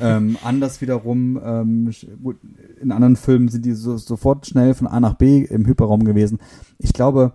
ähm, 0.00 0.36
anders 0.44 0.80
wiederum, 0.80 1.40
ähm, 1.44 1.90
in 2.80 2.92
anderen 2.92 3.16
Filmen 3.16 3.48
sind 3.48 3.64
die 3.64 3.72
so, 3.72 3.96
sofort 3.96 4.46
schnell 4.46 4.74
von 4.74 4.86
A 4.86 5.00
nach 5.00 5.14
B 5.14 5.42
im 5.42 5.66
Hyperraum 5.66 6.04
gewesen. 6.04 6.38
Ich 6.78 6.92
glaube, 6.92 7.32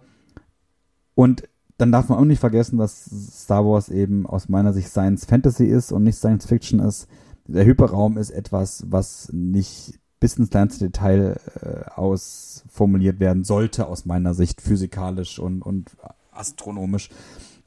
und 1.13 1.43
dann 1.77 1.91
darf 1.91 2.07
man 2.07 2.17
auch 2.19 2.25
nicht 2.25 2.39
vergessen, 2.39 2.77
dass 2.77 3.05
Star 3.43 3.65
Wars 3.65 3.89
eben 3.89 4.25
aus 4.25 4.47
meiner 4.47 4.71
Sicht 4.71 4.87
Science 4.87 5.25
Fantasy 5.25 5.65
ist 5.65 5.91
und 5.91 6.03
nicht 6.03 6.17
Science 6.17 6.45
Fiction 6.45 6.79
ist. 6.79 7.07
Der 7.47 7.65
Hyperraum 7.65 8.17
ist 8.17 8.31
etwas, 8.31 8.85
was 8.89 9.29
nicht 9.33 9.99
bis 10.19 10.37
ins 10.37 10.49
kleinste 10.49 10.85
Detail 10.85 11.39
äh, 11.61 11.89
ausformuliert 11.91 13.19
werden 13.19 13.43
sollte, 13.43 13.87
aus 13.87 14.05
meiner 14.05 14.33
Sicht, 14.33 14.61
physikalisch 14.61 15.39
und, 15.39 15.61
und 15.61 15.91
astronomisch. 16.31 17.09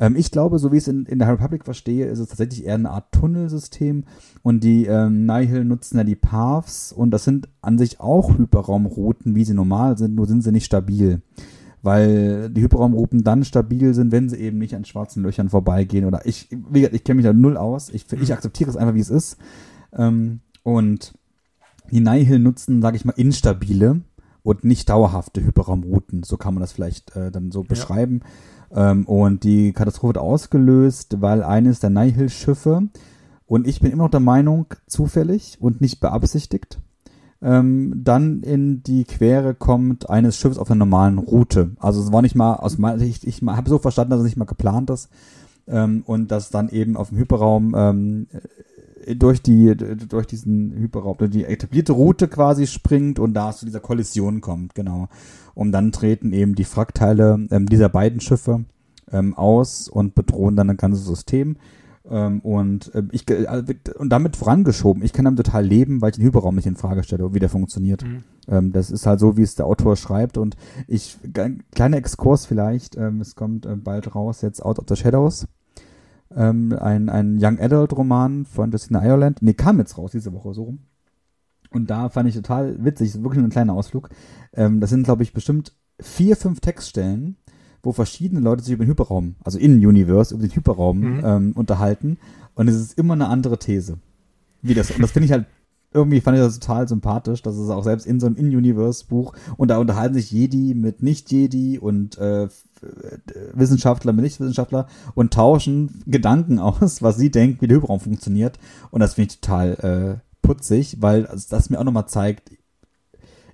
Ähm, 0.01 0.17
ich 0.17 0.31
glaube, 0.31 0.59
so 0.59 0.73
wie 0.73 0.77
ich 0.77 0.85
es 0.85 0.89
in, 0.89 1.05
in 1.07 1.19
der 1.19 1.29
Republic 1.29 1.65
verstehe, 1.65 2.07
ist 2.07 2.19
es 2.19 2.29
tatsächlich 2.29 2.65
eher 2.65 2.75
eine 2.75 2.91
Art 2.91 3.13
Tunnelsystem 3.13 4.05
und 4.43 4.65
die 4.65 4.87
ähm, 4.87 5.27
Nihil 5.27 5.65
nutzen 5.65 5.99
ja 5.99 6.05
die 6.05 6.17
Paths 6.17 6.93
und 6.93 7.11
das 7.13 7.25
sind 7.25 7.49
an 7.61 7.79
sich 7.79 8.01
auch 8.01 8.37
Hyperraumrouten, 8.37 9.35
wie 9.35 9.45
sie 9.45 9.55
normal 9.55 9.99
sind, 9.99 10.15
nur 10.15 10.27
sind 10.27 10.43
sie 10.43 10.53
nicht 10.53 10.65
stabil. 10.65 11.21
Weil 11.83 12.51
die 12.51 12.61
Hyperraumrouten 12.61 13.25
dann 13.25 13.43
stabil 13.43 13.95
sind, 13.95 14.13
wenn 14.13 14.29
sie 14.29 14.37
eben 14.37 14.59
nicht 14.59 14.75
an 14.75 14.85
schwarzen 14.85 15.23
Löchern 15.23 15.49
vorbeigehen 15.49 16.05
oder 16.05 16.27
ich, 16.27 16.49
wie 16.51 16.81
gesagt, 16.81 16.95
ich 16.95 17.05
kenne 17.05 17.17
mich 17.17 17.25
da 17.25 17.33
null 17.33 17.57
aus. 17.57 17.89
Ich, 17.89 18.05
ich 18.13 18.29
mhm. 18.29 18.35
akzeptiere 18.35 18.69
es 18.69 18.77
einfach, 18.77 18.95
wie 18.95 19.01
es 19.01 19.09
ist. 19.09 19.39
Ähm, 19.97 20.41
und 20.63 21.15
die 21.91 22.01
Nihil 22.01 22.38
nutzen, 22.38 22.82
sage 22.82 22.97
ich 22.97 23.05
mal, 23.05 23.14
instabile 23.16 24.01
und 24.43 24.64
nicht 24.64 24.88
dauerhafte 24.88 25.45
Hyperraumrouten. 25.45 26.22
So 26.22 26.36
kann 26.36 26.55
man 26.55 26.61
das 26.61 26.72
vielleicht 26.72 27.14
äh, 27.16 27.30
dann 27.30 27.51
so 27.51 27.62
beschreiben. 27.62 28.20
Ja. 28.70 28.93
Ähm, 28.93 29.07
und 29.07 29.45
die 29.45 29.72
Katastrophe 29.72 30.14
wird 30.14 30.18
ausgelöst, 30.18 31.20
weil 31.20 31.43
eines 31.43 31.80
der 31.80 31.91
Nihil-Schiffe, 31.91 32.88
und 33.47 33.66
ich 33.66 33.80
bin 33.80 33.91
immer 33.91 34.05
noch 34.05 34.11
der 34.11 34.20
Meinung, 34.20 34.66
zufällig 34.86 35.59
und 35.61 35.80
nicht 35.80 36.01
beabsichtigt, 36.01 36.80
ähm, 37.43 37.93
dann 37.97 38.43
in 38.43 38.82
die 38.82 39.05
Quere 39.05 39.55
kommt 39.55 40.11
eines 40.11 40.36
Schiffes 40.36 40.59
auf 40.59 40.70
einer 40.70 40.78
normalen 40.78 41.18
Route. 41.18 41.72
Also 41.78 42.03
es 42.03 42.12
war 42.12 42.22
nicht 42.22 42.34
mal 42.34 42.55
aus 42.55 42.78
meiner 42.78 43.01
ich, 43.03 43.26
ich 43.26 43.43
habe 43.43 43.70
so 43.70 43.78
verstanden, 43.78 44.11
dass 44.11 44.20
es 44.20 44.26
nicht 44.26 44.36
mal 44.36 44.45
geplant 44.45 44.91
ist 44.91 45.09
ähm, 45.66 46.03
und 46.07 46.30
dass 46.30 46.51
dann 46.51 46.68
eben 46.68 46.97
auf 46.97 47.09
dem 47.09 47.18
Hyperraum 47.18 47.74
ähm, 47.76 48.26
durch 49.17 49.43
die, 49.43 49.77
durch 49.77 50.27
diesen 50.27 50.73
Hyperraum, 50.73 51.17
durch 51.19 51.31
die 51.31 51.45
etablierte 51.45 51.93
Route 51.93 52.29
quasi 52.29 52.67
springt 52.67 53.19
und 53.19 53.35
da 53.35 53.53
zu 53.53 53.65
dieser 53.65 53.81
Kollision 53.81 54.41
kommt, 54.41 54.75
genau. 54.75 55.09
Und 55.55 55.73
dann 55.73 55.93
treten 55.93 56.33
eben 56.33 56.55
die 56.55 56.65
Frackteile 56.65 57.47
ähm, 57.51 57.67
dieser 57.67 57.89
beiden 57.89 58.21
Schiffe 58.21 58.65
ähm, 59.11 59.35
aus 59.35 59.89
und 59.89 60.15
bedrohen 60.15 60.57
dann 60.57 60.71
ein 60.71 60.77
ganzes 60.77 61.05
System. 61.05 61.57
Ähm, 62.09 62.41
und 62.41 62.95
äh, 62.95 63.03
ich 63.13 63.29
äh, 63.31 63.63
und 63.99 64.11
damit 64.11 64.37
vorangeschoben. 64.37 65.03
Ich 65.03 65.13
kann 65.13 65.25
damit 65.25 65.45
total 65.45 65.65
leben, 65.65 66.01
weil 66.01 66.11
ich 66.11 66.17
den 66.17 66.25
Hyperraum 66.25 66.55
nicht 66.55 66.67
in 66.67 66.77
Frage 66.77 67.03
stelle, 67.03 67.35
wie 67.35 67.39
der 67.39 67.49
funktioniert. 67.49 68.05
Mhm. 68.05 68.25
Ähm, 68.49 68.73
das 68.73 68.91
ist 68.91 69.07
halt 69.07 69.21
so, 69.21 69.37
wie 69.37 69.43
es 69.43 69.55
der 69.55 69.67
Autor 69.67 69.97
schreibt. 69.97 70.39
Und 70.39 70.57
ich 70.87 71.19
kleiner 71.73 71.97
Exkurs 71.97 72.47
vielleicht. 72.47 72.97
Ähm, 72.97 73.21
es 73.21 73.35
kommt 73.35 73.67
äh, 73.67 73.77
bald 73.77 74.15
raus 74.15 74.41
jetzt 74.43 74.65
Out 74.65 74.79
of 74.79 74.87
the 74.89 74.97
Shadows 74.97 75.47
ähm, 76.37 76.72
ein, 76.78 77.09
ein 77.09 77.39
Young 77.41 77.59
Adult 77.59 77.93
Roman 77.93 78.45
von 78.45 78.70
Justina 78.70 79.05
Ireland. 79.05 79.43
Nee, 79.43 79.55
kam 79.55 79.78
jetzt 79.78 79.99
raus 79.99 80.12
diese 80.12 80.33
Woche 80.33 80.55
so 80.55 80.64
rum. 80.64 80.78
Und 81.70 81.91
da 81.91 82.09
fand 82.09 82.28
ich 82.28 82.35
total 82.35 82.85
witzig, 82.85 83.14
wirklich 83.22 83.39
nur 83.39 83.49
ein 83.49 83.53
kleiner 83.53 83.74
Ausflug. 83.74 84.09
Ähm, 84.53 84.81
das 84.81 84.91
sind, 84.91 85.05
glaube 85.05 85.22
ich, 85.22 85.33
bestimmt 85.33 85.72
vier, 86.01 86.37
fünf 86.37 86.61
Textstellen, 86.61 87.37
wo 87.83 87.93
verschiedene 87.93 88.41
Leute 88.41 88.62
sich 88.62 88.74
über 88.74 88.85
den 88.85 88.91
Hyperraum, 88.91 89.37
also 89.45 89.59
in 89.59 89.85
Universe, 89.85 90.35
über 90.35 90.43
den 90.43 90.55
Hyperraum 90.55 90.99
mhm. 90.99 91.20
ähm, 91.24 91.53
unterhalten. 91.55 92.18
Und 92.55 92.68
es 92.68 92.76
ist 92.76 92.99
immer 92.99 93.14
eine 93.14 93.28
andere 93.28 93.59
These. 93.59 93.99
Wie 94.62 94.74
das, 94.74 94.91
und 94.91 95.01
das 95.01 95.12
finde 95.12 95.26
ich 95.26 95.33
halt 95.33 95.47
irgendwie 95.93 96.20
fand 96.20 96.37
ich 96.37 96.45
das 96.45 96.59
total 96.59 96.87
sympathisch, 96.87 97.43
dass 97.43 97.57
es 97.57 97.68
auch 97.68 97.83
selbst 97.83 98.07
in 98.07 98.20
so 98.20 98.26
einem 98.26 98.37
In-Universe-Buch 98.37 99.35
und 99.57 99.68
da 99.68 99.78
unterhalten 99.78 100.14
sich 100.14 100.31
Jedi 100.31 100.74
mit 100.74 101.03
Nicht-Jedi 101.03 101.78
und 101.78 102.16
äh, 102.18 102.49
Wissenschaftler 103.53 104.12
mit 104.12 104.24
Nichtwissenschaftler 104.24 104.87
und 105.14 105.33
tauschen 105.33 106.03
Gedanken 106.07 106.59
aus, 106.59 107.03
was 107.03 107.16
sie 107.16 107.31
denken, 107.31 107.61
wie 107.61 107.68
der 107.68 107.76
Hyperraum 107.78 108.01
funktioniert. 108.01 108.59
Und 108.91 109.01
das 109.01 109.14
finde 109.14 109.33
ich 109.33 109.41
total 109.41 110.20
äh, 110.22 110.47
putzig, 110.47 110.99
weil 111.01 111.28
das 111.51 111.70
mir 111.70 111.78
auch 111.78 111.85
nochmal 111.85 112.09
zeigt, 112.09 112.51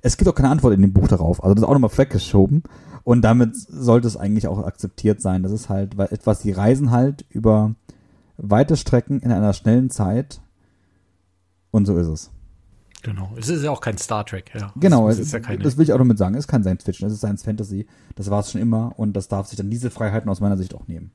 es 0.03 0.17
gibt 0.17 0.29
auch 0.29 0.35
keine 0.35 0.51
Antwort 0.51 0.75
in 0.75 0.83
dem 0.83 0.93
Buch 0.93 1.09
darauf. 1.09 1.43
Also 1.43 1.55
das 1.55 1.63
ist 1.63 1.69
auch 1.69 1.73
nochmal 1.73 1.97
weggeschoben. 1.97 2.63
Und 3.03 3.23
damit 3.23 3.57
sollte 3.57 4.09
es 4.09 4.17
eigentlich 4.17 4.49
auch 4.49 4.65
akzeptiert 4.65 5.21
sein. 5.21 5.43
Das 5.43 5.53
ist 5.53 5.69
halt 5.69 5.99
etwas, 5.99 6.41
die 6.41 6.53
reisen 6.53 6.91
halt 6.91 7.25
über 7.29 7.75
weite 8.37 8.77
Strecken 8.77 9.21
in 9.21 9.33
einer 9.33 9.53
schnellen 9.53 9.91
Zeit 9.91 10.41
und 11.71 11.87
so 11.87 11.97
ist 11.99 12.07
es. 12.07 12.31
Genau. 13.07 13.33
Es 13.39 13.49
ist 13.49 13.63
ja 13.63 13.71
auch 13.71 13.81
kein 13.81 13.97
Star 13.99 14.27
Trek, 14.27 14.51
ja. 14.53 14.73
Genau, 14.75 15.09
es, 15.09 15.21
es 15.21 15.29
ist 15.29 15.33
ja 15.33 15.39
keine 15.39 15.63
das 15.63 15.77
will 15.77 15.85
ich 15.85 15.93
auch 15.93 15.99
damit 15.99 16.19
sagen. 16.19 16.35
Es 16.35 16.41
ist 16.41 16.49
kein 16.49 16.65
Science 16.65 16.83
Fiction, 16.83 17.07
es 17.07 17.13
ist 17.13 17.21
Science 17.21 17.45
Fantasy. 17.45 17.87
Das 18.17 18.31
war 18.31 18.41
es 18.41 18.51
schon 18.51 18.61
immer 18.61 18.93
und 18.97 19.13
das 19.13 19.29
darf 19.29 19.47
sich 19.47 19.57
dann 19.57 19.71
diese 19.71 19.91
Freiheiten 19.91 20.29
aus 20.29 20.41
meiner 20.41 20.57
Sicht 20.57 20.75
auch 20.75 20.89
nehmen 20.89 21.13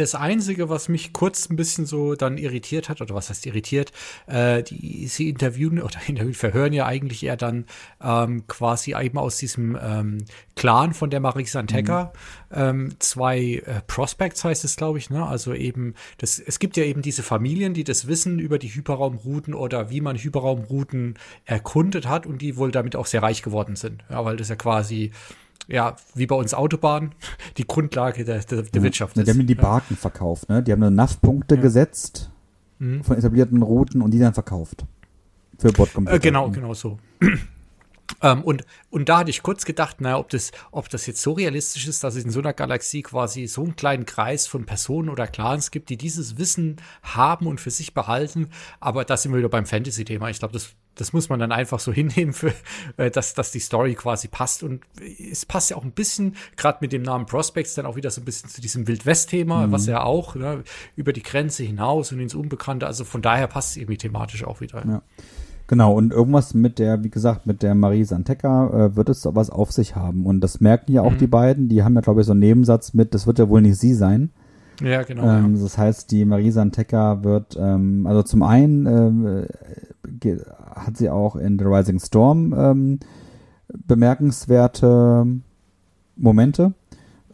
das 0.00 0.14
Einzige, 0.14 0.68
was 0.68 0.88
mich 0.88 1.12
kurz 1.12 1.48
ein 1.50 1.56
bisschen 1.56 1.86
so 1.86 2.14
dann 2.14 2.38
irritiert 2.38 2.88
hat, 2.88 3.00
oder 3.00 3.14
was 3.14 3.30
heißt 3.30 3.46
irritiert, 3.46 3.92
äh, 4.26 4.62
die, 4.62 5.06
sie 5.06 5.28
interviewen 5.28 5.80
oder 5.80 5.98
interviewen, 6.06 6.34
verhören 6.34 6.72
ja 6.72 6.86
eigentlich 6.86 7.22
eher 7.24 7.36
dann 7.36 7.66
ähm, 8.02 8.46
quasi 8.46 8.94
eben 8.96 9.18
aus 9.18 9.36
diesem 9.36 9.78
ähm, 9.80 10.24
Clan 10.56 10.94
von 10.94 11.10
der 11.10 11.20
Marie 11.20 11.44
Santeca 11.44 12.12
mhm. 12.50 12.56
ähm, 12.58 12.90
zwei 12.98 13.62
äh, 13.64 13.80
Prospects 13.86 14.44
heißt 14.44 14.64
es, 14.64 14.76
glaube 14.76 14.98
ich, 14.98 15.10
ne? 15.10 15.26
Also 15.26 15.54
eben, 15.54 15.94
das, 16.18 16.38
es 16.38 16.58
gibt 16.58 16.76
ja 16.76 16.84
eben 16.84 17.02
diese 17.02 17.22
Familien, 17.22 17.74
die 17.74 17.84
das 17.84 18.06
wissen 18.06 18.38
über 18.38 18.58
die 18.58 18.68
Hyperraumrouten 18.68 19.54
oder 19.54 19.90
wie 19.90 20.00
man 20.00 20.16
Hyperraumrouten 20.16 21.18
erkundet 21.44 22.06
hat 22.08 22.26
und 22.26 22.42
die 22.42 22.56
wohl 22.56 22.72
damit 22.72 22.96
auch 22.96 23.06
sehr 23.06 23.22
reich 23.22 23.42
geworden 23.42 23.76
sind. 23.76 24.04
Ja, 24.10 24.24
weil 24.24 24.36
das 24.36 24.48
ja 24.48 24.56
quasi 24.56 25.12
ja, 25.68 25.96
wie 26.14 26.26
bei 26.26 26.36
uns 26.36 26.54
Autobahn, 26.54 27.14
die 27.56 27.66
Grundlage 27.66 28.24
der, 28.24 28.40
der, 28.40 28.62
der 28.62 28.70
ja. 28.74 28.82
Wirtschaft 28.82 29.16
ist. 29.16 29.26
Die 29.26 29.30
haben 29.30 29.46
die 29.46 29.54
Barken 29.54 29.94
ja. 29.94 29.96
verkauft, 29.96 30.48
ne? 30.48 30.62
Die 30.62 30.72
haben 30.72 30.80
nur 30.80 30.90
NAV-Punkte 30.90 31.56
ja. 31.56 31.60
gesetzt 31.60 32.30
mhm. 32.78 33.04
von 33.04 33.16
etablierten 33.16 33.62
Routen 33.62 34.02
und 34.02 34.10
die 34.10 34.18
dann 34.18 34.34
verkauft. 34.34 34.84
Für 35.58 35.72
Bordcomputer. 35.72 36.16
Äh, 36.16 36.20
genau, 36.20 36.50
genau 36.50 36.74
so. 36.74 36.98
Ähm, 38.22 38.42
und, 38.42 38.64
und 38.90 39.08
da 39.08 39.18
hatte 39.18 39.30
ich 39.30 39.42
kurz 39.42 39.64
gedacht, 39.64 40.00
naja, 40.00 40.18
ob 40.18 40.28
das, 40.30 40.50
ob 40.72 40.88
das 40.88 41.06
jetzt 41.06 41.22
so 41.22 41.32
realistisch 41.32 41.86
ist, 41.86 42.04
dass 42.04 42.16
es 42.16 42.24
in 42.24 42.30
so 42.30 42.40
einer 42.40 42.52
Galaxie 42.52 43.02
quasi 43.02 43.46
so 43.46 43.62
einen 43.62 43.76
kleinen 43.76 44.04
Kreis 44.04 44.46
von 44.46 44.66
Personen 44.66 45.08
oder 45.08 45.26
Clans 45.26 45.70
gibt, 45.70 45.90
die 45.90 45.96
dieses 45.96 46.38
Wissen 46.38 46.76
haben 47.02 47.46
und 47.46 47.60
für 47.60 47.70
sich 47.70 47.94
behalten. 47.94 48.48
Aber 48.80 49.04
da 49.04 49.16
sind 49.16 49.32
wir 49.32 49.38
wieder 49.38 49.48
beim 49.48 49.66
Fantasy-Thema. 49.66 50.28
Ich 50.30 50.38
glaube, 50.38 50.52
das, 50.52 50.74
das 51.00 51.12
muss 51.12 51.28
man 51.28 51.40
dann 51.40 51.52
einfach 51.52 51.80
so 51.80 51.92
hinnehmen, 52.00 52.32
für, 52.32 52.52
äh, 52.96 53.10
dass, 53.10 53.34
dass 53.34 53.50
die 53.50 53.60
Story 53.60 53.94
quasi 53.94 54.28
passt. 54.28 54.62
Und 54.62 54.82
es 55.30 55.46
passt 55.46 55.70
ja 55.70 55.76
auch 55.76 55.84
ein 55.84 55.92
bisschen, 55.92 56.36
gerade 56.56 56.78
mit 56.80 56.92
dem 56.92 57.02
Namen 57.02 57.26
Prospects, 57.26 57.74
dann 57.74 57.86
auch 57.86 57.96
wieder 57.96 58.10
so 58.10 58.20
ein 58.20 58.24
bisschen 58.24 58.50
zu 58.50 58.60
diesem 58.60 58.86
Wildwest-Thema, 58.86 59.66
mhm. 59.66 59.72
was 59.72 59.86
ja 59.86 60.02
auch 60.02 60.34
ne, 60.34 60.62
über 60.96 61.12
die 61.12 61.22
Grenze 61.22 61.64
hinaus 61.64 62.12
und 62.12 62.20
ins 62.20 62.34
Unbekannte. 62.34 62.86
Also 62.86 63.04
von 63.04 63.22
daher 63.22 63.46
passt 63.46 63.70
es 63.70 63.76
irgendwie 63.78 63.98
thematisch 63.98 64.44
auch 64.44 64.60
wieder. 64.60 64.84
Ja. 64.86 65.02
Genau, 65.70 65.94
und 65.94 66.12
irgendwas 66.12 66.52
mit 66.52 66.80
der, 66.80 67.04
wie 67.04 67.10
gesagt, 67.10 67.46
mit 67.46 67.62
der 67.62 67.76
Marie 67.76 68.02
Santeca 68.02 68.86
äh, 68.86 68.96
wird 68.96 69.08
es 69.08 69.24
was 69.24 69.50
auf 69.50 69.70
sich 69.70 69.94
haben. 69.94 70.26
Und 70.26 70.40
das 70.40 70.60
merken 70.60 70.90
ja 70.92 71.02
auch 71.02 71.12
mhm. 71.12 71.18
die 71.18 71.26
beiden. 71.28 71.68
Die 71.68 71.84
haben 71.84 71.94
ja, 71.94 72.00
glaube 72.00 72.22
ich, 72.22 72.26
so 72.26 72.32
einen 72.32 72.40
Nebensatz 72.40 72.92
mit, 72.92 73.14
das 73.14 73.28
wird 73.28 73.38
ja 73.38 73.48
wohl 73.48 73.62
nicht 73.62 73.78
sie 73.78 73.94
sein. 73.94 74.30
Ja, 74.80 75.02
genau. 75.02 75.22
Ähm, 75.22 75.56
ja. 75.56 75.62
Das 75.62 75.78
heißt, 75.78 76.10
die 76.10 76.24
Marie 76.24 76.50
Santeca 76.50 77.22
wird, 77.24 77.56
ähm, 77.60 78.06
also 78.06 78.22
zum 78.22 78.42
einen 78.42 78.86
äh, 78.86 80.38
hat 80.74 80.96
sie 80.96 81.10
auch 81.10 81.36
in 81.36 81.58
The 81.58 81.64
Rising 81.66 81.98
Storm 81.98 82.54
ähm, 82.56 83.00
bemerkenswerte 83.68 85.26
Momente. 86.16 86.74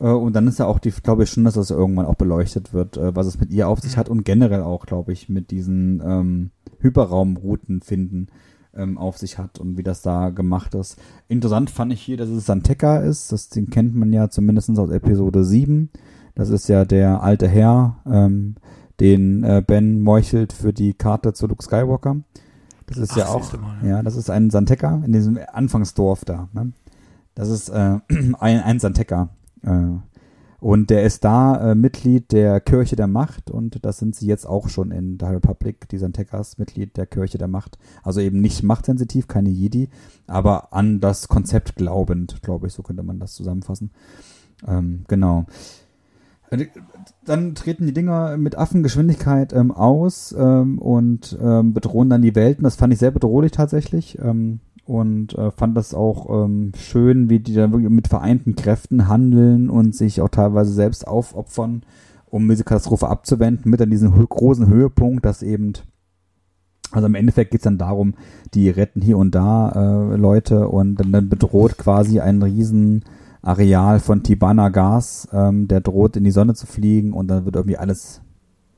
Äh, 0.01 0.09
und 0.09 0.35
dann 0.35 0.47
ist 0.47 0.59
ja 0.59 0.67
auch 0.67 0.79
die, 0.79 0.91
glaube 0.91 1.25
ich 1.25 1.31
schon, 1.31 1.45
dass 1.45 1.55
das 1.55 1.71
irgendwann 1.71 2.07
auch 2.07 2.15
beleuchtet 2.15 2.73
wird, 2.73 2.97
äh, 2.97 3.15
was 3.15 3.27
es 3.27 3.41
mit 3.41 3.51
ihr 3.51 3.69
auf 3.69 3.81
sich 3.81 3.97
mhm. 3.97 4.01
hat 4.01 4.09
und 4.09 4.25
generell 4.25 4.63
auch, 4.63 4.87
glaube 4.87 5.13
ich, 5.13 5.29
mit 5.29 5.51
diesen 5.51 6.03
ähm, 6.05 6.51
Hyperraumrouten 6.81 7.83
finden 7.83 8.29
ähm, 8.75 8.99
auf 8.99 9.19
sich 9.19 9.39
hat 9.39 9.59
und 9.59 9.79
wie 9.79 9.83
das 9.83 10.03
da 10.03 10.31
gemacht 10.31 10.75
ist. 10.75 10.99
Interessant 11.29 11.71
fand 11.71 11.93
ich 11.93 12.03
hier, 12.03 12.17
dass 12.17 12.29
es 12.29 12.47
Santeca 12.47 12.99
ist. 12.99 13.33
Das, 13.33 13.49
den 13.49 13.71
kennt 13.71 13.95
man 13.95 14.13
ja 14.13 14.29
zumindest 14.29 14.79
aus 14.79 14.91
Episode 14.91 15.45
7. 15.45 15.91
Das 16.37 16.51
ist 16.51 16.69
ja 16.69 16.85
der 16.85 17.23
alte 17.23 17.49
Herr, 17.49 17.97
ähm, 18.07 18.55
den 19.01 19.43
äh, 19.43 19.63
Ben 19.67 20.01
meuchelt 20.01 20.53
für 20.53 20.73
die 20.73 20.95
Karte 20.95 21.33
zu 21.33 21.47
Luke 21.47 21.65
Skywalker. 21.65 22.19
Das 22.87 22.99
ist 22.99 23.13
Ach, 23.13 23.17
ja 23.17 23.27
auch, 23.29 23.53
mal, 23.59 23.79
ja. 23.83 23.89
ja. 23.89 24.03
das 24.03 24.15
ist 24.15 24.31
ein 24.31 24.51
Santeca 24.51 25.03
in 25.05 25.13
diesem 25.13 25.39
Anfangsdorf 25.53 26.25
da. 26.25 26.49
Ne? 26.53 26.73
Das 27.35 27.49
ist 27.49 27.71
äh, 27.71 27.99
ein, 28.39 28.61
ein 28.61 28.79
Santeca. 28.79 29.31
Äh, 29.63 29.97
und 30.61 30.91
der 30.91 31.05
ist 31.05 31.25
da 31.25 31.73
äh, 31.73 31.75
Mitglied 31.75 32.33
der 32.33 32.61
Kirche 32.61 32.97
der 32.97 33.07
Macht 33.07 33.51
und 33.51 33.85
das 33.85 33.99
sind 33.99 34.15
sie 34.15 34.27
jetzt 34.27 34.47
auch 34.47 34.69
schon 34.69 34.91
in 34.91 35.19
der 35.19 35.33
Republic, 35.33 35.89
die 35.89 35.99
Santekas, 35.99 36.59
Mitglied 36.59 36.97
der 36.97 37.07
Kirche 37.07 37.39
der 37.39 37.49
Macht. 37.49 37.79
Also 38.03 38.21
eben 38.21 38.41
nicht 38.41 38.63
machtsensitiv, 38.63 39.27
keine 39.27 39.51
Jedi, 39.51 39.89
aber 40.27 40.73
an 40.73 41.01
das 41.01 41.29
Konzept 41.29 41.77
glaubend, 41.77 42.43
glaube 42.43 42.67
ich, 42.67 42.75
so 42.75 42.83
könnte 42.83 43.03
man 43.03 43.21
das 43.21 43.35
zusammenfassen. 43.35 43.91
Ähm, 44.67 45.05
genau. 45.09 45.47
Äh, 46.51 46.67
dann 47.25 47.55
treten 47.55 47.87
die 47.87 47.93
Dinger 47.93 48.37
mit 48.37 48.57
Affengeschwindigkeit 48.57 49.53
ähm, 49.53 49.71
aus 49.73 50.35
ähm, 50.39 50.79
und 50.79 51.37
ähm, 51.41 51.73
bedrohen 51.73 52.11
dann 52.11 52.23
die 52.23 52.35
Welten. 52.35 52.65
Das 52.65 52.77
fand 52.77 52.93
ich 52.93 52.99
sehr 52.99 53.11
bedrohlich 53.11 53.53
tatsächlich. 53.53 54.19
Ähm, 54.21 54.61
und 54.87 55.37
äh, 55.37 55.51
fand 55.51 55.77
das 55.77 55.95
auch 55.95 56.45
ähm, 56.45 56.71
schön, 56.77 57.29
wie 57.29 57.41
die 57.41 57.55
da 57.55 57.73
wirklich 57.73 57.91
mit 57.91 58.07
vereinten 58.07 58.55
Kräften 58.55 59.09
handeln 59.09 59.69
und 59.69 59.97
sich 59.97 60.21
auch 60.21 60.29
teilweise 60.29 60.73
selbst 60.73 61.09
aufopfern, 61.09 61.83
um 62.27 62.49
diese 62.49 62.63
Katastrophe 62.63 63.09
abzuwenden, 63.09 63.69
mit 63.69 63.83
an 63.83 63.91
diesem 63.91 64.13
großen 64.29 64.69
Höhepunkt, 64.69 65.25
dass 65.25 65.43
eben, 65.43 65.73
also 66.93 67.07
im 67.07 67.17
Endeffekt 67.17 67.51
geht's 67.51 67.65
dann 67.65 67.79
darum, 67.79 68.15
die 68.55 68.71
retten 68.71 69.01
hier 69.03 69.19
und 69.19 69.35
da 69.35 70.13
äh, 70.13 70.17
Leute 70.17 70.69
und 70.69 70.95
dann, 71.01 71.11
dann 71.11 71.29
bedroht 71.29 71.79
quasi 71.79 72.21
ein 72.21 72.41
riesen 72.41 73.05
Areal 73.47 74.01
von 74.01 74.25
Tibana 74.25 74.71
Gas, 74.71 75.29
ähm, 75.33 75.69
der 75.69 75.81
droht 75.81 76.17
in 76.17 76.25
die 76.25 76.33
Sonne 76.33 76.55
zu 76.55 76.67
fliegen 76.67 77.13
und 77.13 77.29
dann 77.29 77.45
wird 77.45 77.55
irgendwie 77.55 77.77
alles, 77.77 78.21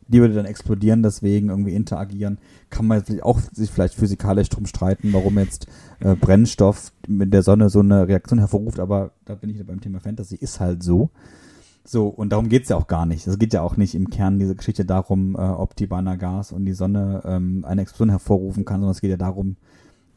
die 0.09 0.21
würde 0.21 0.35
dann 0.35 0.45
explodieren, 0.45 1.03
deswegen 1.03 1.49
irgendwie 1.49 1.73
interagieren. 1.73 2.39
Kann 2.69 2.87
man 2.87 2.99
jetzt 2.99 3.23
auch 3.23 3.41
sich 3.53 3.71
vielleicht 3.71 3.95
physikalisch 3.95 4.51
drum 4.51 4.67
streiten, 4.67 5.15
warum 5.15 5.39
jetzt 5.39 5.69
äh, 6.01 6.15
Brennstoff 6.15 6.93
mit 7.07 7.33
der 7.33 7.43
Sonne 7.43 7.71
so 7.71 7.81
eine 7.81 8.09
Reaktion 8.09 8.39
hervorruft, 8.39 8.79
aber 8.79 9.13
da 9.25 9.35
bin 9.35 9.49
ich 9.49 9.67
beim 9.67 9.81
Thema 9.81 10.01
Fantasy, 10.01 10.37
ist 10.37 10.61
halt 10.61 10.83
so. 10.83 11.09
So, 11.87 12.09
und 12.09 12.31
darum 12.33 12.51
geht's 12.51 12.69
ja 12.69 12.77
auch 12.77 12.89
gar 12.89 13.07
nicht. 13.07 13.27
Es 13.27 13.39
geht 13.39 13.55
ja 13.55 13.63
auch 13.63 13.79
nicht 13.79 13.95
im 13.95 14.11
Kern 14.11 14.39
dieser 14.39 14.55
Geschichte 14.55 14.85
darum, 14.85 15.35
äh, 15.35 15.39
ob 15.39 15.77
Tibana 15.77 16.17
Gas 16.17 16.53
und 16.53 16.67
die 16.67 16.75
Sonne 16.75 17.23
ähm, 17.25 17.65
eine 17.67 17.81
Explosion 17.81 18.11
hervorrufen 18.11 18.67
kann, 18.67 18.81
sondern 18.81 18.93
es 18.93 19.01
geht 19.01 19.11
ja 19.11 19.17
darum, 19.17 19.57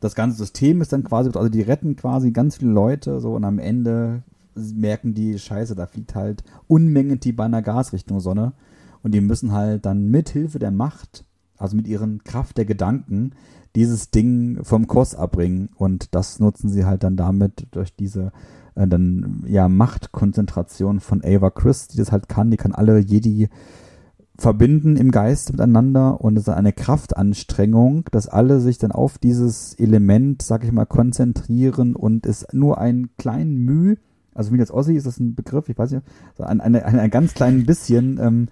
das 0.02 0.14
ganze 0.14 0.36
System 0.36 0.82
ist 0.82 0.92
dann 0.92 1.06
quasi, 1.06 1.30
also 1.34 1.48
die 1.48 1.62
retten 1.62 1.96
quasi 1.96 2.32
ganz 2.32 2.58
viele 2.58 2.72
Leute 2.72 3.22
so 3.22 3.36
und 3.36 3.46
am 3.46 3.60
Ende 3.60 4.24
merken 4.56 5.14
die, 5.14 5.38
scheiße, 5.38 5.76
da 5.76 5.88
fliegt 5.88 6.16
halt 6.16 6.44
Unmengen 6.68 7.20
Tibana 7.20 7.62
Gas 7.62 7.94
Richtung 7.94 8.20
Sonne. 8.20 8.54
Und 9.04 9.14
die 9.14 9.22
müssen 9.22 9.52
halt 9.52 9.86
dann 9.86 10.10
mit 10.10 10.30
Hilfe 10.30 10.60
der 10.60 10.72
Macht, 10.72 11.26
also 11.58 11.76
mit 11.76 11.88
ihren 11.88 12.24
Kraft 12.24 12.58
der 12.58 12.66
Gedanken, 12.66 13.32
dieses 13.76 14.12
Ding 14.12 14.64
vom 14.64 14.88
Kurs 14.88 15.16
abbringen. 15.16 15.70
Und 15.76 16.14
das 16.14 16.40
nutzen 16.40 16.70
sie 16.70 16.86
halt 16.86 17.04
dann 17.04 17.18
damit 17.18 17.68
durch 17.72 17.96
diese 17.96 18.32
äh, 18.76 18.88
dann 18.88 19.44
ja 19.48 19.68
Machtkonzentration 19.70 21.00
von 21.00 21.24
Ava 21.24 21.50
Chris, 21.50 21.88
die 21.88 21.98
das 21.98 22.12
halt 22.12 22.30
kann, 22.30 22.52
die 22.52 22.58
kann 22.58 22.74
alle 22.74 23.00
Jedi 23.00 23.50
verbinden 24.38 24.96
im 24.98 25.12
Geist 25.12 25.52
miteinander. 25.52 26.22
Und 26.22 26.38
es 26.38 26.48
ist 26.48 26.54
eine 26.54 26.74
Kraftanstrengung, 26.74 28.06
dass 28.12 28.28
alle 28.28 28.60
sich 28.60 28.78
dann 28.78 28.92
auf 28.92 29.18
dieses 29.18 29.74
Element, 29.76 30.42
sag 30.42 30.64
ich 30.64 30.72
mal, 30.72 30.86
konzentrieren. 30.86 31.96
Und 31.96 32.26
es 32.26 32.48
nur 32.52 32.80
ein 32.80 33.10
klein 33.18 33.56
Mühe, 33.56 33.98
also 34.34 34.52
wie 34.52 34.58
das 34.58 34.72
Ossi 34.72 34.96
ist 34.96 35.06
das 35.06 35.20
ein 35.20 35.36
Begriff, 35.36 35.70
ich 35.70 35.78
weiß 35.78 35.92
nicht, 35.92 36.04
so 36.38 36.44
ein, 36.44 36.62
eine, 36.62 36.86
ein, 36.86 37.00
ein 37.00 37.10
ganz 37.10 37.34
klein 37.34 37.66
bisschen 37.66 38.20
ähm, 38.22 38.48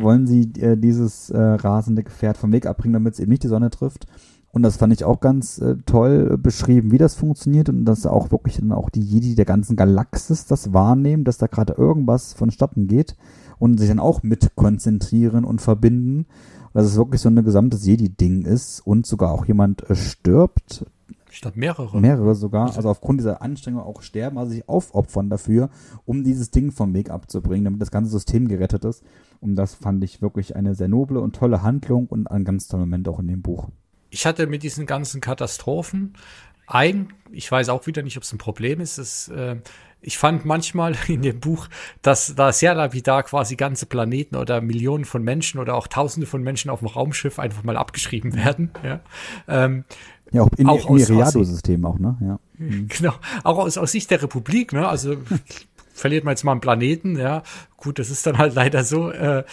wollen 0.00 0.26
sie 0.26 0.52
äh, 0.60 0.76
dieses 0.76 1.30
äh, 1.30 1.38
rasende 1.38 2.02
Gefährt 2.02 2.36
vom 2.36 2.52
Weg 2.52 2.66
abbringen, 2.66 2.94
damit 2.94 3.14
es 3.14 3.20
eben 3.20 3.30
nicht 3.30 3.42
die 3.42 3.48
Sonne 3.48 3.70
trifft. 3.70 4.06
Und 4.54 4.62
das 4.62 4.76
fand 4.76 4.92
ich 4.92 5.04
auch 5.04 5.18
ganz 5.18 5.58
äh, 5.58 5.76
toll 5.84 6.38
beschrieben, 6.38 6.92
wie 6.92 6.98
das 6.98 7.16
funktioniert 7.16 7.68
und 7.68 7.84
dass 7.84 8.06
auch 8.06 8.30
wirklich 8.30 8.58
dann 8.58 8.70
auch 8.70 8.88
die 8.88 9.00
Jedi 9.00 9.34
der 9.34 9.44
ganzen 9.44 9.74
Galaxis 9.74 10.46
das 10.46 10.72
wahrnehmen, 10.72 11.24
dass 11.24 11.38
da 11.38 11.48
gerade 11.48 11.72
irgendwas 11.72 12.34
vonstatten 12.34 12.86
geht 12.86 13.16
und 13.58 13.78
sich 13.78 13.88
dann 13.88 13.98
auch 13.98 14.22
mit 14.22 14.54
konzentrieren 14.54 15.44
und 15.44 15.60
verbinden. 15.60 16.26
Dass 16.72 16.86
es 16.86 16.96
wirklich 16.96 17.20
so 17.20 17.28
ein 17.28 17.44
gesamtes 17.44 17.84
Jedi-Ding 17.86 18.44
ist 18.44 18.80
und 18.80 19.06
sogar 19.06 19.32
auch 19.32 19.44
jemand 19.44 19.88
äh, 19.90 19.96
stirbt. 19.96 20.86
Statt 21.34 21.56
mehrere. 21.56 22.00
Mehrere 22.00 22.34
sogar. 22.34 22.76
Also 22.76 22.88
aufgrund 22.88 23.18
dieser 23.18 23.42
Anstrengung 23.42 23.82
auch 23.82 24.02
sterben, 24.02 24.38
also 24.38 24.52
sich 24.52 24.68
aufopfern 24.68 25.30
dafür, 25.30 25.68
um 26.04 26.22
dieses 26.22 26.52
Ding 26.52 26.70
vom 26.70 26.94
Weg 26.94 27.10
abzubringen, 27.10 27.64
damit 27.64 27.82
das 27.82 27.90
ganze 27.90 28.10
System 28.10 28.46
gerettet 28.46 28.84
ist. 28.84 29.02
Und 29.40 29.56
das 29.56 29.74
fand 29.74 30.04
ich 30.04 30.22
wirklich 30.22 30.54
eine 30.54 30.74
sehr 30.76 30.88
noble 30.88 31.20
und 31.20 31.34
tolle 31.34 31.62
Handlung 31.62 32.06
und 32.06 32.28
ein 32.28 32.44
ganz 32.44 32.68
toller 32.68 32.84
Moment 32.86 33.08
auch 33.08 33.18
in 33.18 33.26
dem 33.26 33.42
Buch. 33.42 33.68
Ich 34.10 34.26
hatte 34.26 34.46
mit 34.46 34.62
diesen 34.62 34.86
ganzen 34.86 35.20
Katastrophen 35.20 36.14
ein, 36.66 37.12
ich 37.32 37.50
weiß 37.50 37.68
auch 37.68 37.86
wieder 37.86 38.02
nicht, 38.02 38.16
ob 38.16 38.22
es 38.22 38.32
ein 38.32 38.38
Problem 38.38 38.80
ist, 38.80 38.98
es, 38.98 39.28
äh, 39.28 39.56
ich 40.00 40.18
fand 40.18 40.44
manchmal 40.44 40.94
in 41.08 41.22
dem 41.22 41.40
Buch, 41.40 41.68
dass 42.02 42.34
da 42.34 42.52
sehr 42.52 42.74
lapidar 42.74 43.22
quasi 43.24 43.56
ganze 43.56 43.86
Planeten 43.86 44.36
oder 44.36 44.60
Millionen 44.60 45.04
von 45.04 45.22
Menschen 45.22 45.60
oder 45.60 45.74
auch 45.74 45.88
Tausende 45.88 46.26
von 46.26 46.42
Menschen 46.42 46.70
auf 46.70 46.80
dem 46.80 46.88
Raumschiff 46.88 47.38
einfach 47.38 47.64
mal 47.64 47.76
abgeschrieben 47.76 48.34
werden. 48.34 48.70
Ja, 48.82 49.00
ähm, 49.48 49.84
ja 50.34 50.42
auch 50.42 50.50
in, 50.56 50.68
auch 50.68 50.90
im 50.90 50.96
Iriado-System 50.98 51.84
auch, 51.84 51.98
ne? 51.98 52.16
Ja. 52.20 52.38
Genau, 52.58 53.14
auch 53.42 53.58
aus, 53.58 53.78
aus 53.78 53.92
Sicht 53.92 54.10
der 54.10 54.22
Republik, 54.22 54.72
ne? 54.72 54.86
Also 54.86 55.16
verliert 55.94 56.24
man 56.24 56.32
jetzt 56.32 56.44
mal 56.44 56.52
einen 56.52 56.60
Planeten, 56.60 57.16
ja, 57.16 57.42
gut, 57.76 57.98
das 57.98 58.10
ist 58.10 58.26
dann 58.26 58.36
halt 58.36 58.54
leider 58.54 58.82
so. 58.82 59.10
Äh, 59.10 59.44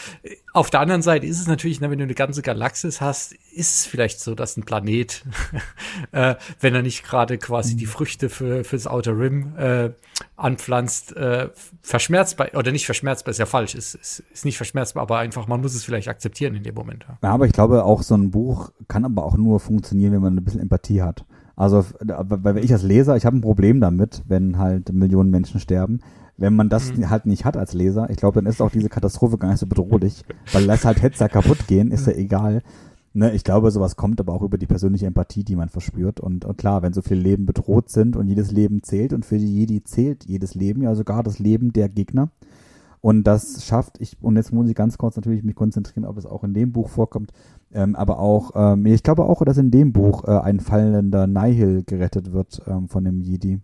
auf 0.53 0.69
der 0.69 0.79
anderen 0.79 1.01
Seite 1.01 1.27
ist 1.27 1.39
es 1.39 1.47
natürlich, 1.47 1.79
ne, 1.79 1.91
wenn 1.91 1.99
du 1.99 2.03
eine 2.03 2.15
ganze 2.15 2.41
Galaxis 2.41 2.99
hast, 2.99 3.33
ist 3.33 3.79
es 3.79 3.85
vielleicht 3.85 4.19
so, 4.19 4.33
dass 4.33 4.57
ein 4.57 4.63
Planet, 4.63 5.23
äh, 6.11 6.35
wenn 6.59 6.73
er 6.73 6.81
nicht 6.81 7.03
gerade 7.03 7.37
quasi 7.37 7.75
die 7.75 7.85
Früchte 7.85 8.29
für 8.29 8.63
fürs 8.63 8.87
Outer 8.87 9.17
Rim 9.17 9.55
äh, 9.57 9.91
anpflanzt, 10.35 11.15
äh, 11.15 11.49
verschmerzbar 11.81 12.49
oder 12.55 12.71
nicht 12.71 12.85
verschmerzbar, 12.85 13.31
ist 13.31 13.37
ja 13.37 13.45
falsch, 13.45 13.75
ist, 13.75 13.95
ist, 13.95 14.23
ist 14.33 14.45
nicht 14.45 14.57
verschmerzbar, 14.57 15.03
aber 15.03 15.19
einfach, 15.19 15.47
man 15.47 15.61
muss 15.61 15.75
es 15.75 15.83
vielleicht 15.83 16.07
akzeptieren 16.07 16.55
in 16.55 16.63
dem 16.63 16.73
Moment. 16.75 17.05
Ja. 17.07 17.17
ja, 17.21 17.29
aber 17.29 17.45
ich 17.45 17.53
glaube, 17.53 17.83
auch 17.83 18.01
so 18.01 18.15
ein 18.15 18.31
Buch 18.31 18.71
kann 18.87 19.05
aber 19.05 19.23
auch 19.23 19.37
nur 19.37 19.59
funktionieren, 19.59 20.13
wenn 20.13 20.21
man 20.21 20.35
ein 20.35 20.43
bisschen 20.43 20.61
Empathie 20.61 21.03
hat. 21.03 21.25
Also, 21.55 21.85
weil 21.99 22.57
ich 22.57 22.73
als 22.73 22.81
Leser, 22.81 23.17
ich 23.17 23.25
habe 23.25 23.37
ein 23.37 23.41
Problem 23.41 23.81
damit, 23.81 24.23
wenn 24.25 24.57
halt 24.57 24.91
Millionen 24.93 25.29
Menschen 25.29 25.59
sterben 25.59 25.99
wenn 26.41 26.55
man 26.55 26.69
das 26.69 26.93
mhm. 26.93 27.09
halt 27.09 27.25
nicht 27.25 27.45
hat 27.45 27.55
als 27.55 27.73
Leser, 27.73 28.09
ich 28.09 28.17
glaube, 28.17 28.41
dann 28.41 28.51
ist 28.51 28.61
auch 28.61 28.71
diese 28.71 28.89
Katastrophe 28.95 29.37
gar 29.37 29.49
nicht 29.49 29.59
so 29.59 29.67
bedrohlich, 29.67 30.23
weil 30.51 30.65
lass 30.65 30.85
halt 30.85 31.01
Hetzer 31.01 31.29
kaputt 31.29 31.67
gehen, 31.67 31.91
ist 31.91 32.07
ja 32.07 32.13
egal. 32.13 32.61
Ne, 33.13 33.33
ich 33.33 33.43
glaube, 33.43 33.71
sowas 33.71 33.97
kommt 33.97 34.21
aber 34.21 34.33
auch 34.33 34.41
über 34.41 34.57
die 34.57 34.65
persönliche 34.65 35.05
Empathie, 35.05 35.43
die 35.43 35.57
man 35.57 35.67
verspürt. 35.67 36.21
Und, 36.21 36.45
und 36.45 36.57
klar, 36.57 36.81
wenn 36.81 36.93
so 36.93 37.01
viele 37.01 37.21
Leben 37.21 37.45
bedroht 37.45 37.89
sind 37.89 38.15
und 38.15 38.27
jedes 38.27 38.51
Leben 38.51 38.83
zählt 38.83 39.11
und 39.11 39.25
für 39.25 39.37
die 39.37 39.53
Jedi 39.53 39.83
zählt 39.83 40.23
jedes 40.25 40.55
Leben, 40.55 40.81
ja 40.81 40.95
sogar 40.95 41.21
das 41.21 41.37
Leben 41.37 41.73
der 41.73 41.89
Gegner. 41.89 42.29
Und 43.01 43.23
das 43.23 43.65
schafft, 43.65 43.99
ich, 43.99 44.15
und 44.21 44.37
jetzt 44.37 44.53
muss 44.53 44.69
ich 44.69 44.75
ganz 44.75 44.97
kurz 44.97 45.15
natürlich 45.17 45.43
mich 45.43 45.55
konzentrieren, 45.55 46.05
ob 46.05 46.17
es 46.17 46.25
auch 46.25 46.43
in 46.43 46.53
dem 46.53 46.71
Buch 46.71 46.87
vorkommt, 46.87 47.33
ähm, 47.73 47.95
aber 47.95 48.19
auch, 48.19 48.51
ähm, 48.55 48.85
ich 48.85 49.03
glaube 49.03 49.25
auch, 49.25 49.43
dass 49.43 49.57
in 49.57 49.71
dem 49.71 49.91
Buch 49.91 50.23
äh, 50.25 50.37
ein 50.39 50.59
fallender 50.59 51.25
Nihil 51.27 51.83
gerettet 51.83 52.31
wird 52.31 52.61
ähm, 52.67 52.87
von 52.87 53.03
dem 53.03 53.21
Jedi. 53.21 53.59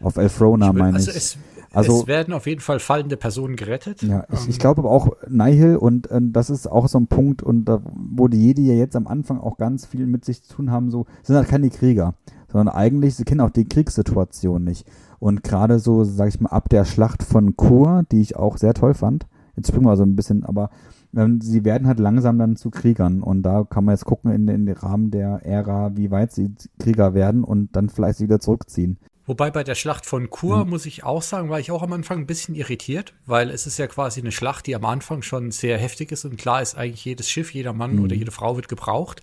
Auf 0.00 0.16
Elfrona, 0.16 0.72
meine 0.72 0.96
also 0.96 1.10
ich. 1.10 1.16
Es, 1.16 1.38
also, 1.78 2.00
es 2.00 2.06
werden 2.06 2.34
auf 2.34 2.46
jeden 2.46 2.60
Fall 2.60 2.78
fallende 2.78 3.16
Personen 3.16 3.56
gerettet. 3.56 4.02
Ja, 4.02 4.24
ich, 4.32 4.44
ähm. 4.44 4.50
ich 4.50 4.58
glaube 4.58 4.80
aber 4.80 4.90
auch 4.90 5.16
Nihil 5.28 5.76
und 5.76 6.10
äh, 6.10 6.20
das 6.22 6.50
ist 6.50 6.66
auch 6.70 6.88
so 6.88 6.98
ein 6.98 7.06
Punkt 7.06 7.42
und 7.42 7.64
da, 7.64 7.82
wo 7.94 8.28
die 8.28 8.46
Jedi 8.46 8.66
ja 8.66 8.74
jetzt 8.74 8.96
am 8.96 9.06
Anfang 9.06 9.38
auch 9.40 9.56
ganz 9.56 9.86
viel 9.86 10.06
mit 10.06 10.24
sich 10.24 10.42
zu 10.42 10.56
tun 10.56 10.70
haben, 10.70 10.90
so 10.90 11.06
sind 11.22 11.36
halt 11.36 11.48
keine 11.48 11.70
Krieger, 11.70 12.14
sondern 12.50 12.74
eigentlich, 12.74 13.14
sie 13.14 13.24
kennen 13.24 13.40
auch 13.40 13.50
die 13.50 13.68
Kriegssituation 13.68 14.64
nicht. 14.64 14.86
Und 15.18 15.42
gerade 15.42 15.78
so, 15.78 16.04
sag 16.04 16.28
ich 16.28 16.40
mal, 16.40 16.50
ab 16.50 16.68
der 16.68 16.84
Schlacht 16.84 17.22
von 17.22 17.56
Kur, 17.56 18.04
die 18.12 18.20
ich 18.20 18.36
auch 18.36 18.56
sehr 18.56 18.74
toll 18.74 18.94
fand, 18.94 19.26
jetzt 19.56 19.68
springen 19.68 19.86
wir 19.86 19.96
so 19.96 20.04
ein 20.04 20.16
bisschen, 20.16 20.44
aber 20.44 20.70
ähm, 21.16 21.40
sie 21.40 21.64
werden 21.64 21.88
halt 21.88 21.98
langsam 21.98 22.38
dann 22.38 22.56
zu 22.56 22.70
Kriegern 22.70 23.22
und 23.22 23.42
da 23.42 23.64
kann 23.64 23.84
man 23.84 23.94
jetzt 23.94 24.04
gucken 24.04 24.30
in, 24.30 24.46
in 24.48 24.66
den 24.66 24.76
Rahmen 24.76 25.10
der 25.10 25.44
Ära, 25.44 25.96
wie 25.96 26.10
weit 26.10 26.32
sie 26.32 26.54
Krieger 26.78 27.14
werden 27.14 27.44
und 27.44 27.74
dann 27.74 27.88
vielleicht 27.88 28.20
wieder 28.20 28.40
zurückziehen. 28.40 28.98
Wobei 29.28 29.50
bei 29.50 29.62
der 29.62 29.74
Schlacht 29.74 30.06
von 30.06 30.30
Chur, 30.30 30.64
mhm. 30.64 30.70
muss 30.70 30.86
ich 30.86 31.04
auch 31.04 31.20
sagen, 31.20 31.50
war 31.50 31.60
ich 31.60 31.70
auch 31.70 31.82
am 31.82 31.92
Anfang 31.92 32.20
ein 32.20 32.26
bisschen 32.26 32.54
irritiert, 32.54 33.12
weil 33.26 33.50
es 33.50 33.66
ist 33.66 33.78
ja 33.78 33.86
quasi 33.86 34.20
eine 34.20 34.32
Schlacht, 34.32 34.66
die 34.66 34.74
am 34.74 34.86
Anfang 34.86 35.20
schon 35.20 35.50
sehr 35.50 35.76
heftig 35.76 36.10
ist 36.12 36.24
und 36.24 36.38
klar 36.38 36.62
ist 36.62 36.78
eigentlich 36.78 37.04
jedes 37.04 37.28
Schiff, 37.28 37.52
jeder 37.52 37.74
Mann 37.74 37.96
mhm. 37.96 38.04
oder 38.04 38.14
jede 38.14 38.30
Frau 38.30 38.56
wird 38.56 38.70
gebraucht. 38.70 39.20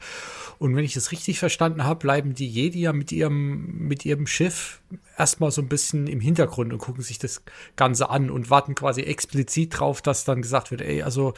Und 0.59 0.75
wenn 0.75 0.85
ich 0.85 0.95
es 0.95 1.11
richtig 1.11 1.39
verstanden 1.39 1.85
habe, 1.85 1.99
bleiben 1.99 2.35
die 2.35 2.47
Jedi 2.47 2.81
ja 2.81 2.93
mit 2.93 3.11
ihrem, 3.11 3.87
mit 3.87 4.05
ihrem 4.05 4.27
Schiff 4.27 4.79
erstmal 5.17 5.51
so 5.51 5.61
ein 5.61 5.67
bisschen 5.67 6.07
im 6.07 6.19
Hintergrund 6.19 6.73
und 6.73 6.79
gucken 6.79 7.03
sich 7.03 7.19
das 7.19 7.43
Ganze 7.75 8.09
an 8.09 8.29
und 8.29 8.49
warten 8.49 8.75
quasi 8.75 9.01
explizit 9.01 9.79
drauf, 9.79 10.01
dass 10.01 10.25
dann 10.25 10.41
gesagt 10.41 10.71
wird, 10.71 10.81
ey, 10.81 11.03
also 11.03 11.33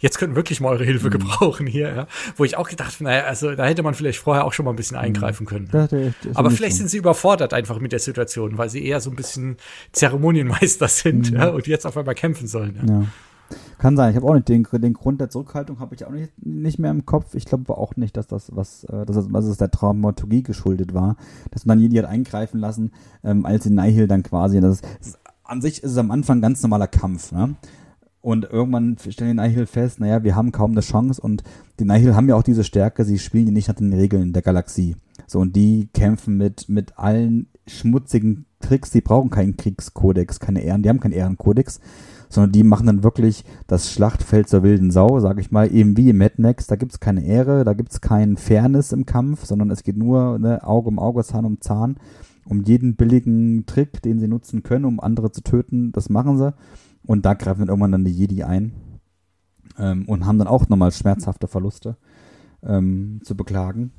jetzt 0.00 0.18
können 0.18 0.34
wirklich 0.34 0.60
mal 0.60 0.70
eure 0.70 0.84
Hilfe 0.84 1.08
mhm. 1.08 1.12
gebrauchen 1.12 1.66
hier, 1.66 1.94
ja. 1.94 2.06
Wo 2.36 2.44
ich 2.44 2.56
auch 2.56 2.68
gedacht, 2.68 3.00
naja, 3.00 3.24
also 3.24 3.54
da 3.54 3.64
hätte 3.66 3.82
man 3.82 3.94
vielleicht 3.94 4.18
vorher 4.18 4.44
auch 4.44 4.52
schon 4.52 4.64
mal 4.64 4.72
ein 4.72 4.76
bisschen 4.76 4.96
mhm. 4.96 5.04
eingreifen 5.04 5.46
können. 5.46 5.68
Das, 5.70 5.90
das 5.90 6.08
Aber 6.34 6.50
vielleicht 6.50 6.76
sind 6.76 6.88
sie 6.88 6.98
überfordert 6.98 7.52
einfach 7.54 7.78
mit 7.78 7.92
der 7.92 8.00
Situation, 8.00 8.58
weil 8.58 8.68
sie 8.68 8.84
eher 8.84 9.00
so 9.00 9.10
ein 9.10 9.16
bisschen 9.16 9.56
Zeremonienmeister 9.92 10.88
sind 10.88 11.30
mhm. 11.30 11.36
ja, 11.36 11.48
und 11.48 11.66
jetzt 11.66 11.86
auf 11.86 11.96
einmal 11.96 12.14
kämpfen 12.14 12.46
sollen. 12.46 12.80
Ja. 12.86 13.06
Ja. 13.52 13.58
Kann 13.78 13.96
sein. 13.96 14.10
Ich 14.10 14.16
habe 14.16 14.26
auch 14.26 14.34
nicht 14.34 14.48
den, 14.48 14.66
den 14.72 14.92
Grund 14.92 15.20
der 15.20 15.30
Zurückhaltung 15.30 15.80
habe 15.80 15.94
ich 15.94 16.04
auch 16.04 16.10
nicht, 16.10 16.32
nicht 16.44 16.78
mehr 16.78 16.90
im 16.90 17.06
Kopf. 17.06 17.34
Ich 17.34 17.44
glaube 17.44 17.76
auch 17.76 17.96
nicht, 17.96 18.16
dass 18.16 18.26
das 18.26 18.54
was, 18.54 18.84
äh, 18.84 19.06
dass, 19.06 19.16
das, 19.16 19.28
dass 19.28 19.44
es 19.44 19.56
der 19.56 19.70
Traumaturgie 19.70 20.42
geschuldet 20.42 20.94
war, 20.94 21.16
dass 21.50 21.66
man 21.66 21.78
die 21.78 21.98
hat 21.98 22.06
eingreifen 22.06 22.60
lassen, 22.60 22.92
ähm, 23.24 23.46
als 23.46 23.66
in 23.66 23.74
Nihil 23.74 24.06
dann 24.06 24.22
quasi. 24.22 24.60
Das 24.60 24.76
ist, 24.76 24.84
das, 25.00 25.18
an 25.44 25.60
sich 25.60 25.82
ist 25.82 25.92
es 25.92 25.98
am 25.98 26.10
Anfang 26.10 26.38
ein 26.38 26.42
ganz 26.42 26.62
normaler 26.62 26.86
Kampf. 26.86 27.32
Ne? 27.32 27.56
Und 28.20 28.44
irgendwann 28.44 28.96
stellen 28.98 29.36
die 29.36 29.42
Nihil 29.42 29.66
fest, 29.66 29.98
naja, 29.98 30.22
wir 30.22 30.36
haben 30.36 30.52
kaum 30.52 30.70
eine 30.70 30.80
Chance 30.80 31.20
und 31.20 31.42
die 31.80 31.84
Nihil 31.84 32.14
haben 32.14 32.28
ja 32.28 32.36
auch 32.36 32.44
diese 32.44 32.62
Stärke, 32.62 33.04
sie 33.04 33.18
spielen 33.18 33.46
die 33.46 33.52
nicht 33.52 33.68
nach 33.68 33.74
den 33.74 33.92
Regeln 33.92 34.32
der 34.32 34.42
Galaxie. 34.42 34.96
So, 35.26 35.40
und 35.40 35.56
die 35.56 35.88
kämpfen 35.92 36.36
mit, 36.36 36.68
mit 36.68 36.98
allen 36.98 37.48
schmutzigen 37.66 38.46
Tricks, 38.60 38.90
die 38.90 39.00
brauchen 39.00 39.30
keinen 39.30 39.56
Kriegskodex, 39.56 40.38
keine 40.38 40.62
Ehren, 40.62 40.82
die 40.82 40.88
haben 40.88 41.00
keinen 41.00 41.12
Ehrenkodex 41.12 41.80
sondern 42.32 42.52
die 42.52 42.64
machen 42.64 42.86
dann 42.86 43.04
wirklich 43.04 43.44
das 43.66 43.92
Schlachtfeld 43.92 44.48
zur 44.48 44.62
wilden 44.62 44.90
Sau, 44.90 45.20
sage 45.20 45.42
ich 45.42 45.50
mal, 45.50 45.72
eben 45.72 45.96
wie 45.98 46.08
im 46.08 46.16
Mad 46.16 46.40
Max. 46.40 46.66
Da 46.66 46.76
gibt's 46.76 46.98
keine 46.98 47.24
Ehre, 47.26 47.64
da 47.64 47.74
gibt's 47.74 48.00
kein 48.00 48.38
Fairness 48.38 48.92
im 48.92 49.04
Kampf, 49.04 49.44
sondern 49.44 49.70
es 49.70 49.82
geht 49.82 49.98
nur 49.98 50.38
ne, 50.38 50.66
Auge 50.66 50.88
um 50.88 50.98
Auge, 50.98 51.22
Zahn 51.24 51.44
um 51.44 51.60
Zahn. 51.60 51.96
Um 52.46 52.62
jeden 52.62 52.96
billigen 52.96 53.66
Trick, 53.66 54.00
den 54.02 54.18
sie 54.18 54.28
nutzen 54.28 54.62
können, 54.62 54.86
um 54.86 54.98
andere 54.98 55.30
zu 55.30 55.42
töten, 55.42 55.92
das 55.92 56.08
machen 56.08 56.38
sie. 56.38 56.54
Und 57.04 57.26
da 57.26 57.34
greifen 57.34 57.60
dann 57.60 57.68
irgendwann 57.68 57.92
dann 57.92 58.04
die 58.04 58.10
Jedi 58.10 58.42
ein 58.42 58.72
ähm, 59.78 60.08
und 60.08 60.26
haben 60.26 60.38
dann 60.38 60.48
auch 60.48 60.68
nochmal 60.68 60.90
schmerzhafte 60.90 61.46
Verluste 61.46 61.96
ähm, 62.62 63.20
zu 63.24 63.36
beklagen. 63.36 63.92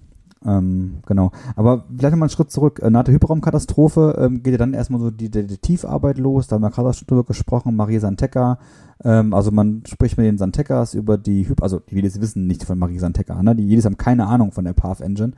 Ähm, 0.45 0.99
genau. 1.05 1.31
Aber 1.55 1.85
vielleicht 1.89 2.11
nochmal 2.11 2.27
einen 2.27 2.29
Schritt 2.29 2.51
zurück. 2.51 2.79
Äh, 2.83 2.89
nach 2.89 3.03
der 3.03 3.13
Hyperraumkatastrophe 3.13 4.15
ähm, 4.19 4.43
geht 4.43 4.53
ja 4.53 4.57
dann 4.57 4.73
erstmal 4.73 4.99
so 4.99 5.11
die 5.11 5.29
Detektivarbeit 5.29 6.17
los. 6.17 6.47
Da 6.47 6.55
haben 6.55 6.63
wir 6.63 6.69
gerade 6.69 6.93
schon 6.93 7.07
drüber 7.07 7.23
gesprochen. 7.23 7.75
Marie 7.75 7.99
Santeca. 7.99 8.59
Ähm, 9.03 9.33
also 9.33 9.51
man 9.51 9.83
spricht 9.87 10.17
mit 10.17 10.25
den 10.25 10.37
Santecas 10.37 10.93
über 10.93 11.17
die 11.17 11.47
Hyper, 11.47 11.63
also 11.63 11.79
die 11.79 11.95
Jedis 11.95 12.21
wissen 12.21 12.47
nicht 12.47 12.63
von 12.63 12.77
Marie 12.77 12.99
Santeca, 12.99 13.41
ne? 13.41 13.55
Die 13.55 13.67
Jedis 13.67 13.85
haben 13.85 13.97
keine 13.97 14.27
Ahnung 14.27 14.51
von 14.51 14.65
der 14.65 14.73
Path 14.73 15.01
Engine. 15.01 15.33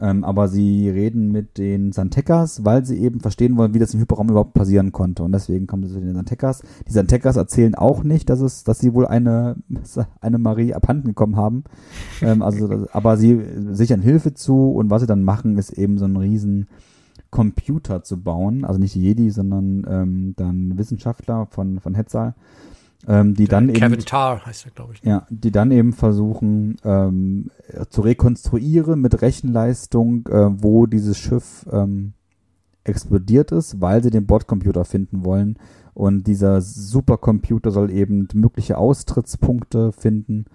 Ähm, 0.00 0.24
aber 0.24 0.48
sie 0.48 0.88
reden 0.88 1.30
mit 1.30 1.58
den 1.58 1.92
Santecas, 1.92 2.64
weil 2.64 2.84
sie 2.84 2.98
eben 2.98 3.20
verstehen 3.20 3.56
wollen, 3.56 3.74
wie 3.74 3.78
das 3.78 3.92
im 3.92 4.00
Hyperraum 4.00 4.30
überhaupt 4.30 4.54
passieren 4.54 4.92
konnte. 4.92 5.22
Und 5.22 5.32
deswegen 5.32 5.66
kommen 5.66 5.86
sie 5.86 5.92
zu 5.94 6.00
den 6.00 6.14
Santecas. 6.14 6.62
Die 6.88 6.92
Santecas 6.92 7.36
erzählen 7.36 7.74
auch 7.74 8.02
nicht, 8.02 8.30
dass 8.30 8.40
es, 8.40 8.64
dass 8.64 8.78
sie 8.78 8.94
wohl 8.94 9.06
eine, 9.06 9.56
eine 10.20 10.38
Marie 10.38 10.74
abhanden 10.74 11.08
gekommen 11.08 11.36
haben. 11.36 11.64
Ähm, 12.22 12.42
also, 12.42 12.86
aber 12.92 13.16
sie 13.16 13.40
sichern 13.72 14.00
Hilfe 14.00 14.32
zu 14.34 14.70
und 14.70 14.90
was 14.90 15.02
sie 15.02 15.06
dann 15.06 15.22
machen, 15.22 15.58
ist 15.58 15.72
eben 15.72 15.98
so 15.98 16.06
einen 16.06 16.16
riesen 16.16 16.68
Computer 17.30 18.02
zu 18.02 18.22
bauen. 18.22 18.64
Also 18.64 18.80
nicht 18.80 18.94
Jedi, 18.94 19.30
sondern 19.30 19.86
ähm, 19.88 20.34
dann 20.36 20.78
Wissenschaftler 20.78 21.46
von, 21.50 21.78
von 21.78 21.94
Hetzal 21.94 22.34
ähm, 23.06 23.34
die 23.34 23.46
Der 23.46 23.60
dann 23.60 23.72
Kevin 23.72 23.94
eben, 23.94 24.04
Tarr 24.04 24.44
heißt 24.44 24.66
er, 24.66 24.72
glaube 24.72 24.94
ich. 24.94 25.02
Ja, 25.02 25.26
die 25.30 25.50
dann 25.50 25.70
eben 25.70 25.92
versuchen 25.92 26.76
ähm, 26.84 27.50
zu 27.88 28.02
rekonstruieren 28.02 29.00
mit 29.00 29.22
Rechenleistung, 29.22 30.26
äh, 30.26 30.62
wo 30.62 30.86
dieses 30.86 31.18
Schiff 31.18 31.66
ähm, 31.72 32.12
explodiert 32.84 33.52
ist, 33.52 33.80
weil 33.80 34.02
sie 34.02 34.10
den 34.10 34.26
Bordcomputer 34.26 34.84
finden 34.84 35.24
wollen. 35.24 35.58
Und 35.94 36.26
dieser 36.26 36.60
Supercomputer 36.60 37.70
soll 37.70 37.90
eben 37.90 38.28
mögliche 38.32 38.78
Austrittspunkte 38.78 39.92
finden 39.92 40.46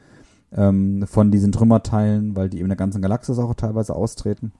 ähm, 0.52 1.06
von 1.08 1.32
diesen 1.32 1.52
Trümmerteilen, 1.52 2.36
weil 2.36 2.50
die 2.50 2.58
eben 2.58 2.66
in 2.66 2.70
der 2.70 2.78
ganzen 2.78 3.02
Galaxis 3.02 3.38
auch 3.38 3.54
teilweise 3.56 3.96
austreten. 3.96 4.54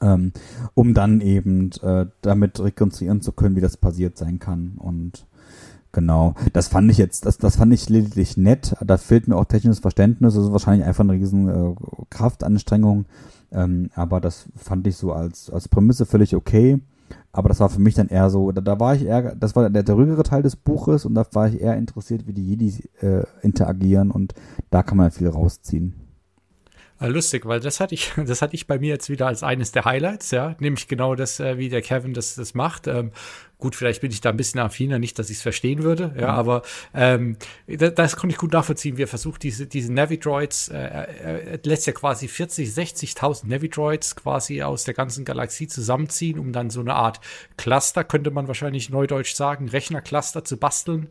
Ähm, 0.00 0.32
um 0.74 0.94
dann 0.94 1.20
eben 1.20 1.70
äh, 1.82 2.06
damit 2.22 2.58
rekonstruieren 2.58 3.20
zu 3.20 3.32
können, 3.32 3.54
wie 3.56 3.60
das 3.60 3.76
passiert 3.76 4.16
sein 4.18 4.38
kann. 4.38 4.74
Und 4.78 5.26
Genau. 5.92 6.34
Das 6.54 6.68
fand 6.68 6.90
ich 6.90 6.96
jetzt, 6.96 7.26
das, 7.26 7.36
das 7.36 7.56
fand 7.56 7.72
ich 7.74 7.88
lediglich 7.88 8.38
nett. 8.38 8.74
Da 8.84 8.96
fehlt 8.96 9.28
mir 9.28 9.36
auch 9.36 9.44
technisches 9.44 9.80
Verständnis. 9.80 10.34
Das 10.34 10.44
ist 10.44 10.52
wahrscheinlich 10.52 10.86
einfach 10.86 11.04
eine 11.04 11.12
riesen 11.12 11.48
äh, 11.48 11.74
Kraftanstrengung. 12.08 13.04
Ähm, 13.52 13.90
aber 13.94 14.20
das 14.20 14.46
fand 14.56 14.86
ich 14.86 14.96
so 14.96 15.12
als, 15.12 15.50
als 15.50 15.68
Prämisse 15.68 16.06
völlig 16.06 16.34
okay. 16.34 16.80
Aber 17.30 17.48
das 17.48 17.60
war 17.60 17.68
für 17.68 17.80
mich 17.80 17.94
dann 17.94 18.08
eher 18.08 18.30
so, 18.30 18.52
da, 18.52 18.62
da 18.62 18.80
war 18.80 18.94
ich 18.94 19.04
eher, 19.04 19.34
das 19.34 19.54
war 19.54 19.68
der, 19.68 19.82
der 19.82 19.94
ruhigere 19.94 20.22
Teil 20.22 20.42
des 20.42 20.56
Buches 20.56 21.04
und 21.04 21.14
da 21.14 21.26
war 21.32 21.48
ich 21.48 21.60
eher 21.60 21.76
interessiert, 21.76 22.26
wie 22.26 22.32
die 22.32 22.46
Jedi 22.46 22.88
äh, 23.00 23.24
interagieren 23.42 24.10
und 24.10 24.34
da 24.70 24.82
kann 24.82 24.96
man 24.96 25.10
viel 25.10 25.28
rausziehen. 25.28 25.94
Ah, 26.98 27.06
lustig, 27.06 27.46
weil 27.46 27.58
das 27.58 27.80
hatte 27.80 27.94
ich, 27.94 28.12
das 28.26 28.42
hatte 28.42 28.54
ich 28.54 28.66
bei 28.66 28.78
mir 28.78 28.90
jetzt 28.90 29.10
wieder 29.10 29.26
als 29.26 29.42
eines 29.42 29.72
der 29.72 29.84
Highlights, 29.84 30.30
ja, 30.30 30.54
nämlich 30.60 30.88
genau 30.88 31.14
das, 31.14 31.40
äh, 31.40 31.58
wie 31.58 31.68
der 31.68 31.82
Kevin 31.82 32.14
das, 32.14 32.36
das 32.36 32.54
macht. 32.54 32.86
Ähm, 32.86 33.10
Gut, 33.62 33.76
vielleicht 33.76 34.00
bin 34.00 34.10
ich 34.10 34.20
da 34.20 34.30
ein 34.30 34.36
bisschen 34.36 34.58
affiner, 34.58 34.98
nicht, 34.98 35.20
dass 35.20 35.30
ich 35.30 35.36
es 35.36 35.42
verstehen 35.42 35.84
würde, 35.84 36.12
ja, 36.18 36.32
mhm. 36.32 36.38
aber 36.38 36.62
ähm, 36.94 37.36
das, 37.68 37.94
das 37.94 38.16
konnte 38.16 38.34
ich 38.34 38.38
gut 38.38 38.52
nachvollziehen, 38.52 38.96
wie 38.96 39.04
er 39.04 39.06
versucht, 39.06 39.44
diese, 39.44 39.68
diese 39.68 39.92
Navi-Droids, 39.92 40.66
äh, 40.66 40.74
er 40.74 41.60
lässt 41.62 41.86
ja 41.86 41.92
quasi 41.92 42.26
40, 42.26 42.70
60.000 42.70 43.46
Navi-Droids 43.46 44.16
quasi 44.16 44.64
aus 44.64 44.82
der 44.82 44.94
ganzen 44.94 45.24
Galaxie 45.24 45.68
zusammenziehen, 45.68 46.40
um 46.40 46.52
dann 46.52 46.70
so 46.70 46.80
eine 46.80 46.94
Art 46.94 47.20
Cluster, 47.56 48.02
könnte 48.02 48.32
man 48.32 48.48
wahrscheinlich 48.48 48.90
neudeutsch 48.90 49.34
sagen, 49.34 49.68
Rechnercluster 49.68 50.44
zu 50.44 50.56
basteln, 50.56 51.06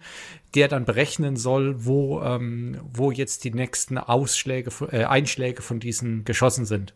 der 0.53 0.67
dann 0.67 0.83
berechnen 0.83 1.37
soll, 1.37 1.85
wo, 1.85 2.21
ähm, 2.21 2.81
wo 2.91 3.11
jetzt 3.11 3.45
die 3.45 3.51
nächsten 3.51 3.97
Ausschläge, 3.97 4.71
äh, 4.91 5.05
Einschläge 5.05 5.61
von 5.61 5.79
diesen 5.79 6.25
geschossen 6.25 6.65
sind. 6.65 6.93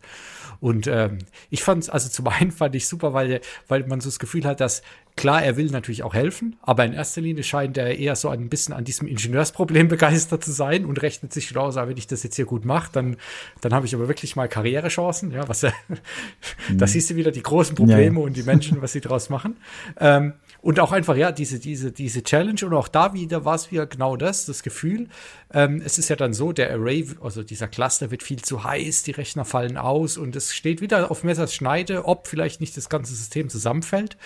Und 0.60 0.88
ähm, 0.88 1.19
ich 1.49 1.64
fand 1.64 1.84
es, 1.84 1.90
also 1.90 2.10
zum 2.10 2.27
einen 2.27 2.52
fand 2.52 2.76
ich 2.76 2.88
super, 2.88 3.14
weil, 3.14 3.40
weil 3.68 3.88
man 3.88 4.02
so 4.02 4.10
das 4.10 4.19
Gefühl 4.19 4.45
hat, 4.45 4.60
dass 4.60 4.82
Klar, 5.17 5.43
er 5.43 5.55
will 5.55 5.67
natürlich 5.67 6.03
auch 6.03 6.13
helfen, 6.13 6.57
aber 6.61 6.83
in 6.83 6.91
erster 6.91 7.21
Linie 7.21 7.43
scheint 7.43 7.77
er 7.77 7.97
eher 7.97 8.17
so 8.17 8.27
ein 8.27 8.49
bisschen 8.49 8.73
an 8.73 8.83
diesem 8.83 9.07
Ingenieursproblem 9.07 9.87
begeistert 9.89 10.43
zu 10.43 10.51
sein 10.51 10.83
und 10.85 11.01
rechnet 11.01 11.31
sich 11.31 11.47
schon 11.47 11.57
aus, 11.57 11.77
ah, 11.77 11.87
wenn 11.87 11.95
ich 11.95 12.07
das 12.07 12.23
jetzt 12.23 12.35
hier 12.35 12.45
gut 12.45 12.65
mache, 12.65 12.89
dann, 12.91 13.15
dann 13.61 13.73
habe 13.73 13.85
ich 13.85 13.95
aber 13.95 14.09
wirklich 14.09 14.35
mal 14.35 14.49
Karrierechancen. 14.49 15.31
Ja, 15.31 15.47
was, 15.47 15.63
mhm. 16.69 16.77
da 16.77 16.85
siehst 16.85 17.09
du 17.09 17.15
wieder 17.15 17.31
die 17.31 17.43
großen 17.43 17.75
Probleme 17.75 18.19
ja. 18.19 18.25
und 18.25 18.35
die 18.35 18.43
Menschen, 18.43 18.81
was 18.81 18.91
sie 18.91 18.99
daraus 18.99 19.29
machen. 19.29 19.55
Ähm, 19.99 20.33
und 20.65 20.79
auch 20.79 20.91
einfach, 20.91 21.15
ja, 21.15 21.31
diese, 21.31 21.59
diese, 21.59 21.91
diese 21.91 22.23
Challenge 22.23 22.59
und 22.65 22.73
auch 22.73 22.87
da 22.87 23.13
wieder 23.13 23.45
war 23.45 23.53
es 23.53 23.71
wieder 23.71 23.85
genau 23.85 24.17
das, 24.17 24.47
das 24.47 24.63
Gefühl. 24.63 25.09
Ähm, 25.53 25.79
es 25.85 25.99
ist 25.99 26.09
ja 26.09 26.15
dann 26.15 26.33
so, 26.33 26.53
der 26.53 26.71
Array, 26.71 27.07
also 27.21 27.43
dieser 27.43 27.67
Cluster 27.67 28.09
wird 28.09 28.23
viel 28.23 28.41
zu 28.41 28.63
heiß, 28.63 29.03
die 29.03 29.11
Rechner 29.11 29.45
fallen 29.45 29.77
aus 29.77 30.17
und 30.17 30.35
es 30.35 30.55
steht 30.55 30.81
wieder 30.81 31.11
auf 31.11 31.23
Messers 31.23 31.53
Schneide, 31.53 32.05
ob 32.05 32.25
vielleicht 32.25 32.61
nicht 32.61 32.75
das 32.77 32.89
ganze 32.89 33.13
System 33.13 33.47
zusammenfällt. 33.47 34.17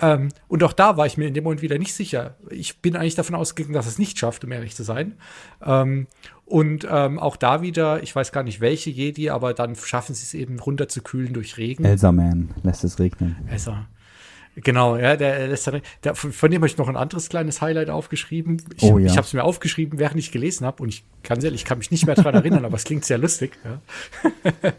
Ähm, 0.00 0.30
und 0.48 0.64
auch 0.64 0.72
da 0.72 0.96
war 0.96 1.06
ich 1.06 1.18
mir 1.18 1.28
in 1.28 1.34
dem 1.34 1.44
Moment 1.44 1.62
wieder 1.62 1.78
nicht 1.78 1.94
sicher. 1.94 2.34
Ich 2.50 2.82
bin 2.82 2.96
eigentlich 2.96 3.14
davon 3.14 3.36
ausgegangen, 3.36 3.74
dass 3.74 3.86
es 3.86 3.96
nicht 3.96 4.18
schafft, 4.18 4.44
um 4.44 4.50
ehrlich 4.50 4.74
zu 4.74 4.82
sein. 4.82 5.14
Ähm, 5.64 6.08
und 6.46 6.84
ähm, 6.90 7.20
auch 7.20 7.36
da 7.36 7.62
wieder, 7.62 8.02
ich 8.02 8.12
weiß 8.12 8.32
gar 8.32 8.42
nicht 8.42 8.60
welche 8.60 8.90
Jedi, 8.90 9.30
aber 9.30 9.54
dann 9.54 9.76
schaffen 9.76 10.16
sie 10.16 10.24
es 10.24 10.34
eben 10.34 10.58
runterzukühlen 10.58 11.32
durch 11.32 11.58
Regen. 11.58 11.84
Elsa 11.84 12.10
Man 12.10 12.54
lässt 12.64 12.82
es 12.82 12.98
regnen. 12.98 13.36
Elsa. 13.48 13.86
Genau, 14.56 14.96
ja, 14.96 15.16
der 15.16 15.46
lässt 15.46 15.70
der, 16.02 16.14
von 16.14 16.50
dem 16.50 16.60
habe 16.60 16.66
ich 16.66 16.76
noch 16.76 16.88
ein 16.88 16.96
anderes 16.96 17.28
kleines 17.28 17.60
Highlight 17.60 17.90
aufgeschrieben. 17.90 18.62
Ich, 18.76 18.82
oh, 18.82 18.98
ja. 18.98 19.06
ich 19.06 19.12
habe 19.12 19.26
es 19.26 19.32
mir 19.32 19.44
aufgeschrieben, 19.44 19.98
während 19.98 20.18
ich 20.18 20.32
gelesen 20.32 20.66
habe 20.66 20.82
und 20.82 20.88
ich 20.88 21.04
kann 21.22 21.40
ehrlich, 21.40 21.62
ich 21.62 21.64
kann 21.64 21.78
mich 21.78 21.90
nicht 21.90 22.06
mehr 22.06 22.14
dran 22.14 22.34
erinnern, 22.34 22.64
aber 22.64 22.76
es 22.76 22.84
klingt 22.84 23.04
sehr 23.04 23.18
lustig. 23.18 23.52
Ja. 23.64 24.72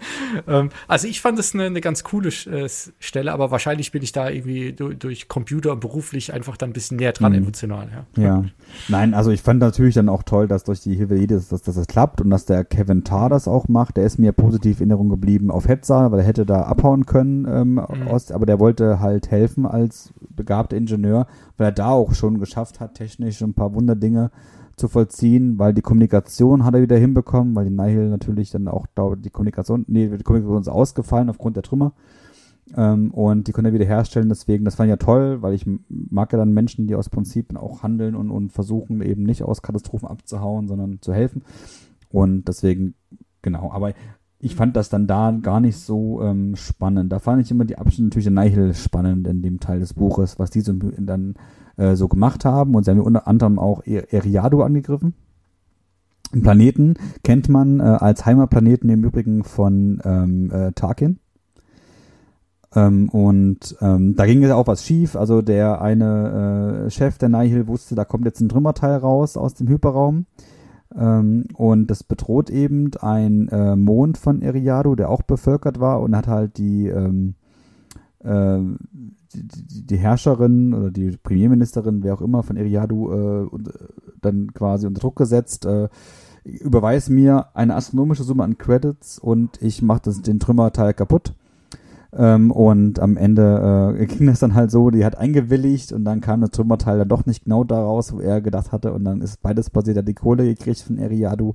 ähm, 0.60 0.70
also 0.88 1.08
ich 1.08 1.22
fand 1.22 1.40
es 1.40 1.54
eine, 1.54 1.66
eine 1.66 1.82
ganz 1.82 2.04
coole 2.04 2.30
äh, 2.30 2.70
Stelle, 3.00 3.32
aber 3.32 3.52
wahrscheinlich 3.52 3.92
bin 3.92 4.04
ich 4.04 4.12
da 4.12 4.30
irgendwie 4.30 4.74
durch, 4.74 4.98
durch 4.98 5.28
Computer 5.28 5.76
beruflich 5.76 6.34
einfach 6.34 6.58
dann 6.58 6.72
ein 6.72 6.74
bisschen 6.74 6.98
näher 6.98 7.14
dran 7.14 7.32
mhm. 7.32 7.40
emotional. 7.40 8.06
Ja. 8.18 8.24
ja, 8.24 8.46
nein, 8.90 9.14
also 9.14 9.32
ich 9.32 9.42
fand 9.42 9.60
natürlich 9.60 9.96
dann 9.96 10.10
auch 10.10 10.24
toll, 10.24 10.48
dass 10.48 10.64
durch 10.64 10.82
die 10.82 10.96
Hilfe 10.96 11.16
jedes, 11.16 11.50
dass, 11.50 11.62
dass 11.62 11.76
das 11.76 11.88
klappt 11.88 12.20
und 12.22 12.30
dass 12.30 12.46
der 12.46 12.66
Kevin 12.66 13.04
Tarr 13.04 13.30
das 13.30 13.48
auch 13.48 13.68
macht. 13.68 13.98
Der 13.98 14.06
ist 14.06 14.18
mir 14.18 14.32
positiv 14.32 14.82
in 14.82 14.90
Erinnerung 14.98 15.10
geblieben 15.10 15.52
auf 15.52 15.68
Hetzer, 15.68 16.12
weil 16.12 16.20
er 16.20 16.26
hätte 16.26 16.46
da 16.46 16.64
abhauen 16.64 17.06
können, 17.06 17.46
ähm, 17.48 17.74
mhm. 17.74 18.08
aus, 18.08 18.32
aber 18.32 18.46
der 18.46 18.60
wollte 18.60 19.00
halt 19.00 19.30
helfen 19.30 19.66
als 19.74 20.14
begabter 20.36 20.78
Ingenieur, 20.78 21.28
weil 21.58 21.68
er 21.68 21.72
da 21.72 21.90
auch 21.90 22.14
schon 22.14 22.40
geschafft 22.40 22.80
hat, 22.80 22.96
technisch 22.96 23.42
ein 23.42 23.54
paar 23.54 23.74
Wunderdinge 23.74 24.32
zu 24.76 24.88
vollziehen, 24.88 25.58
weil 25.58 25.74
die 25.74 25.82
Kommunikation 25.82 26.64
hat 26.64 26.76
er 26.76 26.82
wieder 26.82 26.98
hinbekommen, 26.98 27.56
weil 27.56 27.66
die 27.66 27.76
Nihil 27.76 28.10
natürlich 28.10 28.52
dann 28.52 28.68
auch 28.68 28.86
die 29.18 29.32
Kommunikation, 29.32 29.86
nee, 29.88 30.08
die 30.08 30.24
Kommunikation 30.24 30.62
ist 30.62 30.68
ausgefallen 30.68 31.30
aufgrund 31.30 31.56
der 31.56 31.64
Trümmer. 31.64 31.94
Ähm, 32.76 33.12
und 33.12 33.48
die 33.48 33.54
konnte 33.54 33.70
er 33.70 33.74
wieder 33.74 33.86
herstellen, 33.86 34.30
deswegen, 34.30 34.66
das 34.66 34.76
fand 34.76 34.88
ich 34.88 34.92
ja 34.92 34.98
toll, 34.98 35.42
weil 35.42 35.54
ich 35.54 35.66
mag 35.90 36.32
ja 36.32 36.38
dann 36.38 36.52
Menschen, 36.54 36.88
die 36.88 36.96
aus 36.96 37.10
Prinzip 37.10 37.56
auch 37.56 37.82
handeln 37.82 38.16
und, 38.16 38.30
und 38.30 38.52
versuchen 38.52 39.02
eben 39.02 39.24
nicht 39.24 39.44
aus 39.44 39.62
Katastrophen 39.62 40.10
abzuhauen, 40.10 40.68
sondern 40.68 41.00
zu 41.02 41.14
helfen. 41.14 41.44
Und 42.10 42.48
deswegen, 42.48 42.96
genau, 43.42 43.72
aber 43.72 43.94
ich 44.40 44.56
fand 44.56 44.76
das 44.76 44.90
dann 44.90 45.08
da 45.08 45.32
gar 45.32 45.60
nicht 45.60 45.78
so 45.78 46.22
ähm, 46.22 46.56
spannend. 46.56 47.12
Da 47.12 47.20
fand 47.20 47.42
ich 47.42 47.50
immer 47.50 47.66
die 47.66 47.78
Abschnitte 47.78 48.04
natürlich 48.04 48.34
der 48.34 48.44
Nihil 48.44 48.74
spannend 48.76 49.28
in 49.28 49.42
dem 49.42 49.60
Teil 49.60 49.80
des 49.80 49.94
Buches, 49.94 50.38
was 50.38 50.52
die 50.52 50.62
so 50.62 50.74
dann 50.74 51.34
äh, 51.78 51.96
so 51.96 52.08
gemacht 52.08 52.46
haben. 52.46 52.76
Und 52.76 52.84
sie 52.84 52.92
haben 52.92 53.00
unter 53.00 53.28
anderem 53.28 53.58
auch 53.58 53.82
Eriado 53.86 54.62
angegriffen. 54.62 55.16
Einen 56.34 56.44
Planeten 56.44 56.94
kennt 57.24 57.50
man 57.50 57.80
äh, 57.80 57.84
als 57.84 58.26
Heimatplaneten 58.26 58.90
im 58.90 59.04
Übrigen 59.04 59.44
von 59.44 60.02
ähm, 60.04 60.52
äh, 60.52 60.72
Tarkin. 60.74 61.20
Ähm, 62.76 63.10
und 63.10 63.76
ähm, 63.82 64.16
da 64.16 64.26
ging 64.26 64.44
ja 64.44 64.56
auch 64.56 64.68
was 64.68 64.86
schief. 64.86 65.16
Also 65.16 65.42
der 65.42 65.82
eine 65.82 66.86
äh, 66.86 66.90
Chef 66.92 67.18
der 67.18 67.30
Nihil 67.30 67.68
wusste, 67.68 67.96
da 67.96 68.06
kommt 68.06 68.26
jetzt 68.26 68.42
ein 68.42 68.50
Trümmerteil 68.50 68.98
raus 68.98 69.36
aus 69.36 69.56
dem 69.56 69.68
Hyperraum. 69.68 70.26
Ähm, 70.96 71.46
und 71.54 71.88
das 71.88 72.04
bedroht 72.04 72.50
eben 72.50 72.92
ein 73.02 73.50
äh, 73.50 73.76
Mond 73.76 74.18
von 74.18 74.42
Eriado, 74.42 74.96
der 74.96 75.10
auch 75.10 75.22
bevölkert 75.22 75.80
war 75.80 76.02
und 76.02 76.16
hat 76.16 76.28
halt 76.28 76.58
die, 76.58 76.88
ähm, 76.88 77.36
äh, 78.20 78.60
die, 79.34 79.84
die, 79.86 79.98
Herrscherin 79.98 80.74
oder 80.74 80.92
die 80.92 81.18
Premierministerin, 81.18 82.04
wer 82.04 82.14
auch 82.14 82.22
immer 82.22 82.44
von 82.44 82.56
Eriado, 82.56 83.12
äh, 83.12 83.48
und, 83.48 83.68
äh, 83.68 83.88
dann 84.22 84.54
quasi 84.54 84.88
unter 84.88 85.02
Druck 85.02 85.18
gesetzt. 85.18 85.66
Äh, 85.66 85.90
überweis 86.44 87.10
mir 87.10 87.48
eine 87.54 87.76
astronomische 87.76 88.24
Summe 88.24 88.44
an 88.44 88.58
Credits 88.58 89.20
und 89.20 89.62
ich 89.62 89.82
mache 89.82 90.12
den 90.22 90.40
Trümmerteil 90.40 90.94
kaputt. 90.94 91.34
Ähm, 92.18 92.50
und 92.50 93.00
am 93.00 93.16
Ende 93.16 93.96
äh, 93.98 94.06
ging 94.08 94.28
das 94.28 94.40
dann 94.40 94.56
halt 94.56 94.72
so, 94.72 94.90
die 94.90 95.06
hat 95.06 95.18
eingewilligt 95.18 95.92
und 95.92 96.04
dann 96.04 96.20
kam 96.20 96.42
das 96.42 96.50
Trümmerteil 96.52 96.98
dann 96.98 97.08
doch 97.08 97.26
nicht 97.26 97.44
genau 97.44 97.64
daraus, 97.64 98.14
wo 98.14 98.20
er 98.20 98.42
gedacht 98.42 98.72
hatte. 98.72 98.92
Und 98.92 99.04
dann 99.04 99.22
ist 99.22 99.42
beides 99.42 99.70
passiert, 99.70 99.98
er 99.98 100.02
hat 100.02 100.08
die 100.08 100.16
Kohle 100.16 100.46
gekriegt 100.46 100.82
von 100.82 100.98
Eriadu 100.98 101.54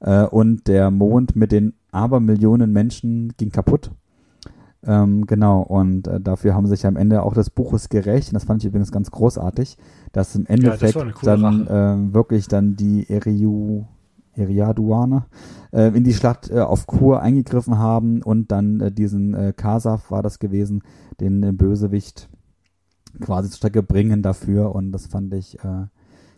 äh, 0.00 0.24
und 0.24 0.68
der 0.68 0.90
Mond 0.90 1.34
mit 1.34 1.50
den 1.50 1.74
Abermillionen 1.92 2.72
Menschen 2.72 3.32
ging 3.38 3.50
kaputt. 3.50 3.90
Ähm, 4.84 5.26
genau, 5.26 5.62
und 5.62 6.08
äh, 6.08 6.20
dafür 6.20 6.54
haben 6.54 6.66
sich 6.66 6.84
am 6.86 6.96
Ende 6.96 7.22
auch 7.22 7.34
des 7.34 7.50
Buches 7.50 7.88
gerecht. 7.88 8.28
Und 8.28 8.34
das 8.34 8.44
fand 8.44 8.62
ich 8.62 8.68
übrigens 8.68 8.92
ganz 8.92 9.10
großartig, 9.10 9.78
dass 10.12 10.34
im 10.34 10.44
Endeffekt 10.46 10.96
ja, 10.96 11.36
dann 11.36 11.66
äh, 11.66 12.14
wirklich 12.14 12.48
dann 12.48 12.76
die 12.76 13.08
Eriu 13.08 13.84
Eriaduaner, 14.34 15.26
äh, 15.72 15.88
in 15.96 16.04
die 16.04 16.14
Schlacht 16.14 16.50
äh, 16.50 16.60
auf 16.60 16.86
Kur 16.86 17.20
eingegriffen 17.20 17.78
haben 17.78 18.22
und 18.22 18.50
dann 18.50 18.80
äh, 18.80 18.92
diesen 18.92 19.34
äh, 19.34 19.52
Kasaf 19.54 20.10
war 20.10 20.22
das 20.22 20.38
gewesen, 20.38 20.82
den 21.20 21.42
äh, 21.42 21.52
Bösewicht 21.52 22.28
quasi 23.20 23.50
zur 23.50 23.58
Strecke 23.58 23.82
bringen 23.82 24.22
dafür 24.22 24.74
und 24.74 24.92
das 24.92 25.06
fand 25.06 25.34
ich 25.34 25.58
äh, 25.64 25.86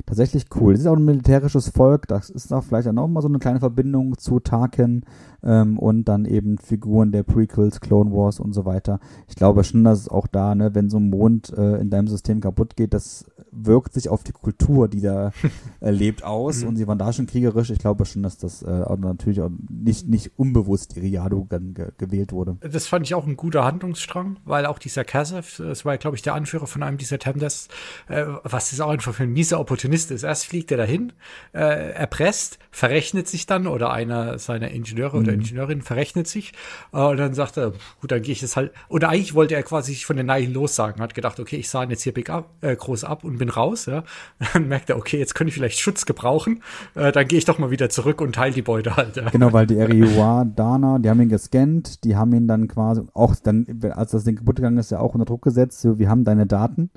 tatsächlich 0.07 0.47
cool. 0.57 0.73
Das 0.73 0.81
ist 0.81 0.87
auch 0.87 0.97
ein 0.97 1.05
militärisches 1.05 1.69
Volk, 1.69 2.09
das 2.09 2.31
ist 2.31 2.53
auch 2.53 2.65
vielleicht 2.65 2.89
auch 2.89 3.09
mal 3.09 3.23
so 3.23 3.29
eine 3.29 3.39
kleine 3.39 3.61
Verbindung 3.61 4.19
zu 4.19 4.41
Tarkin 4.41 5.05
ähm, 5.45 5.79
und 5.79 6.05
dann 6.05 6.25
eben 6.25 6.59
Figuren 6.59 7.13
der 7.13 7.23
Prequels, 7.23 7.81
Clone 7.81 8.11
Wars 8.11 8.41
und 8.41 8.53
so 8.53 8.65
weiter. 8.65 9.01
Ich 9.29 9.37
glaube 9.37 9.65
schon, 9.65 9.85
dass 9.85 10.01
es 10.01 10.09
auch 10.09 10.27
da, 10.27 10.55
ne, 10.55 10.75
wenn 10.75 10.89
so 10.89 10.99
ein 10.99 11.11
Mond 11.11 11.53
äh, 11.57 11.77
in 11.77 11.91
deinem 11.91 12.09
System 12.09 12.41
kaputt 12.41 12.77
geht, 12.77 12.95
das 12.95 13.27
wirkt 13.51 13.95
sich 13.95 14.09
auf 14.09 14.25
die 14.25 14.33
Kultur, 14.33 14.89
die 14.89 15.01
da 15.01 15.33
äh, 15.81 15.91
lebt, 15.91 16.25
aus 16.25 16.63
mhm. 16.63 16.69
und 16.69 16.77
sie 16.77 16.87
waren 16.87 16.99
da 16.99 17.13
schon 17.13 17.27
kriegerisch. 17.27 17.71
Ich 17.71 17.79
glaube 17.79 18.05
schon, 18.07 18.23
dass 18.23 18.39
das 18.39 18.63
äh, 18.63 18.67
auch 18.67 18.97
natürlich 18.97 19.41
auch 19.41 19.51
nicht, 19.69 20.09
nicht 20.09 20.33
unbewusst 20.39 20.97
Iriado 20.97 21.47
dann 21.49 21.75
ge 21.75 21.93
gewählt 21.99 22.33
wurde. 22.33 22.57
Das 22.61 22.87
fand 22.87 23.07
ich 23.07 23.15
auch 23.15 23.27
ein 23.27 23.37
guter 23.37 23.65
Handlungsstrang, 23.65 24.39
weil 24.45 24.67
auch 24.67 24.79
dieser 24.79 25.05
Kasev, 25.05 25.59
das 25.59 25.85
war, 25.85 25.97
glaube 25.99 26.17
ich, 26.17 26.23
der 26.23 26.35
Anführer 26.35 26.67
von 26.67 26.83
einem 26.83 26.97
dieser 26.97 27.19
Temdas, 27.19 27.69
äh, 28.09 28.25
was 28.43 28.73
ist 28.73 28.81
auch 28.81 28.91
einfach 28.91 29.15
für 29.15 29.25
ein 29.25 29.33
mieser 29.33 29.61
Opportunist 29.61 30.11
ist. 30.11 30.23
Erst 30.23 30.47
fliegt 30.47 30.71
er 30.71 30.79
dahin, 30.79 31.13
äh, 31.53 31.93
erpresst, 31.93 32.59
verrechnet 32.71 33.29
sich 33.29 33.47
dann 33.47 33.67
oder 33.67 33.93
einer 33.93 34.39
seiner 34.39 34.71
Ingenieure 34.71 35.17
mhm. 35.19 35.23
oder 35.23 35.34
Ingenieurin 35.35 35.83
verrechnet 35.83 36.27
sich 36.27 36.53
äh, 36.93 36.99
und 36.99 37.17
dann 37.17 37.35
sagt 37.35 37.57
er, 37.57 37.73
gut, 38.01 38.11
dann 38.11 38.23
gehe 38.23 38.33
ich 38.33 38.41
das 38.41 38.57
halt. 38.57 38.73
Oder 38.89 39.09
eigentlich 39.09 39.35
wollte 39.35 39.55
er 39.55 39.63
quasi 39.63 39.93
sich 39.93 40.07
von 40.07 40.17
den 40.17 40.27
Nihil 40.27 40.53
lossagen, 40.53 41.03
hat 41.03 41.15
gedacht, 41.15 41.41
okay, 41.41 41.57
ich 41.57 41.69
sah 41.69 41.85
jetzt 41.85 42.03
hier 42.03 42.15
big 42.15 42.31
up, 42.31 42.51
äh, 42.61 42.75
groß 42.75 43.05
ab 43.05 43.25
und 43.25 43.39
bin 43.39 43.49
raus. 43.49 43.87
Ja. 43.87 44.05
Dann 44.53 44.69
merkt 44.69 44.91
er, 44.91 44.97
okay, 44.97 45.19
jetzt 45.19 45.35
könnte 45.35 45.49
ich 45.51 45.55
vielleicht 45.55 45.79
Schutz 45.79 46.07
gebrauchen. 46.07 46.63
Äh, 46.95 47.13
dann 47.13 47.29
gehe 47.29 47.39
ich 47.39 47.45
doch 47.45 47.59
mal 47.59 47.71
wieder 47.71 47.89
zurück 47.91 48.21
und 48.21 48.35
teile 48.35 48.55
die 48.55 48.63
Beute 48.63 48.97
halt. 48.97 49.17
Ja. 49.17 49.29
Genau, 49.31 49.53
weil 49.53 49.67
die 49.67 49.75
Dana, 50.57 50.99
die 50.99 51.11
haben 51.11 51.21
ihn 51.21 51.29
gescannt, 51.29 52.05
die 52.05 52.17
haben 52.17 52.33
ihn 52.35 52.49
dann 52.49 52.69
quasi 52.69 53.03
auch 53.13 53.35
dann, 53.37 53.67
als 53.95 54.13
das 54.13 54.25
Ding 54.25 54.37
kaputt 54.37 54.57
gegangen 54.57 54.79
ist, 54.79 54.91
ja 54.91 55.01
auch 55.01 55.15
unter 55.15 55.25
Druck 55.25 55.43
gesetzt. 55.43 55.81
So, 55.81 55.99
wir 55.99 56.09
haben 56.09 56.25
deine 56.25 56.47
Daten. 56.47 56.91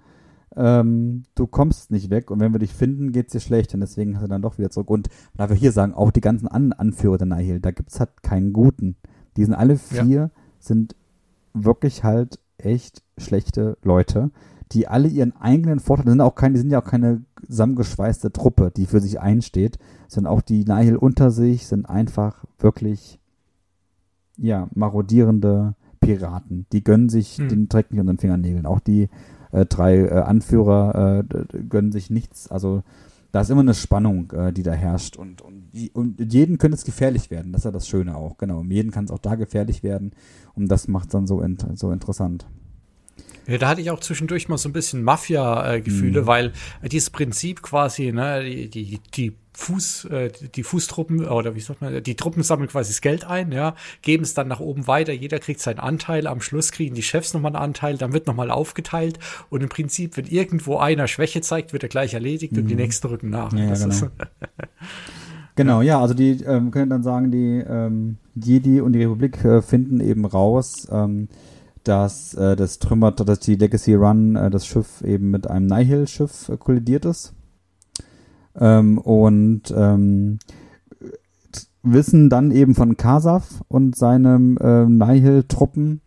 Ähm, 0.55 1.23
du 1.35 1.45
kommst 1.45 1.91
nicht 1.91 2.09
weg 2.09 2.31
und 2.31 2.39
wenn 2.39 2.53
wir 2.53 2.59
dich 2.59 2.73
finden, 2.73 3.11
geht's 3.11 3.33
dir 3.33 3.39
schlecht 3.39 3.73
und 3.73 3.81
deswegen 3.81 4.15
hast 4.15 4.23
du 4.23 4.27
dann 4.27 4.41
doch 4.41 4.57
wieder 4.57 4.69
zurück. 4.69 4.89
Und 4.89 5.09
darf 5.35 5.51
ich 5.51 5.59
hier 5.59 5.71
sagen, 5.71 5.93
auch 5.93 6.11
die 6.11 6.21
ganzen 6.21 6.47
An 6.47 6.73
Anführer 6.73 7.17
der 7.17 7.27
Nihil, 7.27 7.59
da 7.59 7.71
gibt's 7.71 7.99
halt 7.99 8.23
keinen 8.23 8.53
guten. 8.53 8.95
Die 9.35 9.45
sind 9.45 9.53
alle 9.53 9.77
vier, 9.77 10.03
ja. 10.03 10.31
sind 10.59 10.95
wirklich 11.53 12.03
halt 12.03 12.39
echt 12.57 13.03
schlechte 13.17 13.77
Leute 13.83 14.31
die 14.71 14.87
alle 14.87 15.07
ihren 15.07 15.35
eigenen 15.35 15.79
Vorteil, 15.79 16.09
sind 16.09 16.21
auch 16.21 16.35
keine, 16.35 16.53
die 16.53 16.59
sind 16.59 16.71
ja 16.71 16.81
auch 16.81 16.87
keine 16.87 17.23
zusammengeschweißte 17.45 18.31
Truppe, 18.31 18.71
die 18.75 18.85
für 18.85 18.99
sich 18.99 19.19
einsteht, 19.19 19.77
sondern 20.07 20.33
auch 20.33 20.41
die 20.41 20.65
Nihil 20.65 20.97
unter 20.97 21.31
sich 21.31 21.67
sind 21.67 21.85
einfach 21.85 22.43
wirklich, 22.59 23.19
ja, 24.37 24.67
marodierende 24.73 25.75
Piraten. 25.99 26.65
Die 26.71 26.83
gönnen 26.83 27.09
sich 27.09 27.37
hm. 27.37 27.49
den 27.49 27.69
Dreck 27.69 27.91
nicht 27.91 27.99
unter 27.99 28.13
den 28.13 28.19
Fingernägeln. 28.19 28.65
Auch 28.65 28.79
die 28.79 29.09
äh, 29.51 29.65
drei 29.65 29.97
äh, 29.97 30.11
Anführer 30.11 31.23
äh, 31.29 31.59
gönnen 31.69 31.91
sich 31.91 32.09
nichts. 32.09 32.49
Also 32.49 32.83
da 33.31 33.41
ist 33.41 33.49
immer 33.49 33.61
eine 33.61 33.73
Spannung, 33.73 34.31
äh, 34.31 34.53
die 34.53 34.63
da 34.63 34.73
herrscht 34.73 35.17
und, 35.17 35.41
und, 35.41 35.69
und 35.93 36.33
jeden 36.33 36.57
könnte 36.57 36.75
es 36.75 36.85
gefährlich 36.85 37.29
werden. 37.29 37.51
Das 37.51 37.61
ist 37.61 37.65
ja 37.65 37.71
das 37.71 37.87
Schöne 37.87 38.15
auch. 38.15 38.37
Genau, 38.37 38.59
um 38.59 38.71
jeden 38.71 38.91
kann 38.91 39.05
es 39.05 39.11
auch 39.11 39.19
da 39.19 39.35
gefährlich 39.35 39.83
werden 39.83 40.11
und 40.55 40.67
das 40.69 40.87
macht 40.87 41.05
es 41.05 41.11
dann 41.11 41.27
so, 41.27 41.41
in, 41.41 41.57
so 41.75 41.91
interessant. 41.91 42.47
Ja, 43.47 43.57
da 43.57 43.69
hatte 43.69 43.81
ich 43.81 43.91
auch 43.91 44.01
zwischendurch 44.01 44.49
mal 44.49 44.57
so 44.57 44.67
ein 44.67 44.73
bisschen 44.73 45.03
Mafia-Gefühle, 45.03 46.23
mhm. 46.23 46.27
weil 46.27 46.53
dieses 46.83 47.09
Prinzip 47.09 47.61
quasi, 47.61 48.11
ne, 48.11 48.43
die, 48.43 48.69
die, 48.69 48.99
die 49.15 49.33
Fuß, 49.57 50.05
äh, 50.05 50.29
die 50.55 50.61
Fußtruppen 50.61 51.25
oder 51.25 51.55
wie 51.55 51.59
sagt 51.59 51.81
man, 51.81 52.03
die 52.03 52.15
Truppen 52.15 52.43
sammeln 52.43 52.69
quasi 52.69 52.91
das 52.91 53.01
Geld 53.01 53.25
ein, 53.25 53.51
ja, 53.51 53.73
geben 54.03 54.23
es 54.23 54.35
dann 54.35 54.47
nach 54.47 54.59
oben 54.59 54.85
weiter, 54.85 55.13
jeder 55.13 55.39
kriegt 55.39 55.59
seinen 55.59 55.79
Anteil, 55.79 56.27
am 56.27 56.41
Schluss 56.41 56.71
kriegen 56.71 56.93
die 56.93 57.01
Chefs 57.01 57.33
nochmal 57.33 57.55
einen 57.55 57.63
Anteil, 57.63 57.97
dann 57.97 58.13
wird 58.13 58.27
nochmal 58.27 58.51
aufgeteilt 58.51 59.17
und 59.49 59.63
im 59.63 59.69
Prinzip, 59.69 60.15
wenn 60.15 60.27
irgendwo 60.27 60.77
einer 60.77 61.07
Schwäche 61.07 61.41
zeigt, 61.41 61.73
wird 61.73 61.81
er 61.81 61.89
gleich 61.89 62.13
erledigt 62.13 62.53
mhm. 62.53 62.59
und 62.59 62.67
die 62.67 62.75
mhm. 62.75 62.81
nächsten 62.81 63.07
rücken 63.07 63.31
nach. 63.31 63.51
Ja, 63.51 63.73
genau. 63.73 63.95
genau, 65.55 65.81
ja, 65.81 65.99
also 65.99 66.13
die 66.13 66.43
ähm, 66.43 66.69
können 66.69 66.91
dann 66.91 67.01
sagen, 67.01 67.31
die 67.31 67.63
ähm, 67.67 68.17
Jedi 68.35 68.79
und 68.79 68.93
die 68.93 68.99
Republik 68.99 69.43
äh, 69.43 69.63
finden 69.63 70.01
eben 70.01 70.25
raus, 70.25 70.87
ähm, 70.91 71.29
dass 71.83 72.35
äh, 72.35 72.55
das 72.55 72.77
Trümmer, 72.77 73.11
dass 73.11 73.39
die 73.39 73.55
Legacy 73.55 73.95
Run, 73.95 74.35
äh, 74.35 74.51
das 74.51 74.67
Schiff 74.67 75.01
eben 75.01 75.31
mit 75.31 75.49
einem 75.49 75.65
Nihil-Schiff 75.65 76.49
äh, 76.49 76.57
kollidiert 76.57 77.05
ist. 77.05 77.33
Ähm, 78.59 78.97
und 78.97 79.73
ähm, 79.75 80.39
wissen 81.83 82.29
dann 82.29 82.51
eben 82.51 82.75
von 82.75 82.97
Kasaf 82.97 83.61
und 83.67 83.95
seinem 83.95 84.57
äh, 84.57 84.85
Nihil-Truppen 84.85 86.01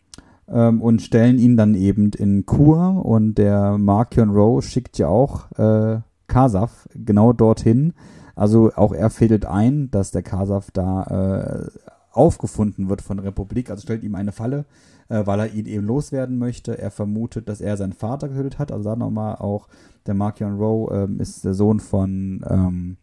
ähm, 0.49 0.83
und 0.83 1.03
stellen 1.03 1.39
ihn 1.39 1.57
dann 1.57 1.75
eben 1.75 2.11
in 2.11 2.47
Kur. 2.47 3.05
Und 3.05 3.35
der 3.35 3.79
Markion 3.79 4.31
Rowe 4.31 4.63
schickt 4.63 4.99
ja 4.99 5.09
auch 5.09 5.51
äh, 5.53 6.01
Kasaf 6.27 6.89
genau 6.95 7.33
dorthin. 7.33 7.95
Also 8.35 8.73
auch 8.75 8.93
er 8.93 9.11
fädelt 9.11 9.47
ein, 9.47 9.91
dass 9.91 10.11
der 10.11 10.23
Kasaf 10.23 10.71
da 10.71 11.67
äh, 11.67 11.71
aufgefunden 12.13 12.89
wird 12.89 13.03
von 13.03 13.19
der 13.19 13.27
Republik, 13.27 13.71
also 13.71 13.83
stellt 13.83 14.03
ihm 14.03 14.15
eine 14.15 14.33
Falle, 14.33 14.65
äh, 15.11 15.27
weil 15.27 15.41
er 15.41 15.53
ihn 15.53 15.67
eben 15.67 15.87
loswerden 15.87 16.39
möchte. 16.39 16.79
Er 16.79 16.91
vermutet, 16.91 17.49
dass 17.49 17.61
er 17.61 17.77
seinen 17.77 17.93
Vater 17.93 18.29
getötet 18.29 18.59
hat. 18.59 18.73
Also 18.73 18.89
da 18.89 18.97
nochmal 18.97 19.37
auch, 19.37 19.69
der 20.07 20.15
Markion 20.15 20.57
Rowe 20.57 20.95
ähm, 20.95 21.21
ist 21.21 21.45
der 21.45 21.53
Sohn 21.53 21.81
von 21.81 22.43
ähm, 22.49 22.97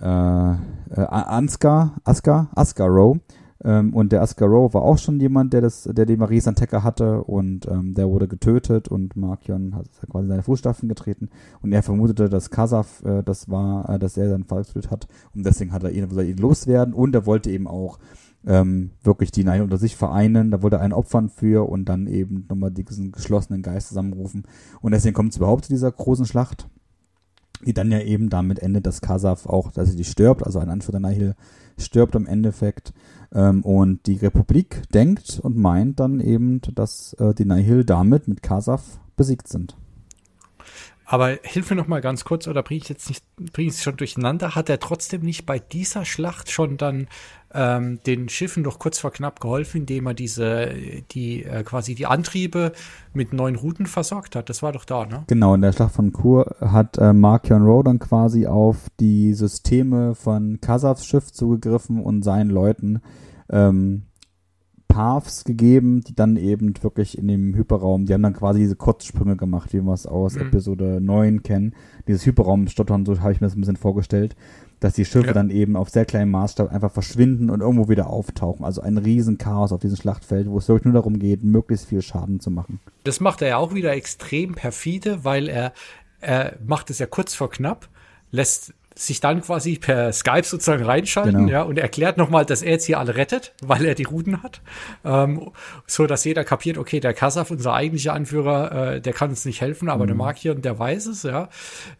äh, 0.00 0.04
äh, 0.04 1.06
Ansgar, 1.06 1.96
Askar, 2.02 2.48
Askar 2.56 2.88
Rowe. 2.88 3.20
Ähm, 3.64 3.94
und 3.94 4.10
der 4.10 4.22
Askar 4.22 4.48
Rowe 4.48 4.74
war 4.74 4.82
auch 4.82 4.98
schon 4.98 5.20
jemand, 5.20 5.52
der 5.52 5.60
das, 5.60 5.84
der 5.84 6.06
die 6.06 6.16
Marie 6.16 6.40
Santeca 6.40 6.82
hatte 6.82 7.22
und 7.22 7.68
ähm, 7.68 7.94
der 7.94 8.08
wurde 8.08 8.26
getötet 8.26 8.88
und 8.88 9.14
Markion 9.14 9.76
hat 9.76 9.86
quasi 10.10 10.26
seine 10.26 10.42
Fußstapfen 10.42 10.88
getreten 10.88 11.28
und 11.62 11.72
er 11.72 11.84
vermutete, 11.84 12.28
dass 12.28 12.50
Kasaf 12.50 13.04
äh, 13.04 13.22
das 13.22 13.48
war, 13.48 13.88
äh, 13.88 13.98
dass 14.00 14.16
er 14.16 14.30
seinen 14.30 14.44
Vater 14.44 14.64
getötet 14.64 14.90
hat 14.90 15.06
und 15.32 15.46
deswegen 15.46 15.72
hat 15.72 15.84
er 15.84 15.92
ihn, 15.92 16.08
er 16.10 16.24
ihn 16.24 16.38
loswerden 16.38 16.92
und 16.92 17.14
er 17.14 17.24
wollte 17.24 17.50
eben 17.50 17.68
auch 17.68 18.00
ähm, 18.46 18.90
wirklich 19.02 19.30
die 19.30 19.44
Nein 19.44 19.62
unter 19.62 19.78
sich 19.78 19.96
vereinen. 19.96 20.50
Da 20.50 20.62
er 20.72 20.80
einen 20.80 20.92
opfern 20.92 21.28
für 21.28 21.68
und 21.68 21.86
dann 21.86 22.06
eben 22.06 22.46
nochmal 22.48 22.70
diesen 22.70 23.12
geschlossenen 23.12 23.62
Geist 23.62 23.88
zusammenrufen. 23.88 24.44
Und 24.80 24.92
deswegen 24.92 25.14
kommt 25.14 25.32
es 25.32 25.36
überhaupt 25.36 25.66
zu 25.66 25.72
dieser 25.72 25.90
großen 25.90 26.26
Schlacht, 26.26 26.68
die 27.64 27.74
dann 27.74 27.92
ja 27.92 28.00
eben 28.00 28.28
damit 28.28 28.58
endet, 28.58 28.86
dass 28.86 29.00
Kasaf 29.00 29.46
auch, 29.46 29.70
dass 29.70 29.90
sie 29.90 29.96
die 29.96 30.04
stirbt, 30.04 30.44
also 30.44 30.58
ein 30.58 30.70
Anführer 30.70 31.00
der 31.00 31.10
Nihil 31.10 31.34
stirbt 31.78 32.14
im 32.14 32.26
Endeffekt. 32.26 32.92
Ähm, 33.32 33.62
und 33.62 34.06
die 34.06 34.16
Republik 34.16 34.82
denkt 34.92 35.40
und 35.42 35.56
meint 35.56 36.00
dann 36.00 36.20
eben, 36.20 36.60
dass 36.74 37.14
äh, 37.14 37.34
die 37.34 37.44
Nihil 37.44 37.84
damit 37.84 38.28
mit 38.28 38.42
Kasaf 38.42 39.00
besiegt 39.16 39.48
sind. 39.48 39.76
Aber 41.04 41.38
hilf 41.42 41.70
mir 41.70 41.76
noch 41.76 41.88
mal 41.88 42.00
ganz 42.00 42.24
kurz, 42.24 42.46
oder 42.46 42.62
bringe 42.62 42.80
ich 42.82 42.88
jetzt 42.88 43.08
nicht, 43.08 43.24
bringe 43.52 43.68
ich 43.68 43.74
es 43.74 43.82
schon 43.82 43.96
durcheinander? 43.96 44.54
Hat 44.54 44.68
er 44.68 44.78
trotzdem 44.80 45.22
nicht 45.22 45.46
bei 45.46 45.58
dieser 45.58 46.04
Schlacht 46.04 46.50
schon 46.50 46.76
dann 46.76 47.08
ähm, 47.54 48.00
den 48.06 48.28
Schiffen 48.28 48.64
doch 48.64 48.78
kurz 48.78 48.98
vor 48.98 49.10
knapp 49.10 49.40
geholfen, 49.40 49.82
indem 49.82 50.06
er 50.06 50.14
diese, 50.14 50.70
die 51.10 51.44
äh, 51.44 51.64
quasi 51.64 51.94
die 51.94 52.06
Antriebe 52.06 52.72
mit 53.12 53.32
neuen 53.32 53.56
Routen 53.56 53.86
versorgt 53.86 54.36
hat? 54.36 54.48
Das 54.48 54.62
war 54.62 54.72
doch 54.72 54.84
da, 54.84 55.04
ne? 55.06 55.24
Genau, 55.26 55.54
in 55.54 55.60
der 55.60 55.72
Schlacht 55.72 55.94
von 55.94 56.12
Kur 56.12 56.56
hat 56.60 56.98
äh, 56.98 57.12
Markion 57.12 57.64
Rowe 57.64 57.84
dann 57.84 57.98
quasi 57.98 58.46
auf 58.46 58.88
die 59.00 59.34
Systeme 59.34 60.14
von 60.14 60.60
Kasavs 60.60 61.06
Schiff 61.06 61.32
zugegriffen 61.32 62.00
und 62.00 62.22
seinen 62.22 62.50
Leuten 62.50 63.02
ähm, 63.50 64.04
Paths 64.92 65.44
gegeben, 65.44 66.02
die 66.02 66.14
dann 66.14 66.36
eben 66.36 66.74
wirklich 66.82 67.16
in 67.16 67.26
dem 67.26 67.54
Hyperraum, 67.54 68.04
die 68.04 68.12
haben 68.12 68.22
dann 68.22 68.34
quasi 68.34 68.60
diese 68.60 68.76
Kurzsprünge 68.76 69.36
gemacht, 69.36 69.72
wie 69.72 69.80
wir 69.80 69.94
es 69.94 70.06
aus 70.06 70.34
mhm. 70.34 70.42
Episode 70.42 71.00
9 71.00 71.42
kennen. 71.42 71.74
Dieses 72.06 72.26
Hyperraumstottern, 72.26 73.06
so 73.06 73.18
habe 73.20 73.32
ich 73.32 73.40
mir 73.40 73.46
das 73.46 73.56
ein 73.56 73.60
bisschen 73.60 73.76
vorgestellt, 73.76 74.36
dass 74.80 74.92
die 74.92 75.06
Schiffe 75.06 75.28
ja. 75.28 75.32
dann 75.32 75.48
eben 75.48 75.76
auf 75.76 75.88
sehr 75.88 76.04
kleinem 76.04 76.30
Maßstab 76.32 76.70
einfach 76.70 76.92
verschwinden 76.92 77.48
und 77.48 77.62
irgendwo 77.62 77.88
wieder 77.88 78.08
auftauchen. 78.08 78.66
Also 78.66 78.82
ein 78.82 78.98
Riesenchaos 78.98 79.72
auf 79.72 79.80
diesem 79.80 79.96
Schlachtfeld, 79.96 80.50
wo 80.50 80.58
es 80.58 80.68
wirklich 80.68 80.84
nur 80.84 80.94
darum 80.94 81.18
geht, 81.18 81.42
möglichst 81.42 81.86
viel 81.86 82.02
Schaden 82.02 82.40
zu 82.40 82.50
machen. 82.50 82.78
Das 83.04 83.18
macht 83.20 83.40
er 83.40 83.48
ja 83.48 83.56
auch 83.56 83.72
wieder 83.72 83.92
extrem 83.92 84.54
perfide, 84.54 85.24
weil 85.24 85.48
er, 85.48 85.72
er 86.20 86.58
macht 86.66 86.90
es 86.90 86.98
ja 86.98 87.06
kurz 87.06 87.34
vor 87.34 87.50
knapp, 87.50 87.88
lässt 88.30 88.74
sich 88.94 89.20
dann 89.20 89.42
quasi 89.42 89.76
per 89.78 90.12
Skype 90.12 90.44
sozusagen 90.44 90.84
reinschalten, 90.84 91.46
genau. 91.46 91.50
ja, 91.50 91.62
und 91.62 91.78
erklärt 91.78 92.18
nochmal, 92.18 92.44
dass 92.44 92.62
er 92.62 92.72
jetzt 92.72 92.84
hier 92.84 92.98
alle 92.98 93.16
rettet, 93.16 93.54
weil 93.62 93.84
er 93.84 93.94
die 93.94 94.04
Routen 94.04 94.42
hat, 94.42 94.60
ähm, 95.04 95.50
so 95.86 96.06
dass 96.06 96.24
jeder 96.24 96.44
kapiert, 96.44 96.78
okay, 96.78 97.00
der 97.00 97.14
Kasaf, 97.14 97.50
unser 97.50 97.74
eigentlicher 97.74 98.14
Anführer, 98.14 98.94
äh, 98.94 99.00
der 99.00 99.12
kann 99.12 99.30
uns 99.30 99.44
nicht 99.44 99.60
helfen, 99.60 99.88
aber 99.88 100.04
mhm. 100.04 100.08
der 100.08 100.16
Markier 100.16 100.54
und 100.54 100.64
der 100.64 100.78
weiß 100.78 101.06
es, 101.06 101.22
ja, 101.22 101.48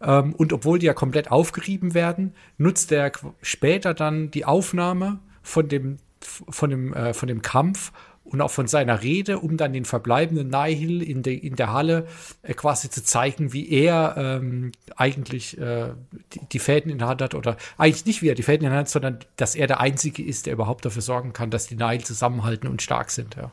ähm, 0.01 0.33
und 0.33 0.53
obwohl 0.53 0.79
die 0.79 0.85
ja 0.85 0.93
komplett 0.93 1.31
aufgerieben 1.31 1.93
werden, 1.93 2.33
nutzt 2.57 2.91
er 2.91 3.11
später 3.41 3.93
dann 3.93 4.31
die 4.31 4.45
Aufnahme 4.45 5.19
von 5.41 5.67
dem 5.67 5.97
von 6.21 6.69
dem 6.69 6.93
äh, 6.93 7.13
von 7.13 7.27
dem 7.27 7.41
Kampf 7.41 7.91
und 8.23 8.41
auch 8.41 8.51
von 8.51 8.67
seiner 8.67 9.03
Rede, 9.03 9.39
um 9.39 9.57
dann 9.57 9.73
den 9.73 9.85
verbleibenden 9.85 10.49
Nihil 10.49 11.01
in, 11.01 11.23
de, 11.23 11.35
in 11.35 11.55
der 11.55 11.73
Halle 11.73 12.07
äh, 12.41 12.53
quasi 12.53 12.89
zu 12.89 13.03
zeigen, 13.03 13.53
wie 13.53 13.69
er 13.69 14.15
ähm, 14.17 14.71
eigentlich 14.95 15.57
äh, 15.57 15.89
die, 16.33 16.39
die 16.51 16.59
Fäden 16.59 16.91
in 16.91 16.99
der 16.99 17.07
Hand 17.07 17.21
hat 17.21 17.35
oder 17.35 17.57
eigentlich 17.77 18.05
nicht 18.05 18.21
wie 18.21 18.29
er 18.29 18.35
die 18.35 18.43
Fäden 18.43 18.65
in 18.65 18.71
der 18.71 18.79
Hand 18.79 18.87
hat, 18.87 18.91
sondern 18.91 19.19
dass 19.37 19.55
er 19.55 19.67
der 19.67 19.79
Einzige 19.79 20.23
ist, 20.23 20.45
der 20.45 20.53
überhaupt 20.53 20.85
dafür 20.85 21.01
sorgen 21.01 21.33
kann, 21.33 21.49
dass 21.49 21.67
die 21.67 21.75
Nihil 21.75 22.03
zusammenhalten 22.03 22.69
und 22.69 22.81
stark 22.81 23.11
sind. 23.11 23.35
Ja. 23.35 23.51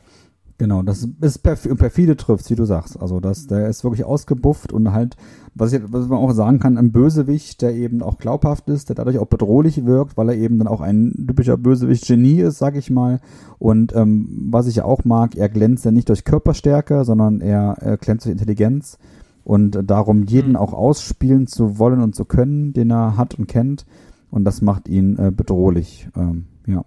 Genau, 0.61 0.83
das 0.83 1.07
ist 1.21 1.39
perf 1.39 1.67
perfide 1.75 2.15
trifft, 2.15 2.47
wie 2.51 2.55
du 2.55 2.65
sagst. 2.65 3.01
Also 3.01 3.19
das, 3.19 3.47
der 3.47 3.67
ist 3.67 3.83
wirklich 3.83 4.05
ausgebufft 4.05 4.71
und 4.71 4.91
halt, 4.91 5.17
was, 5.55 5.73
ich, 5.73 5.81
was 5.87 6.07
man 6.07 6.19
auch 6.19 6.33
sagen 6.33 6.59
kann, 6.59 6.77
ein 6.77 6.91
Bösewicht, 6.91 7.63
der 7.63 7.73
eben 7.73 8.03
auch 8.03 8.19
glaubhaft 8.19 8.69
ist, 8.69 8.89
der 8.89 8.95
dadurch 8.95 9.17
auch 9.17 9.25
bedrohlich 9.25 9.87
wirkt, 9.87 10.17
weil 10.17 10.29
er 10.29 10.35
eben 10.35 10.59
dann 10.59 10.67
auch 10.67 10.81
ein 10.81 11.25
typischer 11.27 11.57
Bösewicht-Genie 11.57 12.41
ist, 12.41 12.59
sag 12.59 12.75
ich 12.75 12.91
mal. 12.91 13.21
Und 13.57 13.95
ähm, 13.95 14.49
was 14.51 14.67
ich 14.67 14.75
ja 14.75 14.85
auch 14.85 15.03
mag, 15.03 15.35
er 15.35 15.49
glänzt 15.49 15.83
ja 15.83 15.89
nicht 15.89 16.09
durch 16.09 16.25
Körperstärke, 16.25 17.05
sondern 17.05 17.41
er, 17.41 17.77
er 17.79 17.97
glänzt 17.97 18.25
durch 18.25 18.33
Intelligenz 18.33 18.99
und 19.43 19.75
äh, 19.75 19.83
darum 19.83 20.25
jeden 20.25 20.51
mhm. 20.51 20.57
auch 20.57 20.73
ausspielen 20.73 21.47
zu 21.47 21.79
wollen 21.79 22.03
und 22.03 22.13
zu 22.13 22.23
können, 22.23 22.73
den 22.73 22.91
er 22.91 23.17
hat 23.17 23.33
und 23.33 23.47
kennt. 23.47 23.87
Und 24.29 24.45
das 24.45 24.61
macht 24.61 24.87
ihn 24.87 25.17
äh, 25.17 25.31
bedrohlich. 25.31 26.07
Ähm, 26.15 26.45
ja. 26.67 26.85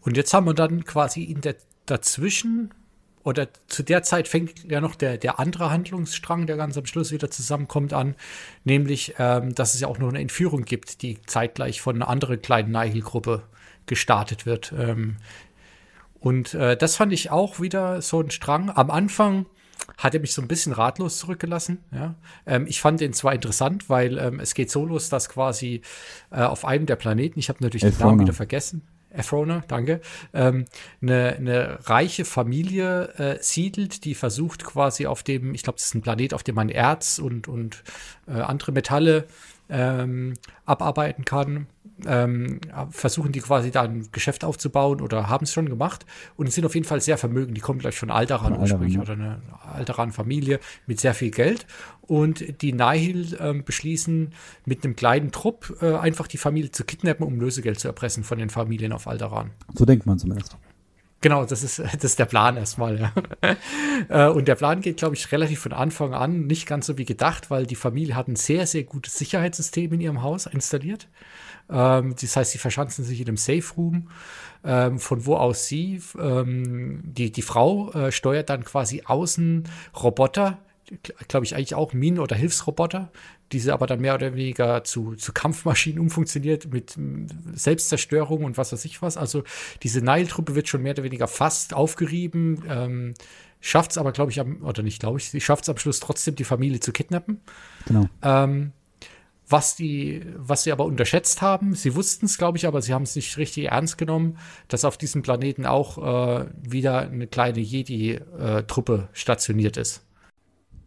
Und 0.00 0.16
jetzt 0.16 0.34
haben 0.34 0.46
wir 0.46 0.54
dann 0.54 0.82
quasi 0.82 1.22
in 1.22 1.42
der 1.42 1.54
dazwischen 1.86 2.72
oder 3.26 3.48
zu 3.66 3.82
der 3.82 4.04
Zeit 4.04 4.28
fängt 4.28 4.70
ja 4.70 4.80
noch 4.80 4.94
der, 4.94 5.18
der 5.18 5.40
andere 5.40 5.70
Handlungsstrang, 5.70 6.46
der 6.46 6.56
ganz 6.56 6.78
am 6.78 6.86
Schluss 6.86 7.10
wieder 7.10 7.28
zusammenkommt, 7.28 7.92
an, 7.92 8.14
nämlich, 8.62 9.14
ähm, 9.18 9.52
dass 9.52 9.74
es 9.74 9.80
ja 9.80 9.88
auch 9.88 9.98
noch 9.98 10.10
eine 10.10 10.20
Entführung 10.20 10.64
gibt, 10.64 11.02
die 11.02 11.20
zeitgleich 11.26 11.80
von 11.80 11.96
einer 11.96 12.08
anderen 12.08 12.40
kleinen 12.40 12.70
Nihil-Gruppe 12.70 13.42
gestartet 13.86 14.46
wird. 14.46 14.72
Ähm, 14.78 15.16
und 16.20 16.54
äh, 16.54 16.76
das 16.76 16.94
fand 16.94 17.12
ich 17.12 17.32
auch 17.32 17.60
wieder 17.60 18.00
so 18.00 18.20
ein 18.20 18.30
Strang. 18.30 18.70
Am 18.70 18.92
Anfang 18.92 19.46
hat 19.98 20.14
er 20.14 20.20
mich 20.20 20.32
so 20.32 20.40
ein 20.40 20.48
bisschen 20.48 20.72
ratlos 20.72 21.18
zurückgelassen. 21.18 21.78
Ja. 21.92 22.14
Ähm, 22.46 22.66
ich 22.68 22.80
fand 22.80 23.00
den 23.00 23.12
zwar 23.12 23.34
interessant, 23.34 23.90
weil 23.90 24.18
ähm, 24.18 24.38
es 24.38 24.54
geht 24.54 24.70
so 24.70 24.84
los, 24.84 25.08
dass 25.08 25.28
quasi 25.28 25.82
äh, 26.30 26.42
auf 26.42 26.64
einem 26.64 26.86
der 26.86 26.96
Planeten, 26.96 27.40
ich 27.40 27.48
habe 27.48 27.62
natürlich 27.62 27.82
den 27.82 27.98
Namen 27.98 28.20
wieder 28.20 28.32
vergessen, 28.32 28.86
Efrona, 29.16 29.64
danke, 29.68 30.00
ähm, 30.34 30.66
eine, 31.00 31.36
eine 31.36 31.78
reiche 31.84 32.24
Familie 32.24 33.14
äh, 33.18 33.38
siedelt, 33.40 34.04
die 34.04 34.14
versucht 34.14 34.64
quasi 34.64 35.06
auf 35.06 35.22
dem, 35.22 35.54
ich 35.54 35.62
glaube, 35.62 35.78
das 35.78 35.86
ist 35.86 35.94
ein 35.94 36.02
Planet, 36.02 36.34
auf 36.34 36.42
dem 36.42 36.54
man 36.54 36.68
Erz 36.68 37.18
und, 37.18 37.48
und 37.48 37.82
äh, 38.28 38.32
andere 38.32 38.72
Metalle 38.72 39.26
ähm, 39.68 40.34
abarbeiten 40.64 41.24
kann 41.24 41.66
ähm, 42.04 42.60
versuchen 42.90 43.32
die 43.32 43.40
quasi 43.40 43.70
da 43.70 43.82
ein 43.82 44.08
Geschäft 44.12 44.44
aufzubauen 44.44 45.00
oder 45.00 45.28
haben 45.28 45.44
es 45.44 45.52
schon 45.52 45.68
gemacht 45.68 46.04
und 46.36 46.52
sind 46.52 46.66
auf 46.66 46.74
jeden 46.74 46.86
Fall 46.86 47.00
sehr 47.00 47.16
vermögend. 47.16 47.56
Die 47.56 47.60
kommen 47.60 47.78
gleich 47.78 47.98
von 47.98 48.10
Alderan 48.10 48.52
von 48.52 48.60
ursprünglich 48.60 48.98
oder 48.98 49.14
eine 49.14 49.40
Alderan-Familie 49.72 50.60
mit 50.86 51.00
sehr 51.00 51.14
viel 51.14 51.30
Geld. 51.30 51.66
Und 52.02 52.62
die 52.62 52.72
Nihil 52.72 53.36
ähm, 53.40 53.64
beschließen, 53.64 54.32
mit 54.64 54.84
einem 54.84 54.94
kleinen 54.94 55.32
Trupp 55.32 55.76
äh, 55.80 55.94
einfach 55.94 56.26
die 56.26 56.38
Familie 56.38 56.70
zu 56.70 56.84
kidnappen, 56.84 57.26
um 57.26 57.40
Lösegeld 57.40 57.80
zu 57.80 57.88
erpressen 57.88 58.24
von 58.24 58.38
den 58.38 58.50
Familien 58.50 58.92
auf 58.92 59.06
Alderan. 59.06 59.50
So 59.74 59.84
denkt 59.84 60.06
man 60.06 60.18
zumindest. 60.18 60.56
Genau, 61.20 61.44
das 61.44 61.62
ist, 61.62 61.78
das 61.94 62.04
ist 62.04 62.18
der 62.18 62.26
Plan 62.26 62.56
erstmal. 62.56 63.00
Ja. 63.00 63.12
Äh, 64.10 64.28
und 64.28 64.46
der 64.46 64.56
Plan 64.56 64.82
geht, 64.82 64.98
glaube 64.98 65.14
ich, 65.14 65.32
relativ 65.32 65.60
von 65.60 65.72
Anfang 65.72 66.12
an 66.12 66.46
nicht 66.46 66.66
ganz 66.66 66.84
so 66.86 66.98
wie 66.98 67.06
gedacht, 67.06 67.50
weil 67.50 67.66
die 67.66 67.76
Familie 67.76 68.14
hat 68.14 68.28
ein 68.28 68.36
sehr, 68.36 68.66
sehr 68.66 68.84
gutes 68.84 69.16
Sicherheitssystem 69.16 69.90
in 69.94 70.02
ihrem 70.02 70.22
Haus 70.22 70.44
installiert. 70.44 71.08
Ähm, 71.70 72.14
das 72.20 72.36
heißt, 72.36 72.52
sie 72.52 72.58
verschanzen 72.58 73.04
sich 73.04 73.20
in 73.20 73.28
einem 73.28 73.38
Safe 73.38 73.64
Room, 73.74 74.10
ähm, 74.64 74.98
von 74.98 75.24
wo 75.24 75.36
aus 75.36 75.66
sie, 75.66 76.02
ähm, 76.20 77.00
die, 77.04 77.32
die 77.32 77.42
Frau 77.42 77.90
äh, 77.92 78.12
steuert 78.12 78.50
dann 78.50 78.64
quasi 78.64 79.02
außen 79.06 79.64
Roboter, 80.02 80.58
glaube 81.28 81.46
ich 81.46 81.56
eigentlich 81.56 81.74
auch 81.74 81.94
Minen- 81.94 82.20
oder 82.20 82.36
Hilfsroboter, 82.36 83.10
diese 83.52 83.72
aber 83.72 83.86
dann 83.86 84.00
mehr 84.00 84.14
oder 84.14 84.34
weniger 84.34 84.84
zu, 84.84 85.14
zu 85.14 85.32
Kampfmaschinen 85.32 86.00
umfunktioniert 86.00 86.72
mit 86.72 86.96
Selbstzerstörung 87.54 88.44
und 88.44 88.58
was 88.58 88.72
weiß 88.72 88.84
ich 88.84 89.02
was. 89.02 89.16
Also 89.16 89.44
diese 89.82 90.00
Nile-Truppe 90.00 90.54
wird 90.54 90.68
schon 90.68 90.82
mehr 90.82 90.92
oder 90.92 91.04
weniger 91.04 91.28
fast 91.28 91.74
aufgerieben, 91.74 92.62
ähm, 92.68 93.14
schafft 93.60 93.92
es 93.92 93.98
aber, 93.98 94.12
glaube 94.12 94.30
ich, 94.32 94.40
am, 94.40 94.62
oder 94.62 94.82
nicht, 94.82 95.00
glaube 95.00 95.18
ich, 95.18 95.30
sie 95.30 95.40
schafft 95.40 95.64
es 95.64 95.68
am 95.68 95.78
Schluss 95.78 96.00
trotzdem, 96.00 96.34
die 96.34 96.44
Familie 96.44 96.80
zu 96.80 96.92
kidnappen. 96.92 97.40
Genau. 97.86 98.08
Ähm, 98.22 98.72
was 99.48 99.76
die, 99.76 100.22
was 100.36 100.64
sie 100.64 100.72
aber 100.72 100.84
unterschätzt 100.84 101.40
haben. 101.40 101.74
Sie 101.74 101.94
wussten 101.94 102.26
es, 102.26 102.36
glaube 102.36 102.58
ich, 102.58 102.66
aber 102.66 102.82
sie 102.82 102.92
haben 102.92 103.04
es 103.04 103.14
nicht 103.14 103.36
richtig 103.36 103.66
ernst 103.66 103.96
genommen, 103.96 104.38
dass 104.68 104.84
auf 104.84 104.98
diesem 104.98 105.22
Planeten 105.22 105.66
auch 105.66 105.98
äh, 105.98 106.46
wieder 106.60 107.02
eine 107.02 107.26
kleine 107.28 107.60
Jedi-Truppe 107.60 109.08
stationiert 109.12 109.76
ist. 109.76 110.05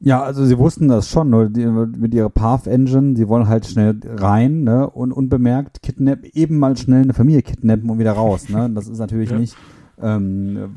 Ja, 0.01 0.23
also 0.23 0.45
sie 0.45 0.57
wussten 0.57 0.87
das 0.87 1.09
schon, 1.09 1.29
nur 1.29 1.49
die, 1.49 1.65
mit 1.65 2.13
ihrer 2.13 2.29
Path 2.29 2.67
Engine, 2.67 3.17
sie 3.17 3.27
wollen 3.27 3.49
halt 3.49 3.65
schnell 3.65 3.99
rein, 4.05 4.63
ne, 4.63 4.89
und 4.89 5.11
unbemerkt 5.11 5.81
kidnap, 5.81 6.23
eben 6.23 6.57
mal 6.57 6.77
schnell 6.77 7.01
eine 7.01 7.13
Familie 7.13 7.41
kidnappen 7.41 7.89
und 7.89 7.99
wieder 7.99 8.13
raus, 8.13 8.47
ne. 8.47 8.69
Das 8.73 8.87
ist 8.87 8.99
natürlich 8.99 9.29
ja. 9.31 9.37
nicht, 9.37 9.57
ähm, 10.01 10.75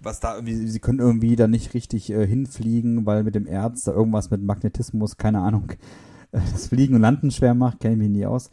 was 0.00 0.20
da 0.20 0.36
irgendwie, 0.36 0.68
sie 0.68 0.78
können 0.78 1.00
irgendwie 1.00 1.34
da 1.34 1.48
nicht 1.48 1.74
richtig 1.74 2.10
äh, 2.10 2.24
hinfliegen, 2.24 3.04
weil 3.04 3.24
mit 3.24 3.34
dem 3.34 3.46
Erz 3.46 3.82
da 3.82 3.92
irgendwas 3.92 4.30
mit 4.30 4.42
Magnetismus, 4.42 5.16
keine 5.16 5.40
Ahnung, 5.40 5.72
das 6.30 6.68
Fliegen 6.68 6.94
und 6.94 7.00
Landen 7.00 7.32
schwer 7.32 7.54
macht, 7.54 7.80
kenne 7.80 7.94
ich 7.94 8.00
mich 8.00 8.10
nie 8.10 8.26
aus. 8.26 8.50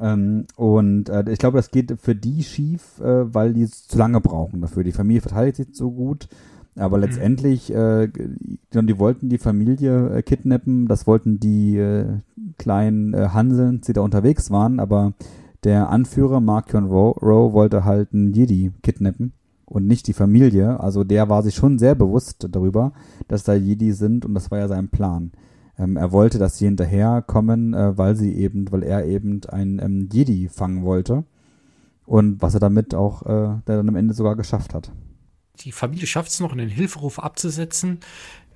Ähm, 0.00 0.46
und 0.56 1.08
äh, 1.08 1.24
ich 1.30 1.38
glaube, 1.38 1.58
das 1.58 1.70
geht 1.70 2.00
für 2.00 2.14
die 2.14 2.42
schief, 2.42 3.00
äh, 3.00 3.32
weil 3.32 3.54
die 3.54 3.68
zu 3.68 3.98
lange 3.98 4.20
brauchen 4.20 4.60
dafür. 4.60 4.84
Die 4.84 4.92
Familie 4.92 5.20
verteidigt 5.20 5.56
sich 5.56 5.76
so 5.76 5.90
gut, 5.90 6.28
aber 6.76 6.96
mhm. 6.96 7.02
letztendlich, 7.02 7.72
äh, 7.72 8.08
die 8.08 8.98
wollten 8.98 9.28
die 9.28 9.38
Familie 9.38 10.16
äh, 10.16 10.22
kidnappen, 10.22 10.86
das 10.86 11.06
wollten 11.06 11.40
die 11.40 11.76
äh, 11.76 12.06
kleinen 12.58 13.14
äh, 13.14 13.28
Hanseln, 13.32 13.80
die 13.80 13.92
da 13.92 14.02
unterwegs 14.02 14.50
waren, 14.50 14.80
aber 14.80 15.14
der 15.64 15.90
Anführer 15.90 16.40
Markion 16.40 16.86
Rowe 16.86 17.52
wollte 17.52 17.84
halt 17.84 18.14
einen 18.14 18.32
Jedi 18.32 18.72
kidnappen 18.82 19.32
und 19.66 19.86
nicht 19.86 20.06
die 20.06 20.14
Familie. 20.14 20.80
Also 20.80 21.04
der 21.04 21.28
war 21.28 21.42
sich 21.42 21.54
schon 21.54 21.78
sehr 21.78 21.94
bewusst 21.94 22.46
darüber, 22.50 22.92
dass 23.28 23.44
da 23.44 23.54
Jedi 23.54 23.92
sind 23.92 24.24
und 24.24 24.34
das 24.34 24.50
war 24.50 24.58
ja 24.58 24.68
sein 24.68 24.88
Plan. 24.88 25.32
Ähm, 25.78 25.96
er 25.96 26.12
wollte, 26.12 26.38
dass 26.38 26.58
sie 26.58 26.66
hinterherkommen, 26.66 27.74
äh, 27.74 27.96
weil 27.96 28.16
sie 28.16 28.34
eben, 28.34 28.70
weil 28.72 28.82
er 28.82 29.06
eben 29.06 29.40
einen 29.48 29.78
ähm, 29.80 30.08
Jedi 30.12 30.48
fangen 30.48 30.84
wollte. 30.84 31.24
Und 32.06 32.42
was 32.42 32.54
er 32.54 32.60
damit 32.60 32.94
auch, 32.94 33.22
äh, 33.24 33.60
dann 33.64 33.88
am 33.88 33.96
Ende 33.96 34.14
sogar 34.14 34.34
geschafft 34.34 34.74
hat. 34.74 34.90
Die 35.60 35.72
Familie 35.72 36.06
schafft 36.06 36.30
es 36.30 36.40
noch, 36.40 36.52
einen 36.52 36.68
Hilferuf 36.68 37.18
abzusetzen. 37.18 38.00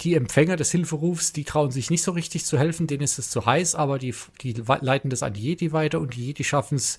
Die 0.00 0.14
Empfänger 0.14 0.56
des 0.56 0.70
Hilferufs, 0.70 1.32
die 1.32 1.44
trauen 1.44 1.70
sich 1.70 1.90
nicht 1.90 2.02
so 2.02 2.12
richtig 2.12 2.44
zu 2.44 2.58
helfen, 2.58 2.86
denen 2.86 3.02
ist 3.02 3.18
es 3.18 3.30
zu 3.30 3.46
heiß, 3.46 3.74
aber 3.74 3.98
die, 3.98 4.14
die 4.40 4.54
leiten 4.80 5.10
das 5.10 5.22
an 5.22 5.34
die 5.34 5.42
Jedi 5.42 5.72
weiter 5.72 6.00
und 6.00 6.16
die 6.16 6.26
Jedi 6.26 6.44
schaffen 6.44 6.76
es 6.76 6.98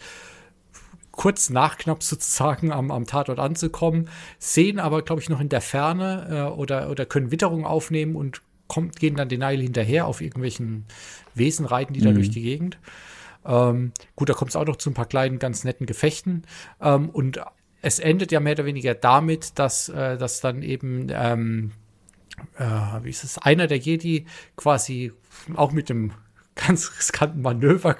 kurz 1.11 1.49
nach 1.49 1.77
knapp 1.77 2.03
sozusagen 2.03 2.71
am, 2.71 2.91
am 2.91 3.05
Tatort 3.05 3.39
anzukommen, 3.39 4.09
sehen 4.37 4.79
aber, 4.79 5.01
glaube 5.01 5.21
ich, 5.21 5.29
noch 5.29 5.39
in 5.39 5.49
der 5.49 5.61
Ferne 5.61 6.27
äh, 6.29 6.53
oder, 6.53 6.89
oder 6.89 7.05
können 7.05 7.31
Witterung 7.31 7.65
aufnehmen 7.65 8.15
und 8.15 8.41
kommt, 8.67 8.97
gehen 8.99 9.15
dann 9.15 9.29
den 9.29 9.39
Nile 9.39 9.63
hinterher 9.63 10.07
auf 10.07 10.21
irgendwelchen 10.21 10.85
Wesen, 11.33 11.65
reiten 11.65 11.93
die 11.93 12.01
da 12.01 12.11
mhm. 12.11 12.15
durch 12.15 12.31
die 12.31 12.41
Gegend. 12.41 12.77
Ähm, 13.45 13.91
gut, 14.15 14.29
da 14.29 14.33
kommt 14.33 14.49
es 14.51 14.55
auch 14.55 14.65
noch 14.65 14.77
zu 14.77 14.89
ein 14.89 14.93
paar 14.93 15.05
kleinen, 15.05 15.39
ganz 15.39 15.63
netten 15.63 15.85
Gefechten. 15.85 16.43
Ähm, 16.81 17.09
und 17.09 17.39
es 17.85 17.99
endet 17.99 18.31
ja 18.31 18.39
mehr 18.39 18.53
oder 18.53 18.65
weniger 18.65 18.95
damit, 18.95 19.59
dass, 19.59 19.89
äh, 19.89 20.17
dass 20.17 20.41
dann 20.41 20.63
eben, 20.63 21.07
ähm, 21.11 21.71
äh, 22.57 22.63
wie 23.03 23.11
ist 23.11 23.23
es, 23.23 23.37
einer 23.37 23.67
der 23.67 23.77
Jedi 23.77 24.25
quasi 24.55 25.11
auch 25.53 25.71
mit 25.71 25.89
dem 25.89 26.11
ganz 26.55 26.91
riskanten 26.97 27.43
Manöver 27.43 27.97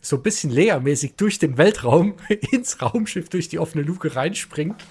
so 0.00 0.16
ein 0.16 0.22
bisschen 0.22 0.50
leermäßig 0.50 1.16
durch 1.16 1.40
den 1.40 1.58
Weltraum 1.58 2.14
ins 2.52 2.80
Raumschiff 2.80 3.28
durch 3.28 3.48
die 3.48 3.58
offene 3.58 3.82
Luke 3.82 4.14
reinspringt, 4.14 4.84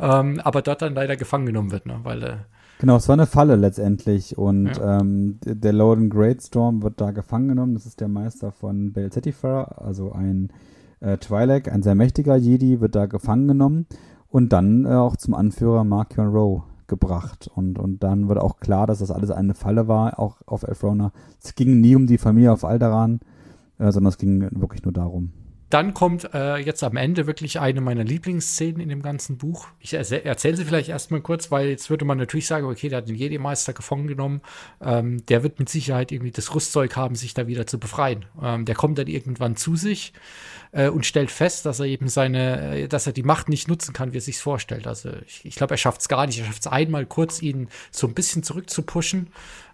ähm, 0.00 0.40
aber 0.40 0.60
dort 0.62 0.82
dann 0.82 0.94
leider 0.96 1.16
gefangen 1.16 1.46
genommen 1.46 1.70
wird, 1.70 1.86
ne, 1.86 2.00
weil 2.02 2.22
äh, 2.24 2.36
Genau, 2.80 2.96
es 2.96 3.08
war 3.08 3.14
eine 3.14 3.26
Falle 3.26 3.56
letztendlich 3.56 4.38
und 4.38 4.76
ja. 4.76 5.00
ähm, 5.00 5.38
der 5.44 5.72
Loden 5.72 6.10
Greatstorm 6.10 6.82
wird 6.82 7.00
da 7.00 7.10
gefangen 7.10 7.48
genommen. 7.48 7.74
Das 7.74 7.86
ist 7.86 8.00
der 8.00 8.06
Meister 8.06 8.52
von 8.52 8.92
Bel 8.92 9.10
Cetifer, 9.10 9.82
also 9.82 10.12
ein 10.12 10.52
äh, 11.00 11.16
Twi'lek, 11.16 11.68
ein 11.68 11.82
sehr 11.82 11.94
mächtiger 11.94 12.36
Jedi, 12.36 12.80
wird 12.80 12.94
da 12.94 13.06
gefangen 13.06 13.48
genommen 13.48 13.86
und 14.28 14.52
dann 14.52 14.84
äh, 14.84 14.90
auch 14.90 15.16
zum 15.16 15.34
Anführer 15.34 15.84
Markion 15.84 16.28
Rowe 16.28 16.64
gebracht. 16.86 17.50
Und, 17.54 17.78
und 17.78 18.02
dann 18.02 18.28
wird 18.28 18.38
auch 18.38 18.58
klar, 18.58 18.86
dass 18.86 18.98
das 18.98 19.10
alles 19.10 19.30
eine 19.30 19.54
Falle 19.54 19.88
war, 19.88 20.18
auch 20.18 20.38
auf 20.46 20.62
Elfrona. 20.62 21.12
Es 21.42 21.54
ging 21.54 21.80
nie 21.80 21.94
um 21.94 22.06
die 22.06 22.18
Familie 22.18 22.52
auf 22.52 22.64
Alderan, 22.64 23.20
äh, 23.78 23.92
sondern 23.92 24.08
es 24.08 24.18
ging 24.18 24.48
wirklich 24.52 24.82
nur 24.82 24.92
darum. 24.92 25.32
dann 25.70 25.92
kommt 25.92 26.32
äh, 26.32 26.56
jetzt 26.56 26.82
am 26.82 26.96
Ende 26.96 27.26
wirklich 27.26 27.60
eine 27.60 27.82
meiner 27.82 28.04
Lieblingsszenen 28.04 28.80
in 28.80 28.88
dem 28.88 29.02
ganzen 29.02 29.36
Buch. 29.36 29.66
Ich 29.80 29.92
erzähle 29.92 30.56
sie 30.56 30.64
vielleicht 30.64 30.88
erstmal 30.88 31.20
kurz, 31.20 31.50
weil 31.50 31.68
jetzt 31.68 31.90
würde 31.90 32.06
man 32.06 32.16
natürlich 32.16 32.46
sagen, 32.46 32.66
okay, 32.66 32.88
der 32.88 32.98
hat 32.98 33.08
den 33.08 33.16
Jedi-Meister 33.16 33.74
gefangen 33.74 34.06
genommen. 34.06 34.40
Ähm, 34.80 35.24
der 35.26 35.42
wird 35.42 35.58
mit 35.58 35.68
Sicherheit 35.68 36.10
irgendwie 36.10 36.30
das 36.30 36.54
Rüstzeug 36.54 36.96
haben, 36.96 37.14
sich 37.16 37.34
da 37.34 37.46
wieder 37.46 37.66
zu 37.66 37.78
befreien. 37.78 38.24
Ähm, 38.42 38.64
der 38.64 38.74
kommt 38.74 38.96
dann 38.96 39.08
irgendwann 39.08 39.56
zu 39.56 39.76
sich 39.76 40.14
äh, 40.72 40.88
und 40.88 41.06
stellt 41.06 41.30
fest, 41.30 41.66
dass 41.66 41.80
er 41.80 41.86
eben 41.86 42.08
seine, 42.08 42.76
äh, 42.76 42.88
dass 42.88 43.06
er 43.06 43.12
die 43.12 43.22
Macht 43.22 43.48
nicht 43.48 43.68
nutzen 43.68 43.92
kann, 43.92 44.12
wie 44.12 44.18
er 44.18 44.22
sich 44.22 44.38
vorstellt. 44.38 44.86
Also 44.86 45.10
ich, 45.26 45.44
ich 45.44 45.54
glaube, 45.56 45.74
er 45.74 45.78
schafft 45.78 46.00
es 46.00 46.08
gar 46.08 46.26
nicht. 46.26 46.38
Er 46.38 46.46
schafft 46.46 46.62
es 46.62 46.66
einmal 46.66 47.06
kurz, 47.06 47.42
ihn 47.42 47.68
so 47.90 48.06
ein 48.06 48.14
bisschen 48.14 48.42
zurückzupushen. 48.42 49.28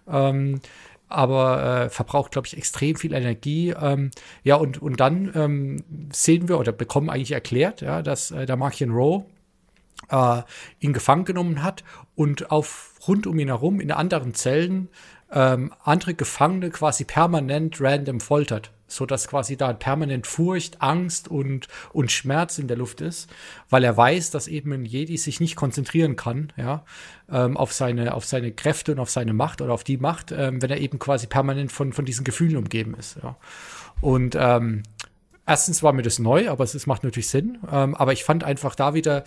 Ähm, 0.07 0.61
aber 1.07 1.85
äh, 1.85 1.89
verbraucht, 1.89 2.31
glaube 2.31 2.47
ich, 2.47 2.57
extrem 2.57 2.95
viel 2.95 3.13
Energie. 3.13 3.69
Ähm, 3.69 4.11
ja, 4.43 4.55
und, 4.55 4.81
und 4.81 4.99
dann 4.99 5.31
ähm, 5.35 5.83
sehen 6.11 6.49
wir 6.49 6.59
oder 6.59 6.71
bekommen 6.71 7.09
eigentlich 7.09 7.31
erklärt, 7.31 7.81
ja, 7.81 8.01
dass 8.01 8.31
äh, 8.31 8.45
der 8.45 8.55
Markian 8.55 8.91
Rowe 8.91 9.25
äh, 10.09 10.41
ihn 10.79 10.93
gefangen 10.93 11.25
genommen 11.25 11.63
hat 11.63 11.83
und 12.15 12.51
auf 12.51 12.93
rund 13.07 13.27
um 13.27 13.37
ihn 13.37 13.49
herum 13.49 13.79
in 13.79 13.91
anderen 13.91 14.33
Zellen 14.33 14.89
ähm, 15.31 15.73
andere 15.83 16.13
Gefangene 16.13 16.69
quasi 16.69 17.03
permanent 17.03 17.79
random 17.81 18.19
foltert 18.19 18.71
so 18.87 19.05
dass 19.05 19.27
quasi 19.27 19.57
da 19.57 19.73
permanent 19.73 20.27
Furcht, 20.27 20.81
Angst 20.81 21.27
und, 21.27 21.67
und 21.93 22.11
Schmerz 22.11 22.57
in 22.57 22.67
der 22.67 22.77
Luft 22.77 23.01
ist, 23.01 23.29
weil 23.69 23.83
er 23.83 23.95
weiß, 23.95 24.31
dass 24.31 24.47
eben 24.47 24.71
ein 24.73 24.85
Jedi 24.85 25.17
sich 25.17 25.39
nicht 25.39 25.55
konzentrieren 25.55 26.15
kann, 26.15 26.53
ja, 26.57 26.83
ähm, 27.29 27.57
auf 27.57 27.73
seine, 27.73 28.13
auf 28.13 28.25
seine 28.25 28.51
Kräfte 28.51 28.91
und 28.91 28.99
auf 28.99 29.09
seine 29.09 29.33
Macht 29.33 29.61
oder 29.61 29.73
auf 29.73 29.83
die 29.83 29.97
Macht, 29.97 30.31
ähm, 30.31 30.61
wenn 30.61 30.69
er 30.69 30.79
eben 30.79 30.99
quasi 30.99 31.27
permanent 31.27 31.71
von, 31.71 31.93
von 31.93 32.05
diesen 32.05 32.23
Gefühlen 32.23 32.57
umgeben 32.57 32.95
ist, 32.95 33.17
ja. 33.21 33.35
Und, 34.01 34.35
ähm, 34.37 34.83
erstens 35.45 35.83
war 35.83 35.93
mir 35.93 36.01
das 36.01 36.19
neu, 36.19 36.49
aber 36.49 36.63
es, 36.63 36.73
es 36.73 36.87
macht 36.87 37.03
natürlich 37.03 37.29
Sinn, 37.29 37.59
ähm, 37.71 37.95
aber 37.95 38.13
ich 38.13 38.23
fand 38.23 38.43
einfach 38.43 38.75
da 38.75 38.93
wieder, 38.93 39.23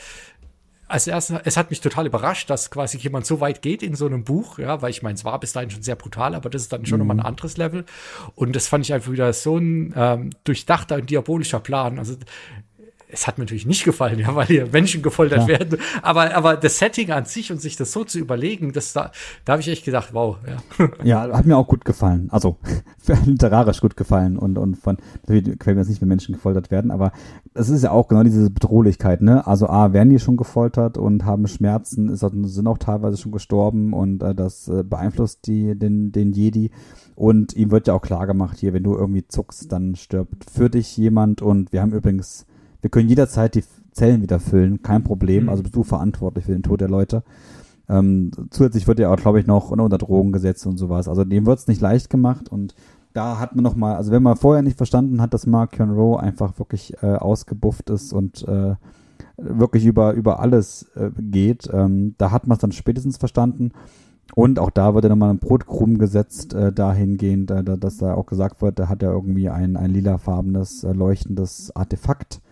als 0.89 1.07
erstes, 1.07 1.41
es 1.45 1.57
hat 1.57 1.71
mich 1.71 1.81
total 1.81 2.07
überrascht, 2.07 2.51
dass 2.51 2.71
quasi 2.71 2.99
jemand 2.99 3.27
so 3.27 3.41
weit 3.41 3.63
geht 3.63 3.83
in 3.83 3.95
so 3.95 4.07
einem 4.07 4.25
Buch, 4.25 4.59
ja, 4.59 4.83
weil 4.83 4.91
ich 4.91 5.03
meine, 5.03 5.15
es 5.15 5.25
war 5.25 5.39
bis 5.39 5.53
dahin 5.53 5.71
schon 5.71 5.83
sehr 5.83 5.97
brutal, 5.97 6.35
aber 6.35 6.51
das 6.51 6.63
ist 6.63 6.73
dann 6.73 6.87
schon 6.87 6.99
mhm. 6.99 7.07
nochmal 7.07 7.21
ein 7.25 7.27
anderes 7.27 7.57
Level. 7.57 7.85
Und 8.35 8.57
das 8.57 8.69
fand 8.69 8.85
ich 8.85 8.93
einfach 8.93 9.13
wieder 9.13 9.33
so 9.33 9.59
ein 9.59 9.93
ähm, 9.97 10.31
durchdachter 10.45 10.97
und 10.97 11.11
diabolischer 11.11 11.61
Plan. 11.61 11.99
Also 11.99 12.17
es 13.11 13.27
hat 13.27 13.39
mir 13.39 13.45
natürlich 13.45 13.67
nicht 13.67 13.85
gefallen, 13.85 14.19
ja, 14.21 14.35
weil 14.35 14.47
hier 14.47 14.69
Menschen 14.71 15.03
gefoltert 15.03 15.43
ja. 15.43 15.49
werden. 15.49 15.79
Aber, 16.03 16.35
aber 16.35 16.57
das 16.57 16.79
Setting 16.79 17.11
an 17.11 17.25
sich 17.25 17.51
und 17.51 17.61
sich 17.61 17.77
das 17.77 17.93
so 17.93 18.05
zu 18.05 18.19
überlegen, 18.19 18.73
das 18.73 18.93
da, 18.93 19.11
da 19.45 19.53
habe 19.53 19.63
ich 19.63 19.69
echt 19.69 19.85
gedacht, 19.85 20.11
wow, 20.13 20.37
ja. 20.47 20.89
Ja, 21.03 21.37
hat 21.37 21.47
mir 21.47 21.57
auch 21.57 21.67
gut 21.67 21.85
gefallen. 21.85 22.29
Also 22.31 22.57
literarisch 23.25 23.81
gut 23.81 23.97
gefallen 23.97 24.39
und, 24.39 24.59
und 24.59 24.77
von, 24.77 24.99
gefällt 25.27 25.67
mir 25.67 25.77
das 25.77 25.89
nicht, 25.89 26.01
wenn 26.01 26.09
Menschen 26.09 26.35
gefoltert 26.35 26.71
werden, 26.71 26.91
aber 26.91 27.13
es 27.55 27.69
ist 27.69 27.83
ja 27.83 27.91
auch 27.91 28.09
genau 28.09 28.23
diese 28.23 28.51
Bedrohlichkeit, 28.51 29.21
ne? 29.21 29.47
Also 29.47 29.69
A, 29.69 29.93
werden 29.93 30.11
die 30.11 30.19
schon 30.19 30.37
gefoltert 30.37 30.99
und 30.99 31.25
haben 31.25 31.47
Schmerzen, 31.49 32.09
ist, 32.09 32.21
sind 32.21 32.67
auch 32.67 32.79
teilweise 32.79 33.17
schon 33.17 33.33
gestorben 33.33 33.93
und 33.93 34.23
äh, 34.23 34.35
das 34.35 34.69
äh, 34.69 34.83
beeinflusst 34.83 35.47
die, 35.47 35.79
den, 35.79 36.13
den 36.13 36.33
Jedi. 36.33 36.71
Und 37.17 37.55
ihm 37.57 37.73
wird 37.73 37.89
ja 37.89 37.95
auch 37.95 38.03
klar 38.03 38.29
gemacht, 38.29 38.59
hier, 38.59 38.73
wenn 38.73 38.85
du 38.85 38.95
irgendwie 38.95 39.27
zuckst, 39.27 39.73
dann 39.73 39.97
stirbt 39.97 40.49
für 40.49 40.71
dich 40.71 40.97
jemand. 40.97 41.43
Und 41.43 41.73
wir 41.73 41.83
haben 41.83 41.93
übrigens 41.93 42.47
wir 42.81 42.91
können 42.91 43.09
jederzeit 43.09 43.55
die 43.55 43.65
Zellen 43.93 44.23
wieder 44.23 44.41
füllen, 44.41 44.83
kein 44.83 45.05
Problem. 45.05 45.45
Mhm. 45.45 45.49
Also 45.49 45.63
bist 45.63 45.75
du 45.75 45.83
verantwortlich 45.83 46.45
für 46.45 46.53
den 46.53 46.63
Tod 46.63 46.81
der 46.81 46.89
Leute. 46.89 47.23
Ähm, 47.89 48.31
zusätzlich 48.51 48.87
wird 48.87 48.99
ja 48.99 49.13
auch, 49.13 49.17
glaube 49.17 49.41
ich, 49.41 49.47
noch 49.47 49.71
unter 49.71 49.99
Drogen 49.99 50.33
gesetzt 50.33 50.67
und 50.67 50.77
sowas. 50.77 51.09
Also 51.09 51.25
dem 51.25 51.47
wird 51.47 51.59
es 51.59 51.69
nicht 51.69 51.81
leicht 51.81 52.11
gemacht 52.11 52.49
und 52.49 52.75
da 53.15 53.39
hat 53.39 53.57
man 53.57 53.65
noch 53.65 53.75
mal, 53.75 53.97
also 53.97 54.13
wenn 54.13 54.23
man 54.23 54.37
vorher 54.37 54.63
nicht 54.63 54.77
verstanden 54.77 55.21
hat, 55.21 55.33
dass 55.33 55.47
Mark 55.47 55.81
Rowe 55.81 56.21
einfach 56.21 56.59
wirklich 56.59 57.03
äh, 57.03 57.15
ausgebufft 57.15 57.91
ist 57.91 58.13
und 58.13 58.47
äh, 58.47 58.75
wirklich 59.39 59.87
über 59.87 60.13
über 60.13 60.41
alles 60.41 60.91
äh, 60.95 61.11
geht, 61.19 61.69
ähm, 61.73 62.15
da 62.19 62.31
hat 62.31 62.47
man 62.47 62.57
es 62.57 62.61
dann 62.61 62.73
spätestens 62.73 63.17
verstanden. 63.17 63.73
Und 64.35 64.59
auch 64.59 64.71
da 64.71 64.95
wird 64.95 65.05
ja 65.05 65.09
nochmal 65.09 65.31
ein 65.31 65.39
Brotkrumm 65.39 65.97
gesetzt, 65.97 66.53
äh, 66.53 66.71
dahingehend, 66.71 67.51
äh, 67.51 67.65
dass 67.65 67.97
da 67.97 68.15
auch 68.15 68.27
gesagt 68.27 68.61
wird, 68.61 68.79
da 68.79 68.89
hat 68.89 69.03
er 69.03 69.13
irgendwie 69.13 69.49
ein, 69.49 69.77
ein 69.77 69.91
lilafarbenes, 69.91 70.85
äh, 70.85 70.93
leuchtendes 70.93 71.75
Artefakt 71.75 72.43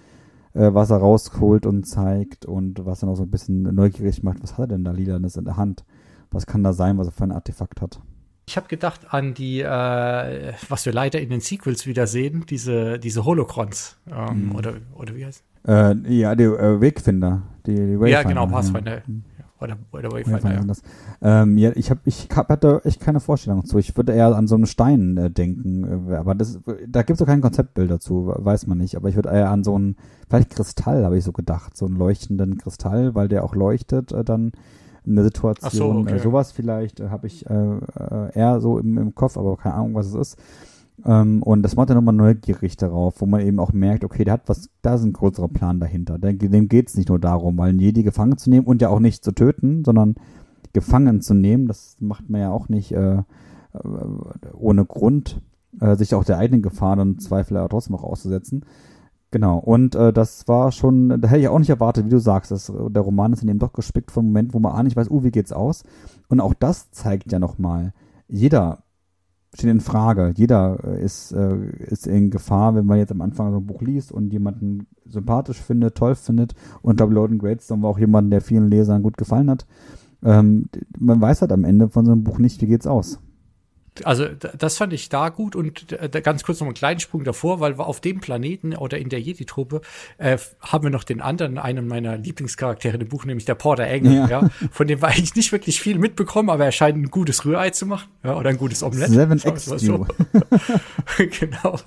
äh, 0.56 0.74
was 0.74 0.90
er 0.90 0.98
rausholt 0.98 1.66
und 1.66 1.84
zeigt 1.84 2.46
und 2.46 2.84
was 2.86 3.00
dann 3.00 3.10
auch 3.10 3.16
so 3.16 3.24
ein 3.24 3.30
bisschen 3.30 3.62
neugierig 3.62 4.22
macht. 4.22 4.42
Was 4.42 4.52
hat 4.52 4.60
er 4.60 4.66
denn 4.68 4.84
da 4.84 4.92
Lilanes 4.92 5.36
in 5.36 5.44
der 5.44 5.56
Hand? 5.56 5.84
Was 6.30 6.46
kann 6.46 6.64
da 6.64 6.72
sein, 6.72 6.98
was 6.98 7.08
er 7.08 7.12
für 7.12 7.24
ein 7.24 7.32
Artefakt 7.32 7.80
hat? 7.80 8.00
Ich 8.48 8.56
habe 8.56 8.68
gedacht 8.68 9.12
an 9.12 9.34
die, 9.34 9.60
äh, 9.60 10.52
was 10.68 10.86
wir 10.86 10.92
leider 10.92 11.20
in 11.20 11.30
den 11.30 11.40
Sequels 11.40 11.86
wieder 11.86 12.06
sehen, 12.06 12.46
diese, 12.48 12.98
diese 12.98 13.24
Holocrons. 13.24 13.98
Ähm, 14.10 14.46
mhm. 14.46 14.54
oder, 14.54 14.74
oder 14.94 15.14
wie 15.16 15.26
heißt 15.26 15.42
äh, 15.66 15.94
Ja, 16.08 16.34
die 16.34 16.44
äh, 16.44 16.80
Wegfinder. 16.80 17.42
Die, 17.66 17.74
die 17.74 18.08
ja, 18.08 18.22
genau, 18.22 18.46
Pathfinder. 18.46 18.98
Ja. 18.98 19.02
Oder, 19.58 19.78
oder 19.92 20.12
Wayfinder, 20.12 20.52
ja. 20.52 20.64
Das. 20.64 20.82
Ähm, 21.22 21.56
ja, 21.56 21.72
ich, 21.74 21.90
hab, 21.90 21.98
ich 22.04 22.28
hab, 22.34 22.50
hatte 22.50 22.82
echt 22.84 23.00
keine 23.00 23.20
Vorstellung 23.20 23.64
zu. 23.64 23.78
Ich 23.78 23.96
würde 23.96 24.12
eher 24.12 24.36
an 24.36 24.48
so 24.48 24.54
einen 24.54 24.66
Stein 24.66 25.16
äh, 25.16 25.30
denken. 25.30 26.10
Äh, 26.10 26.16
aber 26.16 26.34
das, 26.34 26.60
da 26.86 27.02
gibt 27.02 27.12
es 27.12 27.18
doch 27.18 27.26
kein 27.26 27.40
Konzeptbild 27.40 27.90
dazu, 27.90 28.32
weiß 28.36 28.66
man 28.66 28.78
nicht. 28.78 28.96
Aber 28.96 29.08
ich 29.08 29.16
würde 29.16 29.30
eher 29.30 29.50
an 29.50 29.64
so 29.64 29.74
einen, 29.74 29.96
vielleicht 30.28 30.50
Kristall, 30.50 31.04
habe 31.04 31.16
ich 31.16 31.24
so 31.24 31.32
gedacht. 31.32 31.76
So 31.76 31.86
einen 31.86 31.96
leuchtenden 31.96 32.58
Kristall, 32.58 33.14
weil 33.14 33.28
der 33.28 33.44
auch 33.44 33.54
leuchtet, 33.54 34.12
äh, 34.12 34.24
dann 34.24 34.52
eine 35.06 35.22
Situation. 35.22 35.70
So, 35.70 36.00
okay. 36.00 36.16
äh, 36.16 36.18
sowas 36.18 36.52
vielleicht 36.52 37.00
äh, 37.00 37.08
habe 37.08 37.26
ich 37.26 37.46
äh, 37.46 37.78
eher 38.34 38.60
so 38.60 38.78
im, 38.78 38.98
im 38.98 39.14
Kopf, 39.14 39.38
aber 39.38 39.56
keine 39.56 39.76
Ahnung, 39.76 39.94
was 39.94 40.06
es 40.06 40.14
ist. 40.14 40.38
Ähm, 41.04 41.42
und 41.42 41.62
das 41.62 41.76
macht 41.76 41.90
er 41.90 41.94
nochmal 41.94 42.14
neugierig 42.14 42.76
darauf, 42.76 43.20
wo 43.20 43.26
man 43.26 43.40
eben 43.40 43.58
auch 43.58 43.72
merkt, 43.72 44.04
okay, 44.04 44.24
der 44.24 44.34
hat 44.34 44.48
was, 44.48 44.70
da 44.82 44.94
ist 44.94 45.04
ein 45.04 45.12
größerer 45.12 45.48
Plan 45.48 45.80
dahinter. 45.80 46.18
dem 46.18 46.68
geht 46.68 46.88
es 46.88 46.96
nicht 46.96 47.08
nur 47.08 47.18
darum, 47.18 47.56
mal 47.56 47.68
einen 47.68 47.78
Jedi 47.78 48.02
gefangen 48.02 48.38
zu 48.38 48.50
nehmen 48.50 48.66
und 48.66 48.82
ja 48.82 48.88
auch 48.88 49.00
nicht 49.00 49.22
zu 49.24 49.32
töten, 49.32 49.84
sondern 49.84 50.14
gefangen 50.72 51.20
zu 51.20 51.34
nehmen. 51.34 51.66
Das 51.68 51.96
macht 52.00 52.28
man 52.30 52.40
ja 52.40 52.50
auch 52.50 52.68
nicht 52.68 52.92
äh, 52.92 53.18
äh 53.18 53.24
ohne 54.54 54.84
Grund, 54.84 55.40
äh, 55.80 55.96
sich 55.96 56.14
auch 56.14 56.24
der 56.24 56.38
eigenen 56.38 56.62
Gefahr 56.62 56.96
dann 56.96 57.18
Zweifel 57.18 57.66
trotzdem 57.68 57.96
auch 57.96 58.04
auszusetzen. 58.04 58.64
Genau, 59.32 59.58
und 59.58 59.94
äh, 59.96 60.12
das 60.12 60.46
war 60.48 60.72
schon, 60.72 61.20
da 61.20 61.28
hätte 61.28 61.40
ich 61.40 61.48
auch 61.48 61.58
nicht 61.58 61.68
erwartet, 61.68 62.06
wie 62.06 62.10
du 62.10 62.20
sagst, 62.20 62.52
dass, 62.52 62.72
der 62.72 63.02
Roman 63.02 63.32
ist 63.32 63.42
in 63.42 63.48
dem 63.48 63.58
doch 63.58 63.72
gespickt 63.72 64.10
vom 64.10 64.26
Moment, 64.26 64.54
wo 64.54 64.60
man 64.60 64.72
auch 64.72 64.82
nicht 64.82 64.96
weiß, 64.96 65.10
uh, 65.10 65.24
wie 65.24 65.32
geht's 65.32 65.52
aus? 65.52 65.82
Und 66.28 66.40
auch 66.40 66.54
das 66.54 66.90
zeigt 66.92 67.32
ja 67.32 67.38
nochmal, 67.38 67.92
jeder 68.28 68.84
steht 69.56 69.70
in 69.70 69.80
Frage. 69.80 70.32
Jeder 70.36 70.78
äh, 70.84 71.02
ist, 71.02 71.32
äh, 71.32 71.56
ist 71.78 72.06
in 72.06 72.30
Gefahr, 72.30 72.74
wenn 72.74 72.86
man 72.86 72.98
jetzt 72.98 73.12
am 73.12 73.20
Anfang 73.20 73.50
so 73.50 73.58
ein 73.58 73.66
Buch 73.66 73.82
liest 73.82 74.12
und 74.12 74.32
jemanden 74.32 74.86
sympathisch 75.04 75.60
findet, 75.60 75.96
toll 75.96 76.14
findet. 76.14 76.54
Und 76.82 76.92
ich 76.92 76.96
glaube, 76.98 77.14
Loden 77.14 77.38
Greatstone 77.38 77.82
war 77.82 77.90
auch 77.90 77.98
jemand, 77.98 78.32
der 78.32 78.40
vielen 78.40 78.68
Lesern 78.68 79.02
gut 79.02 79.16
gefallen 79.16 79.50
hat. 79.50 79.66
Ähm, 80.22 80.68
man 80.98 81.20
weiß 81.20 81.42
halt 81.42 81.52
am 81.52 81.64
Ende 81.64 81.88
von 81.88 82.06
so 82.06 82.12
einem 82.12 82.24
Buch 82.24 82.38
nicht, 82.38 82.60
wie 82.62 82.66
geht's 82.66 82.86
aus 82.86 83.18
also 84.04 84.26
das 84.26 84.76
fand 84.76 84.92
ich 84.92 85.08
da 85.08 85.28
gut 85.28 85.56
und 85.56 85.86
ganz 86.22 86.42
kurz 86.42 86.60
noch 86.60 86.66
einen 86.66 86.74
kleinen 86.74 87.00
Sprung 87.00 87.24
davor, 87.24 87.60
weil 87.60 87.78
wir 87.78 87.86
auf 87.86 88.00
dem 88.00 88.20
Planeten 88.20 88.74
oder 88.74 88.98
in 88.98 89.08
der 89.08 89.20
Jedi-Truppe 89.20 89.80
äh, 90.18 90.38
haben 90.60 90.84
wir 90.84 90.90
noch 90.90 91.04
den 91.04 91.20
anderen, 91.20 91.58
einen 91.58 91.86
meiner 91.86 92.16
Lieblingscharaktere 92.16 92.96
im 92.96 93.08
Buch, 93.08 93.24
nämlich 93.24 93.44
der 93.44 93.54
Porter 93.54 93.84
Engel, 93.84 94.12
ja. 94.12 94.28
ja. 94.28 94.50
von 94.70 94.86
dem 94.86 95.00
wir 95.00 95.08
eigentlich 95.08 95.34
nicht 95.34 95.52
wirklich 95.52 95.80
viel 95.80 95.98
mitbekommen, 95.98 96.50
aber 96.50 96.64
er 96.64 96.72
scheint 96.72 96.98
ein 96.98 97.10
gutes 97.10 97.44
Rührei 97.44 97.70
zu 97.70 97.86
machen, 97.86 98.08
ja, 98.24 98.36
oder 98.36 98.50
ein 98.50 98.58
gutes 98.58 98.82
Omelette. 98.82 99.12
Seven 99.12 99.40
X 99.44 99.64
so. 99.64 100.06
genau. 101.40 101.78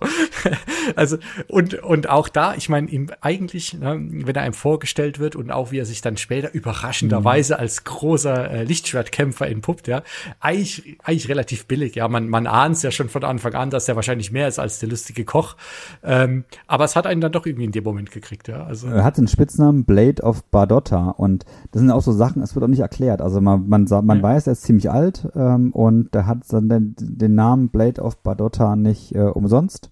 Also 0.95 1.17
und 1.47 1.75
und 1.75 2.09
auch 2.09 2.29
da, 2.29 2.55
ich 2.55 2.69
meine, 2.69 2.89
ihm 2.89 3.09
eigentlich, 3.21 3.73
ne, 3.73 3.97
wenn 3.99 4.35
er 4.35 4.43
einem 4.43 4.53
vorgestellt 4.53 5.19
wird 5.19 5.35
und 5.35 5.51
auch 5.51 5.71
wie 5.71 5.79
er 5.79 5.85
sich 5.85 6.01
dann 6.01 6.17
später 6.17 6.53
überraschenderweise 6.53 7.55
mhm. 7.55 7.59
als 7.59 7.83
großer 7.83 8.51
äh, 8.51 8.63
Lichtschwertkämpfer 8.63 9.47
entpuppt, 9.47 9.87
ja, 9.87 10.03
eigentlich 10.39 10.97
eigentlich 11.03 11.29
relativ 11.29 11.65
billig 11.65 11.95
ja, 11.99 12.07
man, 12.07 12.29
man 12.29 12.47
ahnt 12.47 12.77
es 12.77 12.81
ja 12.81 12.91
schon 12.91 13.09
von 13.09 13.25
Anfang 13.25 13.55
an, 13.55 13.71
dass 13.71 13.89
er 13.89 13.97
wahrscheinlich 13.97 14.31
mehr 14.31 14.47
ist 14.47 14.57
als 14.57 14.79
der 14.79 14.87
lustige 14.87 15.25
Koch. 15.25 15.57
Ähm, 16.01 16.45
aber 16.65 16.85
es 16.85 16.95
hat 16.95 17.05
einen 17.05 17.19
dann 17.19 17.33
doch 17.33 17.45
irgendwie 17.45 17.65
in 17.65 17.73
dem 17.73 17.83
Moment 17.83 18.09
gekriegt, 18.09 18.47
ja. 18.47 18.63
Also. 18.63 18.87
Er 18.87 19.03
hat 19.03 19.17
den 19.17 19.27
Spitznamen 19.27 19.83
Blade 19.83 20.23
of 20.23 20.45
Bardotta 20.45 21.09
und 21.09 21.43
das 21.73 21.81
sind 21.81 21.91
auch 21.91 22.01
so 22.01 22.13
Sachen, 22.13 22.41
es 22.41 22.55
wird 22.55 22.63
auch 22.63 22.69
nicht 22.69 22.79
erklärt. 22.79 23.21
Also 23.21 23.41
man, 23.41 23.67
man, 23.67 23.85
man 23.89 24.17
ja. 24.17 24.23
weiß, 24.23 24.47
er 24.47 24.53
ist 24.53 24.61
ziemlich 24.61 24.89
alt 24.89 25.27
ähm, 25.35 25.73
und 25.73 26.15
er 26.15 26.25
hat 26.25 26.37
dann 26.47 26.69
den, 26.69 26.95
den 26.97 27.35
Namen 27.35 27.67
Blade 27.67 28.01
of 28.01 28.23
Bardotta 28.23 28.77
nicht 28.77 29.13
äh, 29.13 29.23
umsonst 29.23 29.89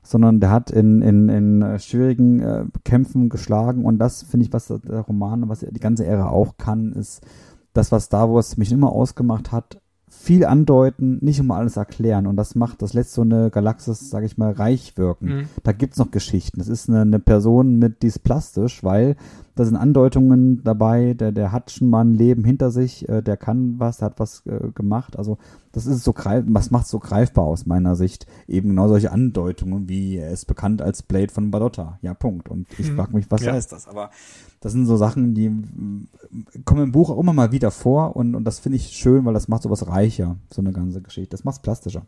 sondern 0.00 0.40
der 0.40 0.50
hat 0.50 0.70
in, 0.70 1.02
in, 1.02 1.28
in 1.28 1.60
äh, 1.60 1.78
schwierigen 1.78 2.40
äh, 2.40 2.64
Kämpfen 2.84 3.28
geschlagen 3.28 3.84
und 3.84 3.98
das 3.98 4.22
finde 4.22 4.46
ich, 4.46 4.52
was 4.54 4.68
der 4.68 5.00
Roman, 5.00 5.50
was 5.50 5.58
die 5.58 5.80
ganze 5.80 6.06
Ära 6.06 6.30
auch 6.30 6.56
kann, 6.56 6.92
ist 6.92 7.26
das, 7.74 7.92
was 7.92 8.04
Star 8.04 8.32
Wars 8.32 8.56
mich 8.56 8.72
immer 8.72 8.90
ausgemacht 8.90 9.52
hat, 9.52 9.82
viel 10.28 10.44
andeuten, 10.44 11.16
nicht 11.22 11.38
immer 11.38 11.56
alles 11.56 11.78
erklären. 11.78 12.26
Und 12.26 12.36
das 12.36 12.54
macht, 12.54 12.82
das 12.82 12.92
lässt 12.92 13.14
so 13.14 13.22
eine 13.22 13.48
Galaxis, 13.48 14.10
sage 14.10 14.26
ich 14.26 14.36
mal, 14.36 14.52
reich 14.52 14.98
wirken. 14.98 15.26
Mhm. 15.26 15.48
Da 15.62 15.72
gibt's 15.72 15.96
noch 15.96 16.10
Geschichten. 16.10 16.58
Das 16.58 16.68
ist 16.68 16.90
eine, 16.90 17.00
eine 17.00 17.18
Person 17.18 17.78
mit, 17.78 18.02
die 18.02 18.08
ist 18.08 18.18
plastisch, 18.24 18.84
weil 18.84 19.16
da 19.54 19.64
sind 19.64 19.76
Andeutungen 19.76 20.62
dabei, 20.64 21.14
der, 21.14 21.32
der 21.32 21.50
hat 21.50 21.70
schon 21.70 21.88
mal 21.88 22.02
ein 22.02 22.14
Leben 22.14 22.44
hinter 22.44 22.70
sich, 22.70 23.08
äh, 23.08 23.22
der 23.22 23.38
kann 23.38 23.76
was, 23.78 23.96
der 23.96 24.06
hat 24.10 24.20
was 24.20 24.44
äh, 24.44 24.68
gemacht. 24.74 25.16
Also 25.16 25.38
das 25.72 25.86
ist 25.86 26.04
so 26.04 26.12
greif, 26.12 26.44
was 26.46 26.70
macht 26.70 26.88
so 26.88 26.98
greifbar 26.98 27.44
aus 27.44 27.64
meiner 27.64 27.96
Sicht. 27.96 28.26
Eben 28.46 28.68
genau 28.68 28.86
solche 28.88 29.10
Andeutungen, 29.10 29.88
wie 29.88 30.18
er 30.18 30.30
ist 30.30 30.44
bekannt 30.44 30.82
als 30.82 31.02
Blade 31.02 31.32
von 31.32 31.50
Badotta. 31.50 31.98
Ja, 32.02 32.12
Punkt. 32.12 32.50
Und 32.50 32.66
ich 32.78 32.88
hm. 32.88 32.96
frage 32.96 33.16
mich, 33.16 33.30
was 33.30 33.44
ja. 33.44 33.54
heißt 33.54 33.72
das? 33.72 33.88
Aber 33.88 34.10
das 34.60 34.72
sind 34.72 34.86
so 34.86 34.96
Sachen, 34.96 35.34
die 35.34 35.50
kommen 36.64 36.82
im 36.82 36.92
Buch 36.92 37.10
auch 37.10 37.18
immer 37.18 37.32
mal 37.32 37.52
wieder 37.52 37.70
vor 37.70 38.16
und, 38.16 38.34
und 38.34 38.44
das 38.44 38.58
finde 38.58 38.76
ich 38.76 38.88
schön, 38.88 39.24
weil 39.24 39.34
das 39.34 39.48
macht 39.48 39.62
sowas 39.62 39.86
reicher, 39.86 40.36
so 40.52 40.60
eine 40.60 40.72
ganze 40.72 41.00
Geschichte. 41.00 41.30
Das 41.30 41.44
macht 41.44 41.56
es 41.56 41.62
plastischer. 41.62 42.06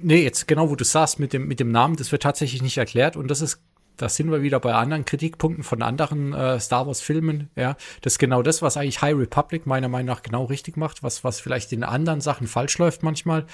Nee, 0.00 0.22
jetzt 0.22 0.46
genau, 0.46 0.70
wo 0.70 0.76
du 0.76 0.84
sagst, 0.84 1.18
mit 1.18 1.32
dem, 1.32 1.48
mit 1.48 1.58
dem 1.58 1.72
Namen, 1.72 1.96
das 1.96 2.12
wird 2.12 2.22
tatsächlich 2.22 2.62
nicht 2.62 2.78
erklärt 2.78 3.16
und 3.16 3.28
das 3.28 3.40
ist 3.40 3.60
da 3.98 4.08
sind 4.08 4.30
wir 4.30 4.42
wieder 4.42 4.58
bei 4.58 4.72
anderen 4.74 5.04
Kritikpunkten 5.04 5.62
von 5.62 5.82
anderen 5.82 6.32
äh, 6.32 6.58
Star 6.58 6.86
Wars 6.86 7.00
Filmen. 7.00 7.50
Ja, 7.56 7.76
das 8.00 8.14
ist 8.14 8.18
genau 8.18 8.42
das, 8.42 8.62
was 8.62 8.76
eigentlich 8.76 9.02
High 9.02 9.16
Republic 9.16 9.66
meiner 9.66 9.88
Meinung 9.88 10.06
nach 10.06 10.22
genau 10.22 10.44
richtig 10.44 10.76
macht, 10.76 11.02
was 11.02 11.24
was 11.24 11.40
vielleicht 11.40 11.72
in 11.72 11.84
anderen 11.84 12.20
Sachen 12.20 12.46
falsch 12.46 12.78
läuft 12.78 13.02
manchmal. 13.02 13.46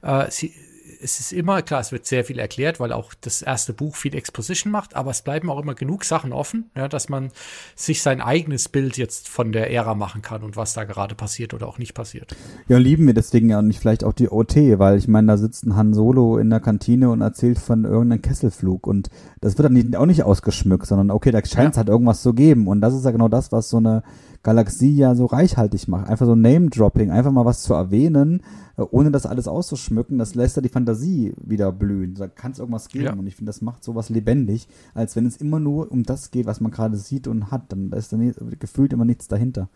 Äh, 0.00 0.30
sie, 0.30 0.54
es 1.00 1.20
ist 1.20 1.32
immer, 1.32 1.62
klar, 1.62 1.80
es 1.80 1.92
wird 1.92 2.06
sehr 2.06 2.24
viel 2.24 2.38
erklärt, 2.38 2.80
weil 2.80 2.92
auch 2.92 3.14
das 3.20 3.42
erste 3.42 3.72
Buch 3.72 3.96
viel 3.96 4.14
Exposition 4.14 4.72
macht, 4.72 4.94
aber 4.96 5.10
es 5.10 5.22
bleiben 5.22 5.50
auch 5.50 5.60
immer 5.60 5.74
genug 5.74 6.04
Sachen 6.04 6.32
offen, 6.32 6.70
ja, 6.76 6.88
dass 6.88 7.08
man 7.08 7.30
sich 7.74 8.02
sein 8.02 8.20
eigenes 8.20 8.68
Bild 8.68 8.96
jetzt 8.96 9.28
von 9.28 9.52
der 9.52 9.70
Ära 9.70 9.94
machen 9.94 10.22
kann 10.22 10.42
und 10.42 10.56
was 10.56 10.74
da 10.74 10.84
gerade 10.84 11.14
passiert 11.14 11.54
oder 11.54 11.66
auch 11.66 11.78
nicht 11.78 11.94
passiert. 11.94 12.34
Ja, 12.68 12.78
lieben 12.78 13.06
wir 13.06 13.14
deswegen 13.14 13.50
ja 13.50 13.62
nicht 13.62 13.80
vielleicht 13.80 14.04
auch 14.04 14.12
die 14.12 14.28
OT, 14.28 14.56
weil 14.78 14.96
ich 14.96 15.08
meine, 15.08 15.28
da 15.28 15.36
sitzt 15.36 15.64
ein 15.64 15.76
Han 15.76 15.94
Solo 15.94 16.38
in 16.38 16.50
der 16.50 16.60
Kantine 16.60 17.10
und 17.10 17.20
erzählt 17.20 17.58
von 17.58 17.84
irgendeinem 17.84 18.22
Kesselflug 18.22 18.86
und 18.86 19.10
das 19.40 19.58
wird 19.58 19.66
dann 19.66 19.94
auch 19.96 20.06
nicht 20.06 20.22
ausgeschmückt, 20.22 20.86
sondern 20.86 21.10
okay, 21.10 21.30
da 21.30 21.44
scheint 21.44 21.70
es 21.70 21.76
ja. 21.76 21.78
halt 21.78 21.88
irgendwas 21.88 22.22
zu 22.22 22.34
geben 22.34 22.66
und 22.66 22.80
das 22.80 22.94
ist 22.94 23.04
ja 23.04 23.10
genau 23.10 23.28
das, 23.28 23.52
was 23.52 23.68
so 23.68 23.78
eine 23.78 24.02
Galaxie 24.42 24.94
ja 24.94 25.14
so 25.14 25.26
reichhaltig 25.26 25.88
macht. 25.88 26.08
Einfach 26.08 26.26
so 26.26 26.34
Name-Dropping, 26.34 27.10
einfach 27.10 27.30
mal 27.30 27.44
was 27.44 27.62
zu 27.62 27.74
erwähnen, 27.74 28.42
äh, 28.76 28.82
ohne 28.90 29.10
das 29.10 29.26
alles 29.26 29.46
auszuschmücken, 29.48 30.18
das 30.18 30.34
lässt 30.34 30.56
ja 30.56 30.62
die 30.62 30.68
Fantasie 30.68 31.32
wieder 31.42 31.70
blühen. 31.72 32.14
Da 32.14 32.28
kann 32.28 32.52
es 32.52 32.58
irgendwas 32.58 32.88
geben 32.88 33.04
ja. 33.04 33.12
und 33.12 33.26
ich 33.26 33.36
finde, 33.36 33.50
das 33.50 33.62
macht 33.62 33.84
sowas 33.84 34.08
lebendig, 34.08 34.66
als 34.94 35.16
wenn 35.16 35.26
es 35.26 35.36
immer 35.36 35.60
nur 35.60 35.90
um 35.92 36.02
das 36.02 36.30
geht, 36.30 36.46
was 36.46 36.60
man 36.60 36.72
gerade 36.72 36.96
sieht 36.96 37.28
und 37.28 37.50
hat. 37.50 37.70
Dann 37.70 37.92
ist 37.92 38.12
da 38.12 38.18
gefühlt 38.58 38.92
immer 38.92 39.04
nichts 39.04 39.28
dahinter. 39.28 39.68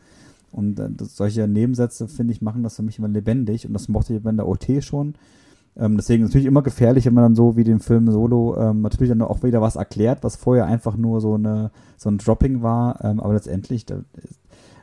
Und 0.50 0.80
äh, 0.80 0.88
solche 1.00 1.46
Nebensätze, 1.46 2.08
finde 2.08 2.32
ich, 2.32 2.42
machen 2.42 2.62
das 2.62 2.76
für 2.76 2.82
mich 2.82 2.98
immer 2.98 3.08
lebendig 3.08 3.66
und 3.66 3.72
das 3.72 3.88
mochte 3.88 4.14
ich 4.14 4.22
bei 4.22 4.32
der 4.32 4.48
OT 4.48 4.82
schon. 4.82 5.14
Ähm, 5.78 5.96
deswegen 5.96 6.22
ist 6.22 6.30
es 6.30 6.34
natürlich 6.34 6.46
immer 6.48 6.62
gefährlich, 6.62 7.04
wenn 7.04 7.14
man 7.14 7.24
dann 7.24 7.34
so 7.34 7.56
wie 7.56 7.64
den 7.64 7.80
Film 7.80 8.10
Solo 8.10 8.56
ähm, 8.56 8.80
natürlich 8.80 9.10
dann 9.10 9.20
auch 9.20 9.42
wieder 9.42 9.60
was 9.60 9.76
erklärt, 9.76 10.24
was 10.24 10.34
vorher 10.34 10.64
einfach 10.64 10.96
nur 10.96 11.20
so 11.20 11.34
eine 11.34 11.70
so 11.98 12.08
ein 12.08 12.18
Dropping 12.18 12.62
war. 12.62 13.04
Ähm, 13.04 13.20
aber 13.20 13.34
letztendlich, 13.34 13.84
da 13.84 14.00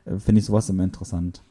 finde 0.06 0.40
ich 0.40 0.46
sowas 0.46 0.70
immer 0.70 0.84
interessant. 0.84 1.44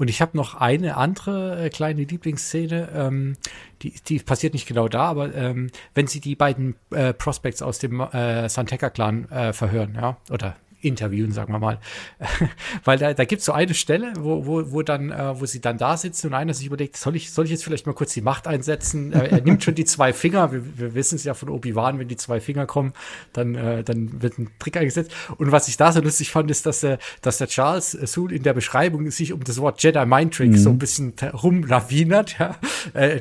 Und 0.00 0.08
ich 0.08 0.22
habe 0.22 0.34
noch 0.34 0.54
eine 0.54 0.96
andere 0.96 1.66
äh, 1.66 1.68
kleine 1.68 2.04
Lieblingsszene, 2.04 2.88
ähm, 2.94 3.36
die, 3.82 3.92
die 4.08 4.18
passiert 4.18 4.54
nicht 4.54 4.66
genau 4.66 4.88
da, 4.88 5.02
aber 5.02 5.34
ähm, 5.34 5.70
wenn 5.94 6.06
sie 6.06 6.20
die 6.20 6.36
beiden 6.36 6.74
äh, 6.90 7.12
Prospects 7.12 7.60
aus 7.60 7.80
dem 7.80 8.00
äh, 8.00 8.48
Santeca-Clan 8.48 9.28
äh, 9.30 9.52
verhören, 9.52 9.94
ja, 9.94 10.16
oder 10.30 10.56
interviewen, 10.80 11.32
sagen 11.32 11.52
wir 11.52 11.58
mal. 11.58 11.78
Weil 12.84 12.98
da, 12.98 13.14
da 13.14 13.24
gibt 13.24 13.40
es 13.40 13.46
so 13.46 13.52
eine 13.52 13.74
Stelle, 13.74 14.12
wo, 14.18 14.46
wo, 14.46 14.72
wo 14.72 14.82
dann, 14.82 15.10
äh, 15.10 15.40
wo 15.40 15.46
sie 15.46 15.60
dann 15.60 15.78
da 15.78 15.96
sitzen 15.96 16.28
und 16.28 16.34
einer 16.34 16.54
sich 16.54 16.66
überlegt, 16.66 16.96
soll 16.96 17.16
ich, 17.16 17.30
soll 17.32 17.44
ich 17.44 17.50
jetzt 17.50 17.64
vielleicht 17.64 17.86
mal 17.86 17.92
kurz 17.92 18.14
die 18.14 18.22
Macht 18.22 18.46
einsetzen? 18.46 19.12
er, 19.12 19.32
er 19.32 19.40
nimmt 19.40 19.62
schon 19.62 19.74
die 19.74 19.84
zwei 19.84 20.12
Finger, 20.12 20.52
wir, 20.52 20.62
wir 20.78 20.94
wissen 20.94 21.16
es 21.16 21.24
ja 21.24 21.34
von 21.34 21.48
Obi-Wan, 21.48 21.98
wenn 21.98 22.08
die 22.08 22.16
zwei 22.16 22.40
Finger 22.40 22.66
kommen, 22.66 22.92
dann, 23.32 23.54
äh, 23.54 23.84
dann 23.84 24.22
wird 24.22 24.38
ein 24.38 24.50
Trick 24.58 24.76
eingesetzt. 24.76 25.12
Und 25.36 25.52
was 25.52 25.68
ich 25.68 25.76
da 25.76 25.92
so 25.92 26.00
lustig 26.00 26.30
fand, 26.30 26.50
ist, 26.50 26.66
dass, 26.66 26.82
äh, 26.82 26.98
dass 27.22 27.38
der 27.38 27.48
Charles 27.48 27.92
Soul 28.04 28.32
in 28.32 28.42
der 28.42 28.54
Beschreibung 28.54 29.10
sich 29.10 29.32
um 29.32 29.44
das 29.44 29.60
Wort 29.60 29.82
Jedi 29.82 30.04
Mind 30.06 30.34
Trick 30.34 30.50
mhm. 30.50 30.56
so 30.56 30.70
ein 30.70 30.78
bisschen 30.78 31.14
rumlawinert. 31.42 32.38
Ja. 32.38 32.56
Äh, 32.94 33.20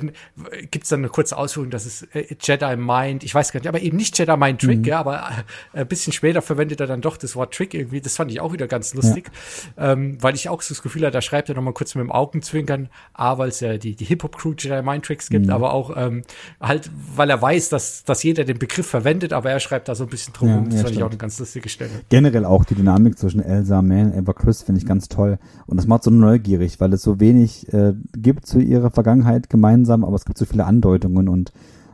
gibt 0.72 0.84
es 0.84 0.90
dann 0.90 1.00
eine 1.00 1.10
kurze 1.10 1.38
Ausführung, 1.38 1.70
dass 1.70 1.86
es 1.86 2.04
äh, 2.14 2.36
Jedi 2.40 2.76
Mind, 2.76 3.24
ich 3.24 3.34
weiß 3.34 3.52
gar 3.52 3.60
nicht, 3.60 3.68
aber 3.68 3.82
eben 3.82 3.98
nicht 3.98 4.18
Jedi 4.18 4.36
Mind 4.38 4.62
Trick, 4.62 4.80
mhm. 4.80 4.86
ja, 4.86 5.00
aber 5.00 5.30
äh, 5.74 5.82
ein 5.82 5.88
bisschen 5.88 6.14
später 6.14 6.42
verwendet 6.42 6.80
er 6.80 6.88
dann 6.88 7.02
doch 7.02 7.18
das 7.18 7.36
Wort 7.36 7.49
Trick 7.50 7.74
irgendwie. 7.74 8.02
Das 8.02 8.16
fand 8.16 8.32
ich 8.32 8.40
auch 8.42 8.54
wieder 8.54 8.68
ganz 8.68 8.94
lustig, 8.94 9.32
ja. 9.78 9.94
ähm, 9.94 10.18
weil 10.22 10.36
ich 10.36 10.50
auch 10.50 10.62
so 10.62 10.74
das 10.74 10.82
Gefühl 10.82 11.04
hatte, 11.04 11.14
da 11.14 11.22
schreibt 11.22 11.50
er 11.50 11.56
nochmal 11.56 11.74
kurz 11.74 11.96
mit 11.96 12.04
dem 12.04 12.12
Augenzwinkern, 12.12 12.90
A, 13.14 13.38
weil 13.38 13.50
es 13.50 13.60
ja 13.60 13.78
die, 13.78 13.96
die 13.96 14.06
Hip-Hop-Crew 14.06 14.54
Jedi 14.58 14.82
Mind 14.82 15.06
Tricks 15.06 15.30
gibt, 15.30 15.48
mhm. 15.48 15.52
aber 15.52 15.74
auch 15.74 15.96
ähm, 15.96 16.24
halt, 16.62 16.90
weil 17.16 17.30
er 17.30 17.42
weiß, 17.42 17.70
dass, 17.70 18.04
dass 18.04 18.24
jeder 18.24 18.44
den 18.44 18.60
Begriff 18.60 18.88
verwendet, 18.88 19.34
aber 19.34 19.52
er 19.52 19.60
schreibt 19.60 19.88
da 19.88 19.96
so 19.96 20.04
ein 20.04 20.10
bisschen 20.10 20.34
drum. 20.34 20.50
Ja, 20.50 20.56
das 20.56 20.64
ja, 20.64 20.70
fand 20.70 20.80
stimmt. 20.80 20.98
ich 20.98 21.04
auch 21.04 21.10
eine 21.10 21.18
ganz 21.18 21.40
lustige 21.40 21.70
Stelle. 21.70 21.92
Generell 22.10 22.46
auch 22.46 22.66
die 22.66 22.76
Dynamik 22.76 23.18
zwischen 23.18 23.42
Elsa, 23.42 23.82
Man, 23.82 24.14
Eva 24.14 24.34
Chris 24.34 24.64
finde 24.64 24.80
ich 24.80 24.88
ganz 24.88 25.08
toll. 25.10 25.40
Und 25.68 25.78
das 25.78 25.88
macht 25.88 26.04
so 26.04 26.12
neugierig, 26.12 26.80
weil 26.80 26.94
es 26.94 27.02
so 27.02 27.20
wenig 27.20 27.72
äh, 27.74 27.94
gibt 28.16 28.46
zu 28.46 28.60
ihrer 28.60 28.92
Vergangenheit 28.92 29.50
gemeinsam, 29.50 30.04
aber 30.04 30.16
es 30.16 30.26
gibt 30.26 30.38
so 30.38 30.46
viele 30.46 30.66
Andeutungen 30.66 31.30
und 31.30 31.52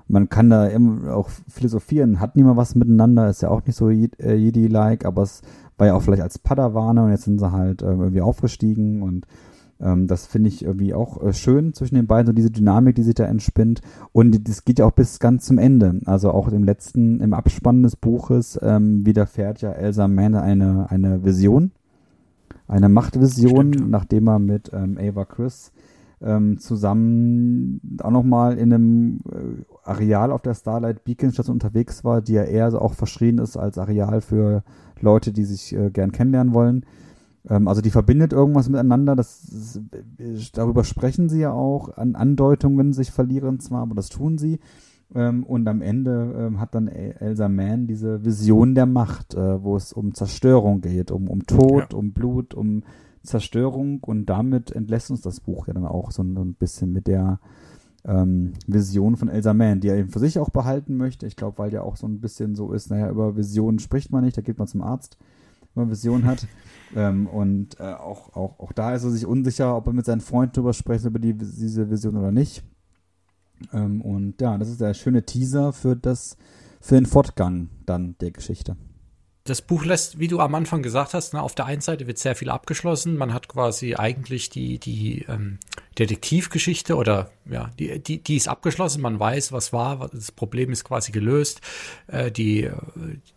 man 0.07 0.29
kann 0.29 0.49
da 0.49 0.67
immer 0.67 1.15
auch 1.15 1.29
philosophieren, 1.47 2.19
hat 2.19 2.35
niemand 2.35 2.57
was 2.57 2.75
miteinander, 2.75 3.29
ist 3.29 3.41
ja 3.41 3.49
auch 3.49 3.65
nicht 3.65 3.75
so 3.75 3.89
äh, 3.89 4.35
Jedi-like, 4.35 5.05
aber 5.05 5.23
es 5.23 5.41
war 5.77 5.87
ja 5.87 5.95
auch 5.95 6.01
vielleicht 6.01 6.21
als 6.21 6.39
Padawane 6.39 7.03
und 7.03 7.11
jetzt 7.11 7.23
sind 7.23 7.39
sie 7.39 7.51
halt 7.51 7.81
äh, 7.81 7.87
irgendwie 7.87 8.21
aufgestiegen 8.21 9.01
und 9.01 9.25
ähm, 9.79 10.07
das 10.07 10.25
finde 10.25 10.49
ich 10.49 10.63
irgendwie 10.63 10.93
auch 10.93 11.21
äh, 11.21 11.33
schön 11.33 11.73
zwischen 11.73 11.95
den 11.95 12.07
beiden, 12.07 12.27
so 12.27 12.33
diese 12.33 12.51
Dynamik, 12.51 12.95
die 12.95 13.03
sich 13.03 13.15
da 13.15 13.25
entspinnt. 13.25 13.81
Und 14.13 14.47
das 14.47 14.63
geht 14.63 14.79
ja 14.79 14.85
auch 14.85 14.91
bis 14.91 15.19
ganz 15.19 15.45
zum 15.45 15.57
Ende. 15.57 15.99
Also 16.05 16.31
auch 16.31 16.47
im 16.47 16.63
letzten, 16.63 17.19
im 17.19 17.33
Abspann 17.33 17.83
des 17.83 17.95
Buches 17.95 18.57
ähm, 18.61 19.05
widerfährt 19.05 19.61
ja 19.61 19.71
Elsa 19.71 20.07
Mann 20.07 20.35
eine, 20.35 20.89
eine 20.89 21.25
Vision, 21.25 21.71
eine 22.67 22.89
Machtvision, 22.89 23.73
Stimmt. 23.73 23.89
nachdem 23.89 24.27
er 24.27 24.39
mit 24.39 24.71
ähm, 24.73 24.97
Ava 24.97 25.25
Chris 25.25 25.71
ähm, 26.21 26.57
zusammen 26.59 27.81
auch 28.01 28.11
nochmal 28.11 28.57
in 28.57 28.73
einem 28.73 29.19
äh, 29.31 29.63
Areal 29.83 30.31
auf 30.31 30.41
der 30.41 30.53
Starlight 30.53 31.03
Beacon 31.03 31.31
Station 31.31 31.55
unterwegs 31.55 32.03
war, 32.03 32.21
die 32.21 32.33
ja 32.33 32.43
eher 32.43 32.71
so 32.71 32.79
auch 32.79 32.93
verschrien 32.93 33.37
ist 33.37 33.57
als 33.57 33.77
Areal 33.77 34.21
für 34.21 34.63
Leute, 34.99 35.33
die 35.33 35.43
sich 35.43 35.75
äh, 35.75 35.89
gern 35.89 36.11
kennenlernen 36.11 36.53
wollen. 36.53 36.85
Ähm, 37.49 37.67
also 37.67 37.81
die 37.81 37.91
verbindet 37.91 38.33
irgendwas 38.33 38.69
miteinander, 38.69 39.15
das, 39.15 39.47
das, 40.17 40.51
darüber 40.53 40.83
sprechen 40.83 41.29
sie 41.29 41.41
ja 41.41 41.51
auch, 41.51 41.97
an 41.97 42.15
Andeutungen 42.15 42.93
sich 42.93 43.11
verlieren 43.11 43.59
zwar, 43.59 43.81
aber 43.81 43.95
das 43.95 44.09
tun 44.09 44.37
sie. 44.37 44.59
Ähm, 45.13 45.43
und 45.43 45.67
am 45.67 45.81
Ende 45.81 46.33
ähm, 46.37 46.59
hat 46.59 46.73
dann 46.73 46.87
Elsa 46.87 47.47
Mann 47.47 47.87
diese 47.87 48.25
Vision 48.25 48.73
der 48.73 48.87
Macht, 48.87 49.35
äh, 49.35 49.63
wo 49.63 49.75
es 49.75 49.93
um 49.93 50.13
Zerstörung 50.13 50.81
geht, 50.81 51.11
um, 51.11 51.29
um 51.29 51.45
Tod, 51.45 51.91
ja. 51.91 51.97
um 51.97 52.11
Blut, 52.11 52.53
um 52.53 52.83
Zerstörung 53.25 54.03
und 54.03 54.25
damit 54.25 54.71
entlässt 54.71 55.11
uns 55.11 55.21
das 55.21 55.39
Buch 55.39 55.67
ja 55.67 55.73
dann 55.73 55.85
auch 55.85 56.11
so 56.11 56.23
ein, 56.23 56.55
bisschen 56.55 56.91
mit 56.91 57.07
der 57.07 57.39
ähm, 58.05 58.53
Vision 58.67 59.15
von 59.17 59.29
Elsa 59.29 59.53
Mann, 59.53 59.81
die 59.81 59.89
er 59.89 59.97
eben 59.97 60.09
für 60.09 60.19
sich 60.19 60.39
auch 60.39 60.49
behalten 60.49 60.95
möchte. 60.97 61.25
Ich 61.25 61.35
glaube, 61.35 61.57
weil 61.57 61.71
der 61.71 61.83
auch 61.83 61.97
so 61.97 62.07
ein 62.07 62.21
bisschen 62.21 62.55
so 62.55 62.71
ist, 62.71 62.89
naja, 62.89 63.09
über 63.09 63.35
Visionen 63.35 63.79
spricht 63.79 64.11
man 64.11 64.23
nicht, 64.23 64.37
da 64.37 64.41
geht 64.41 64.57
man 64.57 64.67
zum 64.67 64.81
Arzt, 64.81 65.17
wenn 65.73 65.83
man 65.83 65.91
Visionen 65.91 66.25
hat. 66.25 66.47
ähm, 66.95 67.27
und 67.27 67.79
äh, 67.79 67.93
auch, 67.93 68.35
auch, 68.35 68.59
auch 68.59 68.71
da 68.71 68.93
ist 68.93 69.03
er 69.03 69.11
sich 69.11 69.25
unsicher, 69.25 69.75
ob 69.75 69.87
er 69.87 69.93
mit 69.93 70.05
seinen 70.05 70.21
Freunden 70.21 70.53
darüber 70.53 70.73
spricht, 70.73 71.05
über 71.05 71.19
die, 71.19 71.33
diese 71.33 71.89
Vision 71.89 72.17
oder 72.17 72.31
nicht. 72.31 72.63
Ähm, 73.73 74.01
und 74.01 74.39
ja, 74.41 74.57
das 74.57 74.69
ist 74.69 74.81
der 74.81 74.93
schöne 74.93 75.23
Teaser 75.23 75.73
für 75.73 75.95
das, 75.95 76.37
für 76.79 76.95
den 76.95 77.05
Fortgang 77.05 77.69
dann 77.85 78.15
der 78.19 78.31
Geschichte 78.31 78.75
das 79.45 79.61
Buch 79.61 79.85
lässt, 79.85 80.17
wie 80.17 80.27
du 80.27 80.39
am 80.39 80.55
Anfang 80.55 80.81
gesagt 80.81 81.13
hast, 81.13 81.35
ne, 81.35 81.41
auf 81.41 81.53
der 81.53 81.67
einen 81.67 81.81
Seite 81.81 82.07
wird 82.07 82.17
sehr 82.17 82.35
viel 82.35 82.49
abgeschlossen. 82.49 83.15
Man 83.15 83.31
hat 83.31 83.47
quasi 83.47 83.93
eigentlich 83.93 84.49
die, 84.49 84.79
die 84.79 85.23
ähm, 85.29 85.59
Detektivgeschichte 85.99 86.95
oder 86.95 87.29
ja, 87.47 87.69
die, 87.77 87.99
die, 87.99 88.17
die 88.23 88.37
ist 88.37 88.47
abgeschlossen. 88.47 89.03
Man 89.03 89.19
weiß, 89.19 89.51
was 89.51 89.71
war. 89.71 90.09
Das 90.11 90.31
Problem 90.31 90.71
ist 90.71 90.83
quasi 90.83 91.11
gelöst. 91.11 91.61
Äh, 92.07 92.31
die, 92.31 92.71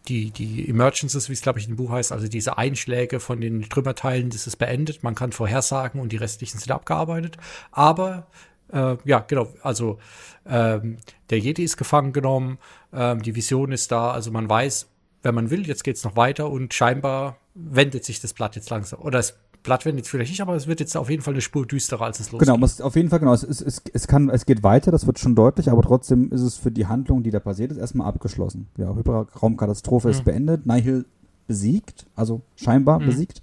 die, 0.09 0.31
die 0.31 0.67
Emergencies, 0.71 1.29
wie 1.29 1.35
es 1.35 1.43
glaube 1.43 1.59
ich 1.59 1.69
im 1.69 1.77
Buch 1.77 1.91
heißt, 1.91 2.11
also 2.11 2.27
diese 2.27 2.57
Einschläge 2.57 3.21
von 3.21 3.43
den 3.43 3.69
Trümmerteilen, 3.69 4.31
das 4.31 4.47
ist 4.47 4.57
beendet. 4.57 5.03
Man 5.03 5.15
kann 5.15 5.33
vorhersagen 5.33 6.01
und 6.01 6.11
die 6.11 6.17
restlichen 6.17 6.59
sind 6.59 6.73
abgearbeitet. 6.73 7.37
Aber 7.71 8.29
äh, 8.73 8.97
ja, 9.05 9.19
genau, 9.21 9.53
also 9.63 9.99
ähm, 10.47 10.97
der 11.29 11.39
Jedi 11.39 11.65
ist 11.65 11.77
gefangen 11.77 12.15
genommen, 12.15 12.57
ähm, 12.95 13.21
die 13.21 13.37
Vision 13.37 13.73
ist 13.73 13.93
da, 13.93 14.11
also 14.11 14.31
man 14.31 14.49
weiß, 14.49 14.89
wenn 15.23 15.35
man 15.35 15.51
will, 15.51 15.67
jetzt 15.67 15.85
geht 15.85 15.97
es 15.97 16.05
noch 16.05 16.17
weiter 16.17 16.51
und 16.51 16.75
scheinbar 16.75 17.39
wendet 17.55 18.05
sich 18.05 18.21
das 18.21 18.33
Blatt 18.33 18.57
jetzt 18.57 18.71
langsam. 18.71 19.01
Oder 19.01 19.19
das 19.19 19.37
Blatt 19.63 19.85
wendet 19.85 20.07
vielleicht 20.07 20.31
nicht, 20.31 20.41
aber 20.41 20.55
es 20.55 20.67
wird 20.67 20.81
jetzt 20.81 20.97
auf 20.97 21.11
jeden 21.11 21.23
Fall 21.23 21.35
eine 21.35 21.41
Spur 21.41 21.67
düsterer, 21.67 22.05
als 22.05 22.21
es 22.21 22.31
losgeht. 22.31 22.49
Genau, 22.49 22.65
es, 22.65 22.81
auf 22.81 22.95
jeden 22.97 23.11
Fall, 23.11 23.19
genau. 23.19 23.35
Es, 23.35 23.43
es, 23.43 23.61
es, 23.61 23.83
es, 23.93 24.07
kann, 24.07 24.31
es 24.31 24.47
geht 24.47 24.63
weiter, 24.63 24.91
das 24.91 25.07
wird 25.07 25.19
schon 25.19 25.35
deutlich, 25.35 25.71
aber 25.71 25.83
trotzdem 25.83 26.31
ist 26.31 26.43
es 26.43 26.57
für 26.57 26.71
die 26.71 26.87
Handlung, 26.87 27.23
die 27.23 27.31
da 27.31 27.41
passiert 27.41 27.73
ist, 27.73 27.79
erstmal 27.79 28.07
abgeschlossen. 28.07 28.69
Ja, 28.77 28.95
Hyperraumkatastrophe 28.95 30.09
mhm. 30.09 30.13
ist 30.13 30.25
beendet, 30.25 30.67
Nihil 30.67 31.05
besiegt, 31.47 32.07
also 32.15 32.43
scheinbar 32.55 33.01
mhm. 33.01 33.07
besiegt. 33.07 33.43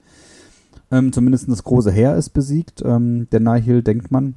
Ähm, 0.92 1.12
zumindest 1.12 1.50
das 1.50 1.64
große 1.64 1.92
Heer 1.92 2.16
ist 2.16 2.30
besiegt. 2.30 2.82
Ähm, 2.86 3.28
der 3.32 3.40
Nihil, 3.40 3.82
denkt 3.82 4.12
man. 4.12 4.36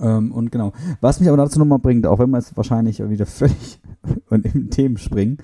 Ähm, 0.00 0.32
und 0.32 0.50
genau. 0.50 0.72
Was 1.00 1.20
mich 1.20 1.28
aber 1.28 1.36
dazu 1.36 1.58
nochmal 1.58 1.78
bringt, 1.78 2.06
auch 2.06 2.18
wenn 2.18 2.30
wir 2.30 2.38
jetzt 2.38 2.56
wahrscheinlich 2.56 3.06
wieder 3.08 3.26
völlig 3.26 3.80
in 4.30 4.70
Themen 4.70 4.96
springen, 4.96 5.38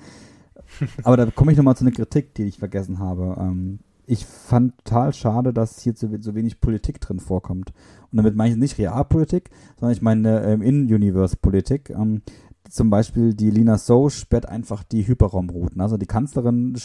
Aber 1.03 1.17
da 1.17 1.25
komme 1.27 1.51
ich 1.51 1.57
nochmal 1.57 1.75
zu 1.75 1.83
einer 1.83 1.93
Kritik, 1.93 2.33
die 2.35 2.43
ich 2.43 2.59
vergessen 2.59 2.99
habe. 2.99 3.35
Ähm, 3.39 3.79
ich 4.05 4.25
fand 4.25 4.77
total 4.83 5.13
schade, 5.13 5.53
dass 5.53 5.81
hier 5.81 5.93
so, 5.95 6.09
so, 6.19 6.33
wenig 6.33 6.59
Politik 6.59 6.99
drin 6.99 7.19
vorkommt. 7.19 7.71
Und 8.11 8.17
damit 8.17 8.35
meine 8.35 8.53
ich 8.53 8.59
nicht 8.59 8.77
Realpolitik, 8.77 9.51
sondern 9.79 9.95
ich 9.95 10.01
meine 10.01 10.43
ähm, 10.43 10.61
In-Universe-Politik. 10.61 11.91
Ähm, 11.91 12.23
zum 12.69 12.89
Beispiel 12.89 13.33
die 13.33 13.51
Lina 13.51 13.77
So 13.77 14.09
sperrt 14.09 14.47
einfach 14.47 14.83
die 14.83 15.07
Hyperraumrouten. 15.07 15.81
Also 15.81 15.97
die 15.97 16.05
Kanzlerin 16.05 16.75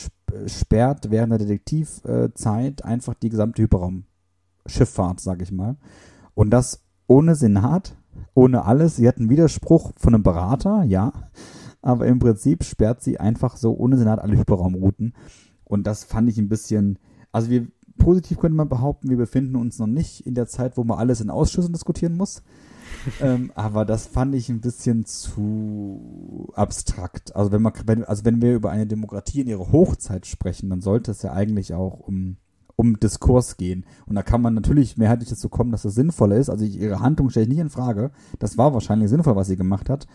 sperrt 0.47 1.11
während 1.11 1.33
der 1.33 1.39
Detektivzeit 1.39 2.85
einfach 2.85 3.15
die 3.15 3.29
gesamte 3.29 3.63
Hyperraumschifffahrt, 3.63 5.21
sage 5.21 5.45
ich 5.45 5.53
mal. 5.53 5.77
Und 6.35 6.51
das 6.51 6.85
ohne 7.07 7.35
Senat, 7.35 7.97
ohne 8.35 8.65
alles. 8.65 8.97
Sie 8.97 9.07
hat 9.07 9.19
einen 9.19 9.31
Widerspruch 9.31 9.93
von 9.97 10.15
einem 10.15 10.23
Berater, 10.23 10.85
ja. 10.85 11.13
Aber 11.85 12.07
im 12.07 12.19
Prinzip 12.19 12.65
sperrt 12.65 13.03
sie 13.03 13.21
einfach 13.21 13.59
so 13.59 13.77
ohne 13.77 13.99
Senat 13.99 14.19
alle 14.19 14.39
Hyperraumrouten. 14.39 15.13
Und 15.65 15.87
das 15.87 16.03
fand 16.03 16.31
ich 16.31 16.39
ein 16.39 16.49
bisschen, 16.49 16.99
also 17.31 17.51
wir, 17.51 17.67
positiv 17.99 18.39
könnte 18.39 18.57
man 18.57 18.71
behaupten, 18.71 19.11
wir 19.11 19.19
befinden 19.19 19.55
uns 19.55 19.79
noch 19.79 19.87
nicht 19.87 20.27
in 20.27 20.35
der 20.35 20.47
Zeit, 20.47 20.79
wo 20.79 20.85
man 20.85 20.99
alles 20.99 21.21
in 21.21 21.29
Ausschüssen 21.29 21.75
diskutieren 21.75 22.17
muss. 22.17 22.43
ähm, 23.21 23.53
aber 23.55 23.85
das 23.85 24.07
fand 24.07 24.35
ich 24.35 24.49
ein 24.49 24.63
bisschen 24.63 25.05
zu 25.05 26.51
abstrakt. 26.55 27.37
Also 27.37 27.53
wenn 27.53 27.61
man, 27.61 27.75
wenn, 27.85 28.03
also 28.05 28.25
wenn 28.25 28.41
wir 28.41 28.55
über 28.55 28.71
eine 28.71 28.87
Demokratie 28.87 29.43
in 29.43 29.49
ihrer 29.49 29.71
Hochzeit 29.71 30.25
sprechen, 30.25 30.71
dann 30.71 30.81
sollte 30.81 31.11
es 31.11 31.21
ja 31.21 31.33
eigentlich 31.33 31.75
auch 31.75 32.01
um 32.01 32.39
um 32.77 32.99
Diskurs 32.99 33.57
gehen. 33.57 33.85
Und 34.07 34.17
da 34.17 34.23
kann 34.23 34.43
man 34.43 34.55
natürlich 34.55 34.97
mehrheitlich 34.97 35.29
dazu 35.29 35.49
kommen, 35.49 35.71
dass 35.71 35.83
das 35.83 35.95
sinnvoller 35.95 36.37
ist. 36.37 36.51
Also 36.51 36.65
ich, 36.65 36.81
ihre 36.81 37.01
Handlung 37.01 37.31
stelle 37.31 37.45
ich 37.45 37.51
nicht 37.51 37.61
in 37.61 37.71
Frage. 37.71 38.11
Das 38.39 38.59
war 38.59 38.75
wahrscheinlich 38.75 39.11
sinnvoll, 39.11 39.37
was 39.37 39.47
sie 39.47 39.57
gemacht 39.57 39.89
hat. 39.89 40.07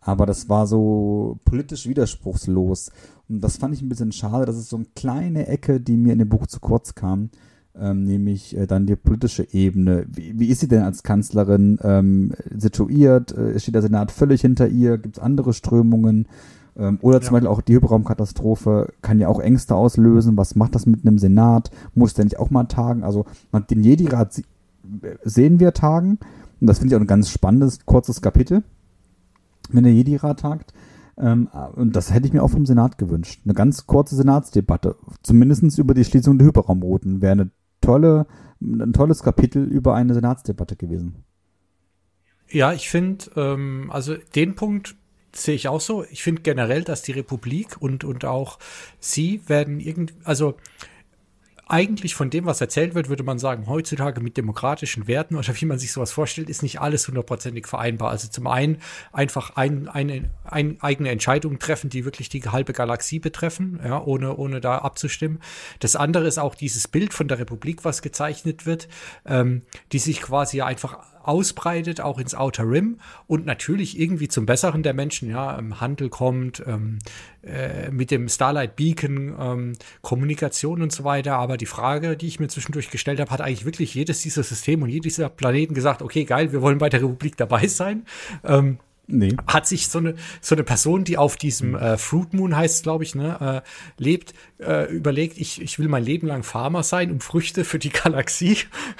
Aber 0.00 0.26
das 0.26 0.48
war 0.48 0.66
so 0.66 1.38
politisch 1.44 1.88
widerspruchslos. 1.88 2.90
Und 3.28 3.42
das 3.42 3.56
fand 3.56 3.74
ich 3.74 3.82
ein 3.82 3.88
bisschen 3.88 4.12
schade. 4.12 4.46
Das 4.46 4.56
ist 4.56 4.70
so 4.70 4.76
eine 4.76 4.86
kleine 4.94 5.46
Ecke, 5.46 5.80
die 5.80 5.96
mir 5.96 6.12
in 6.12 6.18
dem 6.18 6.28
Buch 6.28 6.46
zu 6.46 6.60
kurz 6.60 6.94
kam. 6.94 7.30
Ähm, 7.78 8.04
nämlich 8.04 8.56
äh, 8.56 8.66
dann 8.66 8.86
die 8.86 8.96
politische 8.96 9.46
Ebene. 9.52 10.06
Wie, 10.08 10.38
wie 10.38 10.46
ist 10.46 10.60
sie 10.60 10.68
denn 10.68 10.82
als 10.82 11.02
Kanzlerin 11.02 11.78
ähm, 11.82 12.32
situiert? 12.56 13.32
Äh, 13.36 13.58
steht 13.60 13.74
der 13.74 13.82
Senat 13.82 14.10
völlig 14.10 14.40
hinter 14.40 14.68
ihr? 14.68 14.98
Gibt 14.98 15.18
es 15.18 15.22
andere 15.22 15.52
Strömungen? 15.52 16.26
Ähm, 16.76 16.98
oder 17.02 17.20
zum 17.20 17.26
ja. 17.26 17.32
Beispiel 17.32 17.48
auch 17.48 17.60
die 17.60 17.74
Hyperraumkatastrophe 17.74 18.92
kann 19.02 19.20
ja 19.20 19.28
auch 19.28 19.40
Ängste 19.40 19.74
auslösen. 19.74 20.36
Was 20.36 20.54
macht 20.54 20.74
das 20.74 20.86
mit 20.86 21.06
einem 21.06 21.18
Senat? 21.18 21.70
Muss 21.94 22.14
der 22.14 22.24
nicht 22.24 22.38
auch 22.38 22.50
mal 22.50 22.64
tagen? 22.64 23.04
Also 23.04 23.26
man, 23.52 23.66
den 23.66 23.82
Jedi-Rat 23.82 24.42
sehen 25.22 25.60
wir 25.60 25.72
tagen. 25.72 26.18
Und 26.60 26.66
das 26.66 26.78
finde 26.78 26.94
ich 26.94 26.96
auch 26.96 27.02
ein 27.02 27.06
ganz 27.06 27.30
spannendes, 27.30 27.84
kurzes 27.84 28.20
Kapitel, 28.22 28.62
wenn 29.68 29.84
der 29.84 29.92
Jedi-Rat 29.92 30.40
tagt. 30.40 30.72
Ähm, 31.16 31.48
und 31.74 31.96
das 31.96 32.12
hätte 32.12 32.26
ich 32.26 32.32
mir 32.32 32.42
auch 32.42 32.50
vom 32.50 32.66
Senat 32.66 32.98
gewünscht. 32.98 33.40
Eine 33.44 33.54
ganz 33.54 33.86
kurze 33.86 34.16
Senatsdebatte. 34.16 34.96
Zumindest 35.22 35.78
über 35.78 35.94
die 35.94 36.04
Schließung 36.04 36.38
der 36.38 36.46
Hyperraumrouten 36.46 37.20
wäre 37.20 37.32
eine 37.32 37.50
tolle, 37.80 38.26
ein 38.60 38.92
tolles 38.92 39.22
Kapitel 39.22 39.64
über 39.64 39.94
eine 39.94 40.14
Senatsdebatte 40.14 40.76
gewesen. 40.76 41.24
Ja, 42.50 42.72
ich 42.72 42.88
finde, 42.88 43.26
ähm, 43.36 43.90
also 43.92 44.16
den 44.34 44.54
Punkt 44.54 44.96
sehe 45.34 45.54
ich 45.54 45.68
auch 45.68 45.80
so. 45.80 46.04
Ich 46.10 46.22
finde 46.22 46.42
generell, 46.42 46.82
dass 46.82 47.02
die 47.02 47.12
Republik 47.12 47.76
und, 47.80 48.04
und 48.04 48.24
auch 48.24 48.58
sie 48.98 49.42
werden 49.46 49.80
irgendwie, 49.80 50.14
also 50.24 50.54
eigentlich 51.68 52.14
von 52.14 52.30
dem, 52.30 52.46
was 52.46 52.60
erzählt 52.60 52.94
wird, 52.94 53.08
würde 53.08 53.22
man 53.22 53.38
sagen, 53.38 53.66
heutzutage 53.66 54.20
mit 54.20 54.36
demokratischen 54.36 55.06
Werten 55.06 55.36
oder 55.36 55.48
wie 55.60 55.66
man 55.66 55.78
sich 55.78 55.92
sowas 55.92 56.12
vorstellt, 56.12 56.48
ist 56.48 56.62
nicht 56.62 56.80
alles 56.80 57.06
hundertprozentig 57.06 57.66
vereinbar. 57.66 58.10
Also 58.10 58.28
zum 58.28 58.46
einen 58.46 58.78
einfach 59.12 59.56
ein, 59.56 59.88
eine, 59.88 60.30
ein, 60.44 60.78
eigene 60.80 61.10
Entscheidungen 61.10 61.58
treffen, 61.58 61.90
die 61.90 62.04
wirklich 62.04 62.28
die 62.30 62.42
halbe 62.42 62.72
Galaxie 62.72 63.18
betreffen, 63.18 63.80
ja, 63.84 64.02
ohne, 64.02 64.36
ohne 64.36 64.60
da 64.60 64.78
abzustimmen. 64.78 65.40
Das 65.80 65.94
andere 65.94 66.26
ist 66.26 66.38
auch 66.38 66.54
dieses 66.54 66.88
Bild 66.88 67.12
von 67.12 67.28
der 67.28 67.38
Republik, 67.38 67.84
was 67.84 68.00
gezeichnet 68.00 68.64
wird, 68.64 68.88
ähm, 69.26 69.62
die 69.92 69.98
sich 69.98 70.22
quasi 70.22 70.62
einfach 70.62 70.98
ausbreitet, 71.28 72.00
auch 72.00 72.18
ins 72.18 72.34
Outer 72.34 72.68
Rim 72.68 72.98
und 73.26 73.46
natürlich 73.46 74.00
irgendwie 74.00 74.28
zum 74.28 74.46
Besseren 74.46 74.82
der 74.82 74.94
Menschen, 74.94 75.30
ja, 75.30 75.56
im 75.56 75.80
Handel 75.80 76.08
kommt, 76.08 76.62
ähm, 76.66 76.98
äh, 77.42 77.90
mit 77.90 78.10
dem 78.10 78.28
Starlight 78.28 78.76
Beacon, 78.76 79.36
ähm, 79.38 79.72
Kommunikation 80.00 80.82
und 80.82 80.90
so 80.90 81.04
weiter. 81.04 81.34
Aber 81.36 81.56
die 81.56 81.66
Frage, 81.66 82.16
die 82.16 82.26
ich 82.26 82.40
mir 82.40 82.48
zwischendurch 82.48 82.90
gestellt 82.90 83.20
habe, 83.20 83.30
hat 83.30 83.40
eigentlich 83.40 83.64
wirklich 83.64 83.94
jedes 83.94 84.22
dieser 84.22 84.42
Systeme 84.42 84.84
und 84.84 84.90
jedes 84.90 85.14
dieser 85.14 85.28
Planeten 85.28 85.74
gesagt, 85.74 86.02
okay, 86.02 86.24
geil, 86.24 86.52
wir 86.52 86.62
wollen 86.62 86.78
bei 86.78 86.88
der 86.88 87.02
Republik 87.02 87.36
dabei 87.36 87.66
sein. 87.68 88.06
Ähm, 88.42 88.78
Nee. 89.10 89.34
Hat 89.46 89.66
sich 89.66 89.88
so 89.88 90.00
eine, 90.00 90.16
so 90.42 90.54
eine 90.54 90.64
Person, 90.64 91.02
die 91.02 91.16
auf 91.16 91.36
diesem 91.36 91.74
äh, 91.74 91.96
Fruit 91.96 92.34
Moon 92.34 92.54
heißt, 92.54 92.82
glaube 92.82 93.04
ich, 93.04 93.14
ne, 93.14 93.62
äh, 93.64 94.02
lebt, 94.02 94.34
äh, 94.58 94.84
überlegt, 94.94 95.38
ich, 95.38 95.62
ich 95.62 95.78
will 95.78 95.88
mein 95.88 96.04
Leben 96.04 96.26
lang 96.26 96.42
Farmer 96.42 96.82
sein, 96.82 97.10
um 97.10 97.20
Früchte 97.20 97.64
für 97.64 97.78
die 97.78 97.88
Galaxie 97.88 98.58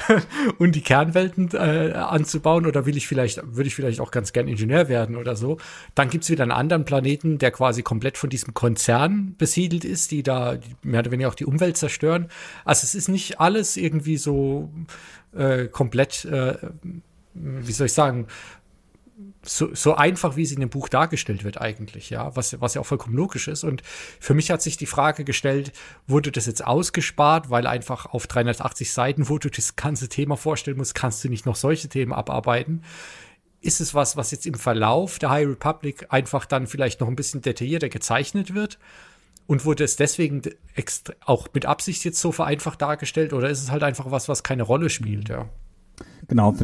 und 0.59 0.75
die 0.75 0.81
Kernwelten 0.81 1.51
äh, 1.53 1.93
anzubauen, 1.93 2.65
oder 2.65 2.87
will 2.87 2.97
ich 2.97 3.07
vielleicht, 3.07 3.43
würde 3.55 3.69
ich 3.69 3.75
vielleicht 3.75 4.01
auch 4.01 4.11
ganz 4.11 4.33
gern 4.33 4.49
Ingenieur 4.49 4.89
werden 4.89 5.15
oder 5.15 5.37
so. 5.37 5.59
Dann 5.95 6.09
gibt's 6.09 6.31
wieder 6.31 6.43
einen 6.43 6.53
anderen 6.53 6.87
Planeten, 6.87 7.37
der 7.37 7.51
quasi 7.51 7.83
komplett 7.83 8.17
von 8.17 8.31
diesem 8.31 8.55
Konzern 8.55 9.35
besiedelt 9.37 9.85
ist, 9.85 10.11
die 10.11 10.23
da 10.23 10.57
mehr 10.83 11.01
oder 11.01 11.11
weniger 11.11 11.29
auch 11.29 11.35
die 11.35 11.45
Umwelt 11.45 11.77
zerstören. 11.77 12.29
Also 12.65 12.85
es 12.85 12.95
ist 12.95 13.09
nicht 13.09 13.41
alles 13.41 13.77
irgendwie 13.77 14.17
so 14.17 14.71
äh, 15.37 15.67
komplett, 15.67 16.25
äh, 16.25 16.57
wie 17.35 17.73
soll 17.73 17.89
ich 17.89 17.93
sagen, 17.93 18.27
so, 19.49 19.75
so 19.75 19.95
einfach, 19.95 20.37
wie 20.37 20.45
sie 20.45 20.55
in 20.55 20.61
dem 20.61 20.71
Buch 20.71 20.89
dargestellt 20.89 21.45
wird, 21.45 21.61
eigentlich, 21.61 22.11
ja, 22.11 22.35
was, 22.37 22.61
was 22.61 22.75
ja 22.75 22.81
auch 22.81 22.87
vollkommen 22.87 23.17
logisch 23.17 23.49
ist. 23.49 23.65
Und 23.65 23.83
für 24.21 24.35
mich 24.35 24.51
hat 24.51 24.63
sich 24.63 24.77
die 24.77 24.87
Frage 24.87 25.25
gestellt, 25.25 25.73
wurde 26.07 26.31
das 26.31 26.47
jetzt 26.47 26.67
ausgespart, 26.67 27.51
weil 27.51 27.67
einfach 27.67 28.07
auf 28.07 28.27
380 28.27 28.93
Seiten, 28.93 29.29
wo 29.29 29.39
du 29.39 29.51
das 29.51 29.77
ganze 29.77 30.09
Thema 30.09 30.37
vorstellen 30.37 30.77
musst, 30.77 30.95
kannst 30.95 31.25
du 31.25 31.29
nicht 31.29 31.47
noch 31.47 31.57
solche 31.57 31.89
Themen 31.89 32.13
abarbeiten? 32.13 32.83
Ist 33.61 33.81
es 33.81 33.95
was, 33.95 34.17
was 34.17 34.31
jetzt 34.31 34.47
im 34.47 34.55
Verlauf 34.55 35.19
der 35.19 35.31
High 35.31 35.49
Republic 35.49 36.07
einfach 36.11 36.45
dann 36.45 36.67
vielleicht 36.67 37.01
noch 37.01 37.09
ein 37.09 37.17
bisschen 37.17 37.43
detaillierter 37.43 37.89
gezeichnet 37.89 38.55
wird? 38.55 38.79
Und 39.47 39.65
wurde 39.65 39.83
es 39.83 39.97
deswegen 39.97 40.43
auch 41.25 41.49
mit 41.55 41.65
Absicht 41.65 42.05
jetzt 42.05 42.21
so 42.21 42.33
vereinfacht 42.33 42.83
dargestellt? 42.83 43.33
Oder 43.33 43.49
ist 43.49 43.63
es 43.63 43.71
halt 43.71 43.83
einfach 43.83 44.11
was, 44.11 44.29
was 44.29 44.43
keine 44.43 44.63
Rolle 44.63 44.91
spielt, 44.91 45.31
ja? 45.31 45.49
Genau, 46.29 46.55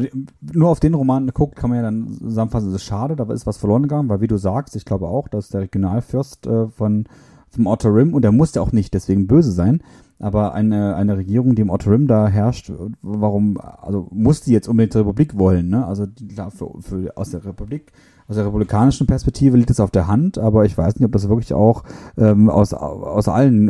nur 0.53 0.69
auf 0.69 0.79
den 0.79 0.93
Roman 0.93 1.27
guckt, 1.33 1.55
kann 1.55 1.71
man 1.71 1.77
ja 1.77 1.83
dann 1.83 2.17
zusammenfassen, 2.19 2.69
es 2.69 2.75
ist 2.75 2.83
schade, 2.83 3.15
da 3.15 3.31
ist 3.33 3.47
was 3.47 3.57
verloren 3.57 3.83
gegangen, 3.83 4.09
weil 4.09 4.21
wie 4.21 4.27
du 4.27 4.37
sagst, 4.37 4.75
ich 4.75 4.85
glaube 4.85 5.07
auch, 5.07 5.27
dass 5.27 5.49
der 5.49 5.61
Regionalfürst 5.61 6.45
äh, 6.45 6.67
von 6.67 7.07
vom 7.55 7.67
Outer 7.67 7.95
Rim, 7.95 8.13
und 8.13 8.21
der 8.21 8.31
muss 8.31 8.53
ja 8.53 8.61
auch 8.61 8.71
nicht 8.71 8.93
deswegen 8.93 9.27
böse 9.27 9.51
sein, 9.51 9.81
aber 10.19 10.53
eine, 10.53 10.95
eine 10.95 11.17
Regierung, 11.17 11.55
die 11.55 11.61
im 11.61 11.69
Outer 11.69 11.91
Rim 11.91 12.07
da 12.07 12.27
herrscht, 12.27 12.71
warum, 13.01 13.57
also 13.59 14.07
muss 14.11 14.41
die 14.41 14.51
jetzt 14.51 14.67
unbedingt 14.67 14.93
die 14.93 14.99
Republik 14.99 15.37
wollen, 15.37 15.69
ne? 15.69 15.85
Also 15.85 16.05
klar, 16.33 16.51
für, 16.51 16.69
für, 16.81 17.17
aus 17.17 17.31
der 17.31 17.43
Republik, 17.45 17.91
aus 18.27 18.35
der 18.35 18.45
republikanischen 18.45 19.07
Perspektive 19.07 19.57
liegt 19.57 19.69
es 19.69 19.79
auf 19.79 19.91
der 19.91 20.07
Hand, 20.07 20.37
aber 20.37 20.65
ich 20.65 20.77
weiß 20.77 20.95
nicht, 20.95 21.05
ob 21.05 21.11
das 21.11 21.29
wirklich 21.29 21.53
auch 21.53 21.83
ähm, 22.17 22.49
aus, 22.49 22.73
aus 22.73 23.27
allen 23.27 23.67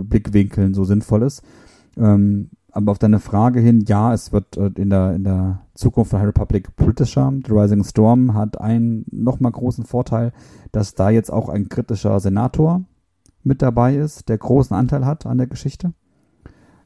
äh, 0.00 0.02
Blickwinkeln 0.02 0.74
so 0.74 0.84
sinnvoll 0.84 1.22
ist. 1.22 1.42
Ähm, 1.96 2.50
aber 2.72 2.92
auf 2.92 2.98
deine 2.98 3.18
Frage 3.18 3.60
hin, 3.60 3.84
ja, 3.86 4.12
es 4.12 4.32
wird 4.32 4.56
äh, 4.56 4.70
in 4.76 4.90
der, 4.90 5.14
in 5.14 5.24
der 5.24 5.62
Zukunft 5.74 6.10
von 6.10 6.20
High 6.20 6.28
Republic 6.28 6.74
politischer. 6.76 7.32
The 7.46 7.52
Rising 7.52 7.84
Storm 7.84 8.34
hat 8.34 8.60
einen 8.60 9.04
nochmal 9.10 9.52
großen 9.52 9.84
Vorteil, 9.84 10.32
dass 10.72 10.94
da 10.94 11.10
jetzt 11.10 11.32
auch 11.32 11.48
ein 11.48 11.68
kritischer 11.68 12.20
Senator 12.20 12.82
mit 13.42 13.62
dabei 13.62 13.96
ist, 13.96 14.28
der 14.28 14.38
großen 14.38 14.76
Anteil 14.76 15.06
hat 15.06 15.26
an 15.26 15.38
der 15.38 15.46
Geschichte. 15.46 15.92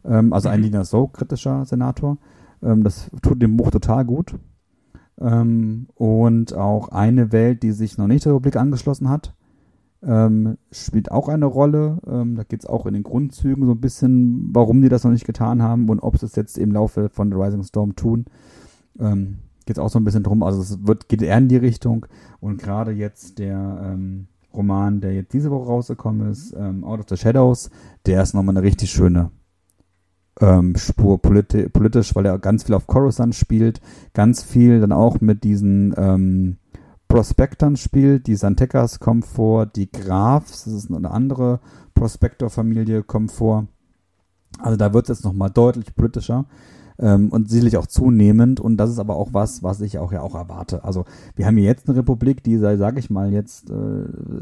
Ähm, 0.04 0.32
also 0.32 0.48
ein 0.48 0.60
mhm. 0.60 0.66
Lina 0.66 0.84
So 0.84 1.06
kritischer 1.08 1.64
Senator. 1.64 2.18
Ähm, 2.62 2.84
das 2.84 3.10
tut 3.22 3.42
dem 3.42 3.56
Buch 3.56 3.70
total 3.70 4.04
gut. 4.04 4.34
Ähm, 5.20 5.88
und 5.94 6.54
auch 6.54 6.88
eine 6.88 7.32
Welt, 7.32 7.62
die 7.62 7.72
sich 7.72 7.98
noch 7.98 8.06
nicht 8.06 8.24
der 8.24 8.32
Republik 8.32 8.56
angeschlossen 8.56 9.08
hat, 9.08 9.34
ähm, 10.06 10.58
spielt 10.70 11.10
auch 11.10 11.28
eine 11.28 11.46
Rolle. 11.46 11.98
Ähm, 12.06 12.36
da 12.36 12.44
geht 12.44 12.60
es 12.60 12.66
auch 12.66 12.86
in 12.86 12.94
den 12.94 13.02
Grundzügen 13.02 13.66
so 13.66 13.72
ein 13.72 13.80
bisschen, 13.80 14.50
warum 14.52 14.82
die 14.82 14.88
das 14.88 15.04
noch 15.04 15.10
nicht 15.10 15.26
getan 15.26 15.62
haben 15.62 15.88
und 15.88 16.00
ob 16.00 16.18
sie 16.18 16.26
es 16.26 16.36
jetzt 16.36 16.58
im 16.58 16.72
Laufe 16.72 17.08
von 17.08 17.30
The 17.30 17.36
Rising 17.36 17.62
Storm 17.62 17.96
tun. 17.96 18.26
Ähm, 18.98 19.38
geht 19.66 19.78
es 19.78 19.82
auch 19.82 19.88
so 19.88 19.98
ein 19.98 20.04
bisschen 20.04 20.22
drum. 20.22 20.42
Also 20.42 20.60
es 20.60 20.86
wird, 20.86 21.08
geht 21.08 21.22
eher 21.22 21.38
in 21.38 21.48
die 21.48 21.56
Richtung. 21.56 22.06
Und 22.40 22.60
gerade 22.60 22.92
jetzt 22.92 23.38
der 23.38 23.80
ähm, 23.82 24.26
Roman, 24.52 25.00
der 25.00 25.14
jetzt 25.14 25.32
diese 25.32 25.50
Woche 25.50 25.66
rausgekommen 25.66 26.30
ist, 26.30 26.54
ähm, 26.56 26.84
Out 26.84 27.00
of 27.00 27.06
the 27.08 27.16
Shadows, 27.16 27.70
der 28.06 28.22
ist 28.22 28.34
nochmal 28.34 28.56
eine 28.56 28.66
richtig 28.66 28.90
schöne 28.90 29.30
ähm, 30.40 30.74
Spur 30.76 31.20
politi 31.20 31.68
politisch, 31.68 32.14
weil 32.14 32.26
er 32.26 32.38
ganz 32.38 32.64
viel 32.64 32.74
auf 32.74 32.86
Coruscant 32.86 33.34
spielt, 33.34 33.80
ganz 34.12 34.42
viel 34.42 34.80
dann 34.80 34.92
auch 34.92 35.20
mit 35.20 35.44
diesen 35.44 35.94
Prospectern 37.14 37.76
spielt. 37.76 38.26
Die 38.26 38.34
Santekas 38.34 38.98
kommen 38.98 39.22
vor, 39.22 39.66
die 39.66 39.88
Grafs, 39.88 40.64
das 40.64 40.72
ist 40.72 40.90
eine 40.90 41.12
andere 41.12 41.60
Prospector-Familie, 41.94 43.04
kommen 43.04 43.28
vor. 43.28 43.68
Also 44.58 44.76
da 44.76 44.92
wird 44.92 45.08
es 45.08 45.18
jetzt 45.18 45.24
nochmal 45.24 45.50
deutlich 45.50 45.94
politischer. 45.94 46.46
ähm, 46.98 47.28
und 47.28 47.48
sicherlich 47.48 47.76
auch 47.76 47.86
zunehmend. 47.86 48.58
Und 48.58 48.78
das 48.78 48.90
ist 48.90 48.98
aber 48.98 49.14
auch 49.14 49.28
was, 49.30 49.62
was 49.62 49.80
ich 49.80 49.98
auch 49.98 50.10
ja 50.10 50.22
auch 50.22 50.34
erwarte. 50.34 50.82
Also 50.82 51.04
wir 51.36 51.46
haben 51.46 51.56
hier 51.56 51.66
jetzt 51.66 51.88
eine 51.88 51.98
Republik, 51.98 52.42
die, 52.42 52.58
sage 52.58 52.98
ich 52.98 53.10
mal, 53.10 53.32
jetzt 53.32 53.70
äh, 53.70 53.74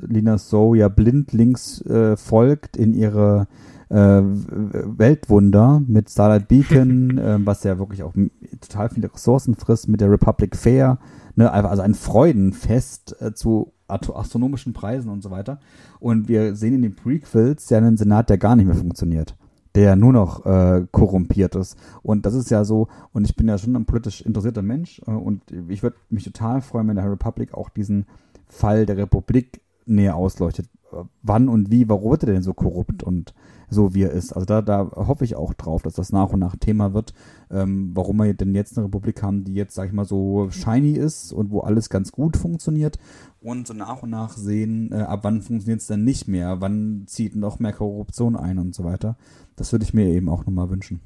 Lina 0.07 0.39
So 0.39 0.75
ja 0.75 0.89
blindlings 0.89 1.83
äh, 1.83 2.17
folgt 2.17 2.79
in 2.79 2.95
ihre 2.95 3.49
äh, 3.91 4.23
Weltwunder 4.23 5.83
mit 5.87 6.09
Starlight 6.09 6.49
Beacon, 6.49 7.19
äh, 7.19 7.39
was 7.45 7.65
ja 7.65 7.79
wirklich 7.79 8.03
auch 8.03 8.15
total 8.63 8.89
viele 8.89 9.13
Ressourcen 9.13 9.57
frisst, 9.57 9.89
mit 9.89 10.01
der 10.01 10.11
Republic 10.11 10.57
Fair, 10.57 10.99
ne, 11.35 11.53
also 11.53 11.83
ein 11.83 11.95
Freudenfest 11.95 13.21
äh, 13.21 13.35
zu 13.35 13.73
astronomischen 13.89 14.73
Preisen 14.73 15.11
und 15.11 15.23
so 15.23 15.31
weiter. 15.31 15.61
Und 16.01 16.29
wir 16.29 16.57
sehen 16.57 16.75
in 16.75 16.83
den 16.83 16.97
Prequels 16.97 17.69
ja 17.69 17.79
einen 17.79 17.99
Senat, 17.99 18.31
der 18.31 18.39
gar 18.39 18.57
nicht 18.57 18.67
mehr 18.67 18.75
funktioniert 18.75 19.37
der 19.75 19.97
nur 19.97 20.13
noch 20.13 20.45
äh, 20.45 20.87
korrumpiert 20.91 21.55
ist. 21.55 21.77
Und 22.03 22.27
das 22.27 22.35
ist 22.35 22.51
ja 22.51 22.65
so, 22.65 22.89
und 23.13 23.25
ich 23.25 23.37
bin 23.37 23.49
ja 23.49 23.57
schon 23.59 23.75
ein 23.75 23.87
politisch 23.87 24.21
interessierter 24.21 24.63
Mensch 24.63 25.01
äh, 25.07 25.13
und 25.13 25.43
ich 25.69 25.83
würde 25.83 25.97
mich 26.11 26.25
total 26.25 26.61
freuen, 26.61 26.89
wenn 26.89 26.97
der 26.97 27.11
Republic 27.11 27.55
auch 27.55 27.71
diesen 27.71 28.07
Fall 28.49 28.85
der 28.87 28.99
Republik 28.99 29.63
näher 29.87 30.17
ausleuchtet. 30.17 30.69
Wann 31.23 31.49
und 31.49 31.71
wie, 31.71 31.89
warum 31.89 32.11
wird 32.11 32.25
er 32.25 32.35
denn 32.35 32.43
so 32.43 32.53
korrupt 32.53 33.03
und 33.03 33.33
so 33.73 33.95
wie 33.95 34.03
er 34.03 34.11
ist? 34.11 34.33
Also 34.33 34.45
da, 34.45 34.63
da 34.63 34.91
hoffe 34.95 35.25
ich 35.25 35.37
auch 35.37 35.55
drauf, 35.55 35.83
dass 35.83 35.95
das 35.95 36.13
nach 36.13 36.31
und 36.31 36.41
nach 36.41 36.57
Thema 36.57 36.95
wird, 36.95 37.15
ähm, 37.51 37.91
warum 37.95 38.19
wir 38.19 38.35
denn 38.35 38.55
jetzt 38.55 38.77
eine 38.77 38.87
Republik 38.87 39.23
haben, 39.23 39.45
die 39.45 39.55
jetzt, 39.55 39.75
sag 39.75 39.87
ich 39.87 39.93
mal, 39.93 40.05
so 40.05 40.49
shiny 40.51 40.93
ist 40.93 41.33
und 41.33 41.51
wo 41.51 41.61
alles 41.61 41.89
ganz 41.89 42.13
gut 42.13 42.37
funktioniert 42.37 42.99
und 43.41 43.67
so 43.67 43.75
nach 43.75 44.03
und 44.03 44.11
nach 44.11 44.37
sehen, 44.37 44.93
äh, 44.93 45.03
ab 45.03 45.21
wann 45.23 45.43
funktioniert 45.43 45.81
es 45.81 45.87
denn 45.87 46.05
nicht 46.05 46.29
mehr, 46.29 46.61
wann 46.61 47.05
zieht 47.07 47.35
noch 47.37 47.59
mehr 47.59 47.73
Korruption 47.73 48.37
ein 48.37 48.59
und 48.59 48.75
so 48.75 48.85
weiter. 48.85 49.17
Das 49.57 49.73
würde 49.73 49.85
ich 49.85 49.95
mir 49.95 50.07
eben 50.07 50.29
auch 50.29 50.47
nochmal 50.47 50.71
wünschen. 50.71 51.01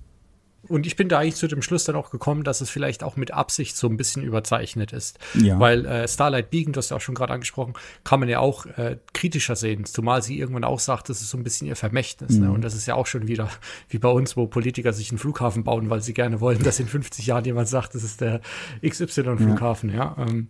Und 0.68 0.86
ich 0.86 0.96
bin 0.96 1.08
da 1.08 1.18
eigentlich 1.18 1.36
zu 1.36 1.48
dem 1.48 1.62
Schluss 1.62 1.84
dann 1.84 1.96
auch 1.96 2.10
gekommen, 2.10 2.44
dass 2.44 2.60
es 2.60 2.70
vielleicht 2.70 3.02
auch 3.02 3.16
mit 3.16 3.30
Absicht 3.30 3.76
so 3.76 3.88
ein 3.88 3.96
bisschen 3.96 4.22
überzeichnet 4.22 4.92
ist. 4.92 5.18
Ja. 5.34 5.58
Weil 5.58 5.84
äh, 5.86 6.08
Starlight 6.08 6.50
Beacon, 6.50 6.72
du 6.72 6.78
hast 6.78 6.90
ja 6.90 6.96
auch 6.96 7.00
schon 7.00 7.14
gerade 7.14 7.32
angesprochen, 7.32 7.74
kann 8.04 8.20
man 8.20 8.28
ja 8.28 8.40
auch 8.40 8.66
äh, 8.66 8.98
kritischer 9.12 9.56
sehen. 9.56 9.84
Zumal 9.84 10.22
sie 10.22 10.38
irgendwann 10.38 10.64
auch 10.64 10.80
sagt, 10.80 11.08
das 11.08 11.20
ist 11.20 11.30
so 11.30 11.38
ein 11.38 11.44
bisschen 11.44 11.66
ihr 11.66 11.76
Vermächtnis. 11.76 12.32
Mhm. 12.32 12.44
Ne? 12.44 12.52
Und 12.52 12.62
das 12.62 12.74
ist 12.74 12.86
ja 12.86 12.94
auch 12.94 13.06
schon 13.06 13.28
wieder 13.28 13.48
wie 13.88 13.98
bei 13.98 14.08
uns, 14.08 14.36
wo 14.36 14.46
Politiker 14.46 14.92
sich 14.92 15.10
einen 15.10 15.18
Flughafen 15.18 15.64
bauen, 15.64 15.90
weil 15.90 16.02
sie 16.02 16.14
gerne 16.14 16.40
wollen, 16.40 16.62
dass 16.62 16.80
in 16.80 16.88
50 16.88 17.26
Jahren 17.26 17.44
jemand 17.44 17.68
sagt, 17.68 17.94
das 17.94 18.02
ist 18.02 18.20
der 18.20 18.40
XY-Flughafen. 18.86 19.90
Ja. 19.90 20.16
ja? 20.18 20.26
Ähm, 20.26 20.48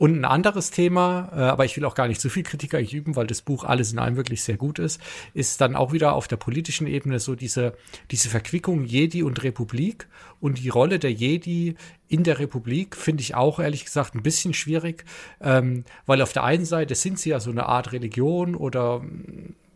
und 0.00 0.18
ein 0.18 0.24
anderes 0.24 0.70
Thema, 0.70 1.28
äh, 1.30 1.40
aber 1.40 1.66
ich 1.66 1.76
will 1.76 1.84
auch 1.84 1.94
gar 1.94 2.08
nicht 2.08 2.22
zu 2.22 2.30
viel 2.30 2.42
Kritik 2.42 2.74
eigentlich 2.74 2.94
üben, 2.94 3.16
weil 3.16 3.26
das 3.26 3.42
Buch 3.42 3.64
alles 3.64 3.92
in 3.92 3.98
allem 3.98 4.16
wirklich 4.16 4.42
sehr 4.42 4.56
gut 4.56 4.78
ist, 4.78 4.98
ist 5.34 5.60
dann 5.60 5.76
auch 5.76 5.92
wieder 5.92 6.14
auf 6.14 6.26
der 6.26 6.38
politischen 6.38 6.86
Ebene 6.86 7.20
so 7.20 7.34
diese, 7.34 7.74
diese 8.10 8.30
Verquickung 8.30 8.84
Jedi 8.84 9.22
und 9.22 9.42
Republik. 9.42 10.08
Und 10.40 10.58
die 10.58 10.70
Rolle 10.70 10.98
der 11.00 11.12
Jedi 11.12 11.74
in 12.08 12.24
der 12.24 12.38
Republik 12.38 12.96
finde 12.96 13.20
ich 13.20 13.34
auch 13.34 13.58
ehrlich 13.58 13.84
gesagt 13.84 14.14
ein 14.14 14.22
bisschen 14.22 14.54
schwierig, 14.54 15.04
ähm, 15.42 15.84
weil 16.06 16.22
auf 16.22 16.32
der 16.32 16.44
einen 16.44 16.64
Seite 16.64 16.94
sind 16.94 17.18
sie 17.18 17.28
ja 17.28 17.38
so 17.38 17.50
eine 17.50 17.66
Art 17.66 17.92
Religion 17.92 18.54
oder 18.54 19.02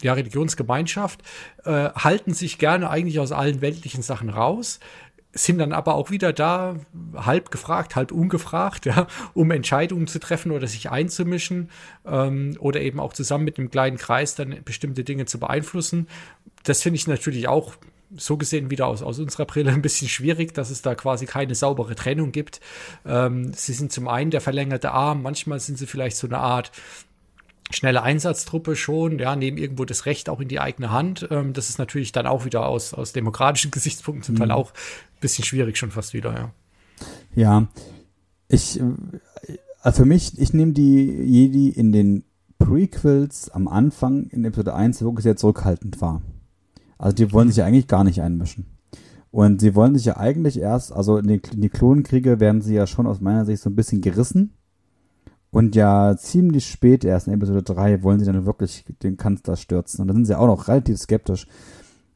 ja, 0.03 0.15
Religionsgemeinschaft, 0.15 1.23
äh, 1.65 1.91
halten 1.91 2.33
sich 2.33 2.59
gerne 2.59 2.89
eigentlich 2.89 3.21
aus 3.21 3.33
allen 3.33 3.61
weltlichen 3.61 4.03
Sachen 4.03 4.31
raus, 4.31 4.81
sind 5.35 5.59
dann 5.59 5.73
aber 5.73 5.95
auch 5.95 6.11
wieder 6.11 6.33
da, 6.33 6.77
halb 7.15 7.51
gefragt, 7.51 7.97
halb 7.97 8.13
ungefragt, 8.13 8.87
ja, 8.87 9.07
um 9.35 9.51
Entscheidungen 9.51 10.07
zu 10.07 10.19
treffen 10.19 10.53
oder 10.53 10.67
sich 10.67 10.91
einzumischen 10.91 11.71
ähm, 12.07 12.57
oder 12.59 12.81
eben 12.81 13.01
auch 13.01 13.13
zusammen 13.13 13.45
mit 13.45 13.59
einem 13.59 13.71
kleinen 13.71 13.97
Kreis 13.97 14.35
dann 14.35 14.57
bestimmte 14.65 15.05
Dinge 15.05 15.27
zu 15.27 15.39
beeinflussen. 15.39 16.09
Das 16.63 16.83
finde 16.83 16.97
ich 16.97 17.07
natürlich 17.07 17.49
auch 17.49 17.75
so 18.17 18.37
gesehen 18.37 18.71
wieder 18.71 18.87
aus, 18.87 19.03
aus 19.03 19.19
unserer 19.19 19.45
Brille 19.45 19.73
ein 19.73 19.83
bisschen 19.83 20.09
schwierig, 20.09 20.55
dass 20.55 20.71
es 20.71 20.83
da 20.83 20.95
quasi 20.95 21.27
keine 21.27 21.55
saubere 21.55 21.95
Trennung 21.95 22.33
gibt. 22.33 22.61
Ähm, 23.05 23.53
sie 23.53 23.73
sind 23.73 23.93
zum 23.93 24.09
einen 24.09 24.31
der 24.31 24.41
verlängerte 24.41 24.93
Arm, 24.93 25.23
manchmal 25.23 25.61
sind 25.61 25.79
sie 25.79 25.87
vielleicht 25.87 26.17
so 26.17 26.27
eine 26.27 26.39
Art 26.39 26.71
schnelle 27.71 28.03
Einsatztruppe 28.03 28.77
schon, 28.77 29.19
ja, 29.19 29.37
nehmen 29.37 29.59
irgendwo 29.59 29.85
das 29.85 30.07
Recht 30.07 30.29
auch 30.29 30.41
in 30.41 30.49
die 30.49 30.61
eigene 30.61 30.91
Hand. 30.91 31.29
Ähm, 31.31 31.53
das 31.53 31.71
ist 31.71 31.79
natürlich 31.79 32.13
dann 32.13 32.27
auch 32.27 32.45
wieder 32.45 32.67
aus, 32.67 32.95
aus 32.95 33.13
demokratischen 33.13 33.71
Gesichtspunkten 33.73 34.25
zum 34.25 34.35
mhm. 34.35 34.39
Teil 34.39 34.51
auch 34.51 34.71
ein 34.71 35.21
bisschen 35.21 35.45
schwierig 35.45 35.77
schon 35.77 35.91
fast 35.91 36.15
wieder, 36.15 36.35
ja. 36.35 36.51
Ja, 37.35 37.67
ich, 38.49 38.81
also 39.81 40.03
für 40.03 40.05
mich, 40.05 40.39
ich 40.39 40.53
nehme 40.53 40.73
die 40.73 41.07
Jedi 41.07 41.69
in 41.71 41.91
den 41.91 42.25
Prequels 42.59 43.51
am 43.51 43.67
Anfang 43.67 44.27
in 44.27 44.45
Episode 44.45 44.75
1 44.75 45.03
wirklich 45.03 45.25
sehr 45.25 45.37
zurückhaltend 45.37 46.01
wahr. 46.01 46.23
Also 46.97 47.17
die 47.17 47.33
wollen 47.33 47.49
sich 47.49 47.57
ja 47.57 47.67
eigentlich 47.67 47.89
gar 47.89 48.05
nicht 48.05 48.23
einmischen. 48.23 48.67
Und 49.33 49.61
sie 49.61 49.75
wollen 49.75 49.97
sich 49.97 50.05
ja 50.05 50.17
eigentlich 50.17 50.61
erst, 50.61 50.93
also 50.93 51.19
in 51.19 51.27
die, 51.27 51.41
in 51.53 51.61
die 51.61 51.69
Klonenkriege 51.69 52.39
werden 52.39 52.63
sie 52.63 52.75
ja 52.75 52.87
schon 52.87 53.09
aus 53.09 53.21
meiner 53.21 53.45
Sicht 53.45 53.63
so 53.63 53.69
ein 53.69 53.75
bisschen 53.75 54.01
gerissen 54.01 54.53
und 55.55 55.77
ja, 55.77 56.17
ziemlich 56.17 56.67
spät 56.67 57.05
erst 57.05 57.29
in 57.29 57.33
Episode 57.33 57.63
3 57.63 58.03
wollen 58.03 58.19
sie 58.19 58.27
dann 58.27 58.45
wirklich 58.45 58.85
den 59.05 59.17
Kanzler 59.17 59.55
stürzen. 59.55 60.01
Und 60.01 60.09
da 60.09 60.15
sind 60.15 60.25
sie 60.25 60.37
auch 60.37 60.49
noch 60.49 60.67
relativ 60.67 60.99
skeptisch. 60.99 61.47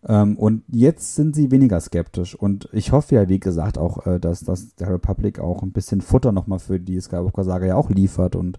Ähm, 0.04 0.36
und 0.36 0.64
jetzt 0.66 1.14
sind 1.14 1.36
sie 1.36 1.52
weniger 1.52 1.78
skeptisch. 1.78 2.34
Und 2.34 2.68
ich 2.72 2.90
hoffe 2.90 3.14
ja, 3.14 3.28
wie 3.28 3.38
gesagt, 3.38 3.78
auch, 3.78 4.04
äh, 4.08 4.18
dass, 4.18 4.40
dass 4.40 4.74
der 4.74 4.92
Republic 4.92 5.38
auch 5.38 5.62
ein 5.62 5.70
bisschen 5.70 6.00
Futter 6.00 6.32
nochmal 6.32 6.58
für 6.58 6.80
die 6.80 7.00
Skywalker-Saga 7.00 7.64
ja 7.66 7.76
auch 7.76 7.90
liefert. 7.90 8.34
Und 8.34 8.58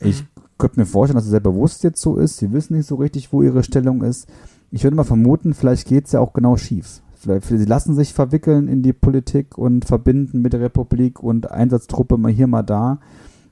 ich 0.00 0.22
mhm. 0.22 0.26
könnte 0.56 0.80
mir 0.80 0.86
vorstellen, 0.86 1.16
dass 1.16 1.26
es 1.26 1.30
sehr 1.30 1.40
bewusst 1.40 1.84
jetzt 1.84 2.00
so 2.00 2.16
ist. 2.16 2.38
Sie 2.38 2.50
wissen 2.50 2.78
nicht 2.78 2.86
so 2.86 2.94
richtig, 2.94 3.30
wo 3.30 3.42
ihre 3.42 3.62
Stellung 3.62 4.02
ist. 4.02 4.26
Ich 4.70 4.84
würde 4.84 4.96
mal 4.96 5.04
vermuten, 5.04 5.52
vielleicht 5.52 5.86
geht 5.86 6.06
es 6.06 6.12
ja 6.12 6.20
auch 6.20 6.32
genau 6.32 6.56
schief. 6.56 7.02
Vielleicht, 7.14 7.44
sie 7.44 7.62
lassen 7.66 7.94
sich 7.94 8.14
verwickeln 8.14 8.68
in 8.68 8.82
die 8.82 8.94
Politik 8.94 9.58
und 9.58 9.84
verbinden 9.84 10.40
mit 10.40 10.54
der 10.54 10.62
Republik 10.62 11.22
und 11.22 11.50
Einsatztruppe 11.50 12.16
mal 12.16 12.32
hier, 12.32 12.46
mal 12.46 12.62
da. 12.62 13.00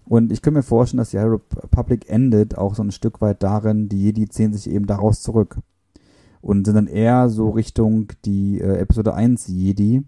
Und 0.08 0.32
ich 0.32 0.40
könnte 0.40 0.58
mir 0.58 0.62
vorstellen, 0.62 0.98
dass 0.98 1.10
die 1.10 1.18
High 1.18 1.40
Republic 1.62 2.08
endet 2.08 2.56
auch 2.56 2.74
so 2.74 2.82
ein 2.82 2.92
Stück 2.92 3.20
weit 3.20 3.42
darin, 3.42 3.88
die 3.88 4.04
Jedi 4.04 4.28
ziehen 4.28 4.52
sich 4.52 4.70
eben 4.70 4.86
daraus 4.86 5.20
zurück. 5.20 5.58
Und 6.40 6.64
sind 6.64 6.76
dann 6.76 6.86
eher 6.86 7.28
so 7.28 7.50
Richtung 7.50 8.12
die 8.24 8.60
äh, 8.60 8.78
Episode 8.78 9.14
1 9.14 9.48
Jedi, 9.48 10.04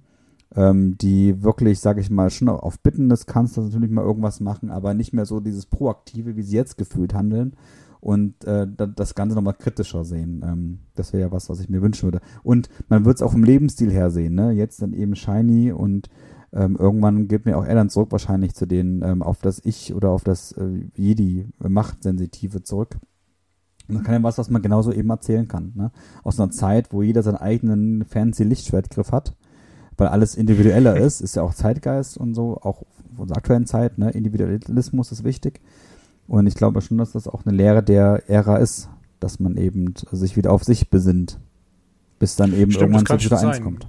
ähm, 0.55 0.97
die 0.99 1.43
wirklich, 1.43 1.81
sage 1.81 2.01
ich 2.01 2.11
mal, 2.11 2.31
schon 2.31 2.49
auf 2.49 2.79
Bitten 2.79 3.09
des 3.09 3.27
Kanzlers 3.27 3.67
natürlich 3.67 3.91
mal 3.91 4.05
irgendwas 4.05 4.39
machen, 4.39 4.71
aber 4.71 4.95
nicht 4.95 5.13
mehr 5.13 5.27
so 5.27 5.41
dieses 5.41 5.67
Proaktive, 5.67 6.37
wie 6.37 6.43
sie 6.43 6.57
jetzt 6.57 6.79
gefühlt 6.79 7.13
handeln 7.13 7.57
und 8.01 8.45
äh, 8.45 8.67
das 8.95 9.15
Ganze 9.15 9.35
nochmal 9.35 9.55
kritischer 9.55 10.05
sehen. 10.05 10.43
Ähm, 10.45 10.79
das 10.95 11.13
wäre 11.13 11.23
ja 11.23 11.33
was, 11.33 11.49
was 11.49 11.61
ich 11.61 11.69
mir 11.69 11.83
wünschen 11.83 12.05
würde. 12.05 12.21
Und 12.43 12.69
man 12.89 13.05
wird 13.05 13.17
es 13.17 13.23
auch 13.23 13.35
im 13.35 13.45
Lebensstil 13.45 13.91
her 13.91 14.11
sehen, 14.11 14.35
ne? 14.35 14.53
Jetzt 14.53 14.81
dann 14.81 14.93
eben 14.93 15.17
Shiny 15.17 15.73
und 15.73 16.09
ähm, 16.53 16.77
irgendwann 16.77 17.29
gibt 17.29 17.47
mir 17.47 17.59
auch 17.59 17.65
er 17.65 17.75
dann 17.75 17.91
zurück 17.91 18.11
wahrscheinlich 18.11 18.55
zu 18.55 18.67
denen 18.67 19.03
ähm, 19.03 19.23
auf 19.23 19.41
das 19.43 19.61
Ich 19.65 19.95
oder 19.95 20.11
auf 20.11 20.25
das 20.25 20.53
äh, 20.53 20.87
Jedi 20.95 21.47
Machtsensitive 21.59 22.63
zurück. 22.63 22.97
Und 23.87 23.97
das 23.97 24.05
kann 24.05 24.15
ja 24.15 24.23
was, 24.23 24.39
was 24.39 24.51
man 24.51 24.63
genauso 24.63 24.93
eben 24.93 25.11
erzählen 25.11 25.49
kann. 25.49 25.73
Ne? 25.75 25.91
Aus 26.23 26.39
einer 26.39 26.51
Zeit, 26.51 26.93
wo 26.93 27.03
jeder 27.03 27.23
seinen 27.23 27.37
eigenen 27.37 28.05
fancy 28.05 28.45
Lichtschwertgriff 28.45 29.13
hat, 29.13 29.35
weil 29.97 30.09
alles 30.09 30.37
individueller 30.37 30.97
ist, 31.01 31.21
ist 31.21 31.37
ja 31.37 31.43
auch 31.43 31.55
Zeitgeist 31.55 32.17
und 32.17 32.35
so, 32.35 32.59
auch 32.63 32.83
von 33.15 33.23
unserer 33.23 33.39
aktuellen 33.39 33.67
Zeit, 33.67 33.99
ne? 33.99 34.11
Individualismus 34.11 35.11
ist 35.11 35.25
wichtig. 35.25 35.61
Und 36.29 36.47
ich 36.47 36.55
glaube 36.55 36.83
schon, 36.83 36.99
dass 36.99 37.13
das 37.13 37.27
auch 37.27 37.45
eine 37.45 37.57
Lehre 37.57 37.83
der 37.83 38.29
Ära 38.29 38.59
ist, 38.59 38.91
dass 39.19 39.41
man 39.41 39.57
eben 39.57 39.95
sich 40.13 40.37
wieder 40.37 40.53
auf 40.53 40.63
sich 40.63 40.91
besinnt, 40.91 41.41
bis 42.19 42.37
dann 42.37 42.53
eben 42.53 42.71
Stimmt, 42.71 42.95
irgendwann 42.95 43.19
zu 43.19 43.25
wieder 43.25 43.41
eins 43.41 43.61
kommt 43.61 43.89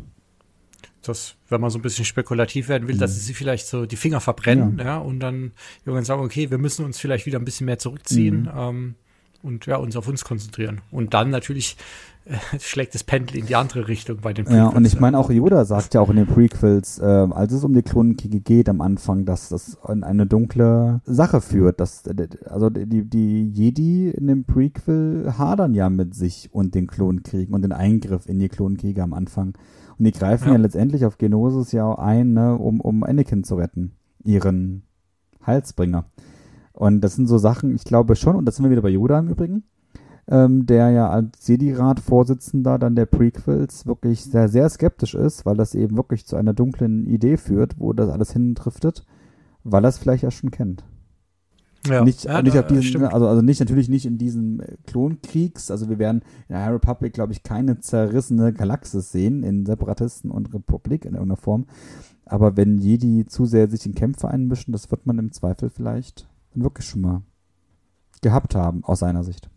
dass, 1.02 1.36
wenn 1.48 1.62
man 1.62 1.70
so 1.70 1.80
ein 1.80 1.82
bisschen 1.82 2.06
spekulativ 2.06 2.68
werden 2.68 2.88
will, 2.88 2.96
mhm. 2.96 3.00
dass 3.00 3.16
sie 3.26 3.34
vielleicht 3.34 3.68
so 3.68 3.86
die 3.86 3.96
Finger 3.96 4.20
verbrennen, 4.20 4.78
ja, 4.80 4.86
ja 4.86 4.98
und 4.98 5.20
dann 5.20 5.52
irgendwann 5.86 6.06
sagen, 6.06 6.22
okay, 6.22 6.52
wir 6.52 6.58
müssen 6.58 6.86
uns 6.86 7.00
vielleicht 7.00 7.26
wieder 7.26 7.40
ein 7.40 7.46
bisschen 7.46 7.66
mehr 7.66 7.80
zurückziehen 7.80 8.44
mhm. 8.44 8.52
ähm, 8.56 8.96
und 9.42 9.66
ja, 9.66 9.78
uns 9.78 9.96
auf 9.96 10.08
uns 10.08 10.26
konzentrieren. 10.26 10.82
Und 10.92 11.14
dann 11.14 11.30
natürlich 11.30 11.78
äh, 12.26 12.36
schlägt 12.60 12.96
das 12.96 13.04
Pendel 13.04 13.38
in 13.38 13.46
die 13.46 13.56
andere 13.56 13.88
Richtung 13.88 14.18
bei 14.18 14.34
den 14.34 14.46
Prequels. 14.46 14.72
Ja, 14.72 14.76
und 14.76 14.86
ich 14.86 15.00
meine 15.00 15.18
auch 15.18 15.30
Yoda 15.30 15.64
sagt 15.64 15.94
ja 15.94 16.02
auch 16.02 16.10
in 16.10 16.18
den 16.18 16.28
Prequels, 16.28 17.00
äh, 17.00 17.06
als 17.06 17.54
es 17.54 17.64
um 17.64 17.74
die 17.74 17.82
Klonenkriege 17.82 18.42
geht 18.42 18.68
am 18.68 18.82
Anfang, 18.82 19.26
dass 19.26 19.50
das 19.50 19.78
in 19.88 20.04
eine 20.04 20.26
dunkle 20.26 21.02
Sache 21.06 21.40
führt. 21.40 21.80
Dass, 21.80 22.06
äh, 22.08 22.28
also 22.46 22.70
die, 22.70 23.06
die 23.06 23.50
Jedi 23.50 24.10
in 24.10 24.28
dem 24.28 24.44
Prequel 24.44 25.34
hadern 25.38 25.74
ja 25.74 25.90
mit 25.90 26.14
sich 26.14 26.50
und 26.52 26.76
den 26.76 26.88
Klonkriegen 26.88 27.56
und 27.56 27.62
den 27.62 27.72
Eingriff 27.72 28.28
in 28.28 28.40
die 28.40 28.50
Klonkriege 28.50 29.02
am 29.02 29.14
Anfang. 29.14 29.54
Und 30.00 30.06
die 30.06 30.12
greifen 30.14 30.48
ja, 30.48 30.54
ja 30.54 30.60
letztendlich 30.60 31.06
auf 31.06 31.18
Genosis 31.18 31.74
ja 31.74 31.94
ein, 31.94 32.34
ne, 32.34 32.58
um, 32.58 32.80
um 32.80 33.04
Anakin 33.04 33.44
zu 33.44 33.56
retten. 33.56 33.92
Ihren 34.24 34.84
Halsbringer. 35.42 36.06
Und 36.74 37.02
das 37.02 37.16
sind 37.16 37.28
so 37.28 37.38
Sachen, 37.38 37.76
ich 37.76 37.84
glaube 37.84 38.16
schon, 38.16 38.38
und 38.38 38.46
das 38.46 38.56
sind 38.56 38.64
wir 38.64 38.72
wieder 38.72 38.82
bei 38.82 38.90
Yoda 38.90 39.20
im 39.20 39.28
Übrigen, 39.28 39.64
ähm, 40.30 40.66
der 40.66 40.92
ja 40.92 41.10
als 41.10 41.46
Jedi-Rat-Vorsitzender 41.48 42.80
dann 42.80 42.96
der 42.96 43.06
Prequels 43.06 43.86
wirklich 43.86 44.24
sehr, 44.24 44.48
sehr 44.48 44.70
skeptisch 44.70 45.16
ist, 45.16 45.46
weil 45.46 45.58
das 45.58 45.76
eben 45.76 45.98
wirklich 45.98 46.26
zu 46.26 46.38
einer 46.38 46.54
dunklen 46.54 47.06
Idee 47.06 47.36
führt, 47.36 47.80
wo 47.80 47.92
das 47.92 48.10
alles 48.10 48.32
hindriftet, 48.32 49.06
weil 49.64 49.84
er 49.84 49.90
es 49.90 49.98
vielleicht 49.98 50.24
ja 50.24 50.32
schon 50.32 50.52
kennt. 50.52 50.86
Ja. 51.88 52.03
Nicht, 52.03 52.26
ja, 52.26 52.41
nicht 52.41 52.56
da, 52.56 52.61
auf 52.61 52.68
diesen, 52.68 53.06
also, 53.06 53.27
also 53.27 53.41
nicht 53.41 53.60
natürlich 53.60 53.88
nicht 53.88 54.06
in 54.06 54.18
diesem 54.18 54.61
Klonkriegs. 54.85 55.72
Also 55.72 55.89
wir 55.89 55.97
werden 55.97 56.22
in 56.47 56.56
der 56.56 56.65
High 56.65 56.73
Republic, 56.73 57.14
glaube 57.14 57.31
ich, 57.31 57.43
keine 57.43 57.80
zerrissene 57.80 58.51
Galaxis 58.53 59.11
sehen 59.11 59.43
in 59.43 59.65
Separatisten 59.65 60.30
und 60.30 60.53
Republik 60.53 61.06
in 61.06 61.14
irgendeiner 61.14 61.38
Form. 61.38 61.65
Aber 62.26 62.57
wenn 62.57 62.77
Jedi 62.77 63.26
zu 63.26 63.45
sehr 63.45 63.69
sich 63.69 63.85
in 63.85 63.95
Kämpfe 63.95 64.27
einmischen, 64.27 64.72
das 64.72 64.91
wird 64.91 65.06
man 65.06 65.18
im 65.18 65.31
Zweifel 65.31 65.69
vielleicht 65.69 66.27
wirklich 66.53 66.85
schon 66.85 67.01
mal 67.01 67.22
gehabt 68.22 68.56
haben, 68.56 68.84
aus 68.84 68.99
seiner 68.99 69.23
Sicht 69.23 69.49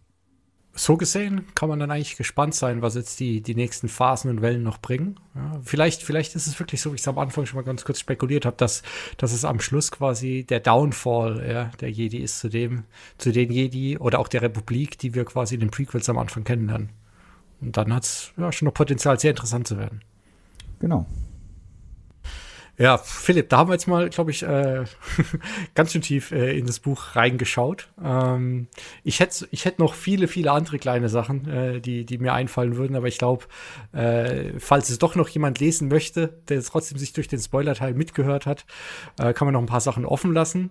so 0.75 0.97
gesehen 0.97 1.47
kann 1.55 1.69
man 1.69 1.79
dann 1.79 1.91
eigentlich 1.91 2.17
gespannt 2.17 2.55
sein, 2.55 2.81
was 2.81 2.95
jetzt 2.95 3.21
die, 3.21 3.43
die 3.43 3.55
nächsten 3.55 3.89
Phasen 3.89 4.31
und 4.31 4.41
Wellen 4.41 4.63
noch 4.63 4.79
bringen. 4.79 5.21
Ja, 5.35 5.61
vielleicht, 5.63 6.03
vielleicht 6.03 6.35
ist 6.35 6.47
es 6.47 6.59
wirklich 6.59 6.81
so, 6.81 6.93
wie 6.93 6.95
ich 6.95 7.03
es 7.03 7.09
am 7.09 7.19
Anfang 7.19 7.45
schon 7.45 7.59
mal 7.59 7.65
ganz 7.65 7.85
kurz 7.85 8.01
spekuliert 8.01 8.47
habe, 8.47 8.57
dass, 8.57 8.83
dass 9.19 9.33
es 9.33 9.45
am 9.45 9.61
Schluss 9.61 9.91
quasi 9.91 10.45
der 10.49 10.61
Downfall 10.61 11.47
ja, 11.47 11.65
der 11.81 11.91
Jedi 11.91 12.19
ist 12.19 12.39
zu 12.39 12.49
dem, 12.49 12.85
zu 13.19 13.33
den 13.33 13.51
Jedi 13.51 13.99
oder 13.99 14.19
auch 14.19 14.29
der 14.29 14.43
Republik, 14.43 14.99
die 14.99 15.15
wir 15.15 15.25
quasi 15.25 15.55
in 15.55 15.61
den 15.61 15.71
Prequels 15.71 16.09
am 16.09 16.19
Anfang 16.19 16.45
kennenlernen. 16.45 16.91
Und 17.61 17.77
dann 17.77 17.95
hat 17.95 18.05
es 18.05 18.33
ja, 18.39 18.51
schon 18.51 18.67
noch 18.67 18.75
Potenzial, 18.75 19.21
sehr 19.21 19.31
interessant 19.31 19.69
zu 19.69 19.77
werden. 19.77 20.03
Genau. 20.81 21.07
Ja, 22.79 22.97
Philipp, 22.97 23.51
da 23.51 23.59
haben 23.59 23.69
wir 23.69 23.75
jetzt 23.75 23.87
mal, 23.87 24.09
glaube 24.09 24.31
ich, 24.31 24.43
äh, 24.43 24.85
ganz 25.75 25.93
schön 25.93 26.01
tief 26.01 26.33
äh, 26.33 26.57
in 26.59 26.65
das 26.65 26.81
Buch 26.81 27.15
reingeschaut. 27.15 27.89
Ähm, 28.03 28.67
ich 29.05 29.21
hätte 29.21 29.47
ich 29.51 29.67
hätt 29.67 29.79
noch 29.79 29.93
viele, 29.93 30.27
viele 30.27 30.53
andere 30.53 30.79
kleine 30.79 31.11
Sachen, 31.11 31.47
äh, 31.49 31.81
die, 31.81 32.07
die 32.07 32.17
mir 32.17 32.33
einfallen 32.33 32.77
würden, 32.77 32.97
aber 32.97 33.09
ich 33.09 33.19
glaube, 33.19 33.45
äh, 33.93 34.59
falls 34.59 34.89
es 34.89 34.99
doch 34.99 35.17
noch 35.17 35.29
jemand 35.29 35.61
lesen 35.61 35.89
möchte, 35.89 36.41
der 36.49 36.63
trotzdem 36.63 36.97
sich 36.97 37.13
durch 37.13 37.29
den 37.29 37.41
Spoiler-Teil 37.41 37.93
mitgehört 37.93 38.47
hat, 38.47 38.65
äh, 39.19 39.35
kann 39.35 39.47
man 39.47 39.53
noch 39.53 39.61
ein 39.61 39.67
paar 39.67 39.81
Sachen 39.81 40.07
offen 40.07 40.33
lassen. 40.33 40.71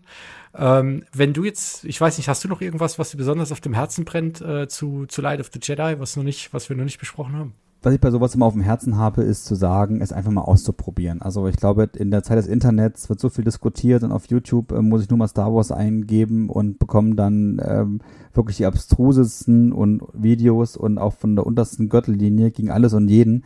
Ähm, 0.56 1.06
wenn 1.14 1.34
du 1.34 1.44
jetzt, 1.44 1.86
ich 1.86 2.02
weiß 2.02 2.18
nicht, 2.18 2.28
hast 2.28 2.44
du 2.44 2.48
noch 2.48 2.62
irgendwas, 2.62 2.98
was 2.98 3.12
dir 3.12 3.18
besonders 3.18 3.52
auf 3.52 3.62
dem 3.62 3.76
Herzen 3.76 4.06
brennt 4.06 4.42
äh, 4.42 4.68
zu, 4.68 5.06
zu 5.06 5.22
Light 5.22 5.40
of 5.40 5.52
the 5.54 5.60
Jedi, 5.62 6.00
was 6.00 6.16
noch 6.16 6.24
nicht, 6.24 6.52
was 6.52 6.68
wir 6.68 6.76
noch 6.76 6.84
nicht 6.84 7.00
besprochen 7.00 7.36
haben? 7.36 7.54
Was 7.84 7.94
ich 7.94 8.00
bei 8.00 8.12
sowas 8.12 8.36
immer 8.36 8.46
auf 8.46 8.54
dem 8.54 8.62
Herzen 8.62 8.98
habe, 8.98 9.24
ist 9.24 9.46
zu 9.46 9.56
sagen, 9.56 10.02
es 10.02 10.14
einfach 10.14 10.32
mal 10.32 10.42
auszuprobieren. 10.42 11.22
Also 11.22 11.48
ich 11.48 11.56
glaube, 11.56 11.90
in 11.98 12.12
der 12.12 12.22
Zeit 12.22 12.38
des 12.38 12.48
Internets 12.48 13.10
wird 13.10 13.20
so 13.20 13.30
viel 13.30 13.44
diskutiert 13.44 14.04
und 14.04 14.12
auf 14.12 14.28
YouTube 14.28 14.72
äh, 14.72 14.82
muss 14.82 15.02
ich 15.02 15.10
nur 15.10 15.18
mal 15.18 15.28
Star 15.28 15.54
Wars 15.54 15.72
eingeben 15.72 16.50
und 16.50 16.78
bekomme 16.78 17.16
dann 17.16 17.60
ähm, 17.66 18.02
wirklich 18.34 18.58
die 18.58 18.66
abstrusesten 18.68 19.74
und 19.74 20.04
Videos 20.14 20.78
und 20.78 21.00
auch 21.00 21.14
von 21.14 21.36
der 21.36 21.46
untersten 21.46 21.90
Gürtellinie 21.90 22.52
gegen 22.52 22.70
alles 22.70 22.94
und 22.94 23.08
jeden. 23.08 23.44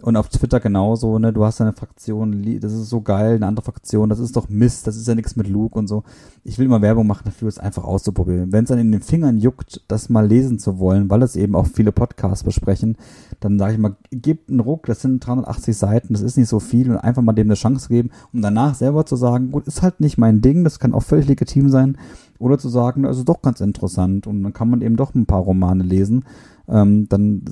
Und 0.00 0.16
auf 0.16 0.28
Twitter 0.28 0.60
genauso, 0.60 1.18
ne, 1.18 1.32
du 1.32 1.44
hast 1.44 1.60
eine 1.60 1.72
Fraktion, 1.72 2.60
das 2.60 2.72
ist 2.72 2.88
so 2.88 3.00
geil, 3.00 3.34
eine 3.34 3.46
andere 3.46 3.64
Fraktion, 3.64 4.08
das 4.08 4.20
ist 4.20 4.36
doch 4.36 4.48
Mist, 4.48 4.86
das 4.86 4.96
ist 4.96 5.08
ja 5.08 5.16
nichts 5.16 5.34
mit 5.34 5.48
Luke 5.48 5.76
und 5.76 5.88
so. 5.88 6.04
Ich 6.44 6.56
will 6.56 6.66
immer 6.66 6.82
Werbung 6.82 7.08
machen 7.08 7.24
dafür, 7.24 7.48
es 7.48 7.58
einfach 7.58 7.82
auszuprobieren. 7.82 8.52
Wenn 8.52 8.62
es 8.62 8.68
dann 8.68 8.78
in 8.78 8.92
den 8.92 9.00
Fingern 9.00 9.38
juckt, 9.38 9.82
das 9.88 10.08
mal 10.08 10.24
lesen 10.24 10.60
zu 10.60 10.78
wollen, 10.78 11.10
weil 11.10 11.22
es 11.22 11.34
eben 11.34 11.56
auch 11.56 11.66
viele 11.66 11.90
Podcasts 11.90 12.44
besprechen, 12.44 12.96
dann 13.40 13.58
sage 13.58 13.72
ich 13.72 13.78
mal, 13.80 13.96
gebt 14.12 14.50
einen 14.50 14.60
Ruck, 14.60 14.86
das 14.86 15.02
sind 15.02 15.26
380 15.26 15.76
Seiten, 15.76 16.12
das 16.12 16.22
ist 16.22 16.36
nicht 16.36 16.48
so 16.48 16.60
viel 16.60 16.92
und 16.92 16.98
einfach 16.98 17.22
mal 17.22 17.32
dem 17.32 17.48
eine 17.48 17.54
Chance 17.54 17.88
geben, 17.88 18.10
um 18.32 18.40
danach 18.40 18.76
selber 18.76 19.04
zu 19.04 19.16
sagen, 19.16 19.50
gut, 19.50 19.66
ist 19.66 19.82
halt 19.82 19.98
nicht 19.98 20.16
mein 20.16 20.40
Ding, 20.40 20.62
das 20.62 20.78
kann 20.78 20.94
auch 20.94 21.02
völlig 21.02 21.26
legitim 21.26 21.70
sein, 21.70 21.98
oder 22.38 22.56
zu 22.56 22.68
sagen, 22.68 23.02
ist 23.02 23.28
doch 23.28 23.42
ganz 23.42 23.60
interessant 23.60 24.28
und 24.28 24.44
dann 24.44 24.52
kann 24.52 24.70
man 24.70 24.80
eben 24.80 24.94
doch 24.94 25.12
ein 25.16 25.26
paar 25.26 25.40
Romane 25.40 25.82
lesen 25.82 26.24
ähm, 26.68 27.08
dann 27.08 27.44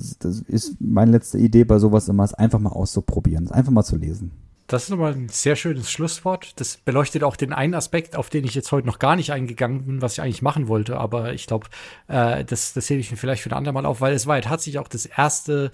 ist 0.47 0.77
meine 0.79 1.11
letzte 1.11 1.37
Idee 1.37 1.63
bei 1.63 1.79
sowas 1.79 2.07
immer, 2.07 2.23
es 2.23 2.33
einfach 2.33 2.59
mal 2.59 2.71
auszuprobieren, 2.71 3.45
es 3.45 3.51
einfach 3.51 3.71
mal 3.71 3.83
zu 3.83 3.97
lesen. 3.97 4.31
Das 4.67 4.83
ist 4.83 4.89
nochmal 4.89 5.13
ein 5.13 5.29
sehr 5.29 5.55
schönes 5.55 5.89
Schlusswort. 5.89 6.59
Das 6.59 6.75
beleuchtet 6.75 7.23
auch 7.23 7.37
den 7.37 7.53
einen 7.53 7.73
Aspekt, 7.73 8.17
auf 8.17 8.29
den 8.29 8.43
ich 8.43 8.53
jetzt 8.53 8.73
heute 8.73 8.85
noch 8.85 8.99
gar 8.99 9.15
nicht 9.15 9.31
eingegangen 9.31 9.85
bin, 9.85 10.01
was 10.01 10.13
ich 10.13 10.21
eigentlich 10.21 10.41
machen 10.41 10.67
wollte. 10.67 10.97
Aber 10.97 11.31
ich 11.31 11.47
glaube, 11.47 11.67
äh, 12.09 12.43
das, 12.43 12.73
das 12.73 12.89
hebe 12.89 12.99
ich 12.99 13.09
mir 13.09 13.15
vielleicht 13.15 13.43
für 13.43 13.49
ein 13.49 13.57
andermal 13.57 13.85
auf, 13.85 14.01
weil 14.01 14.13
es 14.13 14.27
war 14.27 14.41
tatsächlich 14.41 14.79
auch 14.79 14.89
das 14.89 15.05
erste 15.05 15.71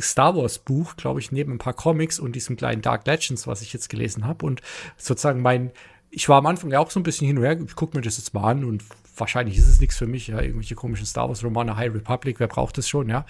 Star 0.00 0.36
Wars 0.36 0.60
Buch, 0.60 0.94
glaube 0.96 1.18
ich, 1.18 1.32
neben 1.32 1.54
ein 1.54 1.58
paar 1.58 1.74
Comics 1.74 2.20
und 2.20 2.36
diesem 2.36 2.56
kleinen 2.56 2.82
Dark 2.82 3.04
Legends, 3.04 3.48
was 3.48 3.62
ich 3.62 3.72
jetzt 3.72 3.88
gelesen 3.88 4.24
habe. 4.24 4.46
Und 4.46 4.60
sozusagen 4.96 5.42
mein, 5.42 5.72
ich 6.10 6.28
war 6.28 6.38
am 6.38 6.46
Anfang 6.46 6.70
ja 6.70 6.80
auch 6.80 6.90
so 6.90 7.00
ein 7.00 7.04
bisschen 7.04 7.26
hin 7.26 7.38
und 7.38 7.44
her, 7.44 7.58
ich 7.60 7.76
gucke 7.76 7.96
mir 7.96 8.02
das 8.02 8.18
jetzt 8.18 8.34
mal 8.34 8.50
an 8.50 8.64
und 8.64 8.82
wahrscheinlich 9.16 9.56
ist 9.56 9.68
es 9.68 9.80
nichts 9.80 9.96
für 9.96 10.06
mich, 10.06 10.28
ja, 10.28 10.40
irgendwelche 10.40 10.74
komischen 10.74 11.06
Star 11.06 11.28
Wars 11.28 11.44
Romane, 11.44 11.76
High 11.76 11.94
Republic, 11.94 12.40
wer 12.40 12.48
braucht 12.48 12.78
es 12.78 12.88
schon, 12.88 13.08
ja. 13.08 13.26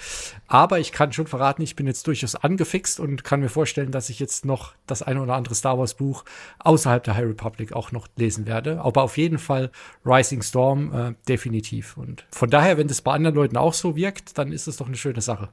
Aber 0.47 0.79
ich 0.79 0.93
kann 0.93 1.13
schon 1.13 1.27
verraten, 1.27 1.63
ich 1.63 1.77
bin 1.77 1.87
jetzt 1.87 2.07
durchaus 2.07 2.37
angefixt 2.37 3.01
und 3.01 3.25
kann 3.25 3.41
mir 3.41 3.49
vorstellen, 3.49 3.91
dass 3.91 4.09
ich 4.09 4.19
jetzt 4.21 4.45
noch 4.45 4.73
das 4.87 5.03
eine 5.03 5.21
oder 5.21 5.35
andere 5.35 5.55
Star 5.55 5.79
Wars 5.79 5.95
Buch 5.95 6.25
außerhalb 6.61 7.03
der 7.03 7.17
High 7.17 7.27
Republic 7.27 7.73
auch 7.73 7.93
noch 7.93 8.09
lesen 8.17 8.47
werde. 8.47 8.81
Aber 8.81 9.03
auf 9.03 9.19
jeden 9.19 9.39
Fall 9.39 9.71
Rising 10.05 10.43
Storm 10.43 10.95
äh, 10.95 11.15
definitiv. 11.29 11.97
Und 11.97 12.25
von 12.31 12.49
daher, 12.49 12.79
wenn 12.79 12.89
das 12.89 13.03
bei 13.03 13.13
anderen 13.13 13.37
Leuten 13.37 13.57
auch 13.57 13.75
so 13.75 13.97
wirkt, 13.97 14.39
dann 14.39 14.53
ist 14.53 14.69
es 14.69 14.77
doch 14.77 14.87
eine 14.87 14.97
schöne 14.97 15.21
Sache. 15.21 15.49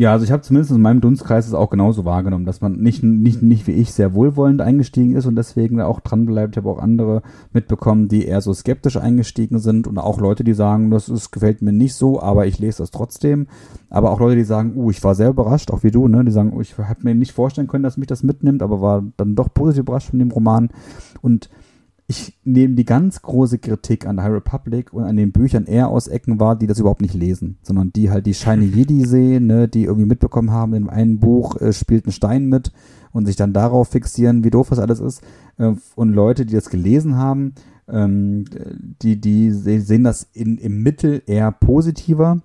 Ja, 0.00 0.12
also 0.12 0.24
ich 0.24 0.32
habe 0.32 0.40
zumindest 0.40 0.72
in 0.72 0.80
meinem 0.80 1.02
Dunstkreis 1.02 1.46
es 1.46 1.52
auch 1.52 1.68
genauso 1.68 2.06
wahrgenommen, 2.06 2.46
dass 2.46 2.62
man 2.62 2.80
nicht, 2.80 3.02
nicht, 3.02 3.42
nicht 3.42 3.66
wie 3.66 3.72
ich 3.72 3.92
sehr 3.92 4.14
wohlwollend 4.14 4.62
eingestiegen 4.62 5.14
ist 5.14 5.26
und 5.26 5.36
deswegen 5.36 5.78
auch 5.82 6.00
dran 6.00 6.24
bleibt. 6.24 6.54
Ich 6.54 6.56
habe 6.56 6.70
auch 6.70 6.78
andere 6.78 7.20
mitbekommen, 7.52 8.08
die 8.08 8.24
eher 8.24 8.40
so 8.40 8.54
skeptisch 8.54 8.96
eingestiegen 8.96 9.58
sind 9.58 9.86
und 9.86 9.98
auch 9.98 10.18
Leute, 10.18 10.42
die 10.42 10.54
sagen, 10.54 10.90
das 10.90 11.10
ist, 11.10 11.32
gefällt 11.32 11.60
mir 11.60 11.74
nicht 11.74 11.92
so, 11.92 12.18
aber 12.18 12.46
ich 12.46 12.58
lese 12.58 12.78
das 12.78 12.90
trotzdem. 12.90 13.46
Aber 13.90 14.10
auch 14.10 14.20
Leute, 14.20 14.36
die 14.36 14.44
sagen, 14.44 14.72
uh, 14.74 14.90
ich 14.90 15.04
war 15.04 15.14
sehr 15.14 15.28
überrascht, 15.28 15.70
auch 15.70 15.82
wie 15.82 15.90
du, 15.90 16.08
ne? 16.08 16.24
Die 16.24 16.30
sagen, 16.30 16.54
uh, 16.54 16.62
ich 16.62 16.78
habe 16.78 17.00
mir 17.02 17.14
nicht 17.14 17.32
vorstellen 17.32 17.66
können, 17.66 17.84
dass 17.84 17.98
mich 17.98 18.06
das 18.06 18.22
mitnimmt, 18.22 18.62
aber 18.62 18.80
war 18.80 19.04
dann 19.18 19.34
doch 19.34 19.52
positiv 19.52 19.82
überrascht 19.82 20.08
von 20.08 20.18
dem 20.18 20.30
Roman. 20.30 20.70
Und 21.20 21.50
ich 22.10 22.36
nehme 22.42 22.74
die 22.74 22.84
ganz 22.84 23.22
große 23.22 23.60
Kritik 23.60 24.04
an 24.04 24.16
der 24.16 24.24
High 24.24 24.32
Republic 24.32 24.92
und 24.92 25.04
an 25.04 25.16
den 25.16 25.30
Büchern 25.30 25.66
eher 25.66 25.86
aus 25.86 26.08
Ecken 26.08 26.40
wahr, 26.40 26.56
die 26.56 26.66
das 26.66 26.80
überhaupt 26.80 27.02
nicht 27.02 27.14
lesen, 27.14 27.58
sondern 27.62 27.92
die 27.92 28.10
halt 28.10 28.26
die 28.26 28.34
Shiny 28.34 28.64
Jedi 28.74 29.04
sehen, 29.04 29.46
ne, 29.46 29.68
die 29.68 29.84
irgendwie 29.84 30.08
mitbekommen 30.08 30.50
haben, 30.50 30.74
in 30.74 30.88
einem 30.88 31.20
Buch 31.20 31.60
äh, 31.60 31.72
spielt 31.72 32.08
ein 32.08 32.12
Stein 32.12 32.46
mit 32.46 32.72
und 33.12 33.26
sich 33.26 33.36
dann 33.36 33.52
darauf 33.52 33.90
fixieren, 33.90 34.42
wie 34.42 34.50
doof 34.50 34.70
das 34.70 34.80
alles 34.80 34.98
ist. 34.98 35.22
Äh, 35.56 35.74
und 35.94 36.12
Leute, 36.12 36.46
die 36.46 36.54
das 36.54 36.68
gelesen 36.68 37.16
haben, 37.16 37.54
ähm, 37.88 38.44
die, 39.02 39.20
die 39.20 39.52
sehen 39.52 40.02
das 40.02 40.26
in, 40.32 40.58
im 40.58 40.82
Mittel 40.82 41.22
eher 41.26 41.52
positiver. 41.52 42.40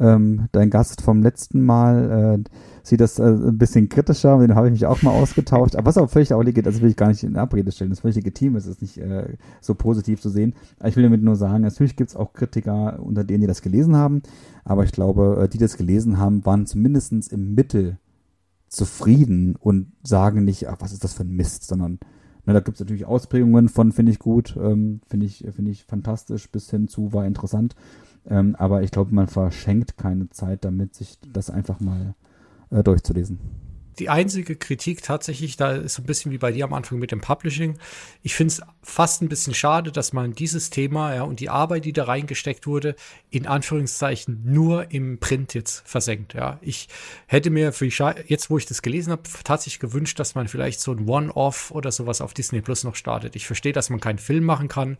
Ähm, 0.00 0.48
dein 0.50 0.70
Gast 0.70 1.02
vom 1.02 1.22
letzten 1.22 1.62
Mal, 1.64 2.40
äh, 2.40 2.50
sieht 2.84 3.00
das 3.00 3.18
äh, 3.18 3.24
ein 3.24 3.56
bisschen 3.56 3.88
kritischer, 3.88 4.36
mit 4.36 4.50
dem 4.50 4.56
habe 4.56 4.68
ich 4.68 4.72
mich 4.72 4.86
auch 4.86 5.00
mal 5.02 5.10
ausgetauscht. 5.10 5.74
Aber 5.74 5.86
was 5.86 5.96
aber 5.96 6.06
völlig 6.06 6.32
auch 6.34 6.42
legitim, 6.42 6.70
das 6.70 6.82
will 6.82 6.90
ich 6.90 6.96
gar 6.96 7.08
nicht 7.08 7.24
in 7.24 7.36
Abrede 7.36 7.72
stellen, 7.72 7.90
das 7.90 7.98
ist 7.98 8.02
völlig 8.02 8.16
legitim, 8.16 8.56
es 8.56 8.66
ist 8.66 8.82
nicht 8.82 8.98
äh, 8.98 9.36
so 9.62 9.74
positiv 9.74 10.20
zu 10.20 10.28
sehen. 10.28 10.54
Ich 10.84 10.94
will 10.94 11.02
damit 11.02 11.22
nur 11.22 11.34
sagen, 11.34 11.62
natürlich 11.62 11.96
gibt 11.96 12.10
es 12.10 12.16
auch 12.16 12.34
Kritiker 12.34 13.00
unter 13.02 13.24
denen, 13.24 13.40
die 13.40 13.46
das 13.46 13.62
gelesen 13.62 13.96
haben, 13.96 14.22
aber 14.64 14.84
ich 14.84 14.92
glaube, 14.92 15.40
äh, 15.42 15.48
die 15.48 15.58
das 15.58 15.78
gelesen 15.78 16.18
haben, 16.18 16.44
waren 16.44 16.66
zumindest 16.66 17.32
im 17.32 17.54
Mittel 17.54 17.98
zufrieden 18.68 19.56
und 19.56 19.92
sagen 20.02 20.44
nicht, 20.44 20.68
ach, 20.68 20.76
was 20.80 20.92
ist 20.92 21.04
das 21.04 21.14
für 21.14 21.22
ein 21.22 21.34
Mist, 21.34 21.66
sondern 21.66 21.98
na, 22.44 22.52
da 22.52 22.60
gibt 22.60 22.76
es 22.76 22.80
natürlich 22.80 23.06
Ausprägungen 23.06 23.70
von, 23.70 23.92
finde 23.92 24.12
ich 24.12 24.18
gut, 24.18 24.56
ähm, 24.60 25.00
finde 25.08 25.24
ich, 25.24 25.46
finde 25.56 25.70
ich 25.70 25.84
fantastisch, 25.84 26.50
bis 26.50 26.70
hin 26.70 26.88
zu 26.88 27.14
war 27.14 27.24
interessant. 27.24 27.74
Ähm, 28.26 28.54
aber 28.56 28.82
ich 28.82 28.90
glaube, 28.90 29.14
man 29.14 29.28
verschenkt 29.28 29.96
keine 29.96 30.28
Zeit 30.30 30.64
damit, 30.64 30.94
sich 30.94 31.18
das 31.32 31.48
einfach 31.48 31.80
mal 31.80 32.14
durchzulesen 32.82 33.38
die 33.98 34.08
einzige 34.08 34.56
Kritik 34.56 35.02
tatsächlich, 35.02 35.56
da 35.56 35.72
ist 35.72 35.94
so 35.94 36.02
ein 36.02 36.06
bisschen 36.06 36.32
wie 36.32 36.38
bei 36.38 36.52
dir 36.52 36.64
am 36.64 36.72
Anfang 36.72 36.98
mit 36.98 37.12
dem 37.12 37.20
Publishing. 37.20 37.78
Ich 38.22 38.34
finde 38.34 38.52
es 38.52 38.62
fast 38.82 39.22
ein 39.22 39.28
bisschen 39.28 39.54
schade, 39.54 39.92
dass 39.92 40.12
man 40.12 40.32
dieses 40.32 40.70
Thema 40.70 41.14
ja, 41.14 41.22
und 41.22 41.40
die 41.40 41.48
Arbeit, 41.48 41.84
die 41.84 41.92
da 41.92 42.04
reingesteckt 42.04 42.66
wurde, 42.66 42.96
in 43.30 43.46
Anführungszeichen 43.46 44.42
nur 44.44 44.90
im 44.90 45.18
Print 45.18 45.54
jetzt 45.54 45.82
versenkt. 45.86 46.34
Ja. 46.34 46.58
Ich 46.60 46.88
hätte 47.26 47.50
mir 47.50 47.72
für 47.72 47.86
jetzt, 47.86 48.50
wo 48.50 48.58
ich 48.58 48.66
das 48.66 48.82
gelesen 48.82 49.12
habe, 49.12 49.22
tatsächlich 49.44 49.80
gewünscht, 49.80 50.18
dass 50.18 50.34
man 50.34 50.48
vielleicht 50.48 50.80
so 50.80 50.92
ein 50.92 51.08
One-Off 51.08 51.70
oder 51.70 51.92
sowas 51.92 52.20
auf 52.20 52.34
Disney 52.34 52.60
Plus 52.60 52.84
noch 52.84 52.96
startet. 52.96 53.36
Ich 53.36 53.46
verstehe, 53.46 53.72
dass 53.72 53.90
man 53.90 54.00
keinen 54.00 54.18
Film 54.18 54.44
machen 54.44 54.68
kann, 54.68 54.98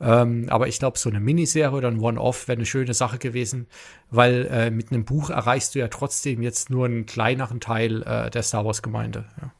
ähm, 0.00 0.46
aber 0.48 0.68
ich 0.68 0.78
glaube, 0.78 0.98
so 0.98 1.10
eine 1.10 1.20
Miniserie 1.20 1.76
oder 1.76 1.88
ein 1.88 2.00
One-Off 2.00 2.48
wäre 2.48 2.56
eine 2.56 2.66
schöne 2.66 2.94
Sache 2.94 3.18
gewesen, 3.18 3.66
weil 4.10 4.46
äh, 4.50 4.70
mit 4.70 4.90
einem 4.90 5.04
Buch 5.04 5.30
erreichst 5.30 5.74
du 5.74 5.78
ja 5.78 5.88
trotzdem 5.88 6.42
jetzt 6.42 6.70
nur 6.70 6.86
einen 6.86 7.06
kleineren 7.06 7.60
Teil 7.60 8.02
äh, 8.02 8.27
der 8.34 8.42
Star 8.42 8.64
Wars 8.64 8.82
Gemeinde. 8.82 9.24
Ja. 9.40 9.50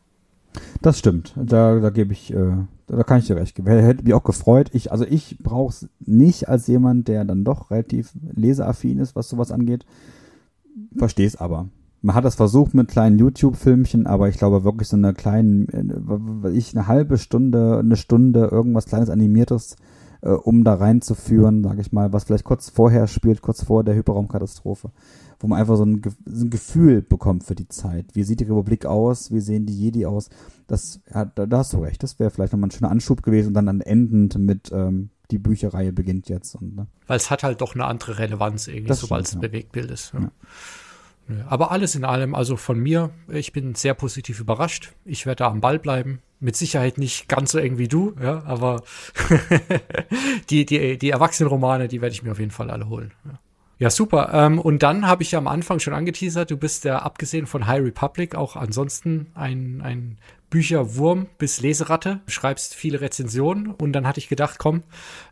Das 0.82 0.98
stimmt. 0.98 1.34
Da, 1.36 1.78
da 1.78 1.90
gebe 1.90 2.12
ich, 2.12 2.32
äh, 2.32 2.52
da 2.86 3.02
kann 3.02 3.18
ich 3.18 3.26
dir 3.26 3.36
recht 3.36 3.54
geben. 3.54 3.68
Hätte 3.68 4.04
mich 4.04 4.14
auch 4.14 4.24
gefreut. 4.24 4.70
Ich, 4.72 4.92
also 4.92 5.04
ich 5.04 5.38
brauche 5.38 5.70
es 5.70 5.88
nicht 6.00 6.48
als 6.48 6.66
jemand, 6.66 7.08
der 7.08 7.24
dann 7.24 7.44
doch 7.44 7.70
relativ 7.70 8.12
leseaffin 8.34 8.98
ist, 8.98 9.16
was 9.16 9.28
sowas 9.28 9.52
angeht. 9.52 9.84
Verstehe 10.96 11.26
es 11.26 11.36
aber. 11.36 11.68
Man 12.00 12.14
hat 12.14 12.24
das 12.24 12.36
versucht 12.36 12.74
mit 12.74 12.88
kleinen 12.88 13.18
YouTube-Filmchen, 13.18 14.06
aber 14.06 14.28
ich 14.28 14.38
glaube 14.38 14.62
wirklich 14.62 14.88
so 14.88 14.96
eine 14.96 15.14
kleinen, 15.14 15.68
äh, 16.44 16.50
ich 16.50 16.76
eine 16.76 16.86
halbe 16.86 17.18
Stunde, 17.18 17.78
eine 17.78 17.96
Stunde, 17.96 18.46
irgendwas 18.46 18.86
kleines 18.86 19.10
animiertes, 19.10 19.76
äh, 20.20 20.30
um 20.30 20.62
da 20.62 20.74
reinzuführen, 20.74 21.64
sage 21.64 21.80
ich 21.80 21.90
mal, 21.90 22.12
was 22.12 22.24
vielleicht 22.24 22.44
kurz 22.44 22.70
vorher 22.70 23.08
spielt, 23.08 23.42
kurz 23.42 23.64
vor 23.64 23.82
der 23.82 23.96
Hyperraumkatastrophe 23.96 24.92
wo 25.40 25.46
man 25.46 25.60
einfach 25.60 25.76
so 25.76 25.84
ein, 25.84 26.02
so 26.24 26.44
ein, 26.44 26.50
Gefühl 26.50 27.02
bekommt 27.02 27.44
für 27.44 27.54
die 27.54 27.68
Zeit. 27.68 28.06
Wie 28.14 28.24
sieht 28.24 28.40
die 28.40 28.44
Republik 28.44 28.86
aus? 28.86 29.32
Wie 29.32 29.40
sehen 29.40 29.66
die 29.66 29.78
Jedi 29.78 30.06
aus? 30.06 30.30
Das, 30.66 31.00
ja, 31.12 31.24
da, 31.24 31.46
da 31.46 31.58
hast 31.58 31.72
du 31.72 31.78
recht. 31.78 32.02
Das 32.02 32.18
wäre 32.18 32.30
vielleicht 32.30 32.52
nochmal 32.52 32.68
ein 32.68 32.72
schöner 32.72 32.90
Anschub 32.90 33.22
gewesen 33.22 33.48
und 33.48 33.54
dann, 33.54 33.66
dann 33.66 33.80
endend 33.80 34.36
mit 34.38 34.70
ähm, 34.72 35.10
die 35.30 35.38
Bücherreihe 35.38 35.92
beginnt 35.92 36.28
jetzt. 36.28 36.54
Und, 36.54 36.74
ne? 36.74 36.86
Weil 37.06 37.16
es 37.16 37.30
hat 37.30 37.42
halt 37.42 37.60
doch 37.60 37.74
eine 37.74 37.84
andere 37.84 38.18
Relevanz 38.18 38.66
irgendwie, 38.66 38.94
sobald 38.94 39.26
es 39.26 39.34
ja. 39.34 39.40
Bewegtbild 39.40 39.90
ist. 39.90 40.12
Ja. 40.12 40.20
Ja. 41.28 41.46
Aber 41.46 41.70
alles 41.70 41.94
in 41.94 42.04
allem, 42.04 42.34
also 42.34 42.56
von 42.56 42.78
mir, 42.78 43.10
ich 43.28 43.52
bin 43.52 43.74
sehr 43.74 43.94
positiv 43.94 44.40
überrascht. 44.40 44.92
Ich 45.04 45.26
werde 45.26 45.40
da 45.40 45.48
am 45.48 45.60
Ball 45.60 45.78
bleiben. 45.78 46.20
Mit 46.40 46.56
Sicherheit 46.56 46.98
nicht 46.98 47.28
ganz 47.28 47.50
so 47.50 47.58
eng 47.58 47.78
wie 47.78 47.88
du, 47.88 48.14
ja, 48.22 48.44
aber 48.44 48.84
die, 50.50 50.64
die, 50.64 50.96
die 50.96 51.10
Erwachsenenromane, 51.10 51.88
die 51.88 52.00
werde 52.00 52.14
ich 52.14 52.22
mir 52.22 52.30
auf 52.30 52.38
jeden 52.38 52.52
Fall 52.52 52.70
alle 52.70 52.88
holen. 52.88 53.10
Ja. 53.24 53.40
Ja, 53.78 53.90
super. 53.90 54.30
Ähm, 54.32 54.58
und 54.58 54.82
dann 54.82 55.06
habe 55.06 55.22
ich 55.22 55.30
ja 55.30 55.38
am 55.38 55.46
Anfang 55.46 55.78
schon 55.78 55.94
angeteasert, 55.94 56.50
du 56.50 56.56
bist 56.56 56.84
ja 56.84 56.98
abgesehen 56.98 57.46
von 57.46 57.66
High 57.66 57.82
Republic 57.82 58.34
auch 58.34 58.56
ansonsten 58.56 59.28
ein, 59.34 59.80
ein 59.82 60.18
Bücherwurm 60.50 61.26
bis 61.36 61.60
Leseratte, 61.60 62.20
schreibst 62.26 62.74
viele 62.74 63.00
Rezensionen 63.00 63.68
und 63.70 63.92
dann 63.92 64.06
hatte 64.06 64.18
ich 64.18 64.28
gedacht, 64.28 64.58
komm, 64.58 64.82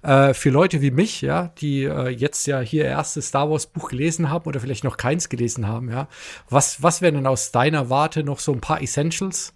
äh, 0.03 0.35
für 0.35 0.51
Leute 0.51 0.83
wie 0.83 0.91
mich, 0.91 1.23
ja, 1.23 1.53
die 1.59 1.85
äh, 1.85 2.09
jetzt 2.09 2.47
ja 2.47 2.61
hier 2.61 2.85
erstes 2.85 3.29
Star 3.29 3.51
Wars 3.51 3.67
Buch 3.67 3.89
gelesen 3.89 4.31
haben 4.31 4.47
oder 4.47 4.61
vielleicht 4.61 4.85
noch 4.85 4.99
keins 4.99 5.29
gelesen 5.29 5.67
haben, 5.67 5.91
ja, 5.91 6.07
was, 6.51 6.83
was 6.83 7.01
wären 7.01 7.15
denn 7.15 7.27
aus 7.27 7.51
deiner 7.51 7.89
Warte 7.89 8.25
noch 8.25 8.39
so 8.39 8.53
ein 8.53 8.61
paar 8.61 8.83
Essentials, 8.83 9.55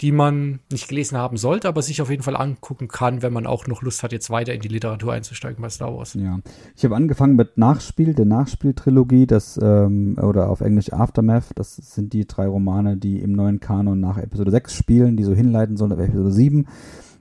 die 0.00 0.12
man 0.12 0.60
nicht 0.70 0.88
gelesen 0.88 1.18
haben 1.18 1.36
sollte, 1.36 1.68
aber 1.68 1.82
sich 1.82 2.02
auf 2.02 2.10
jeden 2.10 2.22
Fall 2.22 2.36
angucken 2.36 2.88
kann, 2.88 3.22
wenn 3.22 3.32
man 3.32 3.46
auch 3.46 3.66
noch 3.66 3.82
Lust 3.82 4.02
hat, 4.02 4.12
jetzt 4.12 4.30
weiter 4.30 4.54
in 4.54 4.60
die 4.60 4.68
Literatur 4.68 5.12
einzusteigen 5.12 5.62
bei 5.62 5.68
Star 5.68 5.94
Wars. 5.94 6.14
Ja, 6.14 6.40
ich 6.76 6.84
habe 6.84 6.96
angefangen 6.96 7.36
mit 7.36 7.58
Nachspiel, 7.58 8.14
der 8.14 8.24
Nachspieltrilogie, 8.24 9.26
das 9.26 9.58
ähm, 9.62 10.18
oder 10.20 10.48
auf 10.48 10.60
Englisch 10.60 10.92
Aftermath. 10.92 11.50
Das 11.56 11.76
sind 11.76 12.12
die 12.12 12.26
drei 12.26 12.46
Romane, 12.46 12.96
die 12.96 13.20
im 13.20 13.32
neuen 13.32 13.60
Kanon 13.60 14.00
nach 14.00 14.18
Episode 14.18 14.50
6 14.50 14.74
spielen, 14.74 15.16
die 15.16 15.24
so 15.24 15.34
hinleiten 15.34 15.76
sollen 15.76 15.92
auf 15.92 15.98
Episode 15.98 16.32
7 16.32 16.66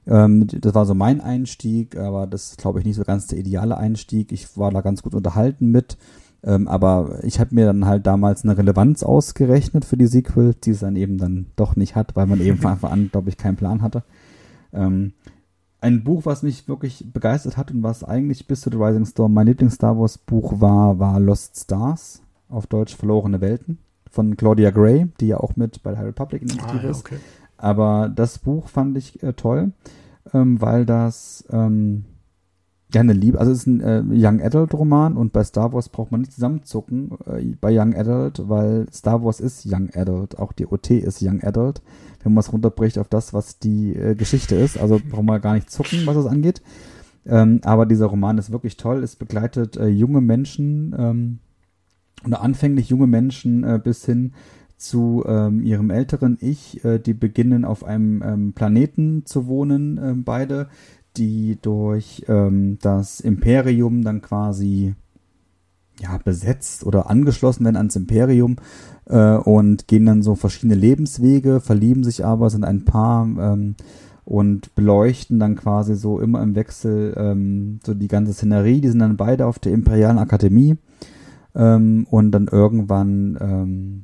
ähm, 0.07 0.47
das 0.47 0.73
war 0.73 0.85
so 0.87 0.95
mein 0.95 1.21
Einstieg, 1.21 1.95
aber 1.95 2.25
das 2.25 2.51
ist, 2.51 2.57
glaube 2.57 2.79
ich, 2.79 2.85
nicht 2.85 2.95
so 2.95 3.03
ganz 3.03 3.27
der 3.27 3.37
ideale 3.37 3.77
Einstieg. 3.77 4.31
Ich 4.31 4.57
war 4.57 4.71
da 4.71 4.81
ganz 4.81 5.03
gut 5.03 5.13
unterhalten 5.13 5.69
mit. 5.69 5.97
Ähm, 6.43 6.67
aber 6.67 7.19
ich 7.23 7.39
habe 7.39 7.53
mir 7.53 7.65
dann 7.65 7.85
halt 7.85 8.07
damals 8.07 8.43
eine 8.43 8.57
Relevanz 8.57 9.03
ausgerechnet 9.03 9.85
für 9.85 9.97
die 9.97 10.07
Sequel, 10.07 10.55
die 10.55 10.71
es 10.71 10.79
dann 10.79 10.95
eben 10.95 11.17
dann 11.17 11.47
doch 11.55 11.75
nicht 11.75 11.95
hat, 11.95 12.15
weil 12.15 12.25
man 12.25 12.41
eben 12.41 12.57
von 12.57 12.71
Anfang 12.71 12.91
an, 12.91 13.09
glaube 13.11 13.29
ich, 13.29 13.37
keinen 13.37 13.57
Plan 13.57 13.81
hatte. 13.81 14.03
Ähm, 14.73 15.13
ein 15.81 16.03
Buch, 16.03 16.25
was 16.25 16.43
mich 16.43 16.67
wirklich 16.67 17.11
begeistert 17.11 17.57
hat 17.57 17.71
und 17.71 17.83
was 17.83 18.03
eigentlich 18.03 18.47
bis 18.47 18.61
zu 18.61 18.69
The 18.69 18.77
Rising 18.77 19.05
Storm 19.05 19.33
mein 19.33 19.47
Lieblings-Star 19.47 19.97
Wars 19.97 20.17
Buch 20.17 20.61
war, 20.61 20.99
war 20.99 21.19
Lost 21.19 21.59
Stars, 21.59 22.21
auf 22.49 22.67
Deutsch 22.67 22.95
Verlorene 22.95 23.41
Welten, 23.41 23.79
von 24.09 24.37
Claudia 24.37 24.71
Gray, 24.71 25.07
die 25.19 25.27
ja 25.27 25.37
auch 25.37 25.55
mit 25.55 25.81
bei 25.83 25.91
der 25.91 25.99
High 25.99 26.07
Republic 26.07 26.41
Initiative 26.43 26.79
ah, 26.79 26.83
ja, 26.83 26.89
okay. 26.89 27.15
ist. 27.15 27.23
Aber 27.57 28.09
das 28.09 28.39
Buch 28.39 28.67
fand 28.67 28.97
ich 28.97 29.21
äh, 29.23 29.33
toll, 29.33 29.71
ähm, 30.33 30.61
weil 30.61 30.85
das 30.85 31.45
ähm, 31.51 32.05
ja, 32.93 33.01
eine 33.01 33.13
Liebe. 33.13 33.39
Also 33.39 33.51
es 33.51 33.59
ist 33.59 33.67
ein 33.67 33.81
äh, 33.81 34.03
Young 34.09 34.41
Adult 34.41 34.73
Roman 34.73 35.15
und 35.17 35.31
bei 35.33 35.43
Star 35.43 35.73
Wars 35.73 35.89
braucht 35.89 36.11
man 36.11 36.21
nicht 36.21 36.33
zusammenzucken 36.33 37.11
äh, 37.25 37.55
bei 37.59 37.77
Young 37.77 37.95
Adult, 37.95 38.49
weil 38.49 38.87
Star 38.91 39.23
Wars 39.23 39.39
ist 39.39 39.65
Young 39.65 39.89
Adult. 39.93 40.39
Auch 40.39 40.51
die 40.51 40.67
OT 40.67 40.91
ist 40.91 41.21
Young 41.21 41.41
Adult. 41.43 41.81
Wenn 42.23 42.33
man 42.33 42.41
es 42.41 42.51
runterbricht 42.51 42.97
auf 42.97 43.07
das, 43.07 43.33
was 43.33 43.59
die 43.59 43.95
äh, 43.95 44.15
Geschichte 44.15 44.55
ist. 44.55 44.77
Also 44.77 44.99
braucht 45.09 45.23
man 45.23 45.41
gar 45.41 45.53
nicht 45.53 45.69
zucken, 45.69 46.05
was 46.05 46.17
es 46.17 46.25
angeht. 46.25 46.61
Ähm, 47.25 47.61
aber 47.63 47.85
dieser 47.85 48.07
Roman 48.07 48.37
ist 48.37 48.51
wirklich 48.51 48.77
toll. 48.77 49.03
Es 49.03 49.15
begleitet 49.15 49.77
äh, 49.77 49.87
junge 49.87 50.21
Menschen 50.21 50.95
ähm, 50.97 51.39
oder 52.25 52.41
anfänglich 52.41 52.89
junge 52.89 53.07
Menschen 53.07 53.63
äh, 53.63 53.79
bis 53.83 54.05
hin 54.05 54.33
zu 54.77 55.23
ähm, 55.27 55.61
ihrem 55.63 55.91
älteren 55.91 56.37
Ich, 56.41 56.83
äh, 56.83 56.97
die 56.97 57.13
beginnen 57.13 57.65
auf 57.65 57.83
einem 57.83 58.23
ähm, 58.23 58.53
Planeten 58.53 59.25
zu 59.25 59.45
wohnen, 59.45 59.97
äh, 59.97 60.13
beide, 60.15 60.69
die 61.17 61.57
durch 61.61 62.25
ähm, 62.27 62.77
das 62.81 63.19
Imperium 63.19 64.03
dann 64.03 64.21
quasi 64.21 64.95
ja, 65.99 66.17
besetzt 66.23 66.85
oder 66.85 67.09
angeschlossen 67.09 67.65
werden 67.65 67.77
ans 67.77 67.95
Imperium 67.95 68.55
äh, 69.05 69.35
und 69.35 69.87
gehen 69.87 70.05
dann 70.05 70.23
so 70.23 70.35
verschiedene 70.35 70.75
Lebenswege, 70.75 71.59
verlieben 71.59 72.03
sich 72.03 72.25
aber, 72.25 72.49
sind 72.49 72.63
ein 72.63 72.85
Paar 72.85 73.23
ähm, 73.25 73.75
und 74.25 74.73
beleuchten 74.75 75.39
dann 75.39 75.55
quasi 75.55 75.95
so 75.95 76.19
immer 76.19 76.41
im 76.41 76.55
Wechsel 76.55 77.13
ähm, 77.17 77.79
so 77.85 77.93
die 77.93 78.07
ganze 78.07 78.33
Szenerie. 78.33 78.81
Die 78.81 78.89
sind 78.89 78.99
dann 78.99 79.17
beide 79.17 79.45
auf 79.45 79.59
der 79.59 79.73
Imperialen 79.73 80.17
Akademie 80.17 80.77
ähm, 81.55 82.07
und 82.09 82.31
dann 82.31 82.47
irgendwann 82.47 83.37
ähm, 83.39 84.03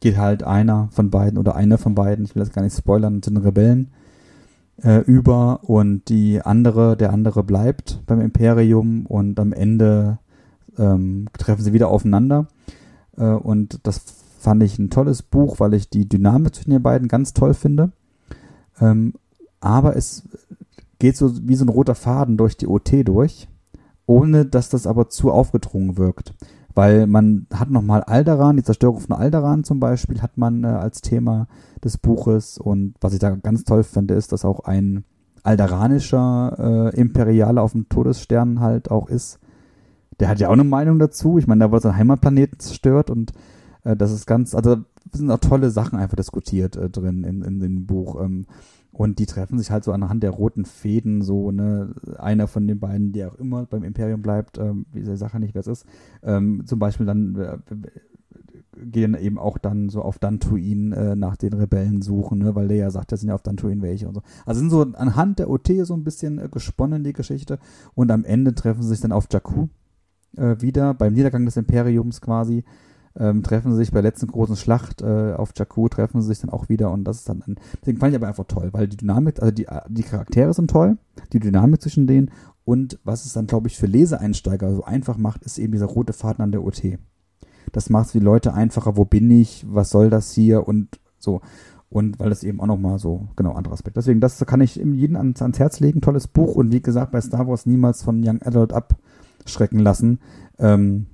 geht 0.00 0.18
halt 0.18 0.42
einer 0.42 0.88
von 0.92 1.10
beiden 1.10 1.38
oder 1.38 1.56
einer 1.56 1.78
von 1.78 1.94
beiden, 1.94 2.24
ich 2.24 2.34
will 2.34 2.40
das 2.40 2.52
gar 2.52 2.62
nicht 2.62 2.76
spoilern, 2.76 3.22
zu 3.22 3.30
den 3.30 3.38
Rebellen 3.38 3.90
äh, 4.82 4.98
über 5.00 5.60
und 5.64 6.08
die 6.08 6.40
andere, 6.40 6.96
der 6.96 7.12
andere 7.12 7.42
bleibt 7.42 8.02
beim 8.06 8.20
Imperium 8.20 9.06
und 9.06 9.38
am 9.40 9.52
Ende 9.52 10.18
ähm, 10.78 11.26
treffen 11.36 11.62
sie 11.62 11.72
wieder 11.72 11.88
aufeinander. 11.88 12.48
Äh, 13.16 13.24
und 13.24 13.80
das 13.82 14.00
fand 14.38 14.62
ich 14.62 14.78
ein 14.78 14.90
tolles 14.90 15.22
Buch, 15.22 15.60
weil 15.60 15.74
ich 15.74 15.90
die 15.90 16.08
Dynamik 16.08 16.54
zwischen 16.54 16.70
den 16.70 16.82
beiden 16.82 17.08
ganz 17.08 17.34
toll 17.34 17.54
finde. 17.54 17.92
Ähm, 18.80 19.14
aber 19.60 19.96
es 19.96 20.28
geht 20.98 21.16
so 21.16 21.32
wie 21.48 21.56
so 21.56 21.64
ein 21.64 21.70
roter 21.70 21.94
Faden 21.94 22.36
durch 22.36 22.56
die 22.56 22.68
OT 22.68 23.06
durch, 23.06 23.48
ohne 24.06 24.46
dass 24.46 24.68
das 24.68 24.86
aber 24.86 25.08
zu 25.08 25.32
aufgedrungen 25.32 25.96
wirkt. 25.96 26.34
Weil 26.74 27.08
man 27.08 27.46
hat 27.52 27.70
nochmal 27.70 28.04
Alderan, 28.04 28.56
die 28.56 28.62
Zerstörung 28.62 29.00
von 29.00 29.16
Alderan 29.16 29.64
zum 29.64 29.80
Beispiel, 29.80 30.22
hat 30.22 30.38
man 30.38 30.62
äh, 30.62 30.68
als 30.68 31.00
Thema 31.00 31.48
des 31.84 31.98
Buches. 31.98 32.58
Und 32.58 32.94
was 33.00 33.12
ich 33.12 33.18
da 33.18 33.30
ganz 33.30 33.64
toll 33.64 33.82
finde, 33.82 34.14
ist, 34.14 34.32
dass 34.32 34.44
auch 34.44 34.60
ein 34.60 35.04
alderanischer 35.42 36.92
äh, 36.92 37.00
Imperialer 37.00 37.62
auf 37.62 37.72
dem 37.72 37.88
Todesstern 37.88 38.60
halt 38.60 38.90
auch 38.90 39.08
ist. 39.08 39.38
Der 40.20 40.28
hat 40.28 40.40
ja 40.40 40.48
auch 40.48 40.52
eine 40.52 40.64
Meinung 40.64 40.98
dazu. 40.98 41.38
Ich 41.38 41.46
meine, 41.46 41.64
da 41.64 41.70
wurde 41.70 41.82
sein 41.82 41.96
Heimatplanet 41.96 42.60
zerstört 42.60 43.10
und 43.10 43.32
äh, 43.84 43.96
das 43.96 44.12
ist 44.12 44.26
ganz, 44.26 44.54
also 44.54 44.76
sind 45.12 45.30
auch 45.30 45.38
tolle 45.38 45.70
Sachen 45.70 45.98
einfach 45.98 46.16
diskutiert 46.16 46.76
äh, 46.76 46.90
drin 46.90 47.24
in, 47.24 47.42
in, 47.42 47.60
dem 47.60 47.86
Buch. 47.86 48.20
Ähm, 48.22 48.46
und 48.92 49.18
die 49.18 49.26
treffen 49.26 49.58
sich 49.58 49.70
halt 49.70 49.84
so 49.84 49.92
anhand 49.92 50.22
der 50.22 50.30
roten 50.30 50.64
Fäden, 50.64 51.22
so, 51.22 51.52
ne, 51.52 51.94
einer 52.18 52.48
von 52.48 52.66
den 52.66 52.80
beiden, 52.80 53.12
der 53.12 53.32
auch 53.32 53.36
immer 53.36 53.64
beim 53.64 53.84
Imperium 53.84 54.22
bleibt, 54.22 54.58
ähm, 54.58 54.86
diese 54.92 55.16
Sache 55.16 55.38
nicht, 55.38 55.54
wer 55.54 55.60
es 55.60 55.66
ist, 55.68 55.86
ähm, 56.22 56.62
zum 56.66 56.78
Beispiel 56.78 57.06
dann 57.06 57.36
äh, 57.36 57.58
gehen 58.84 59.14
eben 59.14 59.38
auch 59.38 59.58
dann 59.58 59.88
so 59.88 60.02
auf 60.02 60.18
Dantuin 60.18 60.92
äh, 60.92 61.16
nach 61.16 61.36
den 61.36 61.52
Rebellen 61.52 62.02
suchen, 62.02 62.38
ne? 62.38 62.54
weil 62.54 62.68
der 62.68 62.76
ja 62.76 62.90
sagt, 62.90 63.12
da 63.12 63.16
sind 63.16 63.28
ja 63.28 63.34
auf 63.34 63.42
Dantuin 63.42 63.82
welche 63.82 64.08
und 64.08 64.14
so. 64.14 64.22
Also 64.46 64.60
sind 64.60 64.70
so 64.70 64.82
anhand 64.82 65.38
der 65.38 65.50
OT 65.50 65.70
so 65.82 65.94
ein 65.94 66.04
bisschen 66.04 66.38
äh, 66.38 66.48
gesponnen, 66.48 67.04
die 67.04 67.12
Geschichte. 67.12 67.58
Und 67.94 68.10
am 68.10 68.24
Ende 68.24 68.54
treffen 68.54 68.82
sie 68.82 68.88
sich 68.88 69.00
dann 69.00 69.12
auf 69.12 69.26
Jakku 69.30 69.68
äh, 70.36 70.56
wieder, 70.60 70.94
beim 70.94 71.14
Niedergang 71.14 71.44
des 71.44 71.56
Imperiums 71.56 72.20
quasi. 72.20 72.64
Ähm, 73.16 73.42
treffen 73.42 73.72
sie 73.72 73.78
sich 73.78 73.90
bei 73.90 74.00
der 74.00 74.10
letzten 74.10 74.28
großen 74.28 74.54
Schlacht 74.54 75.02
äh, 75.02 75.32
auf 75.32 75.50
Jakku, 75.56 75.88
treffen 75.88 76.22
sie 76.22 76.28
sich 76.28 76.38
dann 76.38 76.50
auch 76.50 76.68
wieder 76.68 76.92
und 76.92 77.02
das 77.02 77.18
ist 77.18 77.28
dann, 77.28 77.42
ein, 77.44 77.56
deswegen 77.80 77.98
fand 77.98 78.12
ich 78.12 78.16
aber 78.16 78.28
einfach 78.28 78.44
toll, 78.46 78.68
weil 78.70 78.86
die 78.86 78.96
Dynamik, 78.96 79.40
also 79.40 79.50
die, 79.50 79.66
die 79.88 80.02
Charaktere 80.02 80.54
sind 80.54 80.70
toll, 80.70 80.98
die 81.32 81.40
Dynamik 81.40 81.82
zwischen 81.82 82.06
denen 82.06 82.30
und 82.68 83.00
was 83.02 83.24
es 83.24 83.32
dann, 83.32 83.46
glaube 83.46 83.66
ich, 83.66 83.78
für 83.78 83.86
Leseeinsteiger 83.86 84.72
so 84.74 84.84
einfach 84.84 85.16
macht, 85.16 85.42
ist 85.42 85.58
eben 85.58 85.72
dieser 85.72 85.86
rote 85.86 86.12
Faden 86.12 86.44
an 86.44 86.52
der 86.52 86.62
OT. 86.62 86.98
Das 87.72 87.90
macht 87.90 88.06
es 88.06 88.12
die 88.12 88.20
Leute 88.20 88.54
einfacher, 88.54 88.96
wo 88.96 89.04
bin 89.04 89.30
ich, 89.30 89.64
was 89.68 89.90
soll 89.90 90.10
das 90.10 90.32
hier 90.32 90.66
und 90.66 90.98
so. 91.18 91.40
Und 91.90 92.18
weil 92.18 92.28
das 92.28 92.44
eben 92.44 92.60
auch 92.60 92.66
nochmal 92.66 92.98
so, 92.98 93.28
genau, 93.34 93.52
anderer 93.52 93.72
Aspekt. 93.72 93.96
Deswegen, 93.96 94.20
das 94.20 94.38
kann 94.44 94.60
ich 94.60 94.76
jedem 94.76 95.16
ans, 95.16 95.40
ans 95.40 95.58
Herz 95.58 95.80
legen. 95.80 96.00
Tolles 96.00 96.28
Buch 96.28 96.54
und 96.54 96.70
wie 96.70 96.82
gesagt, 96.82 97.12
bei 97.12 97.20
Star 97.20 97.48
Wars 97.48 97.64
niemals 97.64 98.02
von 98.02 98.22
Young 98.22 98.42
Adult 98.42 98.72
abschrecken 98.72 99.78
lassen. 99.78 100.20
Ähm, 100.58 101.06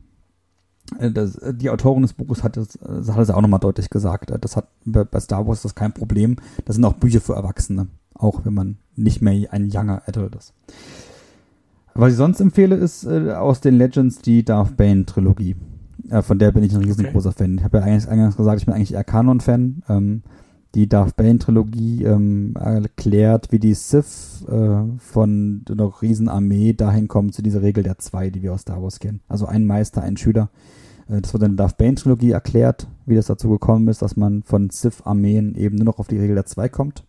äh, 0.98 1.12
das, 1.12 1.38
die 1.52 1.70
Autorin 1.70 2.02
des 2.02 2.14
Buches 2.14 2.42
hat 2.42 2.56
es, 2.56 2.76
äh, 2.76 3.12
hat 3.12 3.18
es 3.18 3.30
auch 3.30 3.40
nochmal 3.40 3.60
deutlich 3.60 3.88
gesagt. 3.88 4.30
Äh, 4.30 4.38
das 4.38 4.56
hat 4.56 4.68
bei 4.84 5.20
Star 5.20 5.46
Wars 5.46 5.62
das 5.62 5.76
kein 5.76 5.92
Problem. 5.92 6.36
Das 6.64 6.74
sind 6.76 6.84
auch 6.84 6.94
Bücher 6.94 7.20
für 7.20 7.34
Erwachsene. 7.34 7.86
Auch 8.14 8.44
wenn 8.44 8.54
man 8.54 8.78
nicht 8.96 9.22
mehr 9.22 9.52
ein 9.52 9.70
Younger 9.70 10.02
Adult 10.06 10.34
ist. 10.36 10.54
Was 11.94 12.12
ich 12.12 12.16
sonst 12.16 12.40
empfehle, 12.40 12.74
ist 12.74 13.04
äh, 13.04 13.32
aus 13.32 13.60
den 13.60 13.78
Legends 13.78 14.18
die 14.18 14.44
Darth 14.44 14.76
Bane 14.76 15.06
Trilogie. 15.06 15.54
Äh, 16.10 16.22
von 16.22 16.38
der 16.38 16.52
bin 16.52 16.62
ich 16.62 16.74
ein 16.74 16.84
riesengroßer 16.84 17.30
okay. 17.30 17.44
Fan. 17.44 17.58
Ich 17.58 17.64
habe 17.64 17.78
ja 17.78 17.84
eigentlich 17.84 18.08
eingangs 18.08 18.36
gesagt, 18.36 18.60
ich 18.60 18.66
bin 18.66 18.74
eigentlich 18.74 18.94
eher 18.94 19.04
Kanon-Fan. 19.04 19.82
Ähm, 19.88 20.22
die 20.74 20.88
Darth 20.88 21.16
Bane-Trilogie 21.16 22.02
ähm, 22.04 22.54
erklärt, 22.56 23.52
wie 23.52 23.60
die 23.60 23.74
Sith 23.74 24.44
äh, 24.48 24.82
von 24.98 25.64
einer 25.70 26.02
Riesenarmee 26.02 26.72
dahin 26.72 27.06
kommen 27.06 27.32
zu 27.32 27.42
dieser 27.42 27.62
Regel 27.62 27.84
der 27.84 27.98
zwei, 27.98 28.30
die 28.30 28.42
wir 28.42 28.52
aus 28.52 28.62
Star 28.62 28.82
Wars 28.82 28.98
kennen. 28.98 29.20
Also 29.28 29.46
ein 29.46 29.66
Meister, 29.66 30.02
ein 30.02 30.16
Schüler. 30.16 30.50
Äh, 31.08 31.20
das 31.20 31.32
wird 31.32 31.44
in 31.44 31.56
der 31.56 31.66
Darth 31.66 31.78
Bane-Trilogie 31.78 32.32
erklärt, 32.32 32.88
wie 33.06 33.14
das 33.14 33.26
dazu 33.26 33.48
gekommen 33.50 33.86
ist, 33.88 34.02
dass 34.02 34.16
man 34.16 34.42
von 34.42 34.70
Sith-Armeen 34.70 35.54
eben 35.54 35.76
nur 35.76 35.86
noch 35.86 35.98
auf 35.98 36.08
die 36.08 36.18
Regel 36.18 36.34
der 36.34 36.46
zwei 36.46 36.68
kommt. 36.68 37.04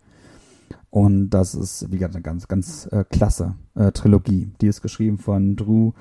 Und 0.92 1.32
das 1.32 1.56
ist, 1.56 1.92
wie 1.92 1.98
gesagt, 1.98 2.16
eine 2.16 2.24
ganz, 2.24 2.48
ganz 2.48 2.88
äh, 2.92 3.04
klasse 3.10 3.56
äh, 3.74 3.92
Trilogie. 3.92 4.52
Die 4.62 4.68
ist 4.68 4.82
geschrieben 4.82 5.18
von 5.18 5.56
Drew 5.56 5.92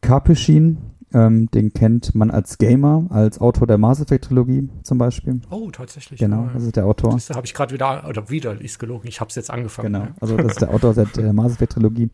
Karpyshyn 0.00 0.78
ähm, 1.14 1.50
den 1.50 1.72
kennt 1.72 2.14
man 2.14 2.30
als 2.30 2.58
Gamer, 2.58 3.06
als 3.10 3.40
Autor 3.40 3.66
der 3.66 3.78
Mass 3.78 4.00
Effect 4.00 4.24
Trilogie 4.24 4.68
zum 4.82 4.98
Beispiel. 4.98 5.40
Oh, 5.50 5.70
tatsächlich. 5.70 6.20
Genau, 6.20 6.48
das 6.52 6.64
ist 6.64 6.76
der 6.76 6.86
Autor. 6.86 7.12
Das 7.12 7.30
habe 7.30 7.46
ich 7.46 7.54
gerade 7.54 7.74
wieder, 7.74 8.04
oder 8.08 8.30
wieder, 8.30 8.60
ist 8.60 8.78
gelogen, 8.78 9.08
ich 9.08 9.20
habe 9.20 9.28
es 9.28 9.34
jetzt 9.34 9.50
angefangen. 9.50 9.92
Genau, 9.92 10.04
ja. 10.04 10.14
also 10.20 10.36
das 10.36 10.52
ist 10.52 10.60
der 10.62 10.70
Autor 10.70 10.94
der, 10.94 11.06
der 11.06 11.32
Mass 11.32 11.52
Effect 11.52 11.72
Trilogie. 11.72 12.10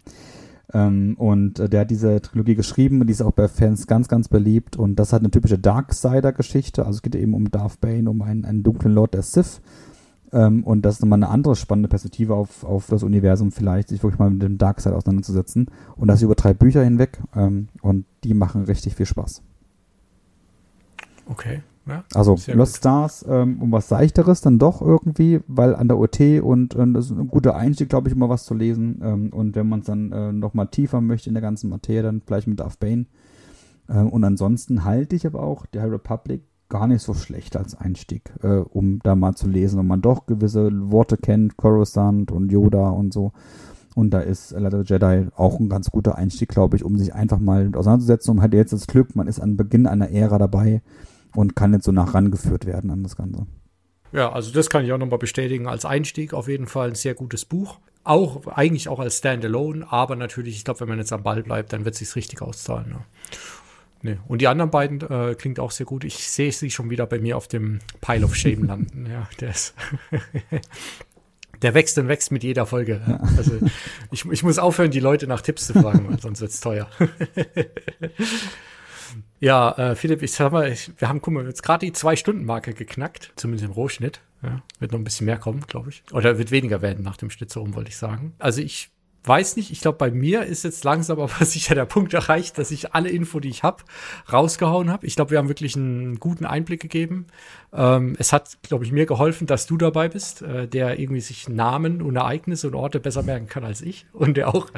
Ähm, 0.72 1.14
und 1.18 1.58
äh, 1.58 1.68
der 1.68 1.80
hat 1.80 1.90
diese 1.90 2.20
Trilogie 2.20 2.54
geschrieben 2.54 3.00
und 3.00 3.06
die 3.06 3.12
ist 3.12 3.22
auch 3.22 3.32
bei 3.32 3.48
Fans 3.48 3.86
ganz, 3.86 4.08
ganz 4.08 4.28
beliebt. 4.28 4.76
Und 4.76 4.96
das 4.96 5.12
hat 5.12 5.20
eine 5.20 5.30
typische 5.30 5.58
Darksider-Geschichte. 5.58 6.84
Also 6.84 6.98
es 6.98 7.02
geht 7.02 7.14
eben 7.14 7.34
um 7.34 7.50
Darth 7.50 7.80
Bane, 7.80 8.08
um 8.08 8.22
einen, 8.22 8.44
einen 8.44 8.62
dunklen 8.62 8.94
Lord 8.94 9.14
der 9.14 9.22
Sith. 9.22 9.60
Ähm, 10.32 10.64
und 10.64 10.82
das 10.82 10.96
ist 10.96 11.00
nochmal 11.00 11.18
eine 11.18 11.28
andere 11.28 11.56
spannende 11.56 11.88
Perspektive 11.88 12.34
auf, 12.34 12.64
auf 12.64 12.86
das 12.86 13.02
Universum, 13.02 13.52
vielleicht 13.52 13.88
sich 13.88 14.02
wirklich 14.02 14.18
mal 14.18 14.30
mit 14.30 14.42
dem 14.42 14.58
Darkseid 14.58 14.92
auseinanderzusetzen. 14.92 15.70
Und 15.96 16.08
das 16.08 16.22
über 16.22 16.34
drei 16.34 16.54
Bücher 16.54 16.82
hinweg. 16.82 17.20
Ähm, 17.34 17.68
und 17.82 18.04
die 18.24 18.34
machen 18.34 18.64
richtig 18.64 18.94
viel 18.94 19.06
Spaß. 19.06 19.42
Okay. 21.26 21.62
Ja, 21.86 22.04
also 22.12 22.32
Lost 22.32 22.74
gut. 22.74 22.78
Stars 22.78 23.24
ähm, 23.26 23.62
um 23.62 23.72
was 23.72 23.88
Seichteres 23.88 24.42
dann 24.42 24.58
doch 24.58 24.82
irgendwie, 24.82 25.40
weil 25.46 25.74
an 25.74 25.88
der 25.88 25.98
OT 25.98 26.20
und, 26.42 26.74
und 26.74 26.92
das 26.92 27.06
ist 27.06 27.18
ein 27.18 27.28
guter 27.28 27.56
Einstieg, 27.56 27.88
glaube 27.88 28.08
ich, 28.08 28.14
immer 28.14 28.28
was 28.28 28.44
zu 28.44 28.52
lesen. 28.52 29.00
Ähm, 29.02 29.30
und 29.32 29.56
wenn 29.56 29.68
man 29.68 29.80
es 29.80 29.86
dann 29.86 30.12
äh, 30.12 30.32
nochmal 30.32 30.68
tiefer 30.68 31.00
möchte 31.00 31.30
in 31.30 31.34
der 31.34 31.40
ganzen 31.40 31.70
Materie, 31.70 32.02
dann 32.02 32.20
vielleicht 32.20 32.46
mit 32.46 32.60
Darth 32.60 32.78
Bane. 32.78 33.06
Ähm, 33.88 34.10
und 34.10 34.22
ansonsten 34.22 34.84
halte 34.84 35.16
ich 35.16 35.26
aber 35.26 35.42
auch 35.42 35.64
die 35.64 35.80
High 35.80 35.90
Republic 35.90 36.42
gar 36.68 36.86
nicht 36.86 37.02
so 37.02 37.14
schlecht 37.14 37.56
als 37.56 37.74
Einstieg, 37.74 38.32
äh, 38.42 38.58
um 38.58 39.00
da 39.02 39.14
mal 39.14 39.34
zu 39.34 39.48
lesen, 39.48 39.78
wenn 39.78 39.86
man 39.86 40.02
doch 40.02 40.26
gewisse 40.26 40.70
Worte 40.90 41.16
kennt, 41.16 41.56
Coruscant 41.56 42.30
und 42.30 42.52
Yoda 42.52 42.90
und 42.90 43.12
so. 43.12 43.32
Und 43.94 44.10
da 44.10 44.20
ist 44.20 44.50
the 44.50 44.82
Jedi 44.84 45.26
auch 45.34 45.58
ein 45.58 45.68
ganz 45.68 45.90
guter 45.90 46.16
Einstieg, 46.16 46.50
glaube 46.50 46.76
ich, 46.76 46.84
um 46.84 46.96
sich 46.96 47.14
einfach 47.14 47.40
mal 47.40 47.72
auseinanderzusetzen. 47.74 48.30
Und 48.30 48.42
hat 48.42 48.54
jetzt 48.54 48.72
das 48.72 48.86
Glück, 48.86 49.16
man 49.16 49.26
ist 49.26 49.40
an 49.40 49.56
Beginn 49.56 49.88
einer 49.88 50.10
Ära 50.10 50.38
dabei 50.38 50.82
und 51.34 51.56
kann 51.56 51.72
jetzt 51.72 51.84
so 51.84 51.90
nach 51.90 52.14
rangeführt 52.14 52.64
werden 52.64 52.90
an 52.90 53.02
das 53.02 53.16
Ganze. 53.16 53.46
Ja, 54.12 54.32
also 54.32 54.52
das 54.52 54.70
kann 54.70 54.84
ich 54.84 54.92
auch 54.92 54.98
nochmal 54.98 55.18
bestätigen. 55.18 55.66
Als 55.66 55.84
Einstieg 55.84 56.32
auf 56.32 56.48
jeden 56.48 56.66
Fall 56.66 56.90
ein 56.90 56.94
sehr 56.94 57.14
gutes 57.14 57.44
Buch. 57.44 57.78
Auch 58.04 58.46
eigentlich 58.46 58.88
auch 58.88 59.00
als 59.00 59.18
Standalone, 59.18 59.84
aber 59.90 60.16
natürlich, 60.16 60.56
ich 60.56 60.64
glaube, 60.64 60.80
wenn 60.80 60.88
man 60.88 60.98
jetzt 60.98 61.12
am 61.12 61.22
Ball 61.22 61.42
bleibt, 61.42 61.72
dann 61.72 61.84
wird 61.84 61.94
es 61.94 61.98
sich 61.98 62.14
richtig 62.14 62.40
auszahlen. 62.40 62.86
Ja. 62.90 63.04
Nee. 64.02 64.18
Und 64.28 64.40
die 64.40 64.46
anderen 64.46 64.70
beiden 64.70 65.00
äh, 65.00 65.34
klingt 65.34 65.58
auch 65.58 65.70
sehr 65.70 65.86
gut. 65.86 66.04
Ich 66.04 66.28
sehe 66.28 66.52
sie 66.52 66.70
schon 66.70 66.90
wieder 66.90 67.06
bei 67.06 67.18
mir 67.18 67.36
auf 67.36 67.48
dem 67.48 67.80
Pile 68.00 68.24
of 68.24 68.34
Shame 68.34 68.64
landen. 68.64 69.06
Ja, 69.10 69.28
der 69.40 69.50
ist. 69.50 69.74
der 71.62 71.74
wächst 71.74 71.98
und 71.98 72.08
wächst 72.08 72.30
mit 72.30 72.44
jeder 72.44 72.66
Folge. 72.66 73.00
Ja. 73.06 73.20
Also 73.36 73.58
ich, 74.10 74.24
ich 74.24 74.42
muss 74.42 74.58
aufhören, 74.58 74.90
die 74.90 75.00
Leute 75.00 75.26
nach 75.26 75.40
Tipps 75.40 75.66
zu 75.66 75.74
fragen, 75.74 76.08
weil 76.08 76.20
sonst 76.20 76.40
wird's 76.40 76.60
teuer. 76.60 76.88
ja, 79.40 79.72
äh, 79.72 79.96
Philipp, 79.96 80.22
ich 80.22 80.32
sag 80.32 80.52
mal, 80.52 80.70
ich, 80.70 80.90
wir 80.98 81.08
haben, 81.08 81.20
guck 81.20 81.34
mal, 81.34 81.46
jetzt 81.46 81.62
gerade 81.62 81.84
die 81.84 81.92
Zwei-Stunden-Marke 81.92 82.74
geknackt, 82.74 83.32
zumindest 83.36 83.64
im 83.64 83.72
Rohschnitt. 83.72 84.20
Ja, 84.42 84.62
wird 84.78 84.92
noch 84.92 85.00
ein 85.00 85.04
bisschen 85.04 85.26
mehr 85.26 85.38
kommen, 85.38 85.64
glaube 85.66 85.90
ich. 85.90 86.04
Oder 86.12 86.38
wird 86.38 86.52
weniger 86.52 86.80
werden 86.80 87.02
nach 87.02 87.16
dem 87.16 87.30
Schnitt, 87.30 87.50
so 87.50 87.60
rum 87.60 87.74
wollte 87.74 87.90
ich 87.90 87.96
sagen. 87.96 88.34
Also 88.38 88.60
ich 88.60 88.90
weiß 89.28 89.56
nicht, 89.56 89.70
ich 89.70 89.80
glaube, 89.80 89.98
bei 89.98 90.10
mir 90.10 90.44
ist 90.44 90.64
jetzt 90.64 90.84
langsam 90.84 91.20
aber 91.20 91.28
sicher 91.44 91.74
der 91.74 91.84
Punkt 91.84 92.14
erreicht, 92.14 92.58
dass 92.58 92.70
ich 92.70 92.94
alle 92.94 93.10
Info, 93.10 93.40
die 93.40 93.50
ich 93.50 93.62
habe, 93.62 93.84
rausgehauen 94.32 94.90
habe. 94.90 95.06
Ich 95.06 95.16
glaube, 95.16 95.32
wir 95.32 95.38
haben 95.38 95.48
wirklich 95.48 95.76
einen 95.76 96.18
guten 96.18 96.46
Einblick 96.46 96.80
gegeben. 96.80 97.26
Ähm, 97.72 98.16
es 98.18 98.32
hat, 98.32 98.58
glaube 98.62 98.84
ich, 98.84 98.92
mir 98.92 99.06
geholfen, 99.06 99.46
dass 99.46 99.66
du 99.66 99.76
dabei 99.76 100.08
bist, 100.08 100.42
äh, 100.42 100.66
der 100.66 100.98
irgendwie 100.98 101.20
sich 101.20 101.48
Namen 101.48 102.00
und 102.00 102.16
Ereignisse 102.16 102.68
und 102.68 102.74
Orte 102.74 103.00
besser 103.00 103.22
merken 103.22 103.46
kann 103.46 103.64
als 103.64 103.82
ich 103.82 104.06
und 104.12 104.36
der 104.36 104.54
auch 104.54 104.68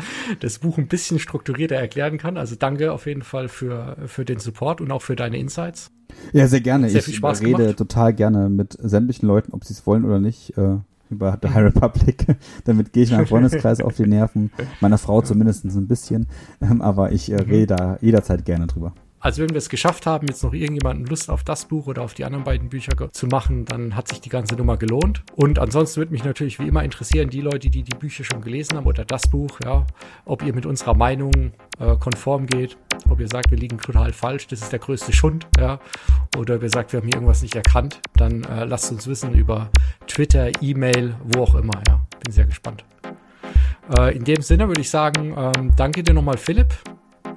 das 0.41 0.59
Buch 0.59 0.79
ein 0.79 0.89
bisschen 0.89 1.19
strukturierter 1.19 1.77
erklären 1.77 2.19
kann. 2.19 2.37
Also 2.37 2.57
danke 2.57 2.93
auf 2.93 3.07
jeden 3.07 3.23
Fall 3.23 3.49
für, 3.49 3.97
für 4.07 4.25
den 4.25 4.41
Support 4.41 4.81
und 4.81 4.91
auch 4.91 5.03
für 5.03 5.17
deine 5.17 5.39
Insights. 5.39 5.91
Ja, 6.33 6.49
sehr 6.49 6.61
gerne. 6.61 6.91
Sehr 6.91 7.07
ich 7.07 7.23
rede 7.23 7.57
gemacht. 7.57 7.77
total 7.77 8.13
gerne 8.13 8.49
mit 8.49 8.77
sämtlichen 8.81 9.29
Leuten, 9.29 9.53
ob 9.53 9.65
sie 9.65 9.75
es 9.75 9.87
wollen 9.87 10.05
oder 10.05 10.19
nicht. 10.19 10.57
Äh 10.59 10.79
über 11.11 11.39
The 11.43 11.49
High 11.49 11.65
Republic. 11.65 12.27
Damit 12.65 12.93
gehe 12.93 13.03
ich 13.03 13.11
meinem 13.11 13.27
Freundeskreis 13.27 13.81
auf 13.81 13.97
die 13.97 14.07
Nerven. 14.07 14.51
Meiner 14.81 14.99
Frau 14.99 15.23
zumindest 15.23 15.65
ein 15.65 15.89
bisschen. 15.89 16.27
Ähm, 16.61 16.81
aber 16.81 17.13
ich 17.13 17.31
äh, 17.31 17.37
rede 17.37 17.77
da 17.77 17.99
jederzeit 18.01 18.45
gerne 18.45 18.67
drüber. 18.67 18.95
Also 19.21 19.43
wenn 19.43 19.51
wir 19.51 19.59
es 19.59 19.69
geschafft 19.69 20.07
haben, 20.07 20.27
jetzt 20.29 20.43
noch 20.43 20.55
irgendjemanden 20.55 21.05
Lust 21.05 21.29
auf 21.29 21.45
das 21.45 21.67
Buch 21.67 21.87
oder 21.87 22.03
auf 22.03 22.15
die 22.15 22.25
anderen 22.25 22.43
beiden 22.43 22.71
Bücher 22.71 23.13
zu 23.13 23.27
machen, 23.27 23.67
dann 23.67 23.95
hat 23.95 24.09
sich 24.09 24.23
die 24.23 24.31
ganze 24.31 24.55
Nummer 24.57 24.79
gelohnt. 24.79 25.23
Und 25.37 25.59
ansonsten 25.59 25.99
würde 25.99 26.13
mich 26.13 26.25
natürlich 26.25 26.59
wie 26.59 26.67
immer 26.67 26.83
interessieren, 26.83 27.29
die 27.29 27.43
Leute, 27.43 27.69
die 27.69 27.83
die 27.83 27.95
Bücher 27.95 28.25
schon 28.25 28.41
gelesen 28.41 28.79
haben 28.79 28.87
oder 28.87 29.05
das 29.05 29.29
Buch, 29.29 29.61
ja, 29.63 29.87
ob 30.25 30.43
ihr 30.43 30.55
mit 30.55 30.65
unserer 30.65 30.95
Meinung 30.95 31.53
äh, 31.79 31.97
konform 31.97 32.47
geht, 32.47 32.79
ob 33.11 33.21
ihr 33.21 33.29
sagt, 33.29 33.51
wir 33.51 33.59
liegen 33.59 33.77
total 33.77 34.15
falsch, 34.15 34.47
das 34.47 34.63
ist 34.63 34.73
der 34.73 34.79
größte 34.79 35.13
Schund, 35.13 35.47
ja, 35.59 35.81
oder 36.39 36.61
ihr 36.61 36.71
sagt, 36.71 36.93
wir 36.95 37.01
haben 37.01 37.07
hier 37.07 37.17
irgendwas 37.17 37.43
nicht 37.43 37.55
erkannt, 37.55 38.01
dann 38.15 38.45
äh, 38.45 38.65
lasst 38.65 38.91
uns 38.91 39.07
wissen 39.07 39.35
über 39.35 39.71
Twitter, 40.07 40.51
E-Mail, 40.63 41.15
wo 41.25 41.43
auch 41.43 41.55
immer, 41.57 41.83
ja. 41.87 42.01
Bin 42.25 42.33
sehr 42.33 42.47
gespannt. 42.47 42.85
Äh, 43.97 44.17
in 44.17 44.25
dem 44.25 44.43
Sinne 44.43 44.69
würde 44.69 44.81
ich 44.81 44.91
sagen, 44.91 45.35
ähm, 45.37 45.73
danke 45.77 46.03
dir 46.03 46.15
nochmal, 46.15 46.37
Philipp 46.39 46.75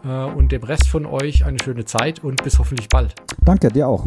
und 0.04 0.52
dem 0.52 0.64
Rest 0.64 0.88
von 0.88 1.06
euch 1.06 1.46
eine 1.46 1.58
schöne 1.64 1.86
Zeit 1.86 2.24
und 2.24 2.44
bis 2.44 2.60
hoffentlich 2.60 2.90
bald. 2.90 3.16
Danke, 3.46 3.70
dir 3.70 3.88
auch. 3.88 4.06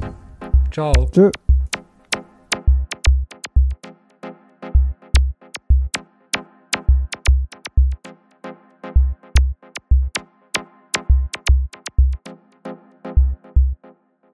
Ciao. 0.71 0.93
Tschö. 1.11 1.31